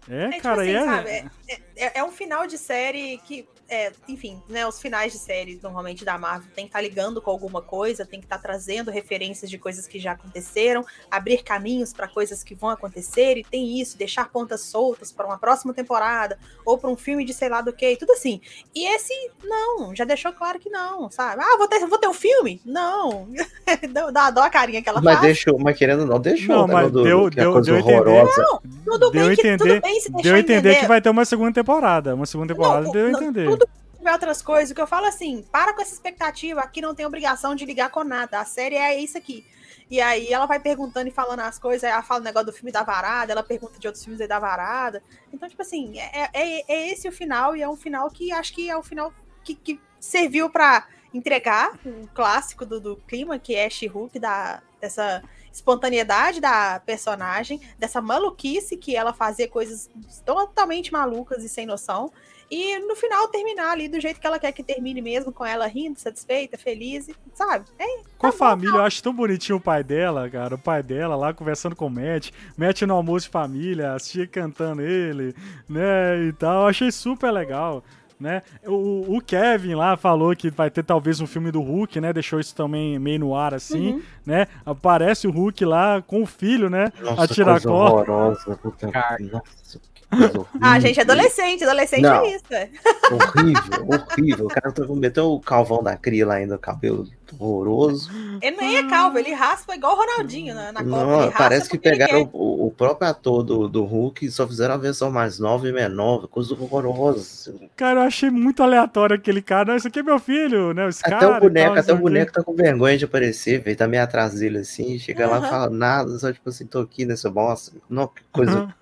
É, 0.09 0.23
É, 0.23 0.29
tipo 0.31 0.41
cara, 0.43 0.61
assim, 0.63 0.71
e 0.71 0.75
é. 0.75 0.85
sabe? 0.85 1.09
É, 1.09 1.59
é- 1.85 1.99
é 1.99 2.03
um 2.03 2.11
final 2.11 2.45
de 2.47 2.57
série 2.57 3.17
que, 3.25 3.47
é, 3.69 3.91
enfim, 4.07 4.41
né? 4.49 4.65
Os 4.67 4.81
finais 4.81 5.11
de 5.13 5.19
série 5.19 5.59
normalmente 5.61 6.03
da 6.03 6.17
Marvel 6.17 6.49
tem 6.55 6.65
que 6.65 6.69
estar 6.69 6.81
ligando 6.81 7.21
com 7.21 7.29
alguma 7.31 7.61
coisa, 7.61 8.05
tem 8.05 8.19
que 8.19 8.25
estar 8.25 8.37
trazendo 8.39 8.89
referências 8.91 9.49
de 9.49 9.57
coisas 9.57 9.87
que 9.87 9.99
já 9.99 10.13
aconteceram, 10.13 10.83
abrir 11.09 11.43
caminhos 11.43 11.93
para 11.93 12.07
coisas 12.07 12.43
que 12.43 12.55
vão 12.55 12.69
acontecer, 12.69 13.37
e 13.37 13.43
tem 13.43 13.79
isso, 13.79 13.97
deixar 13.97 14.29
pontas 14.29 14.61
soltas 14.61 15.11
para 15.11 15.25
uma 15.25 15.37
próxima 15.37 15.73
temporada, 15.73 16.37
ou 16.65 16.77
para 16.77 16.89
um 16.89 16.97
filme 16.97 17.23
de 17.23 17.33
sei 17.33 17.47
lá 17.49 17.61
do 17.61 17.71
que, 17.71 17.95
tudo 17.95 18.11
assim. 18.13 18.41
E 18.73 18.87
esse, 18.95 19.13
não, 19.43 19.95
já 19.95 20.03
deixou 20.03 20.33
claro 20.33 20.59
que 20.59 20.69
não, 20.69 21.09
sabe? 21.11 21.41
Ah, 21.43 21.57
vou 21.57 21.67
ter, 21.67 21.85
vou 21.85 21.97
ter 21.99 22.07
um 22.07 22.13
filme? 22.13 22.59
Não. 22.65 23.27
dá, 24.11 24.31
dá 24.31 24.45
a 24.45 24.49
carinha 24.49 24.81
que 24.81 24.89
ela 24.89 25.01
Mas 25.01 25.15
faz. 25.15 25.25
deixou, 25.27 25.57
mas 25.59 25.77
querendo 25.77 26.01
ou 26.01 26.05
não, 26.07 26.19
deixou. 26.19 26.55
Não, 26.55 26.67
né, 26.67 26.73
mas 26.73 26.91
do- 26.91 27.03
deu- 27.03 27.29
que 27.29 27.39
é 27.39 27.43
deu- 27.43 27.61
deu 27.61 27.75
a 27.75 27.79
entender. 27.79 27.93
horrorosa. 28.09 28.59
Tudo 28.85 29.11
Deu 29.11 29.27
bem 29.27 29.35
que 29.35 29.41
entender, 29.47 29.57
tudo 29.75 29.81
bem 29.81 29.99
se 29.99 30.11
deixar 30.11 30.23
deu 30.29 30.37
entender 30.37 30.57
entender 30.59 30.79
que 30.79 30.87
vai 30.87 30.99
ter 31.01 31.09
uma 31.09 31.23
segunda 31.25 31.53
temporada. 31.53 31.68
Uma 32.13 32.25
segunda 32.25 32.53
temporada 32.53 32.85
Não, 32.85 32.91
deu 32.91 33.07
a 33.07 33.11
não, 33.11 33.21
entender. 33.21 33.45
tudo 33.45 33.69
tiver 33.99 34.13
outras 34.13 34.41
coisas, 34.41 34.71
o 34.71 34.75
que 34.75 34.81
eu 34.81 34.87
falo 34.87 35.05
assim, 35.05 35.45
para 35.51 35.73
com 35.73 35.81
essa 35.81 35.93
expectativa, 35.93 36.61
aqui 36.61 36.81
não 36.81 36.95
tem 36.95 37.05
obrigação 37.05 37.53
de 37.53 37.65
ligar 37.65 37.89
com 37.89 38.03
nada, 38.03 38.39
a 38.39 38.45
série 38.45 38.75
é 38.75 38.97
isso 38.97 39.17
aqui. 39.17 39.45
E 39.89 39.99
aí 39.99 40.31
ela 40.31 40.45
vai 40.45 40.59
perguntando 40.59 41.09
e 41.09 41.11
falando 41.11 41.41
as 41.41 41.59
coisas, 41.59 41.83
ela 41.83 42.01
fala 42.01 42.21
o 42.21 42.23
negócio 42.23 42.47
do 42.47 42.53
filme 42.53 42.71
da 42.71 42.83
varada, 42.83 43.31
ela 43.31 43.43
pergunta 43.43 43.79
de 43.79 43.87
outros 43.87 44.03
filmes 44.03 44.21
aí 44.21 44.27
da 44.27 44.39
varada. 44.39 45.03
Então, 45.33 45.49
tipo 45.49 45.61
assim, 45.61 45.99
é, 45.99 46.29
é, 46.33 46.63
é 46.67 46.91
esse 46.91 47.07
o 47.07 47.11
final, 47.11 47.55
e 47.55 47.61
é 47.61 47.69
um 47.69 47.75
final 47.75 48.09
que 48.09 48.31
acho 48.31 48.53
que 48.53 48.69
é 48.69 48.77
o 48.77 48.83
final 48.83 49.13
que, 49.43 49.55
que 49.55 49.79
serviu 49.99 50.49
para 50.49 50.87
entregar 51.13 51.77
um 51.85 52.05
clássico 52.13 52.65
do, 52.65 52.79
do 52.79 52.95
clima, 53.07 53.39
que 53.39 53.55
é 53.55 53.69
She-Hulk, 53.69 54.19
da, 54.19 54.61
dessa 54.79 55.23
espontaneidade 55.51 56.39
da 56.39 56.81
personagem, 56.85 57.59
dessa 57.77 58.01
maluquice 58.01 58.77
que 58.77 58.95
ela 58.95 59.13
fazia 59.13 59.47
coisas 59.47 59.89
totalmente 60.25 60.91
malucas 60.91 61.43
e 61.43 61.49
sem 61.49 61.65
noção. 61.65 62.11
E 62.51 62.79
no 62.79 62.95
final 62.95 63.27
terminar 63.27 63.71
ali 63.71 63.87
do 63.87 63.99
jeito 63.99 64.19
que 64.19 64.25
ela 64.25 64.39
quer 64.39 64.51
que 64.51 64.63
termine 64.63 65.01
mesmo, 65.01 65.31
com 65.31 65.45
ela 65.45 65.67
rindo, 65.67 65.99
satisfeita, 65.99 66.57
feliz, 66.57 67.07
e, 67.07 67.15
sabe? 67.35 67.65
É, 67.77 67.85
Com 68.17 68.25
a 68.25 68.31
tá 68.31 68.31
bom, 68.31 68.37
família, 68.37 68.77
eu 68.77 68.81
acho 68.81 69.03
tão 69.03 69.13
bonitinho 69.13 69.59
o 69.59 69.61
pai 69.61 69.83
dela, 69.83 70.27
cara. 70.27 70.55
O 70.55 70.57
pai 70.57 70.81
dela 70.81 71.15
lá 71.15 71.31
conversando 71.31 71.75
com 71.75 71.85
o 71.85 71.89
Matt. 71.91 72.31
Matt 72.57 72.81
no 72.81 72.95
almoço 72.95 73.27
de 73.27 73.31
família, 73.31 73.93
assistia 73.93 74.25
cantando 74.25 74.81
ele, 74.81 75.35
né? 75.69 76.23
E 76.27 76.33
tal. 76.33 76.63
Eu 76.63 76.67
achei 76.67 76.91
super 76.91 77.29
legal. 77.29 77.83
Né? 78.19 78.41
O, 78.67 79.15
o 79.17 79.21
Kevin 79.21 79.75
lá 79.75 79.95
falou 79.95 80.35
que 80.35 80.49
vai 80.49 80.69
ter 80.69 80.83
talvez 80.83 81.21
um 81.21 81.27
filme 81.27 81.51
do 81.51 81.61
Hulk, 81.61 82.01
né? 82.01 82.11
Deixou 82.11 82.37
isso 82.39 82.53
também 82.53 82.99
meio 82.99 83.19
no 83.19 83.33
ar 83.35 83.53
assim, 83.53 83.93
Uhum. 83.93 84.01
né? 84.25 84.45
Aparece 84.65 85.25
o 85.25 85.31
Hulk 85.31 85.63
lá 85.63 86.01
com 86.01 86.21
o 86.21 86.25
filho, 86.25 86.69
né? 86.69 86.91
Nossa, 87.01 87.23
a 87.23 87.61
corda. 87.61 87.71
horrorosa. 87.71 88.57
Puta, 88.61 88.87
nossa, 88.87 89.79
Ah, 90.61 90.79
gente, 90.79 90.99
adolescente, 90.99 91.63
adolescente 91.63 92.01
Não. 92.01 92.25
é 92.25 92.35
isso, 92.35 92.43
é. 92.51 92.69
Horrível, 93.11 93.87
horrível. 93.87 94.45
O 94.45 94.49
cara 94.49 94.71
tá- 94.71 94.85
meteu 94.87 95.31
o 95.31 95.39
calvão 95.39 95.81
da 95.83 95.95
cria 95.95 96.25
lá 96.25 96.35
ainda, 96.35 96.55
o 96.55 96.59
cabelo 96.59 97.07
horroroso. 97.37 98.09
Ele 98.41 98.57
nem 98.57 98.77
é 98.77 98.89
calvo, 98.89 99.17
ele 99.19 99.33
raspa 99.33 99.75
igual 99.75 99.93
o 99.93 99.97
Ronaldinho 99.97 100.55
na, 100.55 100.71
na 100.71 100.83
Copa. 100.83 101.33
Parece 101.37 101.69
que 101.69 101.77
pegaram 101.77 102.29
o, 102.33 102.67
o 102.67 102.71
próprio 102.71 103.07
ator 103.07 103.43
do, 103.43 103.67
do 103.67 103.83
Hulk 103.83 104.25
e 104.25 104.31
só 104.31 104.47
fizeram 104.47 104.73
a 104.73 104.77
versão 104.77 105.11
mais 105.11 105.37
nova 105.39 105.67
e 105.67 105.71
menor, 105.71 106.27
coisa 106.27 106.53
horrorosa. 106.55 107.53
Cara, 107.75 108.01
eu 108.01 108.07
achei 108.07 108.29
muito 108.29 108.63
aleatório 108.63 109.15
aquele 109.15 109.41
cara. 109.41 109.69
Não, 109.69 109.75
esse 109.75 109.87
aqui 109.87 109.99
é 109.99 110.03
meu 110.03 110.19
filho, 110.19 110.73
né? 110.73 110.89
Esse 110.89 111.01
Até 111.05 111.19
cara. 111.19 111.37
o 111.37 111.39
boneco, 111.39 111.73
tal, 111.75 111.83
até 111.83 111.93
o 111.93 111.97
boneco 111.97 112.31
tá 112.33 112.43
com 112.43 112.53
vergonha 112.55 112.97
de 112.97 113.05
aparecer, 113.05 113.61
velho. 113.61 113.77
Tá 113.77 113.87
meio 113.87 114.03
atrás 114.03 114.33
dele 114.35 114.59
assim, 114.59 114.97
chega 114.97 115.27
lá 115.27 115.37
Aham. 115.37 115.45
e 115.45 115.49
fala 115.49 115.69
nada, 115.69 116.17
só 116.17 116.31
tipo 116.33 116.49
assim, 116.49 116.65
tô 116.65 116.79
aqui 116.79 117.05
nessa 117.05 117.29
bosta. 117.29 117.71
Não, 117.89 118.07
que 118.07 118.21
coisa. 118.31 118.73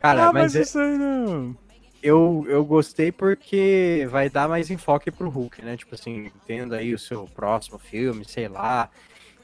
Cara, 0.00 0.28
ah, 0.28 0.32
mas, 0.32 0.42
mas 0.42 0.56
é- 0.56 0.60
isso 0.62 0.78
aí 0.78 0.98
não. 0.98 1.56
eu, 2.02 2.44
eu 2.48 2.64
gostei 2.64 3.12
porque 3.12 4.06
vai 4.10 4.28
dar 4.28 4.48
mais 4.48 4.70
enfoque 4.70 5.10
pro 5.10 5.28
Hulk, 5.28 5.62
né? 5.62 5.76
Tipo 5.76 5.94
assim, 5.94 6.30
tendo 6.46 6.74
aí 6.74 6.92
o 6.94 6.98
seu 6.98 7.26
próximo 7.34 7.78
filme, 7.78 8.24
sei 8.24 8.48
lá. 8.48 8.90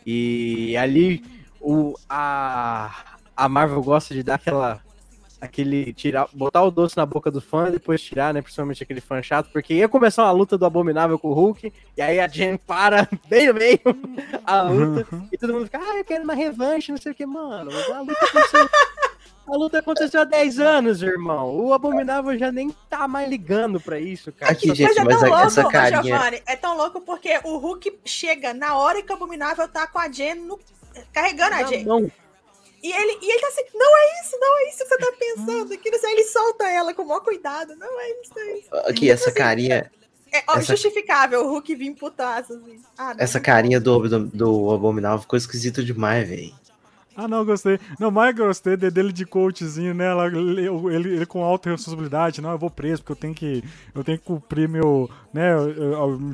E 0.04 0.76
ali 0.76 1.22
o, 1.60 1.94
a, 2.08 2.90
a 3.36 3.48
Marvel 3.48 3.82
gosta 3.82 4.14
de 4.14 4.22
dar 4.22 4.36
aquela. 4.36 4.80
Aquele. 5.40 5.92
Tirar, 5.94 6.28
botar 6.34 6.62
o 6.62 6.70
doce 6.70 6.96
na 6.98 7.06
boca 7.06 7.30
do 7.30 7.40
fã 7.40 7.68
e 7.68 7.72
depois 7.72 8.02
tirar, 8.02 8.34
né? 8.34 8.42
Principalmente 8.42 8.82
aquele 8.82 9.00
fã 9.00 9.22
chato, 9.22 9.50
porque 9.50 9.72
ia 9.72 9.88
começar 9.88 10.24
uma 10.24 10.32
luta 10.32 10.58
do 10.58 10.66
Abominável 10.66 11.18
com 11.18 11.28
o 11.28 11.32
Hulk, 11.32 11.72
e 11.96 12.02
aí 12.02 12.20
a 12.20 12.26
Jen 12.26 12.58
para 12.58 13.08
bem 13.28 13.46
no 13.48 13.54
meio 13.54 13.80
a 14.44 14.62
luta, 14.62 15.06
e 15.32 15.38
todo 15.38 15.54
mundo 15.54 15.64
fica, 15.64 15.78
ah, 15.78 15.96
eu 15.96 16.04
quero 16.04 16.24
uma 16.24 16.34
revanche, 16.34 16.92
não 16.92 16.98
sei 16.98 17.12
o 17.12 17.14
que, 17.14 17.24
mano. 17.24 17.70
A 17.70 18.00
luta 18.00 18.22
aconteceu. 18.22 18.68
A 19.52 19.56
luta 19.56 19.78
aconteceu 19.80 20.20
há 20.20 20.24
10 20.24 20.58
anos, 20.60 21.02
irmão. 21.02 21.54
O 21.56 21.72
Abominável 21.74 22.38
já 22.38 22.52
nem 22.52 22.70
tá 22.88 23.08
mais 23.08 23.28
ligando 23.28 23.80
pra 23.80 23.98
isso, 23.98 24.30
cara. 24.32 24.52
Aqui, 24.52 24.68
Só- 24.68 24.74
gente, 24.74 24.88
Mas 24.88 24.96
é 24.96 25.04
mas 25.04 25.20
tão 25.20 25.28
louco, 25.28 25.46
essa 25.46 25.64
carinha- 25.68 26.02
Giovanni, 26.02 26.42
é 26.46 26.56
tão 26.56 26.76
louco 26.76 27.00
porque 27.00 27.40
o 27.44 27.56
Hulk 27.58 27.98
chega 28.04 28.54
na 28.54 28.76
hora 28.76 29.02
que 29.02 29.12
o 29.12 29.16
Abominável 29.16 29.66
tá 29.68 29.86
com 29.86 29.98
a 29.98 30.08
Jen 30.08 30.34
no- 30.36 30.58
carregando 31.12 31.54
a 31.54 31.62
Jen. 31.64 31.84
mão. 31.84 32.10
E 32.82 32.92
ele, 32.92 33.18
e 33.20 33.30
ele 33.32 33.40
tá 33.40 33.48
assim, 33.48 33.64
não 33.74 33.98
é 33.98 34.20
isso, 34.22 34.38
não 34.40 34.58
é 34.58 34.68
isso 34.70 34.78
que 34.78 34.84
você 34.88 34.96
tá 34.98 35.12
pensando. 35.18 35.76
Que 35.78 35.98
sei, 35.98 36.12
ele 36.12 36.24
solta 36.24 36.64
ela 36.70 36.94
com 36.94 37.02
o 37.02 37.08
maior 37.08 37.20
cuidado. 37.20 37.76
Não 37.76 38.00
é 38.00 38.10
isso, 38.22 38.30
não 38.34 38.42
é 38.42 38.52
isso. 38.58 38.68
Aqui, 38.88 39.10
essa 39.10 39.30
carinha, 39.32 39.90
É 40.32 40.44
ó, 40.48 40.52
Essa- 40.58 40.76
justificável 40.76 41.44
o 41.44 41.48
Hulk 41.48 41.74
vir 41.74 41.92
putaço, 41.96 42.52
assim. 42.54 42.80
Ah, 42.96 43.14
essa 43.18 43.40
carinha 43.40 43.80
do, 43.80 44.08
do, 44.08 44.26
do 44.26 44.70
Abominável 44.72 45.18
ficou 45.18 45.36
esquisito 45.36 45.82
demais, 45.84 46.26
velho. 46.28 46.54
Ah, 47.16 47.26
não, 47.28 47.44
gostei. 47.44 47.78
Não, 47.98 48.10
mais 48.10 48.34
gostei 48.34 48.76
de- 48.76 48.90
dele 48.90 49.12
de 49.12 49.26
coachzinho, 49.26 49.92
né? 49.92 50.06
Ela- 50.06 50.26
Ele, 50.28 50.66
ele- 50.94 51.14
ele 51.16 51.26
com 51.26 51.42
alta 51.44 51.68
responsabilidade. 51.70 52.40
Não, 52.40 52.52
eu 52.52 52.58
vou 52.58 52.70
preso 52.70 53.02
porque 53.02 53.12
eu 53.12 53.16
tenho 53.16 53.34
que, 53.34 53.62
eu 53.94 54.02
tenho 54.04 54.16
que 54.18 54.24
cumprir 54.24 54.68
meu, 54.68 55.10
né? 55.34 55.52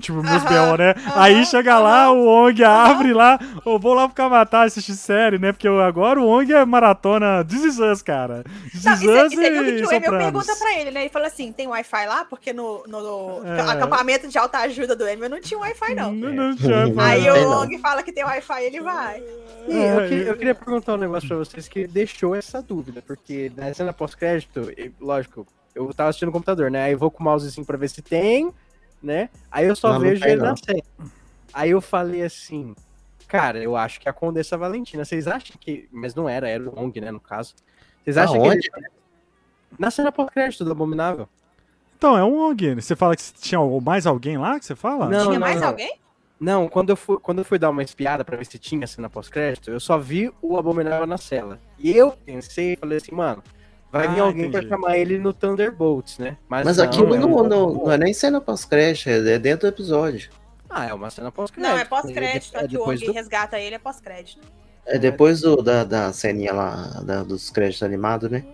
Tipo, 0.00 0.22
meus 0.22 0.44
Aham, 0.44 0.70
BO, 0.72 0.76
né? 0.76 0.90
aham, 1.06 1.12
Aí 1.22 1.44
chega 1.46 1.78
lá, 1.78 2.04
aham, 2.04 2.12
o 2.12 2.26
ONG 2.28 2.62
abre 2.62 3.12
lá. 3.12 3.38
Eu 3.64 3.78
vou 3.78 3.94
lá 3.94 4.08
pro 4.08 4.30
matar 4.30 4.66
assistir 4.66 4.94
série, 4.94 5.38
né? 5.38 5.50
Porque 5.50 5.66
eu- 5.66 5.80
agora 5.80 6.20
o 6.20 6.26
ONG 6.28 6.52
é 6.52 6.64
maratona 6.64 7.44
This 7.44 7.64
Is 7.64 7.78
Us, 7.78 8.02
cara. 8.02 8.44
This 8.70 8.84
Não, 8.84 8.92
Is 8.92 9.00
e 9.02 9.06
você 9.06 9.22
Us 9.26 9.32
e 9.32 9.36
você 9.36 9.50
viu 9.50 9.62
que 9.64 9.68
e 9.82 9.86
o 9.86 9.92
Emil 9.92 10.10
pergunta 10.18 10.56
pra 10.56 10.78
ele, 10.78 10.90
né? 10.92 11.00
Ele 11.00 11.10
fala 11.10 11.26
assim: 11.26 11.52
tem 11.52 11.66
Wi-Fi 11.66 12.06
lá? 12.06 12.24
Porque 12.26 12.52
no, 12.52 12.84
no, 12.86 13.40
no 13.42 13.46
É. 13.48 13.60
acampamento 13.62 14.28
de 14.28 14.38
alta 14.38 14.58
ajuda 14.58 14.94
do 14.94 15.06
Emil 15.08 15.28
não 15.30 15.40
tinha 15.40 15.58
Wi-Fi, 15.58 15.94
não. 15.94 16.12
Não, 16.12 16.32
não 16.32 16.54
tinha, 16.56 16.84
Aí 17.02 17.28
o. 17.30 17.48
Long 17.48 17.78
fala 17.80 18.02
que 18.02 18.12
tem 18.12 18.24
Wi-Fi, 18.24 18.62
ele 18.64 18.80
vai. 18.80 19.22
E 19.68 19.72
eu, 19.76 20.08
que- 20.08 20.28
eu 20.28 20.36
queria 20.36 20.54
perguntar 20.66 20.94
um 20.94 20.98
negócio 20.98 21.28
pra 21.28 21.38
vocês 21.38 21.68
que 21.68 21.86
deixou 21.86 22.34
essa 22.34 22.60
dúvida, 22.60 23.00
porque 23.00 23.50
na 23.56 23.72
cena 23.72 23.92
pós-crédito, 23.92 24.68
lógico, 25.00 25.46
eu 25.74 25.92
tava 25.94 26.10
assistindo 26.10 26.28
no 26.28 26.32
computador, 26.32 26.70
né? 26.70 26.84
Aí 26.84 26.92
eu 26.92 26.98
vou 26.98 27.10
com 27.10 27.22
o 27.22 27.24
mouse 27.24 27.46
assim 27.46 27.64
pra 27.64 27.76
ver 27.76 27.88
se 27.88 28.02
tem, 28.02 28.52
né? 29.02 29.30
Aí 29.50 29.66
eu 29.66 29.76
só 29.76 29.88
Não, 29.88 29.94
não 29.94 30.00
vejo 30.00 30.22
tem, 30.22 30.32
ele 30.32 30.42
não. 30.42 30.50
na 30.50 30.56
série. 30.56 30.84
Aí 31.54 31.70
eu 31.70 31.80
falei 31.80 32.22
assim, 32.22 32.74
cara, 33.28 33.62
eu 33.62 33.76
acho 33.76 34.00
que 34.00 34.08
é 34.08 34.10
a 34.10 34.14
Condessa 34.14 34.58
Valentina. 34.58 35.04
Vocês 35.04 35.26
acham 35.26 35.56
que. 35.58 35.88
Mas 35.92 36.14
não 36.14 36.28
era, 36.28 36.48
era 36.48 36.68
o 36.68 36.78
Ong, 36.78 37.00
né, 37.00 37.10
no 37.10 37.20
caso. 37.20 37.54
Vocês 38.02 38.16
acham 38.16 38.36
Aonde? 38.36 38.68
que. 38.68 38.78
Ele... 38.78 38.88
Na 39.78 39.90
cena 39.90 40.10
pós-crédito 40.10 40.64
do 40.64 40.72
Abominável. 40.72 41.28
Então, 41.96 42.16
é 42.16 42.22
um 42.22 42.38
ONG. 42.38 42.74
Você 42.74 42.94
fala 42.94 43.16
que 43.16 43.22
tinha 43.34 43.60
mais 43.80 44.06
alguém 44.06 44.36
lá 44.36 44.58
que 44.58 44.66
você 44.66 44.74
fala? 44.74 45.08
Não, 45.08 45.26
tinha 45.26 45.38
não, 45.38 45.40
mais 45.40 45.60
não. 45.60 45.68
alguém? 45.68 45.98
Não, 46.38 46.68
quando 46.68 46.90
eu 46.90 46.96
fui, 46.96 47.18
quando 47.18 47.38
eu 47.38 47.44
fui 47.44 47.58
dar 47.58 47.70
uma 47.70 47.82
espiada 47.82 48.24
pra 48.24 48.36
ver 48.36 48.44
se 48.44 48.58
tinha 48.58 48.86
cena 48.86 49.08
pós-crédito, 49.08 49.70
eu 49.70 49.80
só 49.80 49.96
vi 49.98 50.30
o 50.42 50.58
Abominável 50.58 51.06
na 51.06 51.16
cela. 51.16 51.58
E 51.78 51.96
eu 51.96 52.12
pensei, 52.12 52.76
falei 52.76 52.98
assim, 52.98 53.12
mano, 53.14 53.42
vai 53.90 54.06
vir 54.08 54.20
Ah, 54.20 54.24
alguém 54.24 54.50
pra 54.50 54.60
entendi. 54.60 54.68
chamar 54.68 54.98
ele 54.98 55.18
no 55.18 55.32
Thunderbolts, 55.32 56.18
né? 56.18 56.36
Mas 56.48 56.76
não, 56.76 56.84
aquilo 56.84 57.14
é 57.14 57.18
não, 57.18 57.28
um- 57.36 57.48
não, 57.48 57.72
não 57.74 57.90
é 57.92 57.96
nem 57.96 58.12
cena 58.12 58.38
pós-crédito, 58.40 59.08
é 59.08 59.38
dentro 59.38 59.66
do 59.66 59.72
episódio. 59.74 60.28
Ah, 60.68 60.86
é 60.86 60.92
uma 60.92 61.08
cena 61.08 61.32
pós-crédito. 61.32 61.70
Não, 61.72 61.78
é 61.78 61.84
pós-crédito. 61.86 62.54
É 62.54 62.58
É 62.64 62.68
que 62.68 62.76
o 62.76 62.78
depois 62.80 63.00
Wong 63.00 63.06
do... 63.06 63.12
resgata 63.14 63.58
ele, 63.58 63.74
é 63.76 63.78
pós-crédito. 63.78 64.40
É 64.84 64.98
depois 64.98 65.40
do, 65.40 65.56
da, 65.62 65.84
da 65.84 66.12
ceninha 66.12 66.52
lá, 66.52 67.00
da- 67.02 67.22
dos 67.22 67.48
créditos 67.50 67.82
animados, 67.82 68.30
né? 68.30 68.44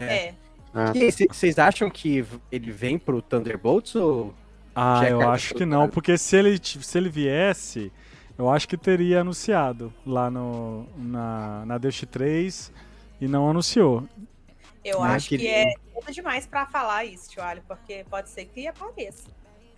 É. 0.00 0.34
Ah, 0.74 0.92
E 0.94 1.10
c- 1.12 1.26
Vocês 1.30 1.56
acham 1.58 1.88
que 1.88 2.24
ele 2.50 2.70
vem 2.72 2.98
pro 2.98 3.22
Thunderbolts 3.22 3.94
ou... 3.94 4.34
Ah, 4.80 5.04
é 5.06 5.12
eu 5.12 5.28
acho 5.28 5.54
que 5.54 5.66
não, 5.66 5.88
porque 5.88 6.16
se 6.16 6.36
ele, 6.36 6.58
se 6.62 6.96
ele 6.98 7.08
viesse, 7.08 7.90
eu 8.38 8.48
acho 8.48 8.68
que 8.68 8.76
teria 8.76 9.20
anunciado 9.22 9.92
lá 10.06 10.30
no, 10.30 10.86
na, 10.96 11.64
na 11.66 11.78
Dust 11.78 12.04
3 12.04 12.72
e 13.20 13.26
não 13.26 13.50
anunciou. 13.50 14.04
Eu 14.84 15.02
Né, 15.02 15.08
acho 15.10 15.28
que 15.28 15.38
que 15.38 15.46
ele- 15.46 15.70
é 15.70 15.72
cedo 16.00 16.12
demais 16.14 16.46
pra 16.46 16.64
falar 16.66 17.04
isso, 17.04 17.28
tio 17.30 17.42
Alho, 17.42 17.62
porque 17.66 18.04
pode 18.08 18.30
ser 18.30 18.44
que 18.44 18.66
apareça. 18.68 19.24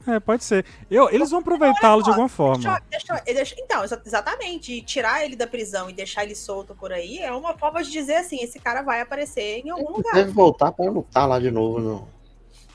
É, 0.06 0.18
pode 0.18 0.44
ser. 0.44 0.64
Eu, 0.90 1.10
eles 1.10 1.30
vão 1.30 1.40
aproveitá-lo 1.40 2.02
de 2.02 2.08
alguma 2.08 2.28
forma. 2.28 2.80
Deixa- 2.90 3.22
deixa- 3.24 3.54
então, 3.58 3.84
exa- 3.84 4.00
exatamente. 4.04 4.72
E 4.72 4.80
tirar 4.82 5.24
ele 5.24 5.36
da 5.36 5.46
prisão 5.46 5.90
e 5.90 5.92
deixar 5.92 6.24
ele 6.24 6.34
solto 6.34 6.74
por 6.74 6.90
aí 6.90 7.18
é 7.18 7.30
uma 7.32 7.56
forma 7.58 7.82
de 7.82 7.90
dizer 7.90 8.14
assim: 8.16 8.38
esse 8.42 8.58
cara 8.58 8.80
vai 8.82 9.02
aparecer 9.02 9.60
em 9.64 9.68
algum 9.70 9.92
lugar. 9.98 10.14
deve 10.14 10.30
voltar 10.30 10.72
pra 10.72 10.86
lutar 10.90 11.28
lá 11.28 11.38
de 11.38 11.50
novo 11.50 11.80
no, 11.80 12.08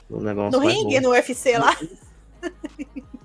no 0.08 0.20
negócio. 0.20 0.60
No 0.60 0.64
ringue, 0.66 1.00
bom. 1.00 1.08
no 1.08 1.10
UFC 1.14 1.58
lá. 1.58 1.76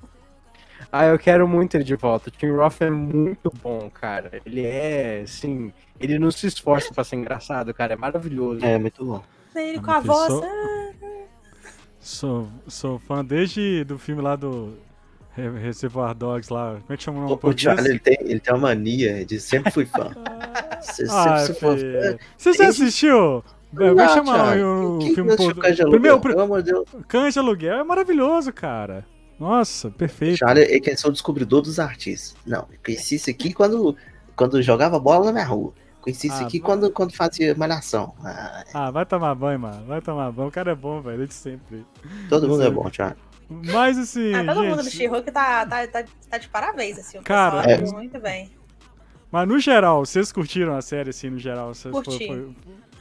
Ah, 0.93 1.05
eu 1.05 1.17
quero 1.17 1.47
muito 1.47 1.75
ele 1.75 1.85
de 1.85 1.95
volta. 1.95 2.27
O 2.27 2.31
Tim 2.31 2.49
Roth 2.51 2.81
é 2.81 2.89
muito 2.89 3.49
bom, 3.63 3.89
cara. 3.89 4.41
Ele 4.45 4.65
é, 4.65 5.21
assim... 5.23 5.71
Ele 5.97 6.19
não 6.19 6.29
se 6.31 6.47
esforça 6.47 6.93
pra 6.93 7.05
ser 7.05 7.15
engraçado, 7.15 7.73
cara. 7.73 7.93
É 7.93 7.95
maravilhoso. 7.95 8.65
É, 8.65 8.77
muito 8.77 9.05
bom. 9.05 9.23
Ele 9.55 9.77
Ah, 9.77 9.81
com 9.81 9.91
a 9.91 9.99
voz. 10.01 10.27
sou- 10.27 10.45
Sou, 11.99 12.47
sou 12.67 12.99
fã 12.99 13.23
desde 13.23 13.83
do 13.85 13.97
filme 13.97 14.21
lá 14.21 14.35
do 14.35 14.73
Re- 15.33 15.59
Reservoir 15.59 16.13
Dogs 16.13 16.51
lá. 16.51 16.71
Como 16.81 16.85
é 16.93 16.97
que 16.97 17.03
chama 17.03 17.19
o 17.19 17.21
nome 17.21 17.39
O? 17.41 17.57
Charlie, 17.57 17.91
ele 17.91 17.99
tem, 17.99 18.17
ele 18.21 18.39
tem 18.41 18.53
uma 18.53 18.59
mania 18.69 19.23
de 19.23 19.39
sempre 19.39 19.71
fui 19.71 19.85
fã. 19.85 20.09
Se- 20.81 21.05
Ah, 21.09 21.37
sempre 21.37 21.53
fui 21.61 21.77
fã. 21.79 22.17
Você 22.37 22.53
já 22.53 22.67
assistiu? 22.67 23.43
Vai 23.71 23.93
Não, 23.93 24.09
chamar 24.09 24.57
o, 24.57 24.97
o 24.97 25.01
filme 25.15 25.37
por... 25.37 25.53
Primeiro? 25.89 26.19
Pelo 26.19 26.41
amor 26.41 26.61
de 26.63 26.71
Deus. 26.73 26.85
Cães 27.07 27.33
de 27.33 27.39
Aluguel 27.39 27.75
é 27.79 27.83
maravilhoso, 27.85 28.51
cara. 28.51 29.05
Nossa, 29.41 29.89
perfeito. 29.89 30.37
Charlie 30.37 30.65
é 30.65 30.79
quem 30.79 30.93
é 30.93 31.07
o 31.07 31.11
descobridor 31.11 31.61
dos 31.63 31.79
artistas. 31.79 32.35
Não, 32.45 32.59
eu 32.71 32.77
conheci 32.85 33.15
isso 33.15 33.27
aqui 33.29 33.51
quando, 33.51 33.97
quando 34.35 34.61
jogava 34.61 34.99
bola 34.99 35.25
na 35.25 35.31
minha 35.31 35.45
rua. 35.45 35.73
Conheci 35.99 36.27
isso 36.27 36.35
Ah, 36.37 36.45
aqui 36.45 36.59
vai. 36.59 36.65
quando, 36.67 36.91
quando 36.91 37.11
fazia 37.15 37.55
malhação. 37.55 38.13
Ah, 38.23 38.63
Ah, 38.73 38.91
vai 38.91 39.03
tomar 39.05 39.33
banho, 39.33 39.59
mano. 39.59 39.83
Vai 39.87 39.99
tomar 39.99 40.31
banho. 40.31 40.49
O 40.49 40.51
cara 40.51 40.71
é 40.71 40.75
bom, 40.75 41.01
velho. 41.01 41.17
Desde 41.17 41.33
sempre. 41.33 41.83
todo 42.29 42.47
mundo 42.47 42.61
é 42.63 42.69
bom, 42.69 42.87
Charlie. 42.91 43.17
Mas 43.49 43.97
assim, 43.97 44.31
Ah, 44.33 44.45
todo 44.45 44.63
mundo 44.63 44.77
no 44.77 44.83
gente, 44.83 44.95
She-Hulk 44.97 45.31
tá, 45.31 45.65
tá, 45.65 45.87
tá, 45.87 46.03
tá 46.29 46.37
de 46.37 46.47
parabéns, 46.47 46.97
assim. 46.99 47.17
O 47.17 47.23
Cara, 47.23 47.63
pessoal 47.63 47.89
é- 47.89 48.03
muito 48.03 48.19
bem. 48.19 48.51
mas 49.31 49.47
no 49.47 49.59
geral, 49.59 50.05
vocês 50.05 50.31
curtiram 50.31 50.75
a 50.75 50.81
série 50.83 51.09
assim, 51.09 51.29
no 51.31 51.37
geral? 51.39 51.73
Vocês 51.73 51.91
Curti. 51.91 52.27
Foi, 52.27 52.27
foi... 52.27 52.55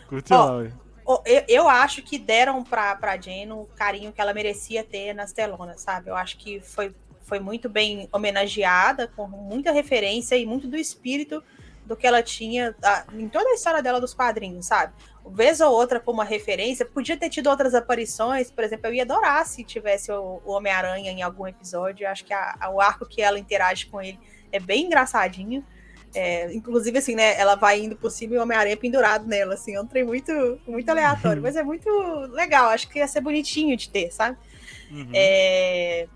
Curtiu? 0.08 0.36
Ó, 0.36 0.44
Laura? 0.46 0.72
Eu, 1.06 1.44
eu 1.48 1.68
acho 1.68 2.02
que 2.02 2.18
deram 2.18 2.62
pra, 2.62 2.94
pra 2.96 3.16
Jane 3.20 3.50
o 3.52 3.68
carinho 3.76 4.12
que 4.12 4.20
ela 4.20 4.32
merecia 4.34 4.84
ter 4.84 5.12
nas 5.14 5.32
telonas, 5.32 5.80
sabe? 5.80 6.10
Eu 6.10 6.16
acho 6.16 6.36
que 6.38 6.60
foi, 6.60 6.94
foi 7.22 7.40
muito 7.40 7.68
bem 7.68 8.08
homenageada, 8.12 9.08
com 9.08 9.26
muita 9.26 9.72
referência 9.72 10.36
e 10.36 10.46
muito 10.46 10.68
do 10.68 10.76
espírito 10.76 11.42
do 11.84 11.96
que 11.96 12.06
ela 12.06 12.22
tinha 12.22 12.74
em 13.14 13.28
toda 13.28 13.48
a 13.50 13.54
história 13.54 13.82
dela 13.82 14.00
dos 14.00 14.14
quadrinhos, 14.14 14.66
sabe? 14.66 14.92
Vez 15.26 15.60
ou 15.60 15.72
outra 15.72 15.98
como 15.98 16.18
uma 16.18 16.24
referência, 16.24 16.86
podia 16.86 17.16
ter 17.16 17.28
tido 17.28 17.48
outras 17.50 17.74
aparições, 17.74 18.50
por 18.50 18.62
exemplo, 18.62 18.86
eu 18.86 18.94
ia 18.94 19.02
adorar 19.02 19.44
se 19.44 19.64
tivesse 19.64 20.12
o, 20.12 20.40
o 20.44 20.52
Homem-Aranha 20.52 21.10
em 21.10 21.22
algum 21.22 21.46
episódio, 21.48 22.04
eu 22.04 22.10
acho 22.10 22.24
que 22.24 22.32
a- 22.32 22.54
a- 22.60 22.70
o 22.70 22.80
arco 22.80 23.04
que 23.06 23.20
ela 23.20 23.38
interage 23.38 23.86
com 23.86 24.00
ele 24.00 24.18
é 24.52 24.60
bem 24.60 24.86
engraçadinho. 24.86 25.64
É, 26.14 26.52
inclusive, 26.52 26.98
assim, 26.98 27.14
né? 27.14 27.38
Ela 27.38 27.54
vai 27.54 27.80
indo 27.80 27.94
por 27.96 28.10
cima 28.10 28.34
e 28.34 28.38
o 28.38 28.42
Homem-Aranha 28.42 28.76
pendurado 28.76 29.26
nela, 29.26 29.54
assim. 29.54 29.74
É 29.74 29.80
um 29.80 29.86
trem 29.86 30.04
muito, 30.04 30.60
muito 30.66 30.88
aleatório, 30.88 31.40
mas 31.42 31.56
é 31.56 31.62
muito 31.62 31.88
legal. 32.32 32.68
Acho 32.70 32.88
que 32.88 32.98
ia 32.98 33.06
ser 33.08 33.20
bonitinho 33.20 33.76
de 33.76 33.88
ter, 33.88 34.10
sabe? 34.10 34.36
Uhum. 34.90 35.10
É, 35.14 36.08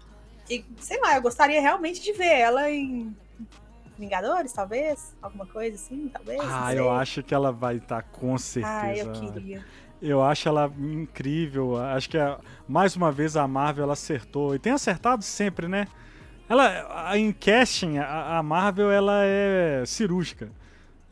e, 0.50 0.64
sei 0.80 1.00
lá, 1.00 1.14
eu 1.16 1.22
gostaria 1.22 1.60
realmente 1.60 2.02
de 2.02 2.12
ver 2.12 2.38
ela 2.40 2.70
em 2.70 3.14
Vingadores, 3.96 4.52
talvez? 4.52 5.14
Alguma 5.22 5.46
coisa 5.46 5.76
assim, 5.76 6.08
talvez? 6.08 6.40
Ah, 6.42 6.74
eu 6.74 6.90
acho 6.90 7.22
que 7.22 7.32
ela 7.32 7.52
vai 7.52 7.76
estar 7.76 8.02
com 8.02 8.34
Ah, 8.34 8.36
certeza. 8.38 9.12
eu 9.12 9.32
queria. 9.32 9.64
Eu 10.02 10.22
acho 10.22 10.48
ela 10.48 10.70
incrível. 10.76 11.76
Acho 11.76 12.10
que 12.10 12.18
a- 12.18 12.38
mais 12.68 12.96
uma 12.96 13.12
vez 13.12 13.36
a 13.36 13.46
Marvel 13.46 13.84
ela 13.84 13.92
acertou 13.92 14.54
e 14.54 14.58
tem 14.58 14.72
acertado 14.72 15.22
sempre, 15.22 15.68
né? 15.68 15.86
Ela 16.48 17.08
a- 17.10 17.18
em 17.18 17.32
casting 17.32 17.98
a, 17.98 18.38
a 18.38 18.42
Marvel 18.42 18.90
ela 18.90 19.20
é 19.24 19.84
cirúrgica. 19.86 20.50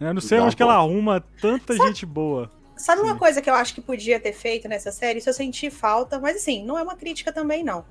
Eu 0.00 0.12
não 0.12 0.20
sei 0.20 0.38
Dá 0.38 0.44
onde 0.44 0.56
que 0.56 0.62
ela 0.62 0.74
arruma 0.74 1.24
tanta 1.40 1.76
gente 1.76 2.04
boa. 2.04 2.50
Sabe 2.76 3.02
uma 3.02 3.12
Sim. 3.12 3.18
coisa 3.18 3.40
que 3.40 3.48
eu 3.48 3.54
acho 3.54 3.74
que 3.74 3.80
podia 3.80 4.18
ter 4.18 4.32
feito 4.32 4.68
nessa 4.68 4.90
série? 4.90 5.20
Isso 5.20 5.28
eu 5.30 5.34
senti 5.34 5.70
falta, 5.70 6.18
mas 6.18 6.36
assim, 6.36 6.64
não 6.64 6.76
é 6.76 6.82
uma 6.82 6.96
crítica 6.96 7.32
também, 7.32 7.62
não. 7.62 7.84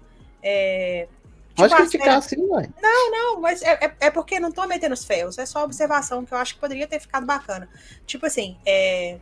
É, 0.44 1.08
Pode 1.56 1.70
tipo, 1.70 1.82
criticar 1.90 2.18
assim, 2.18 2.36
ué. 2.50 2.70
Não, 2.82 3.40
mas 3.40 3.62
é, 3.62 3.74
é, 3.86 3.96
é 4.08 4.12
porque 4.12 4.40
não 4.40 4.52
tô 4.52 4.66
metendo 4.68 4.94
os 4.94 5.06
ferros, 5.06 5.38
é 5.38 5.46
só 5.46 5.64
observação 5.64 6.26
que 6.26 6.34
eu 6.34 6.38
acho 6.38 6.56
que 6.56 6.60
poderia 6.60 6.88
ter 6.88 7.00
ficado 7.00 7.26
bacana. 7.26 7.70
Tipo 8.06 8.26
assim, 8.26 8.58
é 8.66 9.18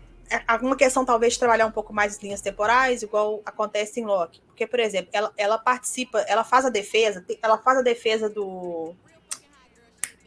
alguma 0.48 0.76
questão 0.76 1.04
talvez 1.06 1.34
de 1.34 1.40
trabalhar 1.40 1.66
um 1.66 1.72
pouco 1.72 1.94
mais 1.94 2.14
as 2.16 2.22
linhas 2.22 2.42
temporais, 2.42 3.02
igual 3.02 3.42
acontece 3.46 4.00
em 4.00 4.06
Loki. 4.06 4.42
Porque, 4.48 4.68
por 4.68 4.80
exemplo, 4.80 5.10
ela, 5.14 5.32
ela 5.38 5.58
participa, 5.58 6.20
ela 6.28 6.44
faz 6.44 6.66
a 6.66 6.70
defesa, 6.70 7.26
ela 7.42 7.58
faz 7.58 7.78
a 7.80 7.82
defesa 7.82 8.30
do 8.30 8.96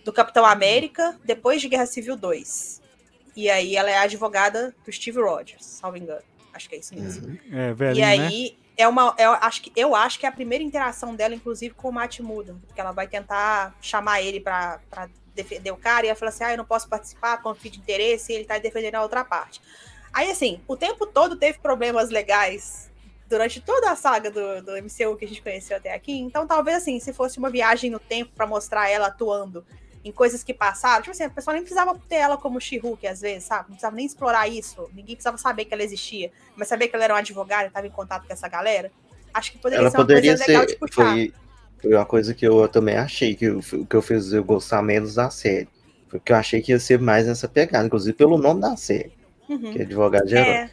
do 0.04 0.12
Capitão 0.12 0.44
América 0.44 1.16
depois 1.24 1.60
de 1.60 1.68
Guerra 1.68 1.86
Civil 1.86 2.16
2. 2.16 2.82
E 3.36 3.48
aí 3.48 3.76
ela 3.76 3.90
é 3.90 3.96
a 3.98 4.02
advogada 4.02 4.74
do 4.84 4.92
Steve 4.92 5.20
Rogers, 5.20 5.64
salvo 5.64 5.96
engano. 5.96 6.22
Acho 6.52 6.68
que 6.68 6.74
é 6.74 6.78
isso 6.78 6.94
mesmo. 6.94 7.28
Uhum. 7.28 7.38
É, 7.52 7.68
E 7.70 7.74
velhinho, 7.74 8.06
né? 8.06 8.10
aí 8.10 8.58
é 8.76 8.86
uma, 8.88 9.14
eu 9.18 9.30
acho 9.32 9.62
que 9.62 9.72
eu 9.76 9.94
acho 9.94 10.18
que 10.18 10.26
é 10.26 10.28
a 10.28 10.32
primeira 10.32 10.62
interação 10.62 11.14
dela, 11.14 11.34
inclusive, 11.34 11.74
com 11.74 11.88
o 11.88 11.92
Matt 11.92 12.20
Muda, 12.20 12.56
porque 12.66 12.80
ela 12.80 12.92
vai 12.92 13.06
tentar 13.06 13.74
chamar 13.80 14.20
ele 14.22 14.40
pra 14.40 14.80
pra 14.90 15.08
defender 15.34 15.70
o 15.70 15.76
cara 15.76 16.04
e 16.04 16.08
ela 16.10 16.16
fala 16.18 16.28
assim: 16.30 16.44
"Ah, 16.44 16.52
eu 16.52 16.58
não 16.58 16.64
posso 16.64 16.88
participar, 16.88 17.40
conflito 17.40 17.74
de 17.74 17.80
interesse", 17.80 18.32
e 18.32 18.34
ele 18.34 18.44
tá 18.44 18.58
defendendo 18.58 18.96
a 18.96 19.02
outra 19.02 19.24
parte. 19.24 19.62
Aí 20.12 20.30
assim, 20.30 20.60
o 20.68 20.76
tempo 20.76 21.06
todo 21.06 21.36
teve 21.36 21.58
problemas 21.58 22.10
legais 22.10 22.90
durante 23.28 23.60
toda 23.60 23.90
a 23.90 23.96
saga 23.96 24.30
do, 24.30 24.62
do 24.62 24.72
MCU 24.72 25.16
que 25.16 25.24
a 25.24 25.28
gente 25.28 25.40
conheceu 25.40 25.78
até 25.78 25.94
aqui. 25.94 26.18
Então, 26.18 26.46
talvez 26.46 26.76
assim, 26.78 27.00
se 27.00 27.12
fosse 27.12 27.38
uma 27.38 27.48
viagem 27.48 27.90
no 27.90 27.98
tempo 27.98 28.30
pra 28.34 28.46
mostrar 28.46 28.90
ela 28.90 29.06
atuando 29.06 29.64
em 30.04 30.12
coisas 30.12 30.42
que 30.42 30.52
passaram, 30.52 31.00
tipo 31.00 31.12
assim, 31.12 31.24
a 31.24 31.30
pessoa 31.30 31.54
nem 31.54 31.62
precisava 31.62 31.98
ter 32.08 32.16
ela 32.16 32.36
como 32.36 32.60
She-Hulk 32.60 33.06
às 33.06 33.20
vezes, 33.20 33.44
sabe? 33.44 33.62
Não 33.62 33.76
precisava 33.76 33.96
nem 33.96 34.04
explorar 34.04 34.48
isso, 34.48 34.90
ninguém 34.92 35.14
precisava 35.14 35.38
saber 35.38 35.64
que 35.64 35.72
ela 35.72 35.82
existia 35.82 36.32
mas 36.56 36.68
saber 36.68 36.88
que 36.88 36.94
ela 36.96 37.04
era 37.04 37.14
uma 37.14 37.20
advogada 37.20 37.64
e 37.64 37.66
estava 37.68 37.86
em 37.86 37.90
contato 37.90 38.26
com 38.26 38.32
essa 38.32 38.48
galera, 38.48 38.90
acho 39.32 39.52
que 39.52 39.58
poderia 39.58 39.82
Ela 39.82 39.90
ser 39.90 39.96
uma 39.96 40.04
poderia 40.04 40.36
coisa 40.36 40.46
legal 40.46 40.66
de 40.66 40.72
ser. 40.72 40.78
puxar. 40.78 41.04
Foi, 41.04 41.32
foi 41.80 41.94
uma 41.94 42.04
coisa 42.04 42.34
que 42.34 42.46
eu 42.46 42.68
também 42.68 42.96
achei, 42.96 43.34
que 43.34 43.48
o 43.48 43.86
que 43.86 43.96
eu 43.96 44.02
fiz 44.02 44.32
eu 44.32 44.44
gostar 44.44 44.82
menos 44.82 45.14
da 45.14 45.30
série. 45.30 45.68
Foi 46.08 46.20
que 46.20 46.32
eu 46.32 46.36
achei 46.36 46.60
que 46.60 46.72
ia 46.72 46.78
ser 46.78 47.00
mais 47.00 47.26
essa 47.26 47.48
pegada, 47.48 47.86
inclusive 47.86 48.12
pelo 48.16 48.36
nome 48.36 48.60
da 48.60 48.76
série, 48.76 49.12
Uhum. 49.52 49.72
que 49.72 49.78
é 49.78 49.82
advogado 49.82 50.26
de 50.26 50.34
herói. 50.34 50.50
É, 50.54 50.70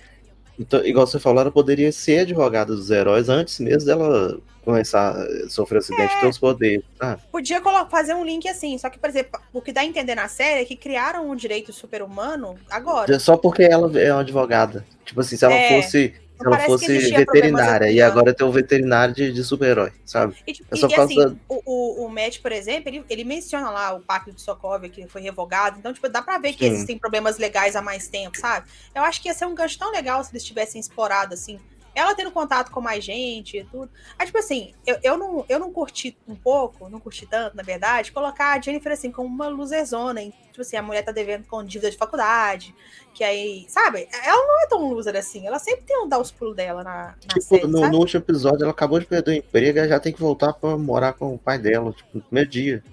Então, 0.60 0.84
igual 0.86 1.08
você 1.08 1.20
falou, 1.20 1.40
ela 1.42 1.52
poderia 1.52 1.90
ser 1.92 2.20
advogada 2.20 2.76
dos 2.76 2.92
heróis 2.92 3.30
antes 3.30 3.60
mesmo 3.62 3.86
dela 3.86 4.38
começar 4.66 5.12
a 5.16 5.50
sofrer 5.50 5.80
acidente 5.80 6.14
É. 6.16 6.20
ter 6.20 6.28
os 6.28 6.38
poderes. 6.38 6.84
Ah, 7.00 7.18
podia 7.32 7.62
fazer 7.90 8.14
um 8.14 8.26
link 8.26 8.48
assim, 8.48 8.78
só 8.78 8.90
que, 8.90 9.00
por 9.00 9.10
exemplo, 9.10 9.40
o 9.54 9.62
que 9.62 9.72
dá 9.72 9.82
a 9.82 9.86
entender 9.86 10.16
na 10.16 10.28
série 10.28 10.62
é 10.62 10.66
que 10.66 10.76
criaram 10.76 11.30
um 11.30 11.36
direito 11.36 11.72
super-humano 11.72 12.56
agora. 12.70 13.18
só 13.20 13.38
porque 13.38 13.64
ela 13.64 13.90
é 14.00 14.12
uma 14.12 14.20
advogada. 14.22 14.86
Tipo 15.06 15.22
assim, 15.22 15.38
se 15.38 15.46
ela 15.46 15.54
É. 15.56 15.82
fosse. 15.82 16.14
Se 16.40 16.48
ela 16.48 16.60
fosse 16.60 17.12
veterinária, 17.12 17.92
e 17.92 18.02
agora 18.02 18.34
tem 18.34 18.48
um 18.48 18.52
veterinário 18.52 19.14
de, 19.14 19.34
de 19.34 19.44
super-herói, 19.44 19.92
sabe? 20.06 20.36
E, 20.48 20.54
tipo, 20.54 20.74
É 20.74 20.78
só 20.78 20.88
e, 20.88 20.96
causa 20.96 21.26
assim, 21.26 21.40
o, 21.50 21.62
o, 21.66 22.06
o 22.06 22.10
Matt, 22.10 22.40
por 22.40 22.54
exemplo, 22.54 22.88
ele, 22.88 23.04
ele 23.10 23.24
menciona 23.26 23.70
lá 23.70 23.94
o 23.94 24.00
pacto 24.00 24.32
de 24.32 24.42
Sokovia, 24.42 24.90
que 24.90 25.06
foi 25.08 25.22
revogado. 25.22 25.78
Então, 25.78 25.92
tipo, 25.92 26.08
dá 26.08 26.22
pra 26.22 26.38
ver 26.38 26.54
que 26.54 26.66
Sim. 26.66 26.72
existem 26.72 26.98
problemas 26.98 27.38
legais 27.38 27.76
há 27.76 27.82
mais 27.82 28.08
tempo, 28.08 28.38
sabe? 28.40 28.68
Eu 28.96 29.04
acho 29.04 29.22
que 29.22 29.28
ia 29.28 29.34
ser 29.34 29.46
um 29.46 29.54
gancho 29.54 29.78
tão 29.78 29.92
legal 29.92 30.24
se 30.24 30.32
eles 30.32 30.46
tivessem 30.46 30.80
explorado, 30.80 31.34
assim, 31.34 31.60
ela 32.00 32.16
tendo 32.16 32.32
contato 32.32 32.72
com 32.72 32.82
mais 32.82 33.04
gente 33.04 33.58
e 33.58 33.64
tudo. 33.64 33.90
Aí, 34.18 34.26
tipo 34.26 34.38
assim, 34.38 34.74
eu, 34.86 34.98
eu, 35.04 35.18
não, 35.18 35.46
eu 35.50 35.60
não 35.60 35.72
curti 35.72 36.18
um 36.28 36.36
pouco, 36.36 36.90
não 36.90 37.00
curti 37.00 37.26
tanto, 37.26 37.56
na 37.56 37.64
verdade, 37.64 38.12
colocar 38.12 38.58
a 38.58 38.62
Jennifer, 38.62 38.92
assim, 38.92 39.12
como 39.12 39.28
uma 39.30 39.48
loserzona. 39.48 40.22
hein? 40.22 40.34
Tipo 40.50 40.62
assim, 40.62 40.78
a 40.78 40.82
mulher 40.82 41.04
tá 41.04 41.12
devendo 41.12 41.46
com 41.46 41.64
dívida 41.64 41.90
de 41.92 41.98
faculdade, 41.98 42.74
que 43.14 43.24
aí, 43.24 43.66
sabe? 43.70 44.08
Ela 44.12 44.46
não 44.46 44.62
é 44.64 44.68
tão 44.68 44.90
loser 44.90 45.16
assim. 45.16 45.46
Ela 45.48 45.60
sempre 45.60 45.82
tem 45.86 45.98
um 46.04 46.08
dar 46.08 46.20
os 46.20 46.32
pulos 46.32 46.56
dela 46.56 46.84
na, 46.84 47.04
na 47.08 47.14
Tipo, 47.20 47.42
série, 47.42 47.68
no, 47.68 47.80
sabe? 47.80 47.92
no 47.92 48.00
último 48.00 48.22
episódio 48.24 48.64
ela 48.64 48.72
acabou 48.72 49.00
de 49.00 49.06
perder 49.06 49.32
o 49.32 49.34
emprego 49.36 49.80
e 49.80 49.88
já 49.88 50.00
tem 50.00 50.12
que 50.14 50.20
voltar 50.20 50.54
pra 50.54 50.78
morar 50.78 51.14
com 51.14 51.34
o 51.34 51.38
pai 51.38 51.58
dela, 51.58 51.92
tipo, 51.94 52.10
no 52.14 52.22
primeiro 52.22 52.50
dia. 52.50 52.84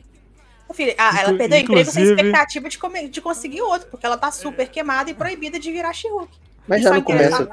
Filha, 0.74 0.95
ah, 0.99 1.20
ela 1.20 1.37
perdeu 1.39 1.59
o 1.59 1.62
emprego 1.62 1.91
sem 1.91 2.03
expectativa 2.03 2.69
de, 2.69 2.77
come- 2.78 3.09
de 3.09 3.20
conseguir 3.20 3.62
outro, 3.62 3.89
porque 3.89 4.05
ela 4.05 4.19
tá 4.19 4.31
super 4.33 4.69
queimada 4.69 5.09
e 5.11 5.15
proibida 5.15 5.61
de 5.61 5.70
virar 5.70 5.93
She-Hulk. 5.93 6.28
Mas 6.66 6.83
já 6.83 6.91
no 6.93 7.03
começo. 7.05 7.49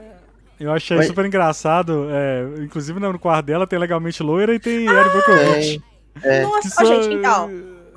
Eu 0.60 0.72
achei 0.72 0.98
Mas- 0.98 1.08
super 1.08 1.26
engraçado. 1.26 2.08
é, 2.10 2.64
inclusive 2.64 3.00
no 3.00 3.20
quarto 3.20 3.46
dela 3.46 3.66
tem 3.68 3.78
Legalmente 3.80 4.22
Loira 4.24 4.54
e 4.54 4.60
tem 4.60 4.86
Eric 4.88 5.10
Brockovich. 5.10 5.82
É. 6.22 6.44
Nossa, 6.44 6.70
são, 6.70 6.86
gente, 6.86 7.16
então. 7.16 7.50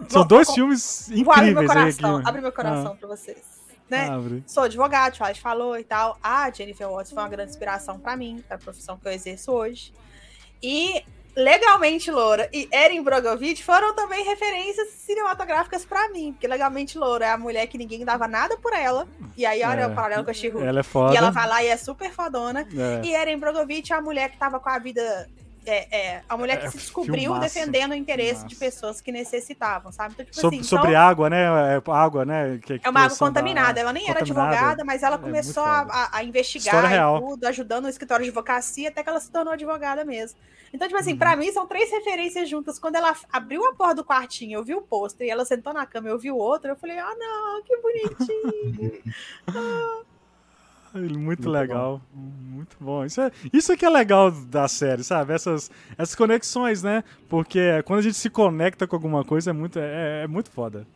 São 0.08 0.20
vou- 0.20 0.24
dois 0.24 0.46
vou- 0.48 0.54
filmes 0.56 1.10
Vou 1.24 1.32
abrir 1.32 1.52
meu 1.54 1.62
incríveis 1.64 1.70
aí 1.70 1.88
aqui. 1.90 2.00
coração, 2.02 2.22
abre 2.28 2.40
meu 2.40 2.52
coração 2.52 2.96
pra 2.96 3.08
vocês. 3.08 3.56
Né? 3.88 4.08
Ah, 4.10 4.14
abre. 4.16 4.42
Sou 4.46 4.64
advogado, 4.64 5.12
o 5.12 5.16
Charles 5.16 5.38
falou 5.38 5.78
e 5.78 5.84
tal. 5.84 6.18
A 6.22 6.50
Jennifer 6.50 6.88
Watts 6.90 7.12
foi 7.12 7.22
uma 7.22 7.28
grande 7.28 7.50
inspiração 7.50 7.98
pra 8.00 8.16
mim, 8.16 8.42
pra 8.48 8.58
profissão 8.58 8.96
que 8.96 9.06
eu 9.06 9.12
exerço 9.12 9.52
hoje. 9.52 9.92
E 10.62 11.04
Legalmente 11.36 12.10
Loura 12.10 12.48
e 12.50 12.66
Erin 12.72 13.02
Brogovich 13.02 13.62
foram 13.62 13.94
também 13.94 14.24
referências 14.24 14.88
cinematográficas 14.88 15.84
pra 15.84 16.08
mim, 16.08 16.32
porque 16.32 16.48
Legalmente 16.48 16.96
Loura 16.96 17.26
é 17.26 17.30
a 17.30 17.36
mulher 17.36 17.66
que 17.66 17.76
ninguém 17.76 18.04
dava 18.06 18.26
nada 18.26 18.56
por 18.56 18.72
ela. 18.72 19.06
E 19.36 19.44
aí 19.44 19.62
olha 19.62 19.82
É. 19.82 19.86
o 19.86 19.94
paralelo 19.94 20.24
com 20.24 20.30
a 20.30 20.34
she 20.34 20.48
Ela 20.48 20.80
é 20.80 20.82
foda. 20.82 21.12
E 21.12 21.16
ela 21.18 21.30
vai 21.30 21.46
lá 21.46 21.62
e 21.62 21.66
é 21.66 21.76
super 21.76 22.10
fodona. 22.10 22.66
É. 22.74 23.06
E 23.06 23.14
Erin 23.14 23.38
Brogovich 23.38 23.92
é 23.92 23.96
a 23.96 24.00
mulher 24.00 24.30
que 24.30 24.38
tava 24.38 24.58
com 24.58 24.70
a 24.70 24.78
vida. 24.78 25.28
É, 25.66 25.96
é, 26.14 26.22
a 26.28 26.36
mulher 26.36 26.60
que 26.60 26.66
É, 26.66 26.70
se 26.70 26.78
descobriu 26.78 27.14
filmaço, 27.32 27.40
defendendo 27.42 27.90
o 27.90 27.94
interesse 27.94 28.46
de 28.46 28.54
filmaço. 28.54 28.76
pessoas 28.80 29.00
que 29.00 29.10
necessitavam, 29.10 29.90
sabe? 29.90 30.14
Então, 30.14 30.24
tipo 30.24 30.40
Sobre, 30.40 30.56
assim, 30.58 30.64
sobre 30.64 30.90
então, 30.90 31.00
água, 31.02 31.28
né? 31.28 31.42
É, 31.76 31.90
água, 31.90 32.24
né? 32.24 32.58
Que, 32.62 32.78
que 32.78 32.86
é 32.86 32.90
uma 32.90 33.00
água 33.00 33.08
poluição 33.16 33.32
da- 33.32 33.40
contaminada. 33.40 33.80
Ela 33.80 33.92
nem 33.92 34.08
era 34.08 34.20
contaminada. 34.20 34.50
advogada, 34.52 34.84
mas 34.84 35.02
ela 35.02 35.16
É 35.16 35.18
começou 35.18 35.64
a, 35.64 36.08
a- 36.12 36.22
investigar 36.22 36.92
e 36.92 37.20
tudo, 37.20 37.44
ajudando 37.46 37.86
o 37.86 37.88
escritório 37.88 38.22
de 38.24 38.30
advocacia 38.30 38.88
até 38.88 39.02
que 39.02 39.08
ela 39.08 39.18
se 39.20 39.30
tornou 39.30 39.52
advogada 39.52 40.04
mesmo. 40.04 40.38
Então, 40.72 40.86
tipo 40.88 40.98
assim, 41.00 41.12
Uhum. 41.12 41.18
pra 41.18 41.36
mim 41.36 41.50
são 41.52 41.66
três 41.66 41.90
referências 41.90 42.48
juntas. 42.48 42.78
Quando 42.78 42.96
ela 42.96 43.14
abriu 43.32 43.64
a 43.66 43.74
porta 43.74 43.94
do 43.96 44.04
quartinho, 44.04 44.58
eu 44.58 44.64
vi 44.64 44.74
o 44.74 44.82
pôster 44.82 45.26
e 45.26 45.30
ela 45.30 45.44
sentou 45.44 45.72
na 45.72 45.86
cama, 45.86 46.08
eu 46.08 46.18
vi 46.18 46.30
o 46.30 46.36
outro, 46.36 46.70
eu 46.70 46.76
falei, 46.76 46.98
ah, 46.98 47.14
não, 47.18 47.62
que 47.62 47.76
bonitinho. 47.78 49.02
Muito, 51.00 51.18
Muito 51.18 51.50
legal. 51.50 52.00
Muito 52.12 52.76
bom. 52.80 53.04
Isso 53.04 53.20
é, 53.20 53.30
isso 53.52 53.72
é 53.72 53.76
que 53.76 53.84
é 53.84 53.90
legal 53.90 54.30
da 54.30 54.66
série, 54.66 55.04
sabe? 55.04 55.32
Essas, 55.32 55.70
essas 55.96 56.14
conexões, 56.14 56.82
né? 56.82 57.04
Porque 57.28 57.82
quando 57.84 58.00
a 58.00 58.02
gente 58.02 58.16
se 58.16 58.30
conecta 58.30 58.86
com 58.86 58.96
alguma 58.96 59.24
coisa 59.24 59.50
é 59.50 59.52
muito, 59.52 59.78
é, 59.78 60.24
é 60.24 60.26
muito 60.26 60.50
foda. 60.50 60.86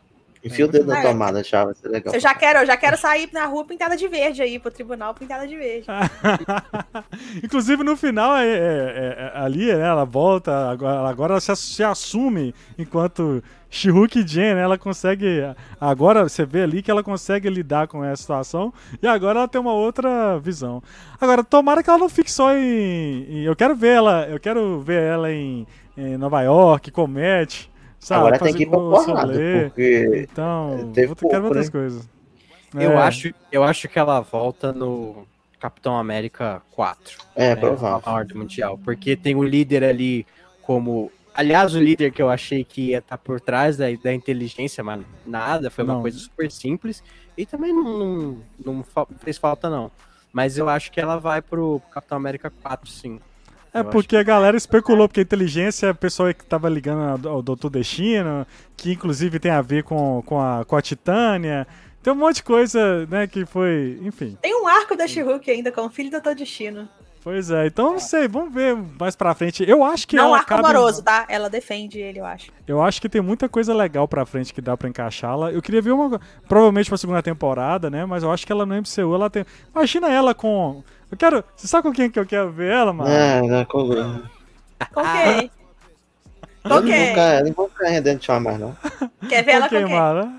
Enfia 0.43 0.65
o 0.65 0.67
dedo 0.67 0.87
na 0.87 0.99
É. 0.99 1.01
tomada, 1.03 1.43
chave, 1.43 1.65
vai 1.65 1.75
ser 1.75 1.87
legal. 1.89 2.13
eu 2.13 2.19
já 2.19 2.33
quero, 2.33 2.59
eu 2.59 2.65
já 2.65 2.75
quero 2.75 2.97
sair 2.97 3.29
na 3.31 3.45
rua 3.45 3.63
pintada 3.65 3.95
de 3.95 4.07
verde 4.07 4.41
aí, 4.41 4.57
pro 4.57 4.71
tribunal 4.71 5.13
pintada 5.13 5.47
de 5.47 5.55
verde. 5.55 5.85
Inclusive 7.43 7.83
no 7.83 7.95
final, 7.95 8.35
é, 8.37 8.45
é- 8.47 8.51
é- 8.55 9.31
ali, 9.35 9.67
né, 9.73 9.87
ela 9.87 10.05
volta, 10.05 10.69
agora, 10.69 11.09
agora 11.09 11.33
ela 11.33 11.41
se, 11.41 11.55
se 11.55 11.83
assume 11.83 12.53
enquanto 12.77 13.43
Shihuk 13.69 14.19
e 14.19 14.27
Jen, 14.27 14.55
né, 14.55 14.61
ela 14.61 14.77
consegue. 14.77 15.27
Agora 15.79 16.23
você 16.27 16.45
vê 16.45 16.63
ali 16.63 16.81
que 16.81 16.91
ela 16.91 17.03
consegue 17.03 17.49
lidar 17.49 17.87
com 17.87 18.03
essa 18.03 18.21
situação 18.21 18.73
e 19.01 19.07
agora 19.07 19.39
ela 19.39 19.47
tem 19.47 19.61
uma 19.61 19.73
outra 19.73 20.37
visão. 20.39 20.81
Agora, 21.19 21.43
tomara 21.43 21.81
que 21.83 21.89
ela 21.89 21.99
não 21.99 22.09
fique 22.09 22.31
só 22.31 22.53
em. 22.55 23.25
em- 23.29 23.43
eu 23.43 23.55
quero 23.55 23.75
ver 23.75 23.95
ela, 23.95 24.27
eu 24.27 24.39
quero 24.39 24.81
ver 24.81 25.01
ela 25.03 25.31
em, 25.31 25.65
em 25.95 26.17
Nova 26.17 26.41
York, 26.41 26.91
comete. 26.91 27.70
Sabe, 28.01 28.19
Agora 28.27 28.39
tem 28.39 28.53
que 28.55 28.63
ir 28.63 28.65
pra 28.69 28.79
porrada, 28.79 29.31
porque 29.31 30.27
Então, 30.31 30.91
teve 30.91 31.13
ter- 31.13 31.15
quero 31.15 31.15
pouco, 31.15 31.45
outras 31.45 31.65
né? 31.67 31.71
coisas. 31.71 32.09
Eu, 32.73 32.93
É. 32.93 32.97
acho, 32.97 33.31
eu 33.51 33.63
acho 33.63 33.87
que 33.87 33.99
ela 33.99 34.19
volta 34.21 34.73
no 34.73 35.27
Capitão 35.59 35.95
América 35.95 36.63
4. 36.71 37.19
é 37.35 37.49
né, 37.49 37.55
provável. 37.55 38.01
A 38.03 38.13
ordem 38.13 38.37
mundial. 38.37 38.77
Porque 38.83 39.15
tem 39.15 39.35
o 39.35 39.43
líder 39.43 39.83
ali 39.83 40.25
como. 40.63 41.11
Aliás, 41.33 41.75
o 41.75 41.79
líder 41.79 42.11
que 42.11 42.21
eu 42.21 42.29
achei 42.29 42.63
que 42.63 42.87
ia 42.89 42.97
estar 42.97 43.17
por 43.19 43.39
trás 43.39 43.77
da, 43.77 43.85
da 44.03 44.13
inteligência, 44.13 44.83
mas 44.83 45.01
nada, 45.25 45.69
foi 45.69 45.83
uma 45.83 45.93
Não. 45.93 46.01
coisa 46.01 46.17
super 46.17 46.51
simples. 46.51 47.03
E 47.37 47.45
também 47.45 47.71
não, 47.71 47.83
não, 47.99 48.37
não 48.65 48.85
fez 49.19 49.37
falta, 49.37 49.69
não. 49.69 49.91
Mas 50.33 50.57
eu 50.57 50.67
acho 50.67 50.91
que 50.91 50.99
ela 50.99 51.17
vai 51.17 51.41
pro 51.41 51.81
Capitão 51.91 52.17
América 52.17 52.51
4, 52.63 52.89
sim. 52.89 53.19
É 53.73 53.79
Eu 53.79 53.85
porque 53.85 54.17
a 54.17 54.23
galera 54.23 54.57
especulou, 54.57 55.07
porque 55.07 55.21
a 55.21 55.23
inteligência, 55.23 55.89
a 55.89 55.93
pessoa 55.93 56.33
que 56.33 56.45
tava 56.45 56.67
ligando 56.67 57.27
ao 57.27 57.41
Doutor 57.41 57.69
Destino, 57.69 58.45
que 58.75 58.91
inclusive 58.91 59.39
tem 59.39 59.51
a 59.51 59.61
ver 59.61 59.83
com, 59.83 60.21
com, 60.25 60.39
a, 60.41 60.65
com 60.65 60.75
a 60.75 60.81
Titânia. 60.81 61.65
Tem 62.03 62.11
um 62.11 62.15
monte 62.15 62.37
de 62.37 62.43
coisa, 62.43 63.05
né, 63.07 63.27
que 63.27 63.45
foi. 63.45 63.99
Enfim. 64.01 64.37
Tem 64.41 64.55
um 64.55 64.67
arco 64.67 64.95
da 64.95 65.07
She-Hulk 65.07 65.49
ainda 65.49 65.71
com 65.71 65.85
o 65.85 65.89
filho 65.89 66.09
do 66.09 66.13
Doutor 66.13 66.35
Destino. 66.35 66.89
Pois 67.23 67.51
é, 67.51 67.67
então 67.67 67.91
não 67.91 67.99
sei, 67.99 68.27
vamos 68.27 68.51
ver 68.51 68.75
mais 68.99 69.15
pra 69.15 69.35
frente. 69.35 69.63
Eu 69.69 69.83
acho 69.83 70.07
que 70.07 70.15
não 70.15 70.31
um 70.31 70.33
arco 70.33 70.51
amoroso, 70.55 71.03
tá? 71.03 71.25
Ela 71.29 71.51
defende 71.51 71.99
ele, 71.99 72.19
eu 72.19 72.25
acho. 72.25 72.51
Eu 72.67 72.81
acho 72.81 72.99
que 72.99 73.07
tem 73.07 73.21
muita 73.21 73.47
coisa 73.47 73.75
legal 73.75 74.07
pra 74.07 74.25
frente 74.25 74.51
que 74.51 74.59
dá 74.59 74.75
pra 74.75 74.89
encaixá-la. 74.89 75.51
Eu 75.51 75.61
queria 75.61 75.83
ver 75.83 75.91
uma. 75.91 76.19
Provavelmente 76.47 76.89
pra 76.89 76.97
segunda 76.97 77.21
temporada, 77.21 77.91
né? 77.91 78.05
Mas 78.07 78.23
eu 78.23 78.31
acho 78.31 78.43
que 78.43 78.51
ela 78.51 78.65
no 78.65 78.75
MCU, 78.75 79.13
ela 79.13 79.29
tem. 79.29 79.45
Imagina 79.73 80.11
ela 80.11 80.33
com. 80.33 80.83
Eu 81.11 81.17
quero. 81.17 81.43
Você 81.55 81.67
sabe 81.67 81.83
com 81.83 81.91
quem 81.93 82.09
que 82.09 82.17
eu 82.19 82.25
quero 82.25 82.51
ver 82.51 82.71
ela, 82.71 82.93
mano? 82.93 83.09
É, 83.11 83.41
não, 83.41 83.65
com... 83.65 83.87
Com 84.93 85.03
quem? 85.03 85.51
eu 86.63 86.69
Com 86.69 86.69
não 86.69 86.75
vou 86.77 86.83
quem? 86.83 87.07
ficar, 87.07 87.39
eu 87.39 87.45
não 87.45 87.53
vou 87.53 87.69
ficar 87.69 87.89
rendendo 87.89 88.19
tchau 88.19 88.39
mais, 88.39 88.59
não. 88.59 88.75
Quer 89.27 89.43
ver 89.43 89.51
ela 89.51 89.69
Com 89.69 89.75
com 89.75 89.85
quem? 89.85 89.95
Mara? 89.95 90.31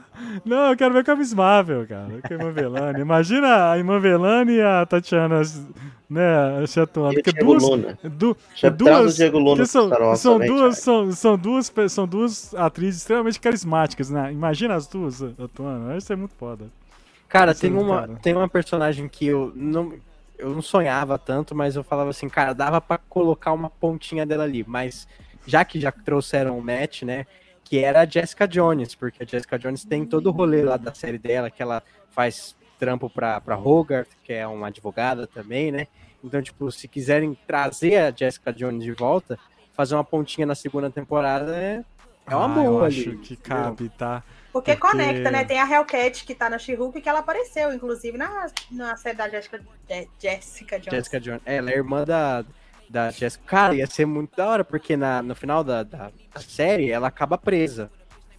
Não, 0.44 0.70
eu 0.70 0.76
quero 0.76 0.94
ver 0.94 1.04
com 1.04 1.10
a 1.10 1.16
Miss 1.16 1.34
Marvel, 1.34 1.86
cara. 1.86 2.08
Com 2.26 2.34
a 2.34 2.36
Irmã 2.36 2.50
Velani. 2.52 3.00
Imagina 3.00 3.70
a 3.72 3.78
Irmã 3.78 3.98
Velani 3.98 4.52
e 4.54 4.62
a 4.62 4.86
Tatiana, 4.86 5.42
né, 6.08 6.66
se 6.66 6.80
atuando. 6.80 7.14
Porque 7.14 7.32
duas, 7.32 7.62
Luna. 7.62 7.98
du, 8.04 8.36
duas, 8.76 9.16
Diego 9.16 9.38
Luna 9.38 9.56
porque 9.56 9.66
são, 9.66 10.16
são 10.16 10.38
duas, 10.38 10.78
são, 10.78 11.12
são 11.12 11.36
duas, 11.36 11.72
são 11.88 12.06
duas 12.06 12.54
atrizes 12.54 13.00
extremamente 13.00 13.40
carismáticas, 13.40 14.10
né? 14.10 14.32
Imagina 14.32 14.74
as 14.74 14.86
duas 14.86 15.22
atuando. 15.22 15.96
Isso 15.96 16.12
é 16.12 16.16
muito 16.16 16.34
foda. 16.38 16.66
Cara, 17.28 17.54
Sim, 17.54 17.60
tem 17.60 17.76
uma, 17.76 18.00
cara. 18.00 18.18
tem 18.22 18.34
uma 18.36 18.48
personagem 18.48 19.08
que 19.08 19.26
eu 19.26 19.52
não, 19.56 19.92
eu 20.42 20.50
não 20.50 20.60
sonhava 20.62 21.18
tanto, 21.18 21.54
mas 21.54 21.76
eu 21.76 21.84
falava 21.84 22.10
assim, 22.10 22.28
cara, 22.28 22.52
dava 22.52 22.80
pra 22.80 22.98
colocar 22.98 23.52
uma 23.52 23.70
pontinha 23.70 24.26
dela 24.26 24.44
ali. 24.44 24.64
Mas 24.66 25.06
já 25.46 25.64
que 25.64 25.80
já 25.80 25.92
trouxeram 25.92 26.58
o 26.58 26.62
match, 26.62 27.02
né? 27.02 27.26
Que 27.64 27.78
era 27.78 28.00
a 28.02 28.06
Jessica 28.06 28.46
Jones, 28.46 28.94
porque 28.94 29.22
a 29.22 29.26
Jessica 29.26 29.58
Jones 29.58 29.84
tem 29.84 30.04
todo 30.04 30.26
o 30.26 30.30
rolê 30.32 30.62
lá 30.62 30.76
da 30.76 30.92
série 30.92 31.18
dela, 31.18 31.50
que 31.50 31.62
ela 31.62 31.82
faz 32.10 32.56
trampo 32.78 33.08
pra, 33.08 33.40
pra 33.40 33.56
Hogarth, 33.56 34.08
que 34.24 34.32
é 34.32 34.46
uma 34.46 34.66
advogada 34.66 35.26
também, 35.26 35.70
né? 35.70 35.86
Então, 36.22 36.42
tipo, 36.42 36.70
se 36.70 36.86
quiserem 36.88 37.36
trazer 37.46 37.96
a 37.96 38.10
Jessica 38.10 38.52
Jones 38.52 38.82
de 38.84 38.92
volta, 38.92 39.38
fazer 39.72 39.94
uma 39.94 40.04
pontinha 40.04 40.46
na 40.46 40.54
segunda 40.54 40.90
temporada 40.90 41.56
é, 41.56 41.84
é 42.26 42.34
uma 42.36 42.44
Ah, 42.46 42.48
boa 42.48 42.64
eu 42.64 42.84
ali. 42.84 43.08
acho 43.10 43.16
que 43.18 43.36
cabe, 43.36 43.88
tá? 43.90 44.22
Porque, 44.52 44.76
Porque- 44.76 44.88
conecta, 44.92 45.30
né? 45.30 45.44
Tem 45.44 45.58
a 45.58 45.66
Hellcat 45.68 46.24
que 46.26 46.34
tá 46.34 46.50
na 46.50 46.58
She-Hulk 46.58 47.00
que 47.00 47.08
ela 47.08 47.20
apareceu, 47.20 47.72
inclusive, 47.72 48.18
na, 48.18 48.46
na 48.70 48.96
série 48.96 49.16
da 49.16 49.28
Jessica, 49.28 49.60
Je- 49.88 50.08
Jessica 50.20 50.78
Jones. 50.78 50.94
Jessica 50.98 51.20
Jones. 51.20 51.40
É, 51.46 51.56
ela 51.56 51.70
é 51.70 51.74
irmã 51.76 52.04
da, 52.04 52.44
da 52.88 53.10
Jessica. 53.10 53.42
Cara, 53.46 53.74
ia 53.74 53.86
ser 53.86 54.04
muito 54.06 54.36
da 54.36 54.46
hora, 54.46 54.62
porque 54.64 54.96
na, 54.96 55.22
no 55.22 55.34
final 55.34 55.64
da, 55.64 55.82
da, 55.82 56.10
da 56.34 56.40
série 56.40 56.90
ela 56.90 57.08
acaba 57.08 57.38
presa, 57.38 57.90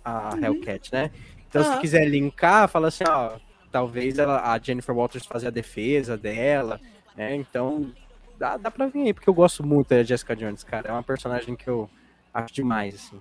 a 0.05 0.37
Hellcat, 0.39 0.91
né? 0.93 1.09
Então, 1.49 1.63
se 1.63 1.69
Aham. 1.69 1.81
quiser 1.81 2.05
linkar, 2.07 2.67
fala 2.67 2.89
assim, 2.89 3.03
ó, 3.07 3.37
talvez 3.71 4.19
ela, 4.19 4.51
a 4.53 4.59
Jennifer 4.59 4.95
Walters 4.95 5.25
fazer 5.25 5.47
a 5.47 5.51
defesa 5.51 6.15
dela, 6.15 6.79
né? 7.15 7.35
Então, 7.35 7.91
dá, 8.37 8.57
dá 8.57 8.69
pra 8.69 8.85
vir 8.87 9.03
aí, 9.07 9.13
porque 9.13 9.29
eu 9.29 9.33
gosto 9.33 9.65
muito 9.65 9.87
da 9.89 10.03
Jessica 10.03 10.35
Jones, 10.35 10.63
cara. 10.63 10.89
É 10.89 10.91
uma 10.91 11.01
personagem 11.03 11.55
que 11.55 11.67
eu 11.67 11.89
acho 12.31 12.53
demais, 12.53 12.93
assim. 12.95 13.19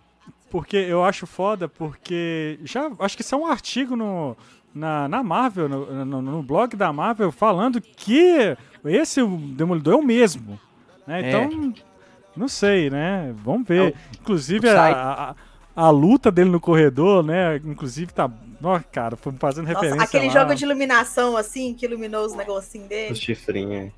Porque 0.53 0.77
eu 0.77 1.03
acho 1.03 1.27
foda, 1.27 1.67
porque 1.67 2.61
já 2.63 2.91
acho 3.01 3.17
que 3.17 3.23
isso 3.23 3.35
é 3.35 3.39
um 3.39 3.47
artigo 3.47 3.97
no, 3.97 4.37
na, 4.75 5.09
na 5.09 5.23
Marvel, 5.23 5.67
no, 5.67 6.05
no, 6.05 6.21
no 6.23 6.43
blog 6.43 6.77
da 6.77 6.93
Marvel, 6.93 7.33
falando 7.33 7.81
que 7.81 8.55
esse 8.85 9.27
Demolidor 9.27 9.95
é 9.95 9.97
o 9.97 10.03
mesmo. 10.03 10.61
né? 11.07 11.23
É. 11.23 11.29
Então, 11.29 11.75
não 12.37 12.49
sei, 12.49 12.91
né? 12.91 13.35
Vamos 13.43 13.67
ver. 13.67 13.95
Inclusive, 14.21 14.69
o 14.69 14.79
a, 14.79 15.35
a, 15.75 15.85
a 15.87 15.91
luta 15.91 16.31
dele 16.31 16.51
no 16.51 16.61
corredor, 16.61 17.23
né? 17.25 17.57
Inclusive, 17.65 18.13
tá. 18.13 18.31
Ó, 18.63 18.79
cara, 18.93 19.17
foi 19.17 19.33
fazendo 19.39 19.67
referência. 19.67 19.97
Nossa, 19.97 20.09
aquele 20.17 20.27
lá. 20.33 20.41
jogo 20.41 20.55
de 20.55 20.65
iluminação, 20.65 21.35
assim, 21.35 21.73
que 21.75 21.87
iluminou 21.87 22.27
os 22.27 22.35
negocinhos 22.37 22.87
O 22.87 22.89
dele. 22.91 23.15
chifrinho. 23.15 23.91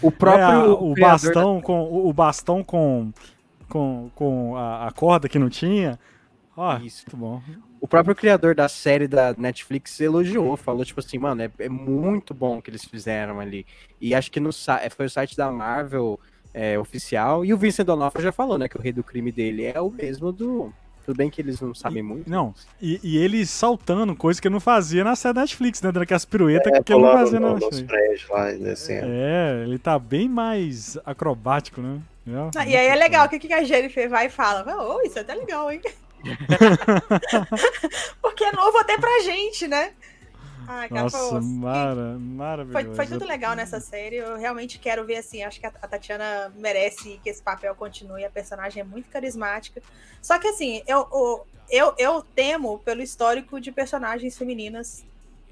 O 0.00 0.08
É, 0.08 0.10
próprio. 0.12 0.46
a- 0.46 0.80
o 0.80 0.94
bastão 0.94 1.60
com 1.60 1.82
o, 1.82 2.08
o 2.08 2.12
bastão 2.12 2.62
com 2.62 3.12
com, 3.68 4.10
com 4.14 4.56
a, 4.56 4.88
a 4.88 4.90
corda 4.92 5.28
que 5.28 5.38
não 5.38 5.48
tinha. 5.48 5.98
Ó, 6.56 6.76
Isso. 6.78 7.04
muito 7.06 7.16
bom. 7.16 7.42
O 7.80 7.86
próprio 7.86 8.14
criador 8.16 8.54
da 8.54 8.68
série 8.68 9.06
da 9.06 9.32
Netflix 9.38 10.00
elogiou, 10.00 10.56
falou 10.56 10.84
tipo 10.84 10.98
assim, 10.98 11.16
mano, 11.18 11.42
é, 11.42 11.50
é 11.60 11.68
muito 11.68 12.34
bom 12.34 12.58
o 12.58 12.62
que 12.62 12.70
eles 12.70 12.84
fizeram 12.84 13.38
ali. 13.38 13.64
E 14.00 14.12
acho 14.14 14.30
que 14.32 14.40
no 14.40 14.52
sa- 14.52 14.80
foi 14.90 15.06
o 15.06 15.10
site 15.10 15.36
da 15.36 15.52
Marvel 15.52 16.18
é, 16.52 16.76
oficial. 16.76 17.44
E 17.44 17.54
o 17.54 17.56
Vincent 17.58 17.86
D'Onofrio 17.86 18.24
já 18.24 18.32
falou, 18.32 18.58
né, 18.58 18.68
que 18.68 18.76
o 18.76 18.80
rei 18.82 18.92
do 18.92 19.04
crime 19.04 19.30
dele 19.30 19.64
é 19.64 19.80
o 19.80 19.90
mesmo 19.90 20.32
do. 20.32 20.72
Tudo 21.06 21.16
bem 21.16 21.30
que 21.30 21.40
eles 21.40 21.58
não 21.60 21.74
sabem 21.74 22.02
muito. 22.02 22.28
Não, 22.28 22.52
e, 22.82 23.00
e 23.02 23.16
ele 23.16 23.46
saltando, 23.46 24.14
coisa 24.14 24.42
que 24.42 24.46
ele 24.48 24.52
não 24.52 24.60
fazia 24.60 25.02
na 25.04 25.16
série 25.16 25.34
da 25.34 25.40
Netflix, 25.42 25.80
né? 25.80 25.90
Dando 25.92 26.02
aquelas 26.02 26.24
piruetas 26.26 26.70
É, 26.72 26.82
que 26.82 26.92
ele 26.92 27.00
não 27.02 27.12
fazia 27.12 27.40
na 27.40 27.48
no- 27.50 27.54
nos 27.54 27.80
Netflix. 27.80 28.28
lá, 28.28 28.50
descendo. 28.50 29.06
É, 29.08 29.62
ele 29.62 29.78
tá 29.78 29.98
bem 29.98 30.28
mais 30.28 30.98
acrobático, 31.06 31.80
né? 31.80 31.98
Ah, 32.56 32.66
E 32.66 32.76
aí 32.76 32.86
é 32.86 32.94
legal, 32.94 33.26
o 33.26 33.28
que, 33.28 33.38
que 33.38 33.52
a 33.52 33.64
Jennifer 33.64 34.08
vai 34.08 34.26
e 34.26 34.30
fala? 34.30 34.64
Oh, 34.76 35.00
isso 35.02 35.18
é 35.18 35.22
até 35.22 35.34
legal, 35.34 35.70
hein? 35.70 35.80
Porque 38.20 38.44
é 38.44 38.52
novo 38.52 38.76
até 38.78 38.98
pra 38.98 39.20
gente, 39.20 39.66
né? 39.68 39.92
Nossa, 40.90 41.40
mara, 41.40 42.18
maravilhoso. 42.18 42.88
foi, 42.88 42.94
foi 42.94 43.06
tudo 43.06 43.26
legal 43.26 43.56
nessa 43.56 43.80
série. 43.80 44.16
Eu 44.16 44.36
realmente 44.36 44.78
quero 44.78 45.04
ver 45.06 45.16
assim. 45.16 45.42
Acho 45.42 45.58
que 45.58 45.66
a, 45.66 45.72
a 45.80 45.88
Tatiana 45.88 46.52
merece 46.56 47.18
que 47.22 47.30
esse 47.30 47.42
papel 47.42 47.74
continue. 47.74 48.22
A 48.24 48.30
personagem 48.30 48.82
é 48.82 48.84
muito 48.84 49.08
carismática. 49.08 49.80
Só 50.20 50.38
que 50.38 50.46
assim, 50.48 50.82
eu, 50.86 51.08
eu, 51.10 51.46
eu, 51.70 51.94
eu 51.96 52.22
temo 52.22 52.78
pelo 52.80 53.00
histórico 53.00 53.58
de 53.58 53.72
personagens 53.72 54.36
femininas 54.36 55.06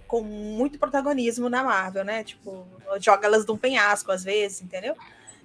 com 0.06 0.20
muito 0.20 0.78
protagonismo 0.78 1.48
na 1.48 1.64
Marvel, 1.64 2.04
né? 2.04 2.22
Tipo, 2.22 2.66
joga 3.00 3.26
elas 3.26 3.46
de 3.46 3.50
um 3.52 3.56
penhasco 3.56 4.12
às 4.12 4.22
vezes, 4.22 4.60
entendeu? 4.60 4.94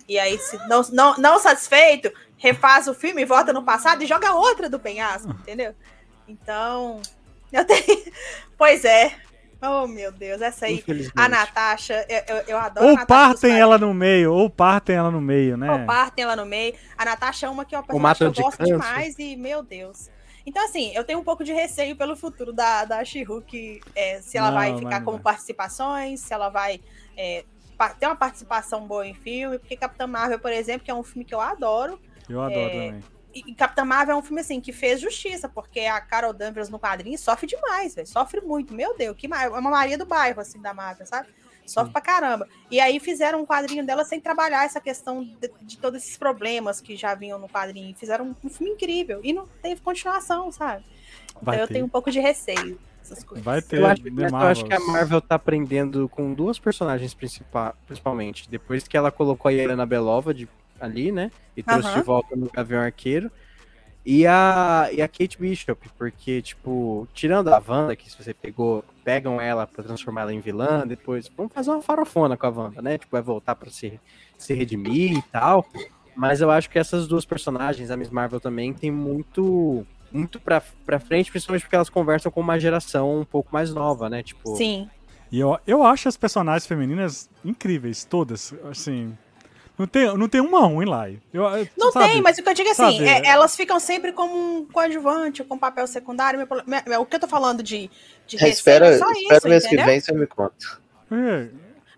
E 0.08 0.20
aí, 0.20 0.38
se 0.38 0.58
não, 0.68 0.82
não, 0.92 1.18
não 1.18 1.40
satisfeito, 1.40 2.12
refaz 2.38 2.88
o 2.88 2.94
filme, 2.94 3.26
volta 3.26 3.54
no 3.54 3.64
passado 3.64 4.04
e 4.04 4.08
joga 4.08 4.34
outra 4.34 4.70
do 4.70 4.80
penhasco, 4.80 5.30
entendeu? 5.30 5.76
Então, 6.28 7.02
eu 7.52 7.66
tenho. 7.66 8.12
Pois 8.58 8.86
é. 8.86 9.16
Oh, 9.60 9.88
meu 9.88 10.12
Deus, 10.12 10.42
essa 10.42 10.66
aí. 10.66 10.84
A 11.16 11.30
Natasha, 11.30 12.06
eu, 12.10 12.36
eu, 12.36 12.44
eu 12.48 12.58
adoro 12.58 12.88
Ou 12.88 13.06
partem 13.06 13.60
ela 13.60 13.78
no 13.78 13.94
meio, 13.94 14.34
ou 14.34 14.50
partem 14.50 14.96
ela 14.96 15.12
no 15.12 15.22
meio, 15.22 15.56
né? 15.56 15.72
Ou 15.72 15.86
partem 15.86 16.24
ela 16.24 16.36
no 16.36 16.46
meio. 16.46 16.76
A 16.98 17.06
Natasha 17.06 17.46
é 17.46 17.50
uma 17.50 17.64
que 17.64 17.76
é 17.76 17.80
uma 17.80 18.16
que 18.16 18.24
eu 18.24 18.32
de 18.32 18.42
gosto 18.42 18.58
câncer. 18.58 18.74
demais 18.74 19.16
e, 19.20 19.36
meu 19.36 19.62
Deus. 19.62 20.10
Então, 20.46 20.64
assim, 20.66 20.92
eu 20.96 21.04
tenho 21.04 21.20
um 21.20 21.24
pouco 21.24 21.44
de 21.44 21.54
receio 21.54 21.96
pelo 21.96 22.16
futuro 22.16 22.52
da, 22.52 22.86
da 22.86 23.06
She-Hulk, 23.06 23.82
é, 23.96 24.20
se 24.22 24.38
ela 24.38 24.50
Não, 24.50 24.58
vai 24.58 24.78
ficar 24.78 25.00
não 25.00 25.06
como 25.06 25.20
participações, 25.20 26.22
se 26.22 26.34
ela 26.34 26.50
vai 26.50 26.82
é, 27.16 27.46
ter 27.90 28.06
uma 28.06 28.16
participação 28.16 28.86
boa 28.88 29.06
em 29.06 29.14
filme, 29.14 29.58
porque 29.60 29.76
Capitã 29.76 30.08
Marvel, 30.08 30.40
por 30.40 30.52
exemplo, 30.52 30.84
que 30.86 30.92
é 30.92 30.94
um 30.94 31.04
filme 31.04 31.26
que 31.26 31.34
eu 31.34 31.42
adoro, 31.42 32.00
Eu 32.30 32.42
adoro 32.42 32.60
É, 32.60 32.70
também. 32.88 33.04
e 33.34 33.54
Capitã 33.56 33.84
Marvel 33.84 34.16
é 34.16 34.20
um 34.20 34.22
filme 34.24 34.42
assim 34.42 34.62
que 34.62 34.72
fez 34.72 35.00
justiça, 35.02 35.50
porque 35.50 35.82
a 35.82 36.00
Carol 36.00 36.34
Danvers 36.34 36.70
no 36.70 36.80
quadrinho 36.80 37.18
sofre 37.18 37.48
demais, 37.48 37.96
velho. 37.96 38.08
Sofre 38.08 38.42
muito. 38.42 38.74
Meu 38.74 38.96
Deus, 38.98 39.16
que 39.18 39.28
é 39.28 39.50
uma 39.50 39.70
Maria 39.72 39.98
do 39.98 40.06
bairro, 40.06 40.40
assim, 40.40 40.62
da 40.62 40.74
Marvel, 40.74 41.06
sabe? 41.06 41.28
Sofre 41.66 41.92
pra 41.94 42.02
caramba. 42.02 42.48
E 42.70 42.80
aí 42.80 43.00
fizeram 43.00 43.40
um 43.42 43.46
quadrinho 43.46 43.86
dela 43.86 44.04
sem 44.04 44.20
trabalhar 44.20 44.66
essa 44.66 44.82
questão 44.82 45.24
de, 45.24 45.50
de 45.62 45.78
todos 45.78 46.02
esses 46.02 46.18
problemas 46.18 46.82
que 46.82 46.96
já 46.98 47.14
vinham 47.16 47.38
no 47.40 47.48
quadrinho. 47.48 47.96
Fizeram 47.96 48.26
um, 48.26 48.36
um 48.48 48.50
filme 48.50 48.74
incrível. 48.74 49.22
E 49.24 49.32
não 49.32 49.48
teve 49.62 49.80
continuação, 49.80 50.52
sabe? 50.52 50.84
Vai 51.42 51.56
então 51.56 51.64
eu 51.64 51.68
ter. 51.68 51.74
tenho 51.76 51.86
um 51.86 51.90
pouco 51.90 52.12
de 52.12 52.20
receio. 52.20 52.80
Essas 53.12 53.24
coisas. 53.24 53.44
Vai 53.44 53.62
ter 53.62 53.80
Eu 53.80 53.88
acho, 53.88 54.02
eu 54.08 54.36
acho 54.36 54.66
que 54.66 54.74
a. 54.74 54.80
Marvel 54.80 55.22
tá 55.22 55.36
aprendendo 55.36 56.08
com 56.10 56.34
duas 56.34 56.58
personagens 56.58 57.14
principais, 57.14 57.74
principalmente. 57.86 58.50
Depois 58.50 58.88
que 58.88 58.96
ela 58.96 59.12
colocou 59.12 59.50
a 59.50 59.54
Helena 59.54 59.86
Belova 59.86 60.34
de, 60.34 60.48
ali, 60.80 61.12
né? 61.12 61.32
E 61.56 61.62
trouxe 61.62 61.90
Aham. 61.90 62.00
de 62.00 62.06
volta 62.06 62.36
no 62.36 62.50
Gavião 62.50 62.82
Arqueiro. 62.82 63.32
E 64.04 64.26
a, 64.26 64.90
e 64.92 65.00
a 65.00 65.08
Kate 65.08 65.40
Bishop, 65.40 65.88
porque, 65.96 66.42
tipo, 66.42 67.08
tirando 67.14 67.50
a 67.50 67.62
Wanda, 67.66 67.96
que 67.96 68.10
se 68.10 68.18
você 68.18 68.34
pegou, 68.34 68.84
pegam 69.04 69.40
ela 69.40 69.68
pra 69.68 69.84
transformar 69.84 70.22
ela 70.22 70.34
em 70.34 70.40
vilã, 70.40 70.88
depois 70.88 71.32
vamos 71.38 71.54
fazer 71.54 71.70
uma 71.70 71.84
farofona 71.84 72.36
com 72.36 72.48
a 72.48 72.50
Wanda, 72.50 72.82
né? 72.82 72.98
Tipo, 72.98 73.12
vai 73.12 73.22
voltar 73.22 73.54
pra 73.54 73.70
se, 73.70 74.00
se 74.40 74.56
redimir 74.56 75.18
e 75.18 75.22
tal. 75.22 75.64
Mas 76.16 76.42
eu 76.42 76.50
acho 76.50 76.68
que 76.70 76.80
essas 76.80 77.08
duas 77.08 77.26
personagens, 77.26 77.92
a 77.92 77.98
Miss 77.98 78.10
Marvel 78.10 78.40
também, 78.40 78.74
tem 78.74 78.90
muito 78.90 79.86
muito 80.12 80.40
pra, 80.40 80.62
pra 80.86 81.00
frente, 81.00 81.32
principalmente 81.32 81.64
porque 81.64 81.76
elas 81.76 81.90
conversam 81.90 82.32
com 82.32 82.42
uma 82.42 82.60
geração 82.60 83.20
um 83.22 83.26
pouco 83.26 83.50
mais 83.52 83.74
nova, 83.74 84.10
né? 84.10 84.22
Tipo, 84.24 84.56
Sim. 84.56 84.90
E 85.32 85.40
eu, 85.40 85.58
eu 85.66 85.84
acho 85.84 86.10
as 86.10 86.18
personagens 86.18 86.66
femininas 86.68 87.30
incríveis, 87.46 88.04
todas. 88.04 88.54
Assim. 88.70 89.18
Não 89.78 89.88
tem, 89.88 90.16
não 90.18 90.28
tem 90.28 90.42
uma 90.42 90.60
ruim 90.68 90.86
lá. 90.86 91.10
Eu, 91.10 91.68
Não 91.78 91.92
sabe? 91.92 92.06
tem, 92.12 92.22
mas 92.22 92.38
o 92.38 92.44
que 92.44 92.50
eu 92.50 92.54
digo 92.54 92.68
é 92.68 92.72
assim, 92.74 92.84
sabe, 92.84 93.06
é- 93.08 93.26
elas 93.28 93.56
ficam 93.56 93.80
sempre 93.80 94.12
como 94.12 94.36
um 94.36 94.66
coadjuvante, 94.66 95.44
com 95.44 95.56
um 95.56 95.58
papel 95.58 95.88
secundário. 95.88 96.38
Meu 96.68 96.84
meu- 96.86 97.02
o 97.02 97.06
que 97.06 97.16
eu 97.16 97.20
tô 97.20 97.28
falando 97.28 97.64
de, 97.64 97.90
de 98.28 98.44
É, 98.44 98.50
espera, 98.50 98.88
é 98.88 98.98
só 99.00 99.10
espera 99.10 99.38
isso, 99.38 99.48
mês 99.50 99.66
que 99.68 99.78
vem 99.78 100.00
você 100.00 100.12
me 100.12 100.28
conta. 100.28 100.54
É. 101.12 101.50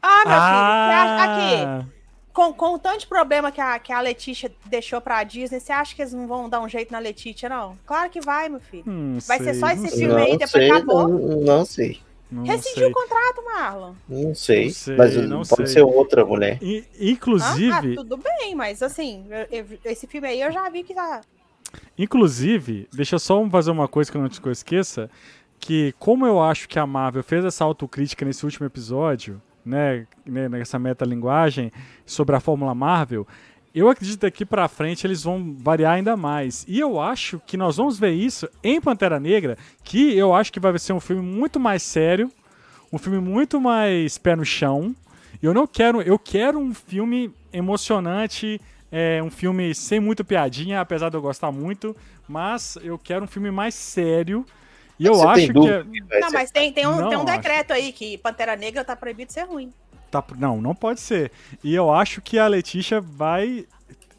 Ah, 0.01 0.23
meu 0.25 0.41
filho, 0.41 0.65
você 0.85 0.93
acha- 0.93 1.23
aqui, 1.23 1.63
Ah, 1.65 1.85
com, 2.33 2.51
com 2.53 2.73
o 2.73 2.79
tanto 2.79 3.01
de 3.01 3.07
problema 3.07 3.51
que 3.51 3.61
a, 3.61 3.77
que 3.77 3.93
a 3.93 4.01
Letícia 4.01 4.51
deixou 4.65 4.99
pra 4.99 5.23
Disney, 5.23 5.59
você 5.59 5.71
acha 5.71 5.95
que 5.95 6.01
eles 6.01 6.13
não 6.13 6.27
vão 6.27 6.49
dar 6.49 6.61
um 6.61 6.67
jeito 6.67 6.91
na 6.91 6.97
Letícia, 6.99 7.47
não? 7.47 7.77
Claro 7.85 8.09
que 8.09 8.19
vai, 8.19 8.49
meu 8.49 8.59
filho. 8.59 8.83
não 8.87 9.19
Vai 9.19 9.37
ser 9.37 9.43
sei, 9.51 9.53
só 9.53 9.67
não 9.67 9.73
esse 9.85 9.97
filme 9.97 10.15
aí, 10.21 10.31
depois 10.31 10.49
sei, 10.49 10.71
acabou. 10.71 11.07
não, 11.07 11.41
não 11.41 11.65
sei. 11.65 11.99
não 12.31 12.43
Rescindiu 12.43 12.87
o 12.89 12.91
contrato, 12.91 13.43
Marlon. 13.45 13.93
Não 14.09 14.33
sei. 14.33 14.65
Não 14.65 14.71
sei, 14.73 14.95
mas 14.97 15.15
não 15.15 15.41
pode 15.43 15.67
sei. 15.67 15.67
ser 15.67 15.81
outra 15.83 16.25
mulher. 16.25 16.57
Ah, 16.61 16.83
inclusive, 16.99 17.71
ah, 17.93 17.95
tudo 17.95 18.17
bem, 18.17 18.55
mas 18.55 18.81
assim, 18.81 19.25
eu- 19.29 19.59
eu- 19.59 19.65
esse 19.85 20.07
filme 20.07 20.27
aí 20.27 20.41
eu 20.41 20.51
já 20.51 20.67
vi 20.69 20.81
que 20.83 20.95
tá. 20.95 21.21
Inclusive, 21.97 22.87
deixa 22.93 23.15
eu 23.15 23.19
só 23.19 23.47
fazer 23.49 23.71
uma 23.71 23.87
coisa 23.87 24.11
que 24.11 24.17
eu 24.17 24.21
não 24.21 24.29
te 24.29 24.41
esqueça, 24.49 25.09
que 25.59 25.93
como 25.99 26.25
eu 26.25 26.41
acho 26.41 26.67
que 26.67 26.79
a 26.79 26.85
Marvel 26.87 27.23
fez 27.23 27.45
essa 27.45 27.63
autocrítica 27.63 28.25
nesse 28.25 28.43
último 28.43 28.65
episódio, 28.65 29.41
né, 29.65 30.05
né, 30.25 30.49
nessa 30.49 30.77
metalinguagem 30.77 31.71
sobre 32.05 32.35
a 32.35 32.39
Fórmula 32.39 32.73
Marvel, 32.73 33.27
eu 33.73 33.89
acredito 33.89 34.19
que 34.19 34.25
daqui 34.27 34.45
pra 34.45 34.67
frente 34.67 35.07
eles 35.07 35.23
vão 35.23 35.55
variar 35.57 35.93
ainda 35.93 36.15
mais. 36.15 36.63
E 36.67 36.79
eu 36.79 37.01
acho 37.01 37.41
que 37.47 37.57
nós 37.57 37.77
vamos 37.77 37.97
ver 37.97 38.11
isso 38.11 38.47
em 38.63 38.79
Pantera 38.79 39.19
Negra, 39.19 39.57
que 39.83 40.15
eu 40.15 40.33
acho 40.33 40.53
que 40.53 40.59
vai 40.59 40.77
ser 40.77 40.93
um 40.93 40.99
filme 40.99 41.23
muito 41.23 41.59
mais 41.59 41.81
sério, 41.81 42.31
um 42.91 42.99
filme 42.99 43.19
muito 43.19 43.59
mais 43.59 44.17
pé 44.19 44.35
no 44.35 44.45
chão. 44.45 44.95
Eu 45.41 45.53
não 45.53 45.65
quero, 45.65 46.01
eu 46.01 46.19
quero 46.19 46.59
um 46.59 46.73
filme 46.73 47.33
emocionante, 47.51 48.61
é, 48.91 49.23
um 49.23 49.31
filme 49.31 49.73
sem 49.73 49.99
muita 49.99 50.23
piadinha, 50.23 50.79
apesar 50.79 51.09
de 51.09 51.17
eu 51.17 51.21
gostar 51.21 51.51
muito, 51.51 51.95
mas 52.27 52.77
eu 52.83 52.97
quero 52.99 53.25
um 53.25 53.27
filme 53.27 53.49
mais 53.49 53.73
sério. 53.73 54.45
E 54.99 55.05
eu 55.05 55.15
Você 55.15 55.27
acho 55.27 55.47
que 55.47 55.53
dúvida 55.53 55.87
é- 56.11 56.19
Não, 56.19 56.31
mas 56.31 56.51
tem, 56.51 56.71
tem, 56.71 56.85
um, 56.87 56.95
Não 56.95 57.09
tem 57.09 57.17
um 57.17 57.21
acho. 57.23 57.31
decreto 57.37 57.73
aí 57.73 57.91
que 57.91 58.17
Pantera 58.17 58.55
Negra 58.55 58.83
tá 58.83 58.95
proibido 58.95 59.27
de 59.27 59.33
ser 59.33 59.43
ruim. 59.45 59.73
Tá, 60.11 60.23
não, 60.37 60.61
não 60.61 60.75
pode 60.75 60.99
ser. 60.99 61.31
E 61.63 61.73
eu 61.73 61.91
acho 61.91 62.21
que 62.21 62.37
a 62.37 62.47
Letícia 62.47 63.01
vai. 63.01 63.65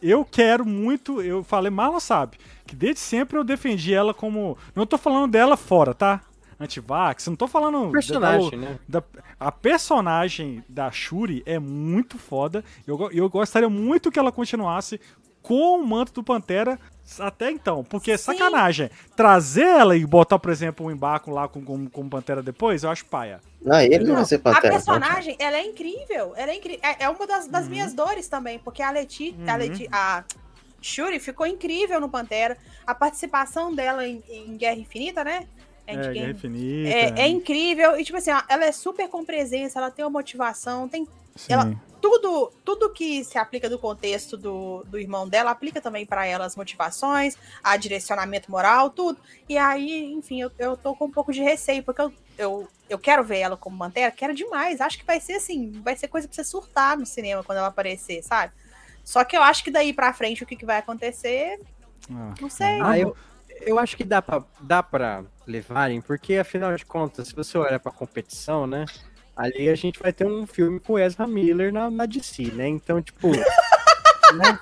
Eu 0.02 0.24
quero 0.24 0.66
muito. 0.66 1.22
Eu 1.22 1.44
falei, 1.44 1.70
Marlon 1.70 2.00
sabe, 2.00 2.36
que 2.66 2.74
desde 2.74 2.98
sempre 3.00 3.38
eu 3.38 3.44
defendi 3.44 3.94
ela 3.94 4.12
como. 4.12 4.58
Não 4.74 4.84
tô 4.84 4.98
falando 4.98 5.30
dela 5.30 5.56
fora, 5.56 5.94
tá? 5.94 6.20
Antivax, 6.58 7.26
não 7.28 7.36
tô 7.36 7.46
falando. 7.48 7.90
personagem, 7.90 8.50
da- 8.50 8.56
né? 8.56 8.78
da- 8.88 9.02
a 9.40 9.50
personagem 9.52 10.64
da 10.68 10.90
Shuri 10.90 11.42
é 11.46 11.58
muito 11.58 12.18
foda. 12.18 12.64
Eu, 12.86 13.10
eu 13.12 13.28
gostaria 13.28 13.68
muito 13.68 14.10
que 14.10 14.18
ela 14.18 14.32
continuasse 14.32 15.00
com 15.44 15.78
o 15.78 15.86
manto 15.86 16.12
do 16.12 16.24
Pantera 16.24 16.78
até 17.20 17.50
então. 17.50 17.84
Porque 17.84 18.16
Sim. 18.16 18.24
sacanagem. 18.32 18.90
Trazer 19.14 19.66
ela 19.66 19.94
e 19.96 20.04
botar, 20.06 20.38
por 20.38 20.50
exemplo, 20.50 20.86
um 20.86 20.90
embarco 20.90 21.30
lá 21.30 21.46
com, 21.46 21.62
com, 21.62 21.86
com 21.88 22.08
Pantera 22.08 22.42
depois, 22.42 22.82
eu 22.82 22.90
acho 22.90 23.04
paia. 23.04 23.40
Não, 23.62 23.78
ele 23.78 24.04
não 24.04 24.14
vai 24.16 24.24
ser 24.24 24.36
A 24.36 24.38
pantera. 24.38 24.62
não. 24.68 24.72
personagem, 24.72 25.36
ela 25.38 25.56
é 25.58 25.64
incrível. 25.66 26.32
Ela 26.34 26.50
é 26.52 26.56
incrível. 26.56 26.80
É, 26.82 27.04
é 27.04 27.08
uma 27.08 27.26
das, 27.26 27.46
das 27.46 27.68
minhas 27.68 27.92
dores 27.92 28.26
também, 28.26 28.58
porque 28.58 28.82
a 28.82 28.90
Leti, 28.90 29.34
a 29.46 29.52
Uhum. 29.52 29.58
Leti, 29.58 29.88
a 29.92 30.24
Shuri 30.80 31.18
ficou 31.20 31.46
incrível 31.46 32.00
no 32.00 32.08
Pantera. 32.08 32.56
A 32.86 32.94
participação 32.94 33.74
dela 33.74 34.06
em, 34.06 34.22
em 34.30 34.56
Guerra 34.56 34.76
Infinita, 34.78 35.22
né? 35.22 35.46
É. 35.86 35.96
Guerra 36.12 36.30
Infinita. 36.30 36.88
É, 36.88 37.20
é 37.20 37.28
incrível. 37.28 37.98
E, 38.00 38.04
tipo 38.04 38.16
assim, 38.16 38.30
ela 38.48 38.64
é 38.64 38.72
super 38.72 39.08
com 39.08 39.22
presença, 39.24 39.78
ela 39.78 39.90
tem 39.90 40.02
uma 40.04 40.10
motivação, 40.10 40.88
tem 40.88 41.06
sim. 41.36 41.52
ela- 41.52 41.70
tudo, 42.04 42.52
tudo 42.62 42.92
que 42.92 43.24
se 43.24 43.38
aplica 43.38 43.66
do 43.66 43.78
contexto 43.78 44.36
do, 44.36 44.84
do 44.84 44.98
irmão 44.98 45.26
dela 45.26 45.50
aplica 45.50 45.80
também 45.80 46.04
para 46.04 46.26
ela 46.26 46.44
as 46.44 46.54
motivações, 46.54 47.34
a 47.62 47.78
direcionamento 47.78 48.50
moral, 48.50 48.90
tudo. 48.90 49.18
E 49.48 49.56
aí, 49.56 50.12
enfim, 50.12 50.42
eu, 50.42 50.52
eu 50.58 50.76
tô 50.76 50.94
com 50.94 51.06
um 51.06 51.10
pouco 51.10 51.32
de 51.32 51.40
receio, 51.40 51.82
porque 51.82 52.02
eu, 52.02 52.12
eu, 52.36 52.68
eu 52.90 52.98
quero 52.98 53.24
ver 53.24 53.38
ela 53.38 53.56
como 53.56 53.78
Pantera, 53.78 54.10
quero 54.10 54.34
demais. 54.34 54.82
Acho 54.82 54.98
que 54.98 55.06
vai 55.06 55.18
ser 55.18 55.36
assim, 55.36 55.72
vai 55.82 55.96
ser 55.96 56.08
coisa 56.08 56.28
pra 56.28 56.34
você 56.34 56.44
surtar 56.44 56.98
no 56.98 57.06
cinema 57.06 57.42
quando 57.42 57.56
ela 57.56 57.68
aparecer, 57.68 58.22
sabe? 58.22 58.52
Só 59.02 59.24
que 59.24 59.34
eu 59.34 59.42
acho 59.42 59.64
que 59.64 59.70
daí 59.70 59.94
pra 59.94 60.12
frente 60.12 60.42
o 60.42 60.46
que, 60.46 60.56
que 60.56 60.66
vai 60.66 60.76
acontecer, 60.76 61.58
Ah, 62.10 62.34
não 62.38 62.50
sei. 62.50 62.82
Ah, 62.82 62.98
eu, 62.98 63.16
eu 63.62 63.78
acho 63.78 63.96
que 63.96 64.04
dá 64.04 64.20
pra, 64.20 64.44
dá 64.60 64.82
pra 64.82 65.24
levarem, 65.46 66.02
porque 66.02 66.34
afinal 66.34 66.76
de 66.76 66.84
contas, 66.84 67.28
se 67.28 67.34
você 67.34 67.56
olhar 67.56 67.80
pra 67.80 67.90
competição, 67.90 68.66
né? 68.66 68.84
Ali 69.36 69.68
a 69.68 69.74
gente 69.74 69.98
vai 69.98 70.12
ter 70.12 70.26
um 70.26 70.46
filme 70.46 70.78
com 70.78 70.98
Ezra 70.98 71.26
Miller 71.26 71.72
na, 71.72 71.90
na 71.90 72.06
DC, 72.06 72.44
né? 72.52 72.68
Então, 72.68 73.02
tipo. 73.02 73.28
né? 73.34 74.58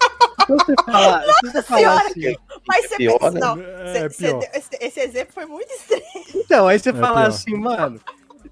Se 0.46 0.52
você 0.52 0.74
falar, 0.84 1.22
se 1.22 1.50
você 1.50 1.62
falar 1.62 1.78
Senhora, 1.78 2.06
assim, 2.08 2.36
Mas 2.66 2.88
você 2.88 2.96
pior, 2.96 3.18
pensa, 3.18 3.30
né? 3.32 3.40
não, 3.40 3.60
É, 3.62 3.92
cê- 3.92 4.10
cê 4.10 4.26
pior. 4.28 4.40
deu- 4.40 4.48
esse, 4.54 4.68
esse 4.80 5.00
exemplo 5.00 5.32
foi 5.34 5.46
muito 5.46 5.70
estranho. 5.72 6.02
então, 6.34 6.66
aí 6.68 6.78
você 6.78 6.90
É 6.90 6.92
falar 6.92 7.12
pior. 7.22 7.28
assim, 7.28 7.54
mano, 7.54 8.00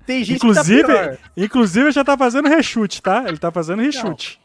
tem 0.06 0.22
gente 0.22 0.36
Inclusive, 0.36 0.82
que 0.84 0.86
tá 0.92 1.02
pior. 1.02 1.18
inclusive 1.36 1.90
já 1.90 2.04
tá 2.04 2.16
fazendo 2.16 2.48
rechute, 2.48 3.02
tá? 3.02 3.24
Ele 3.26 3.38
tá 3.38 3.50
fazendo 3.50 3.82
rechute. 3.82 4.40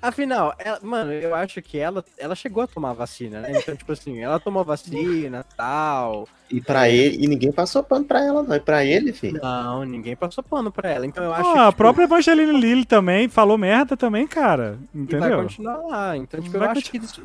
Afinal, 0.00 0.54
ela- 0.58 0.78
mano, 0.82 1.12
eu 1.12 1.34
acho 1.34 1.60
que 1.62 1.78
ela, 1.78 2.04
ela 2.18 2.34
chegou 2.34 2.62
a 2.62 2.66
tomar 2.66 2.92
vacina, 2.92 3.40
né? 3.40 3.52
Então, 3.58 3.74
tipo 3.74 3.90
assim, 3.92 4.20
ela 4.20 4.38
tomou 4.38 4.62
vacina 4.64 5.44
tal. 5.56 6.28
E 6.50 6.60
pra 6.60 6.88
ele, 6.88 7.16
e 7.24 7.26
ninguém 7.26 7.50
passou 7.50 7.82
pano 7.82 8.04
pra 8.04 8.22
ela, 8.24 8.42
não. 8.42 8.54
E 8.54 8.60
pra 8.60 8.84
ele, 8.84 9.12
filho. 9.12 9.40
Não, 9.42 9.84
ninguém 9.84 10.14
passou 10.14 10.44
pano 10.44 10.70
pra 10.70 10.90
ela. 10.90 11.06
Então 11.06 11.24
eu 11.24 11.32
acho 11.32 11.48
Ah, 11.48 11.52
que. 11.52 11.58
a 11.58 11.66
tipo, 11.66 11.76
própria 11.78 12.04
Evangeline 12.04 12.52
Lilly 12.60 12.84
também 12.84 13.28
falou 13.28 13.56
merda 13.58 13.96
também, 13.96 14.26
cara. 14.26 14.78
e 14.94 14.98
vai 14.98 15.02
Entendeu? 15.04 15.42
continuar 15.42 15.76
lá. 15.78 16.16
Então, 16.16 16.40
tipo, 16.40 16.58
Vai 16.58 16.68
eu 16.68 16.72
acho 16.72 16.90
que 16.90 16.96
eles. 16.98 17.20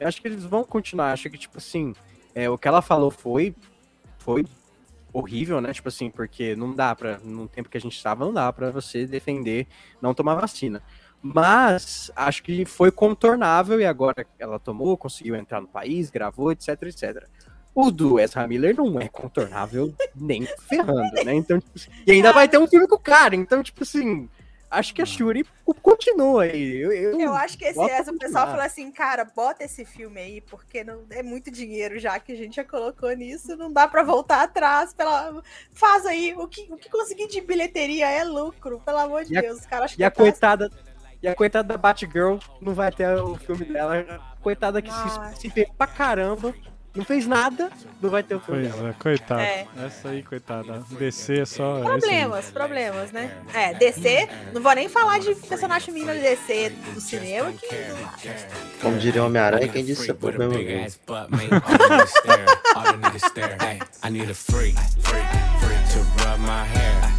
Eu 0.00 0.08
acho 0.08 0.22
que 0.22 0.28
eles 0.28 0.44
vão 0.44 0.64
continuar. 0.64 1.12
Acho 1.12 1.28
que, 1.28 1.36
tipo 1.38 1.58
assim, 1.58 1.92
É, 2.34 2.48
o 2.48 2.56
que 2.56 2.66
ela 2.66 2.80
falou 2.80 3.10
foi, 3.10 3.54
foi 4.18 4.46
horrível, 5.12 5.60
né? 5.60 5.70
Tipo 5.74 5.88
assim, 5.88 6.08
porque 6.08 6.56
não 6.56 6.72
dá 6.74 6.94
para 6.94 7.18
no 7.18 7.46
tempo 7.46 7.68
que 7.68 7.76
a 7.76 7.80
gente 7.80 7.94
estava, 7.94 8.24
não 8.24 8.32
dá 8.32 8.50
para 8.50 8.70
você 8.70 9.04
defender 9.06 9.66
não 10.00 10.14
tomar 10.14 10.34
vacina. 10.36 10.82
Mas 11.22 12.10
acho 12.16 12.42
que 12.42 12.64
foi 12.64 12.90
contornável 12.90 13.80
e 13.80 13.84
agora 13.86 14.26
ela 14.38 14.58
tomou, 14.58 14.96
conseguiu 14.96 15.36
entrar 15.36 15.60
no 15.60 15.68
país, 15.68 16.10
gravou, 16.10 16.50
etc, 16.50 16.70
etc. 16.82 17.24
O 17.74 17.90
do 17.90 18.18
Ezra 18.18 18.46
Miller 18.46 18.74
não 18.76 19.00
é 19.00 19.08
contornável 19.08 19.94
nem 20.14 20.44
ferrando, 20.68 21.24
né? 21.24 21.32
Então, 21.34 21.58
tipo, 21.60 21.72
assim, 21.76 21.90
e 22.06 22.12
ainda 22.12 22.32
vai 22.32 22.48
ter 22.48 22.58
um 22.58 22.66
filme 22.66 22.86
com 22.88 22.96
o 22.96 22.98
cara, 22.98 23.34
então, 23.36 23.62
tipo 23.62 23.82
assim, 23.84 24.28
acho 24.70 24.92
que 24.92 25.00
a 25.00 25.06
Shuri 25.06 25.46
continua 25.80 26.42
aí. 26.42 26.76
Eu, 26.76 26.92
eu, 26.92 27.18
Eu 27.20 27.32
acho 27.34 27.56
que 27.56 27.64
esse 27.64 27.80
essa, 27.80 28.10
o 28.10 28.18
pessoal 28.18 28.46
falou 28.48 28.62
assim, 28.62 28.90
cara, 28.90 29.24
bota 29.24 29.64
esse 29.64 29.84
filme 29.86 30.20
aí, 30.20 30.40
porque 30.42 30.82
não 30.84 31.02
é 31.10 31.22
muito 31.22 31.50
dinheiro 31.50 31.98
já 31.98 32.18
que 32.18 32.32
a 32.32 32.36
gente 32.36 32.56
já 32.56 32.64
colocou 32.64 33.10
nisso, 33.12 33.56
não 33.56 33.72
dá 33.72 33.86
pra 33.88 34.02
voltar 34.02 34.42
atrás. 34.42 34.92
Pela... 34.92 35.40
Faz 35.72 36.04
aí, 36.04 36.34
o 36.36 36.46
que, 36.48 36.66
o 36.70 36.76
que 36.76 36.90
conseguir 36.90 37.28
de 37.28 37.40
bilheteria 37.40 38.10
é 38.10 38.24
lucro, 38.24 38.80
pelo 38.84 38.98
amor 38.98 39.24
de 39.24 39.32
E 39.34 39.38
a- 39.38 39.40
Deus. 39.42 39.60
Os 39.60 39.66
caras 39.66 39.94
E 39.96 40.02
a 40.04 40.08
acham 40.08 40.10
que 40.10 40.16
tá- 40.16 40.22
coitada. 40.58 40.70
E 41.22 41.28
a 41.28 41.34
coitada 41.34 41.68
da 41.68 41.76
Batgirl 41.78 42.38
não 42.60 42.74
vai 42.74 42.90
ter 42.90 43.16
o 43.16 43.36
filme 43.36 43.64
dela. 43.64 44.20
Coitada 44.40 44.82
que 44.82 44.90
Ai. 44.90 45.34
se, 45.34 45.42
se 45.42 45.50
fez 45.50 45.68
pra 45.78 45.86
caramba. 45.86 46.52
Não 46.94 47.06
fez 47.06 47.26
nada, 47.26 47.70
não 48.02 48.10
vai 48.10 48.22
ter 48.22 48.34
o 48.34 48.40
filme 48.40 48.64
Pois 48.64 48.74
dela. 48.74 48.90
é, 48.90 48.92
coitado. 48.92 49.40
É. 49.40 49.66
Essa 49.82 50.10
aí, 50.10 50.22
coitada. 50.22 50.84
DC 50.90 51.40
é 51.40 51.44
só. 51.46 51.80
Problemas, 51.80 52.50
problemas, 52.50 53.10
né? 53.12 53.34
É, 53.54 53.72
DC, 53.72 54.28
não 54.52 54.60
vou 54.60 54.74
nem 54.74 54.90
falar 54.90 55.18
de 55.18 55.34
personagem 55.36 55.86
feminino 55.86 56.12
de 56.12 56.20
DC 56.20 56.68
do 56.92 57.00
cinema, 57.00 57.50
que 57.52 57.66
Como 58.82 58.98
diria 58.98 59.22
o 59.22 59.26
Homem-Aranha, 59.26 59.68
quem 59.68 59.82
disse 59.82 60.10
é 60.10 60.14
problema. 60.14 60.52
Hey, 60.54 60.86
I 64.04 64.10
need 64.10 64.30
a 64.30 64.34
freak, 64.34 64.76
freak, 65.00 65.26
freak 65.60 65.92
to 65.94 66.00
rub 66.24 66.40
my 66.40 66.64
hair, 66.66 67.11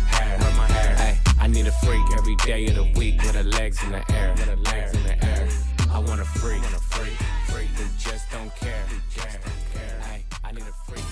I 1.44 1.48
need 1.48 1.68
a 1.68 1.74
freak 1.74 2.02
every 2.18 2.38
day 2.46 2.68
of 2.68 2.76
the 2.76 2.86
week 2.98 3.22
with 3.22 3.36
her 3.36 3.44
legs 3.44 3.84
in 3.84 3.92
the 3.92 4.02
air, 4.14 4.32
with 4.32 4.48
her 4.48 4.56
legs 4.56 4.94
in 4.94 5.04
the 5.04 5.26
air. 5.26 5.50
I 5.92 6.00
want 6.00 6.22
a 6.22 6.24
freak, 6.24 6.62
want 6.62 6.74
a 6.74 6.80
freak, 6.80 7.18
freak 7.48 7.68
who 7.76 7.84
just 8.00 8.32
don't 8.32 8.50
care, 8.56 8.82
who 8.88 8.96
just 9.10 9.42
don't 9.44 9.66
care. 9.74 10.00
Hey, 10.08 10.24
I 10.42 10.54
need 10.54 10.64
a 10.64 10.74
freak. 10.88 11.04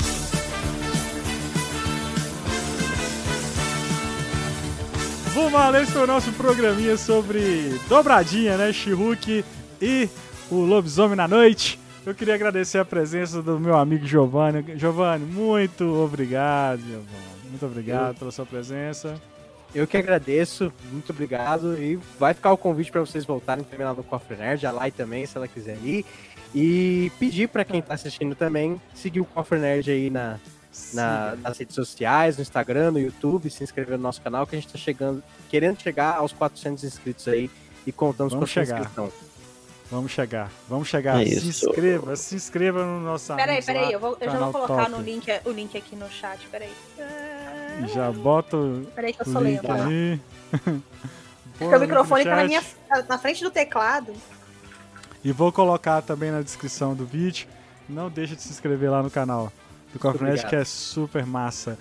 Vamos 5.34 5.52
lá, 5.52 5.82
esse 5.82 5.91
foi 5.91 6.03
o 6.03 6.08
nosso 6.08 6.32
programinha 6.32 6.95
sobre 6.95 7.78
dobradinha, 7.90 8.56
né? 8.56 8.72
She-Hulk 8.72 9.44
e 9.82 10.10
o 10.49 10.62
Lobisomem 10.62 11.18
na 11.18 11.28
Noite. 11.28 11.78
Eu 12.06 12.16
queria 12.16 12.36
agradecer 12.36 12.78
a 12.78 12.86
presença 12.86 13.41
do 13.41 13.60
meu 13.60 13.78
amigo 13.78 14.08
Giovanni. 14.08 14.78
Giovanni, 14.78 15.26
muito 15.26 15.84
obrigado, 16.02 16.80
Giovanni. 16.80 17.32
Muito 17.49 17.66
obrigado 17.66 18.18
pela 18.18 18.32
sua 18.32 18.45
presença. 18.45 19.22
Eu 19.73 19.88
que 19.88 19.95
agradeço, 19.98 20.72
muito 20.91 21.11
obrigado. 21.11 21.81
E 21.81 21.95
vai 22.19 22.34
ficar 22.34 22.52
o 22.52 22.57
convite 22.57 22.91
para 22.91 23.02
vocês 23.02 23.23
voltarem 23.26 23.64
também 23.64 23.85
lá 23.85 23.93
no 23.93 24.03
Cofre 24.03 24.35
Nerd, 24.35 24.65
a 24.65 24.72
Lai 24.72 24.91
também, 24.91 25.26
se 25.26 25.38
ela 25.38 25.48
quiser 25.48 25.77
ir. 25.84 26.06
E 26.53 27.10
pedir 27.18 27.48
para 27.48 27.64
quem 27.64 27.81
tá 27.81 27.93
assistindo 27.93 28.35
também, 28.35 28.80
seguir 28.93 29.22
o 29.22 29.26
Cofre 29.26 29.57
Nerd 29.60 29.89
aí 29.89 30.10
na, 30.10 30.38
na- 30.93 31.38
nas 31.38 31.57
redes 31.57 31.73
sociais, 31.76 32.35
no 32.35 32.41
Instagram, 32.41 32.91
no 32.91 32.99
YouTube, 32.99 33.49
se 33.49 33.64
inscrever 33.64 33.98
no 33.98 34.03
nosso 34.03 34.22
canal, 34.22 34.45
que 34.45 34.56
a 34.57 34.60
gente 34.60 34.69
tá 34.72 34.77
chegando, 34.77 35.23
querendo 35.49 35.80
chegar 35.81 36.18
aos 36.18 36.34
400 36.34 36.84
inscritos 36.84 37.26
aí 37.30 37.49
e 37.88 37.91
contamos 37.93 38.34
Vamos 38.34 38.52
com 38.53 38.60
a 38.60 38.65
sua 38.65 38.65
chegar. 38.65 38.80
inscrição. 38.81 39.11
Vamos 39.89 40.11
chegar, 40.14 40.49
vamos 40.69 40.88
chegar. 40.88 41.22
É 41.22 41.26
se 41.26 41.48
inscreva, 41.48 42.15
se 42.15 42.35
inscreva 42.35 42.85
no 42.85 43.02
nosso 43.02 43.27
Peraí, 43.35 43.49
amigos 43.49 43.65
peraí, 43.65 43.85
lá, 43.85 43.91
eu, 43.91 43.99
vou, 43.99 44.18
eu 44.22 44.26
já 44.26 44.31
canal 44.31 44.52
vou 44.52 44.61
colocar 44.61 44.85
top. 44.85 44.98
no 44.98 45.02
link, 45.03 45.27
o 45.45 45.49
link 45.52 45.77
aqui 45.77 45.95
no 45.98 46.10
chat, 46.10 46.39
peraí. 46.49 46.69
Ah, 46.98 47.40
Já 47.88 48.12
bota 48.12 48.58
o 48.58 48.86
Peraí 48.95 49.14
que 49.14 49.22
eu 49.22 49.26
sou 49.26 49.41
lenta. 49.41 49.74
aí. 49.74 50.20
Porque 51.58 51.76
o 51.76 51.80
microfone 51.80 52.24
tá 52.24 52.36
na, 52.38 52.44
minha, 52.45 52.64
na 53.08 53.18
frente 53.18 53.44
do 53.44 53.52
teclado. 53.52 54.14
E 55.24 55.32
vou 55.32 55.52
colocar 55.52 56.02
também 56.02 56.32
na 56.32 56.41
descrição 56.41 56.95
do 56.95 57.06
vídeo. 57.06 57.48
Não 57.88 58.10
deixa 58.10 58.36
de 58.36 58.41
se 58.41 58.49
inscrever 58.49 58.90
lá 58.90 59.03
no 59.03 59.12
canal 59.12 59.52
do 59.94 60.08
obrigado. 60.08 60.49
que 60.49 60.56
é 60.56 60.64
super 60.64 61.26
massa. 61.26 61.78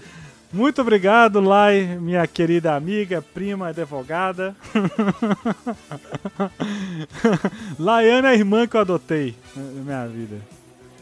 Muito 0.52 0.82
obrigado, 0.82 1.40
Lai, 1.40 1.96
minha 2.00 2.26
querida 2.26 2.74
amiga, 2.74 3.22
prima, 3.22 3.68
advogada. 3.68 4.54
Laiana 7.78 8.28
é 8.28 8.30
a 8.32 8.34
irmã 8.34 8.66
que 8.66 8.76
eu 8.76 8.80
adotei 8.80 9.34
na 9.54 9.82
minha 9.82 10.06
vida. 10.08 10.36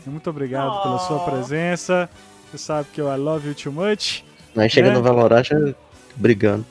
Muito 0.07 0.29
obrigado 0.31 0.83
pela 0.83 0.99
sua 0.99 1.17
Oh. 1.17 1.31
presença. 1.31 2.09
Você 2.51 2.59
sabe 2.59 2.89
que 2.93 3.01
eu 3.01 3.13
I 3.13 3.17
love 3.17 3.49
you 3.49 3.55
too 3.55 3.73
much. 3.73 4.23
Aí 4.61 4.71
chega 4.71 4.89
É. 4.89 4.93
no 4.93 5.03
Valorant 5.03 5.45
já 5.45 5.57
brigando. 6.17 6.65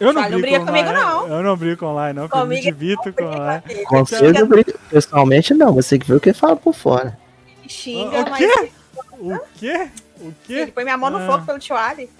Eu 0.00 0.12
não 0.12 0.22
Vai, 0.22 0.30
não 0.30 0.40
brigo 0.40 0.56
briga 0.56 0.58
com 0.60 0.66
comigo, 0.66 0.92
não. 0.92 1.28
Eu 1.28 1.42
não 1.42 1.56
brigo 1.56 1.76
com 1.78 1.94
Lai, 1.94 2.12
não, 2.12 2.28
porque 2.28 2.36
eu 2.38 2.46
me 2.46 2.56
Comigo 2.56 2.62
divirto 2.78 3.12
com 3.12 3.24
Lai. 3.24 3.62
Consigo 3.86 4.38
eu 4.38 4.46
brigo 4.46 4.72
pessoalmente, 4.90 5.54
não. 5.54 5.72
Você 5.74 5.98
que 5.98 6.06
ver 6.06 6.14
o 6.16 6.20
que 6.20 6.32
fala 6.32 6.56
por 6.56 6.74
fora. 6.74 7.16
Xinga, 7.68 8.22
O 8.22 8.30
mas 8.30 8.38
quê? 8.38 8.70
O 9.18 9.38
quê? 9.56 9.88
O 10.20 10.32
quê? 10.44 10.52
ele 10.54 10.72
põe 10.72 10.84
minha 10.84 10.96
mão 10.96 11.10
no 11.10 11.18
Ah. 11.18 11.26
fogo 11.26 11.46
pelo 11.46 11.58
tio 11.58 11.76
Ali. 11.76 12.10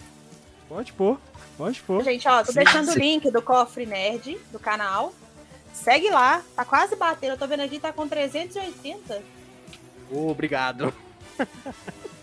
Pode 0.68 0.92
pôr, 0.92 1.18
pode 1.59 1.80
pôr. 1.82 2.02
Gente, 2.05 2.26
ó, 2.28 2.42
tô 2.44 2.52
Sim, 2.52 2.60
deixando 2.60 2.86
sim. 2.92 2.98
o 2.98 3.02
link 3.02 3.30
do 3.30 3.42
Cofre 3.42 3.84
Nerd, 3.86 4.38
do 4.52 4.59
canal. 4.59 5.12
Segue 5.72 6.09
lá, 6.10 6.42
tá 6.55 6.64
quase 6.64 6.94
batendo. 6.96 7.32
Eu 7.32 7.38
tô 7.38 7.46
vendo 7.48 7.60
aqui, 7.62 7.78
tá 7.80 7.92
com 7.92 8.06
380. 8.09 9.20
Obrigado. 10.10 10.94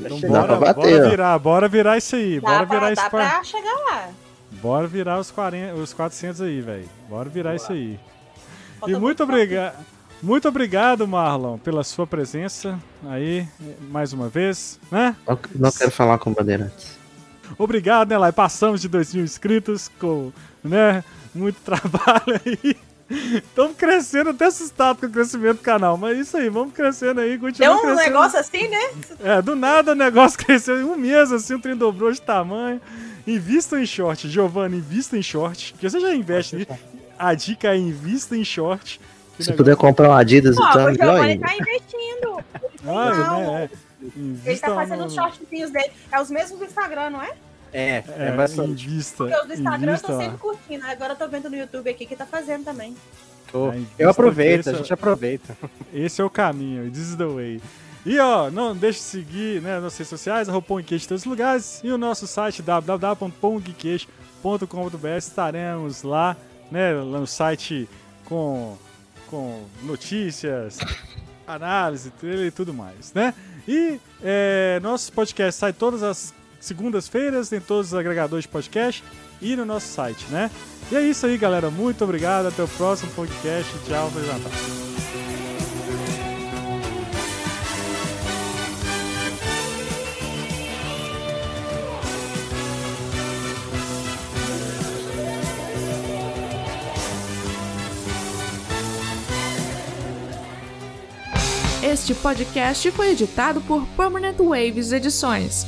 Então 0.00 0.20
Dá 0.20 0.28
bora, 0.28 0.46
pra 0.46 0.56
bater, 0.56 0.74
bora 0.74 1.10
virar, 1.10 1.38
bora 1.38 1.68
virar 1.68 1.98
isso 1.98 2.16
aí. 2.16 2.40
Dá, 2.40 2.48
bora 2.48 2.66
pra, 2.66 2.76
virar 2.76 2.86
dá 2.86 2.92
isso 2.92 3.10
pra 3.10 3.44
chegar 3.44 3.74
lá. 3.74 4.08
Bora 4.52 4.86
virar 4.86 5.18
os, 5.18 5.30
40, 5.30 5.74
os 5.74 5.92
400 5.92 6.40
aí, 6.40 6.60
velho. 6.60 6.88
Bora 7.08 7.28
virar 7.28 7.54
isso 7.54 7.72
aí. 7.72 7.98
Falta 8.78 8.94
e 8.94 8.98
muito 8.98 9.22
obrigado. 9.22 9.76
Muito 10.22 10.48
obrigado, 10.48 11.06
Marlon, 11.06 11.58
pela 11.58 11.84
sua 11.84 12.06
presença 12.06 12.78
aí, 13.06 13.46
mais 13.90 14.14
uma 14.14 14.28
vez, 14.28 14.80
né? 14.90 15.14
Eu 15.26 15.38
não 15.54 15.70
quero 15.70 15.90
falar 15.90 16.18
com 16.18 16.32
bandeirantes. 16.32 16.96
Obrigado, 17.58 18.08
né, 18.08 18.18
Lai? 18.18 18.32
Passamos 18.32 18.80
de 18.80 18.88
2 18.88 19.14
mil 19.14 19.24
inscritos 19.24 19.90
com, 20.00 20.32
né, 20.64 21.04
muito 21.34 21.60
trabalho 21.62 22.40
aí. 22.44 22.76
Estamos 23.08 23.76
crescendo, 23.76 24.30
até 24.30 24.46
assustado 24.46 24.98
com 24.98 25.06
o 25.06 25.10
crescimento 25.10 25.58
do 25.58 25.62
canal, 25.62 25.96
mas 25.96 26.16
é 26.18 26.20
isso 26.20 26.36
aí, 26.36 26.48
vamos 26.48 26.72
crescendo 26.74 27.20
aí, 27.20 27.30
Deu 27.30 27.40
continua 27.40 27.76
um 27.76 27.80
crescendo. 27.80 28.00
negócio 28.04 28.38
assim, 28.40 28.68
né? 28.68 28.90
É, 29.22 29.40
do 29.42 29.54
nada 29.54 29.92
o 29.92 29.94
negócio 29.94 30.36
cresceu 30.44 30.80
em 30.80 30.84
um 30.84 30.96
mês, 30.96 31.30
assim, 31.30 31.54
o 31.54 31.60
trem 31.60 31.76
dobrou 31.76 32.10
de 32.10 32.20
tamanho. 32.20 32.80
Invista 33.26 33.78
em 33.80 33.86
short, 33.86 34.28
Giovanni, 34.28 34.78
invista 34.78 35.16
em 35.16 35.22
short, 35.22 35.74
que 35.78 35.88
você 35.88 36.00
já 36.00 36.14
investe 36.14 36.56
nisso. 36.56 36.76
A 37.18 37.32
dica 37.34 37.68
é 37.74 37.76
invista 37.76 38.36
em 38.36 38.44
short. 38.44 39.00
Que 39.36 39.42
Se 39.42 39.50
negócio- 39.50 39.56
puder 39.56 39.76
comprar 39.76 40.08
um 40.10 40.12
Adidas, 40.14 40.56
Pô, 40.56 40.62
então 40.66 40.80
é 40.80 40.84
o 40.84 40.86
melhor 40.92 41.12
Giovanni 41.16 41.38
tá 41.38 41.54
investindo. 41.54 42.44
Ah, 42.86 43.14
Não. 43.14 43.40
né, 43.54 43.64
é. 43.64 44.50
Ele 44.50 44.58
tá 44.58 44.74
fazendo 44.74 45.04
os 45.06 45.14
shortzinhos 45.14 45.70
dele. 45.70 45.90
É 46.12 46.20
os 46.20 46.30
mesmos 46.30 46.58
do 46.58 46.64
Instagram, 46.64 47.10
não 47.10 47.22
é? 47.22 47.32
É, 47.76 47.98
é, 47.98 48.04
É, 48.28 48.32
bastante. 48.32 48.70
invista, 48.70 49.24
Porque 49.24 49.38
os 49.38 49.46
do 49.46 49.52
Instagram 49.52 49.86
eu 49.86 49.90
invista 49.90 50.12
tô 50.12 50.18
sempre 50.18 50.38
curtindo. 50.38 50.86
Agora 50.86 51.12
eu 51.12 51.16
tô 51.16 51.28
vendo 51.28 51.50
no 51.50 51.56
YouTube 51.56 51.90
aqui 51.90 52.06
que 52.06 52.16
tá 52.16 52.24
fazendo 52.24 52.64
também. 52.64 52.96
Tô. 53.52 53.70
Eu 53.98 54.08
aproveito, 54.08 54.70
a 54.70 54.72
gente 54.72 54.90
aproveita. 54.94 55.54
Esse 55.92 56.22
é 56.22 56.24
o 56.24 56.30
caminho, 56.30 56.90
this 56.90 57.10
is 57.10 57.16
the 57.16 57.26
way. 57.26 57.60
E 58.06 58.18
ó, 58.18 58.50
não 58.50 58.74
deixe 58.74 59.00
de 59.00 59.04
seguir 59.04 59.60
né, 59.60 59.78
nas 59.78 59.94
redes 59.98 60.08
sociais, 60.08 60.48
arroba 60.48 60.66
Pongqueijo 60.66 61.04
em 61.04 61.08
todos 61.08 61.20
os 61.22 61.28
lugares, 61.28 61.82
e 61.84 61.90
o 61.90 61.98
nosso 61.98 62.26
site 62.26 62.62
www.pongqueijo.com.br 62.62 65.08
estaremos 65.18 66.02
lá, 66.02 66.34
né, 66.70 66.94
lá 66.94 67.20
no 67.20 67.26
site 67.26 67.86
com, 68.24 68.78
com 69.26 69.66
notícias, 69.82 70.78
análise 71.46 72.10
e 72.22 72.50
tudo 72.50 72.72
mais, 72.72 73.12
né? 73.12 73.34
E 73.68 74.00
é, 74.22 74.80
nosso 74.82 75.12
podcast 75.12 75.58
sai 75.58 75.72
todas 75.72 76.02
as 76.02 76.32
segundas-feiras 76.66 77.52
em 77.52 77.60
todos 77.60 77.88
os 77.88 77.94
agregadores 77.94 78.44
de 78.44 78.48
podcast 78.48 79.02
e 79.40 79.54
no 79.56 79.64
nosso 79.64 79.86
site, 79.88 80.26
né? 80.30 80.50
E 80.90 80.96
é 80.96 81.02
isso 81.02 81.26
aí, 81.26 81.36
galera. 81.38 81.70
Muito 81.70 82.02
obrigado. 82.04 82.46
Até 82.46 82.62
o 82.62 82.68
próximo 82.68 83.10
podcast. 83.12 83.70
Tchau. 83.86 84.10
Feliz 84.10 84.28
Natal. 84.28 84.52
Este 101.82 102.14
podcast 102.14 102.90
foi 102.90 103.12
editado 103.12 103.60
por 103.60 103.86
Permanent 103.96 104.36
Waves 104.38 104.92
Edições. 104.92 105.64